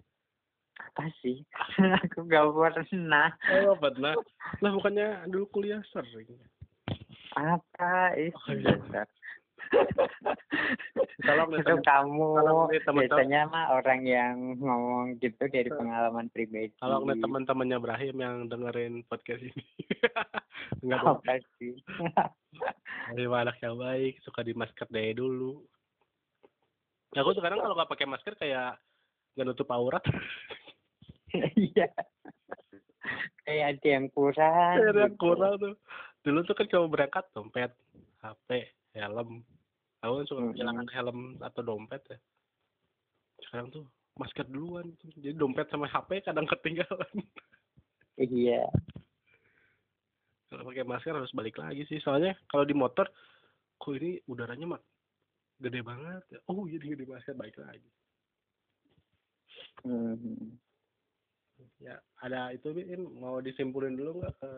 Apa 0.80 1.08
sih? 1.20 1.44
Aku 2.08 2.24
nggak 2.24 2.44
pernah. 2.56 3.28
oh 3.68 3.76
pernah 3.76 4.16
lah 4.60 4.72
bukannya 4.72 5.28
dulu 5.28 5.44
kuliah 5.52 5.80
sering 5.92 6.28
Apa 7.36 8.16
itu? 8.16 8.32
Oh, 8.32 8.52
iya. 8.56 9.04
Kalau 11.22 11.44
nih 11.52 11.62
itu 11.62 11.74
kamu 11.84 12.30
biasanya 12.80 13.40
mah 13.52 13.76
orang 13.76 14.02
yang 14.02 14.34
ngomong 14.58 15.20
gitu 15.22 15.46
dari 15.46 15.70
pengalaman 15.70 16.26
pribadi. 16.32 16.74
kalau 16.82 17.04
ngeliat 17.04 17.22
teman-temannya 17.22 17.76
Ibrahim 17.78 18.16
yang 18.18 18.36
dengerin 18.50 18.94
podcast 19.06 19.44
ini 19.46 19.64
nggak 20.84 21.00
apa 21.06 21.38
sih? 21.60 21.76
Ibrahim 23.14 23.46
anak 23.46 23.62
yang 23.62 23.78
baik 23.78 24.18
suka 24.26 24.42
di 24.42 24.56
masker 24.56 24.88
dari 24.90 25.14
dulu 25.14 25.62
aku 27.12 27.30
sekarang 27.34 27.58
kalau 27.58 27.74
nggak 27.74 27.90
pakai 27.90 28.06
masker 28.06 28.34
kayak 28.36 28.78
nggak 29.34 29.46
nutup 29.46 29.70
aurat 29.70 30.02
Iya. 31.54 31.86
Kayak 33.46 33.66
ada 33.78 33.86
yang 33.86 34.06
kurang. 34.10 34.74
Ada 34.82 34.90
yang 34.90 35.14
gitu. 35.14 35.22
kurang 35.22 35.52
tuh 35.58 35.74
dulu 36.20 36.38
tuh 36.42 36.52
kan 36.52 36.66
kalau 36.68 36.84
berangkat 36.84 37.24
dompet 37.32 37.72
HP 38.20 38.48
helm 38.92 39.40
aku 40.02 40.12
kan 40.20 40.26
suka 40.28 40.40
Mm-mm. 40.42 40.52
kehilangan 40.52 40.88
helm 40.92 41.18
atau 41.40 41.62
dompet 41.64 42.02
ya 42.12 42.18
sekarang 43.40 43.72
tuh 43.72 43.84
masker 44.20 44.44
duluan 44.44 44.92
jadi 45.16 45.32
dompet 45.32 45.70
sama 45.72 45.88
HP 45.88 46.20
kadang 46.20 46.44
ketinggalan 46.44 47.08
Iya. 48.20 48.68
kalau 50.50 50.68
pakai 50.68 50.84
masker 50.84 51.16
harus 51.16 51.32
balik 51.32 51.56
lagi 51.56 51.88
sih 51.88 52.02
soalnya 52.04 52.36
kalau 52.52 52.68
di 52.68 52.76
motor 52.76 53.08
kok 53.80 53.96
ini 53.96 54.20
udaranya 54.28 54.76
mah 54.76 54.80
gede 55.60 55.80
banget. 55.84 56.22
Ya. 56.32 56.40
oh 56.48 56.64
iya 56.66 56.78
gede 56.80 57.04
masker 57.04 57.36
balik 57.36 57.56
lagi. 57.60 57.90
Hmm. 59.80 60.56
ya 61.80 61.96
ada 62.20 62.52
itu 62.52 62.72
Bin 62.72 63.04
mau 63.20 63.40
disimpulin 63.40 63.96
dulu 63.96 64.20
nggak 64.20 64.34
ke 64.40 64.52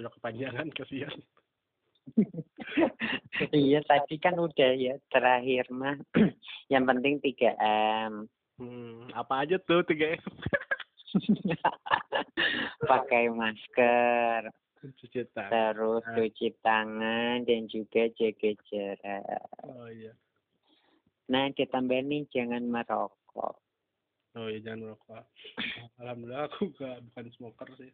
udah 0.00 0.12
kepanjangan 0.20 0.68
kasihan. 0.72 1.16
Iya 3.52 3.82
tadi 3.84 4.16
kan 4.16 4.38
udah 4.38 4.72
ya 4.78 4.94
terakhir 5.12 5.68
mah. 5.74 5.98
Yang 6.72 6.84
penting 6.88 7.14
3 7.20 7.58
m. 8.06 8.12
Hmm, 8.56 9.12
apa 9.12 9.44
aja 9.44 9.60
tuh 9.60 9.84
tiga 9.84 10.16
M? 10.16 10.24
Pakai 12.90 13.28
masker 13.28 14.48
cuci 14.80 15.24
tangan. 15.32 15.52
Terus 15.52 16.04
cuci 16.14 16.48
tangan 16.60 17.44
dan 17.44 17.68
juga 17.68 18.08
jaga 18.14 18.50
jarak. 18.68 19.48
Oh 19.64 19.88
iya. 19.88 20.12
Nah 21.32 21.50
ditambah 21.52 22.00
nih 22.06 22.28
jangan 22.30 22.62
merokok. 22.68 23.56
Oh 24.36 24.48
iya 24.52 24.60
jangan 24.62 24.92
merokok. 24.92 25.24
Alhamdulillah 25.98 26.44
aku 26.52 26.70
gak 26.76 27.00
bukan 27.10 27.26
smoker 27.34 27.68
sih. 27.80 27.92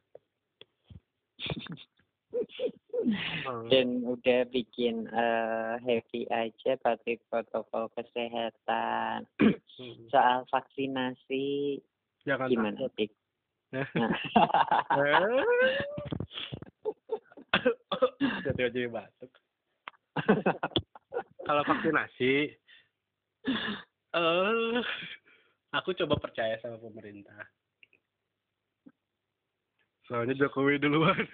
Dan 3.67 4.07
udah 4.07 4.47
bikin 4.47 5.11
eh, 5.11 5.75
happy 5.83 6.23
aja 6.31 6.79
pakai 6.79 7.19
protokol 7.27 7.91
kesehatan. 7.99 9.27
Hmm. 9.73 10.05
soal 10.13 10.45
vaksinasi 10.53 11.81
jangan 12.29 12.53
gimana 12.53 12.87
takut. 12.87 13.09
Dik? 13.09 13.11
Nah. 13.73 13.89
Nah, 17.63 18.39
jadi 18.47 18.71
jadi 18.71 18.81
batuk. 18.91 19.33
Kalau 21.49 21.63
vaksinasi? 21.67 22.33
Eh 24.13 24.79
aku 25.73 25.97
coba 25.97 26.15
percaya 26.21 26.61
sama 26.61 26.77
pemerintah. 26.79 27.49
Soalnya 30.07 30.37
Jokowi 30.37 30.83
duluan. 30.83 31.17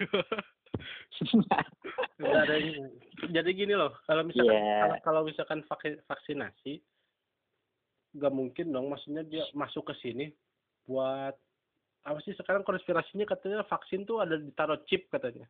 Nggak 2.19 2.41
ada 2.47 2.55
yang- 2.55 2.93
jadi 3.31 3.49
gini 3.51 3.73
loh 3.75 3.91
kalau 4.07 4.23
misalkan 4.23 4.55
Iya. 4.55 4.79
kalau, 4.79 4.95
kalau 5.03 5.21
misalkan 5.27 5.59
vaksinasi 6.07 6.79
nggak 8.15 8.33
mungkin 8.33 8.71
dong 8.73 8.89
maksudnya 8.89 9.21
dia 9.27 9.43
masuk 9.53 9.91
ke 9.91 9.93
sini 10.01 10.31
buat 10.87 11.35
apa 12.07 12.19
sih 12.25 12.33
sekarang 12.33 12.63
konspirasinya 12.65 13.27
katanya 13.27 13.61
vaksin 13.67 14.07
tuh 14.07 14.23
ada 14.23 14.39
ditaruh 14.39 14.79
chip 14.87 15.05
katanya 15.11 15.45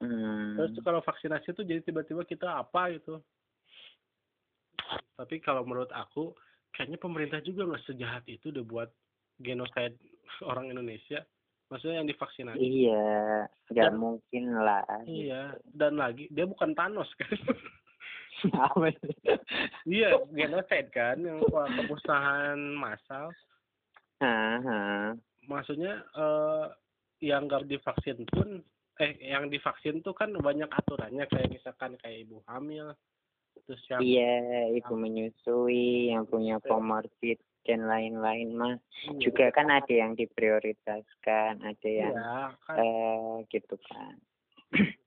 Hmm, 0.00 0.56
Terus 0.56 0.80
kalau 0.80 1.04
vaksinasi 1.04 1.52
tuh 1.52 1.64
jadi 1.64 1.84
tiba-tiba 1.84 2.24
kita 2.24 2.64
apa 2.64 2.88
gitu. 2.96 3.20
Tapi 5.20 5.36
kalau 5.44 5.60
menurut 5.68 5.92
aku 5.92 6.32
kayaknya 6.72 6.96
pemerintah 6.96 7.40
juga 7.44 7.68
nggak 7.68 7.84
sejahat 7.84 8.24
itu 8.24 8.48
udah 8.48 8.64
buat 8.64 8.88
genocide 9.44 10.00
orang 10.48 10.72
Indonesia. 10.72 11.20
Maksudnya 11.70 12.02
yang 12.02 12.08
divaksinasi. 12.10 12.58
iya 12.58 13.46
nggak 13.70 13.94
mungkin 13.94 14.44
lah 14.58 14.82
Iya. 15.06 15.54
Dan 15.70 16.00
lagi 16.00 16.26
dia 16.32 16.48
bukan 16.48 16.72
Thanos 16.72 17.12
kan. 17.20 17.30
Iya, 19.84 20.16
genocide 20.32 20.88
kan 20.96 21.20
yang 21.20 21.44
pemusnahan 21.76 22.56
massal. 22.72 23.28
Haha. 24.24 25.12
Maksudnya 25.44 26.00
eh 26.16 26.66
yang 27.20 27.44
nggak 27.44 27.68
divaksin 27.68 28.24
pun 28.32 28.64
eh 29.00 29.16
yang 29.24 29.48
divaksin 29.48 30.04
tuh 30.04 30.12
kan 30.12 30.28
banyak 30.36 30.68
aturannya 30.68 31.24
kayak 31.26 31.48
misalkan 31.48 31.96
kayak 31.98 32.28
ibu 32.28 32.44
hamil 32.44 32.92
terus 33.64 33.80
yang 33.88 34.00
iya 34.04 34.68
ibu 34.76 34.92
menyusui 34.92 36.12
yang 36.12 36.28
punya 36.28 36.60
comorbid 36.60 37.40
dan 37.64 37.88
lain-lain 37.88 38.52
mah 38.56 38.76
juga 39.20 39.48
kan 39.52 39.68
ada 39.72 39.88
yang 39.92 40.12
diprioritaskan 40.16 41.64
ada 41.64 41.88
yang 41.88 42.12
Iya, 42.16 42.36
kan. 42.64 42.76
eh 42.76 43.34
gitu 43.48 43.76
kan 43.88 44.14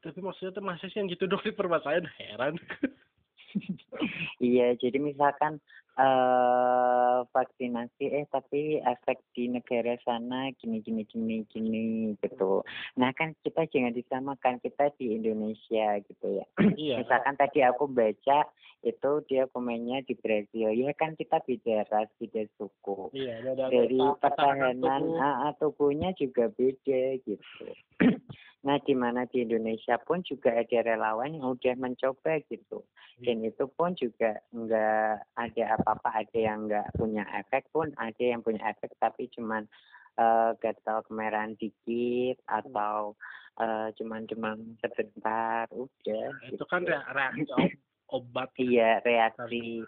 Tapi 0.00 0.16
maksudnya 0.24 0.56
tuh 0.56 0.64
masa 0.64 0.88
sih 0.88 0.96
yang 0.96 1.12
gitu 1.12 1.28
dong 1.28 1.44
di 1.44 1.52
permasalahan 1.52 2.08
heran. 2.16 2.54
iya 4.40 4.72
jadi 4.78 4.96
misalkan 4.96 5.60
eh 6.00 7.18
vaksinasi 7.28 8.04
eh 8.08 8.24
tapi 8.32 8.80
efek 8.80 9.20
di 9.36 9.52
negara 9.52 10.00
sana 10.00 10.48
gini 10.56 10.80
gini 10.80 11.04
gini 11.04 11.44
gini 11.52 12.16
gitu. 12.24 12.64
Nah 12.96 13.12
kan 13.12 13.36
kita 13.44 13.68
jangan 13.68 13.92
disamakan 13.92 14.56
kita 14.64 14.88
di 14.96 15.20
Indonesia 15.20 16.00
gitu 16.00 16.26
ya. 16.40 16.46
Iya. 16.80 17.04
Misalkan 17.04 17.36
tadi 17.36 17.60
aku 17.60 17.92
baca 17.92 18.48
itu 18.80 19.10
dia 19.28 19.44
komennya 19.52 20.00
di 20.08 20.16
Brazil 20.16 20.72
ya 20.72 20.96
kan 20.96 21.12
kita 21.12 21.44
beda 21.44 21.84
ras 21.92 22.08
beda 22.16 22.48
suku. 22.56 23.12
Iya, 23.12 23.44
beda 23.44 23.68
Dari 23.68 24.00
pertahanan 24.16 24.80
tubuh. 24.80 25.52
tubuhnya 25.60 26.10
juga 26.16 26.48
beda 26.48 27.20
gitu. 27.20 27.68
Nah, 28.60 28.76
di 28.84 28.92
mana 28.92 29.24
di 29.24 29.40
Indonesia 29.40 29.96
pun 29.96 30.20
juga 30.20 30.52
ada 30.52 30.84
relawan 30.84 31.32
yang 31.32 31.56
udah 31.56 31.74
mencoba 31.80 32.44
gitu. 32.52 32.84
Dan 33.16 33.40
itu 33.44 33.64
pun 33.72 33.96
juga 33.96 34.36
nggak 34.52 35.32
ada 35.32 35.64
apa-apa, 35.90 36.22
ada 36.22 36.38
yang 36.38 36.70
nggak 36.70 36.94
punya 36.94 37.26
efek 37.34 37.66
pun, 37.74 37.90
ada 37.98 38.22
yang 38.22 38.40
punya 38.46 38.62
efek 38.70 38.94
tapi 39.02 39.26
cuman 39.34 39.66
eh, 40.14 40.50
gatal 40.62 41.02
kemerahan 41.10 41.58
dikit 41.58 42.38
atau 42.46 43.18
eh, 43.58 43.88
cuman 43.98 44.30
demam 44.30 44.78
sebentar, 44.78 45.66
udah. 45.74 46.28
itu 46.46 46.64
kan 46.70 46.86
gitu. 46.86 46.94
rea- 46.94 47.10
reaksi 47.10 47.50
ob- 47.50 47.80
obat. 48.22 48.48
Iya, 48.54 49.02
reaksi. 49.02 49.82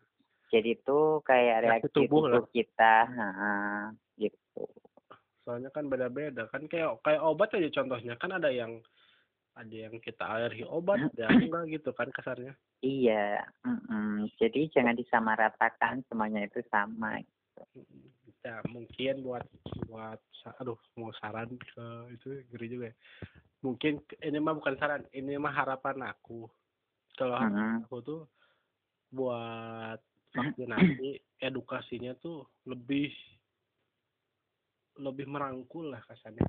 Jadi 0.52 0.68
itu 0.76 1.00
kayak 1.24 1.64
Reaksi 1.64 1.88
reaksi 1.88 1.96
tubuh 1.96 2.20
tubuh, 2.28 2.42
lah. 2.42 2.44
kita, 2.52 2.94
ha, 3.08 3.52
gitu. 4.20 4.64
Soalnya 5.48 5.72
kan 5.72 5.88
beda-beda 5.88 6.44
kan 6.52 6.68
kayak 6.68 7.00
kayak 7.00 7.24
obat 7.24 7.50
aja 7.56 7.72
contohnya 7.72 8.14
kan 8.20 8.36
ada 8.36 8.52
yang 8.52 8.78
ada 9.52 9.74
yang 9.74 9.94
kita 10.00 10.24
alergi 10.24 10.64
obat 10.64 10.98
ya 11.20 11.28
enggak 11.28 11.68
gitu 11.68 11.90
kan 11.92 12.08
kasarnya. 12.12 12.56
Iya, 12.82 13.46
mm-mm. 13.62 14.26
jadi 14.42 14.66
jangan 14.74 14.98
disamaratakan 14.98 16.02
semuanya 16.10 16.50
itu 16.50 16.64
sama. 16.66 17.22
Ya 18.42 18.58
mungkin 18.66 19.22
buat 19.22 19.46
buat 19.86 20.18
aduh 20.58 20.74
mau 20.98 21.14
saran 21.22 21.54
ke 21.62 21.86
itu 22.10 22.42
ngeri 22.50 22.66
juga 22.66 22.86
ya. 22.90 22.96
Mungkin 23.62 24.02
ini 24.18 24.38
mah 24.42 24.58
bukan 24.58 24.74
saran, 24.82 25.06
ini 25.14 25.38
mah 25.38 25.54
harapan 25.54 26.10
aku. 26.10 26.50
Kalau 27.14 27.38
harapan 27.38 27.86
Mhm. 27.86 27.86
aku 27.86 27.96
tuh 28.02 28.22
buat 29.14 30.02
vaksinasi 30.34 31.22
edukasinya 31.38 32.18
tuh 32.18 32.42
lebih 32.66 33.14
lebih 34.98 35.30
merangkul 35.30 35.94
lah 35.94 36.02
kasarnya. 36.10 36.42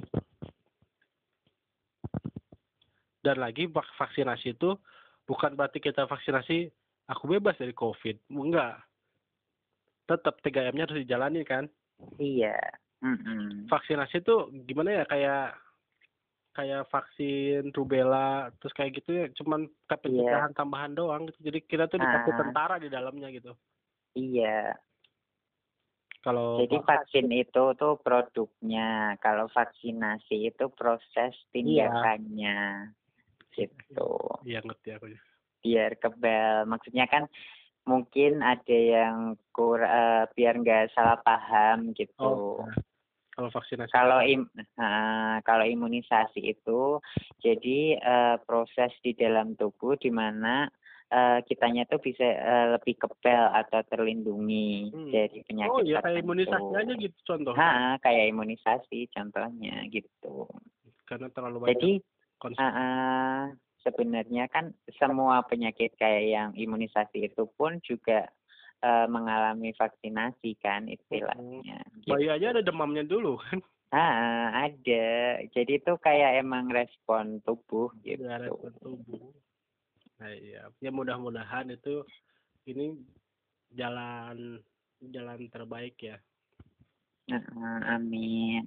Dan 3.23 3.39
lagi 3.39 3.65
vak- 3.65 3.95
vaksinasi 3.95 4.53
itu 4.53 4.75
bukan 5.23 5.55
berarti 5.55 5.79
kita 5.79 6.03
vaksinasi 6.03 6.67
aku 7.07 7.23
bebas 7.25 7.55
dari 7.55 7.71
COVID. 7.71 8.27
Enggak. 8.29 8.83
Tetap 10.03 10.43
3M-nya 10.43 10.83
harus 10.83 10.99
dijalani 10.99 11.41
kan. 11.41 11.71
Iya. 12.19 12.59
Vaksinasi 13.67 14.19
itu 14.19 14.35
gimana 14.63 15.01
ya 15.01 15.05
kayak 15.07 15.55
kayak 16.53 16.85
vaksin 16.85 17.73
rubella 17.73 18.53
terus 18.61 18.77
kayak 18.77 19.01
gitu 19.01 19.09
ya 19.09 19.25
cuman 19.33 19.65
kayak 19.89 20.05
pencegahan 20.05 20.53
tambahan 20.53 20.93
doang 20.93 21.25
gitu. 21.25 21.49
Jadi 21.49 21.59
kita 21.65 21.87
tuh 21.87 21.97
dikasih 21.97 22.31
Ah. 22.31 22.39
tentara 22.39 22.75
di 22.77 22.87
dalamnya 22.87 23.31
gitu. 23.31 23.55
iya. 24.13 24.77
Kalau 26.21 26.55
Jadi 26.55 26.79
vak- 26.79 26.87
vaksin 26.87 27.27
itu 27.35 27.63
tuh 27.75 27.99
produknya, 27.99 29.19
kalau 29.19 29.51
vaksinasi 29.51 30.55
itu 30.55 30.71
proses 30.71 31.35
tindakannya, 31.51 32.93
gitu. 33.55 34.09
Iya 34.43 34.59
ngerti 34.65 34.89
aku. 34.93 35.05
Biar 35.63 35.95
kebal, 35.95 36.67
maksudnya 36.67 37.07
kan 37.07 37.29
mungkin 37.87 38.39
ada 38.43 38.75
yang 38.75 39.35
kur, 39.51 39.79
eh, 39.79 40.23
biar 40.35 40.59
nggak 40.59 40.91
salah 40.95 41.19
paham 41.23 41.91
gitu. 41.95 42.59
Oh, 42.59 42.63
nah. 42.63 42.75
kalau 43.33 43.49
vaksinasi 43.49 43.91
Kalau 43.91 44.19
im, 44.23 44.47
eh, 44.55 45.37
kalau 45.43 45.65
imunisasi 45.67 46.41
itu 46.43 46.99
jadi 47.43 47.79
eh, 47.99 48.35
proses 48.43 48.91
di 49.03 49.15
dalam 49.15 49.55
tubuh 49.59 49.99
di 49.99 50.11
mana 50.13 50.67
eh, 51.11 51.39
kitanya 51.43 51.83
tuh 51.89 51.99
bisa 51.99 52.23
eh, 52.23 52.67
lebih 52.77 52.95
kebal 52.97 53.51
atau 53.53 53.81
terlindungi 53.87 54.93
Hmm. 54.93 55.11
dari 55.11 55.43
penyakit 55.43 55.73
Oh 55.73 55.83
iya 55.83 55.99
kayak 56.01 56.23
imunisasi 56.23 56.71
aja 56.73 56.93
gitu 56.97 57.17
contoh. 57.27 57.53
Ha, 57.55 57.97
kayak 57.99 58.25
imunisasi 58.31 58.99
contohnya 59.11 59.75
gitu. 59.91 60.47
Karena 61.03 61.27
terlalu 61.35 61.67
banyak 61.67 61.69
Jadi 61.75 61.91
konsumsi. 62.43 62.59
eh, 62.59 63.43
sebenarnya 63.87 64.51
kan 64.51 64.75
semua 64.99 65.47
penyakit 65.47 65.95
kayak 65.95 66.23
yang 66.27 66.49
imunisasi 66.51 67.31
itu 67.31 67.47
pun 67.55 67.79
juga 67.79 68.27
eh, 68.83 69.07
mengalami 69.07 69.71
vaksinasi 69.71 70.59
kan 70.59 70.91
istilahnya. 70.91 71.79
Gitu. 72.03 72.11
Bayi 72.11 72.27
aja 72.27 72.51
ada 72.51 72.61
demamnya 72.61 73.07
dulu 73.07 73.39
kan. 73.39 73.63
Ah, 73.93 74.49
ada. 74.65 75.37
Jadi 75.53 75.77
itu 75.77 75.93
kayak 76.01 76.41
emang 76.41 76.65
respon 76.73 77.39
tubuh 77.45 77.93
gitu. 78.01 78.25
Ada 78.25 78.49
respon 78.49 78.73
tubuh. 78.81 79.29
Nah, 80.17 80.33
iya. 80.33 80.65
Ya 80.81 80.89
mudah-mudahan 80.89 81.69
itu 81.69 82.01
ini 82.65 82.97
jalan 83.69 84.57
jalan 85.13 85.45
terbaik 85.53 85.93
ya. 86.01 86.17
Ah, 87.29 88.01
amin. 88.01 88.65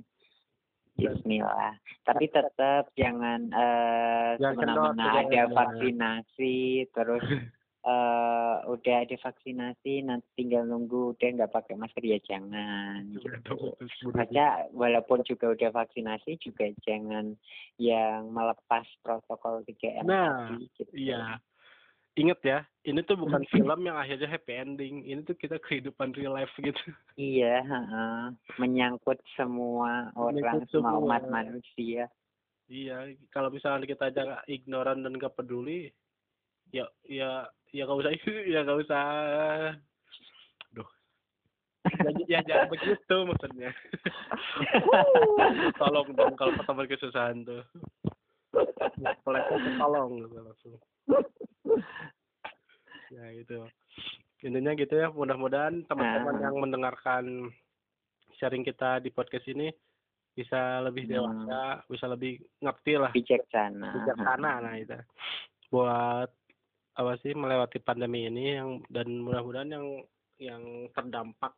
Bismillah. 0.96 1.76
Tapi 2.08 2.24
tetap 2.32 2.88
jangan 2.96 3.52
eh 3.52 4.40
kendor, 4.40 4.56
semena-mena 4.56 5.06
ada 5.28 5.42
vaksinasi 5.52 6.88
terus 6.90 7.20
eh 7.86 8.56
udah 8.66 8.96
ada 9.06 9.16
vaksinasi 9.20 10.02
nanti 10.02 10.26
tinggal 10.34 10.66
nunggu 10.66 11.14
udah 11.14 11.28
nggak 11.38 11.52
pakai 11.54 11.78
masker 11.78 12.02
ya 12.02 12.18
jangan 12.24 13.06
gitu. 13.14 13.76
Maka 14.10 14.72
walaupun 14.72 15.22
juga 15.22 15.52
udah 15.52 15.70
vaksinasi 15.70 16.40
juga 16.42 16.66
jangan 16.82 17.36
yang 17.78 18.32
melepas 18.32 18.88
protokol 19.04 19.62
3M 19.68 20.04
Nah, 20.08 20.50
tadi 20.50 20.66
gitu. 20.66 20.82
Iya. 20.96 21.38
Ingat 22.16 22.40
ya, 22.40 22.58
ini 22.88 23.04
tuh 23.04 23.20
bukan 23.20 23.44
film 23.52 23.84
yang 23.84 24.00
akhirnya 24.00 24.24
happy 24.24 24.56
ending. 24.56 25.04
Ini 25.04 25.20
tuh 25.28 25.36
kita 25.36 25.60
kehidupan 25.60 26.16
real 26.16 26.32
life 26.32 26.48
gitu. 26.56 26.80
Iya, 27.20 27.60
heeh. 27.60 28.20
menyangkut 28.56 29.20
semua 29.36 30.08
orang, 30.16 30.40
Menyangkut 30.40 30.72
semua 30.72 30.96
semua. 30.96 31.04
umat 31.04 31.22
manusia. 31.28 32.08
Iya, 32.72 33.12
kalau 33.28 33.52
misalnya 33.52 33.84
kita 33.84 34.08
aja 34.08 34.40
ignoran 34.48 35.04
dan 35.04 35.12
gak 35.20 35.36
peduli, 35.36 35.92
ya 36.72 36.88
ya 37.04 37.46
ya 37.70 37.84
gak 37.84 38.00
usah 38.00 38.10
ya 38.48 38.60
gak 38.64 38.80
usah. 38.80 39.04
Duh. 40.72 40.88
Ya, 42.00 42.10
ya 42.26 42.40
jangan 42.48 42.66
begitu 42.74 43.16
maksudnya. 43.28 43.70
tolong 45.84 46.08
dong 46.16 46.32
kalau 46.34 46.56
ketemu 46.56 46.82
kesusahan 46.96 47.44
tuh. 47.44 47.62
Peletnya 49.22 49.56
tuh 49.58 49.72
tolong 49.76 50.10
gitu 50.18 50.36
langsung. 50.38 50.74
Ya 53.08 53.24
itu. 53.32 53.58
Intinya 54.40 54.72
gitu 54.72 54.94
ya, 54.94 55.08
mudah-mudahan 55.08 55.86
teman-teman 55.86 56.34
Ah. 56.36 56.42
yang 56.42 56.56
mendengarkan 56.58 57.24
sharing 58.34 58.62
kita 58.62 58.98
di 58.98 59.08
podcast 59.08 59.46
ini 59.46 59.72
bisa 60.30 60.82
lebih 60.82 61.08
Hmm. 61.08 61.12
dewasa, 61.14 61.60
bisa 61.86 62.06
lebih 62.06 62.32
ngerti 62.60 62.92
lah 62.94 63.08
Bijaksana. 63.10 63.88
bijaksana 63.90 64.52
nah 64.60 64.76
itu 64.76 64.92
buat 65.66 66.28
apa 66.92 67.12
sih 67.18 67.32
melewati 67.32 67.80
pandemi 67.80 68.28
ini 68.28 68.54
yang 68.54 68.84
dan 68.86 69.08
mudah-mudahan 69.18 69.72
yang 69.72 69.86
yang 70.36 70.62
terdampak 70.92 71.56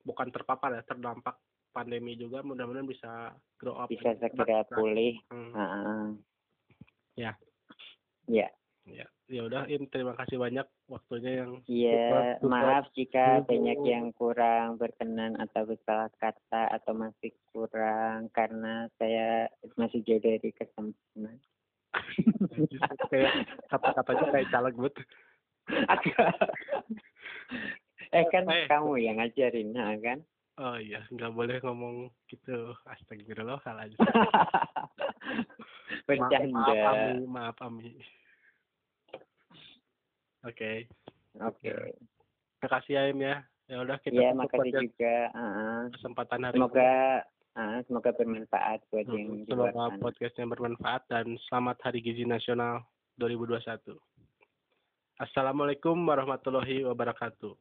bukan 0.00 0.30
terpapar 0.30 0.70
ya 0.72 0.82
terdampak 0.84 1.42
pandemi 1.68 2.14
juga 2.14 2.40
mudah-mudahan 2.40 2.86
bisa 2.86 3.10
grow 3.58 3.74
up 3.76 3.90
Bisa 3.90 4.14
segera 4.16 4.62
pulih. 4.64 5.18
hmm. 5.26 6.29
Ya. 7.18 7.34
Ya. 8.30 8.46
ya 8.86 9.06
ya 9.30 9.46
udah 9.46 9.62
Im 9.70 9.86
terima 9.86 10.18
kasih 10.18 10.42
banyak 10.42 10.66
waktunya 10.90 11.46
yang 11.46 11.62
Iya, 11.70 12.42
maaf 12.42 12.90
jika 12.98 13.46
banyak 13.46 13.78
yang 13.86 14.10
kurang 14.18 14.74
berkenan 14.74 15.38
atau 15.38 15.70
bersalah 15.70 16.10
kata 16.18 16.66
atau 16.74 16.98
masih 16.98 17.30
kurang 17.54 18.26
karena 18.34 18.90
saya 18.98 19.46
masih 19.78 20.02
jauh 20.02 20.18
dari 20.18 20.50
kesempurnaan. 20.50 21.38
kayak 23.14 23.46
kata-katanya 23.70 24.24
kayak 24.34 24.50
caleg 24.50 24.74
buat 24.74 24.94
eh 28.10 28.26
kan 28.34 28.42
Eh. 28.50 28.66
kamu 28.66 28.92
yang 28.98 29.22
ngajarin, 29.22 29.70
nah, 29.70 29.94
kan? 30.02 30.26
Oh 30.60 30.76
iya 30.76 31.00
nggak 31.08 31.32
boleh 31.32 31.56
ngomong 31.64 31.96
gitu 32.28 32.76
astagfirullahaladzim 32.84 33.96
Bercanda. 36.06 36.52
maaf 36.52 36.84
Ami 36.92 37.12
maaf 37.26 37.58
Ami 37.64 37.88
oke 40.44 40.72
Oke. 41.40 41.70
makasih 42.60 42.92
ya 42.98 43.02
Im 43.08 43.20
ya 43.22 43.36
ya 43.70 43.76
udah 43.80 43.96
kita 44.02 44.18
tutup 44.18 44.34
makasih 44.34 44.70
aja 44.74 44.80
juga. 44.82 45.16
Kesempatan 45.94 46.40
hari 46.42 46.56
Semoga 46.58 46.92
ah, 47.54 47.78
semoga 47.86 48.10
bermanfaat 48.12 48.80
buat 48.90 49.06
ini. 49.06 49.14
yang 49.14 49.30
Hmm, 49.30 49.44
di 49.46 49.52
luar 49.54 49.70
semoga 49.70 50.02
podcastnya 50.02 50.46
bermanfaat 50.50 51.02
dan 51.06 51.26
selamat 51.46 51.76
Hari 51.86 52.02
Gizi 52.02 52.26
Nasional 52.26 52.82
2021 53.16 53.94
Assalamualaikum 55.22 55.96
warahmatullahi 56.02 56.82
wabarakatuh 56.82 57.54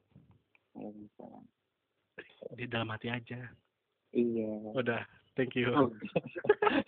Waalaikumsalam. 0.74 1.59
Di 2.56 2.66
dalam 2.68 2.90
hati 2.90 3.10
aja 3.12 3.40
Iya. 4.10 4.74
udah 4.74 5.02
thank 5.38 5.54
you 5.54 5.70
Oh. 5.76 5.90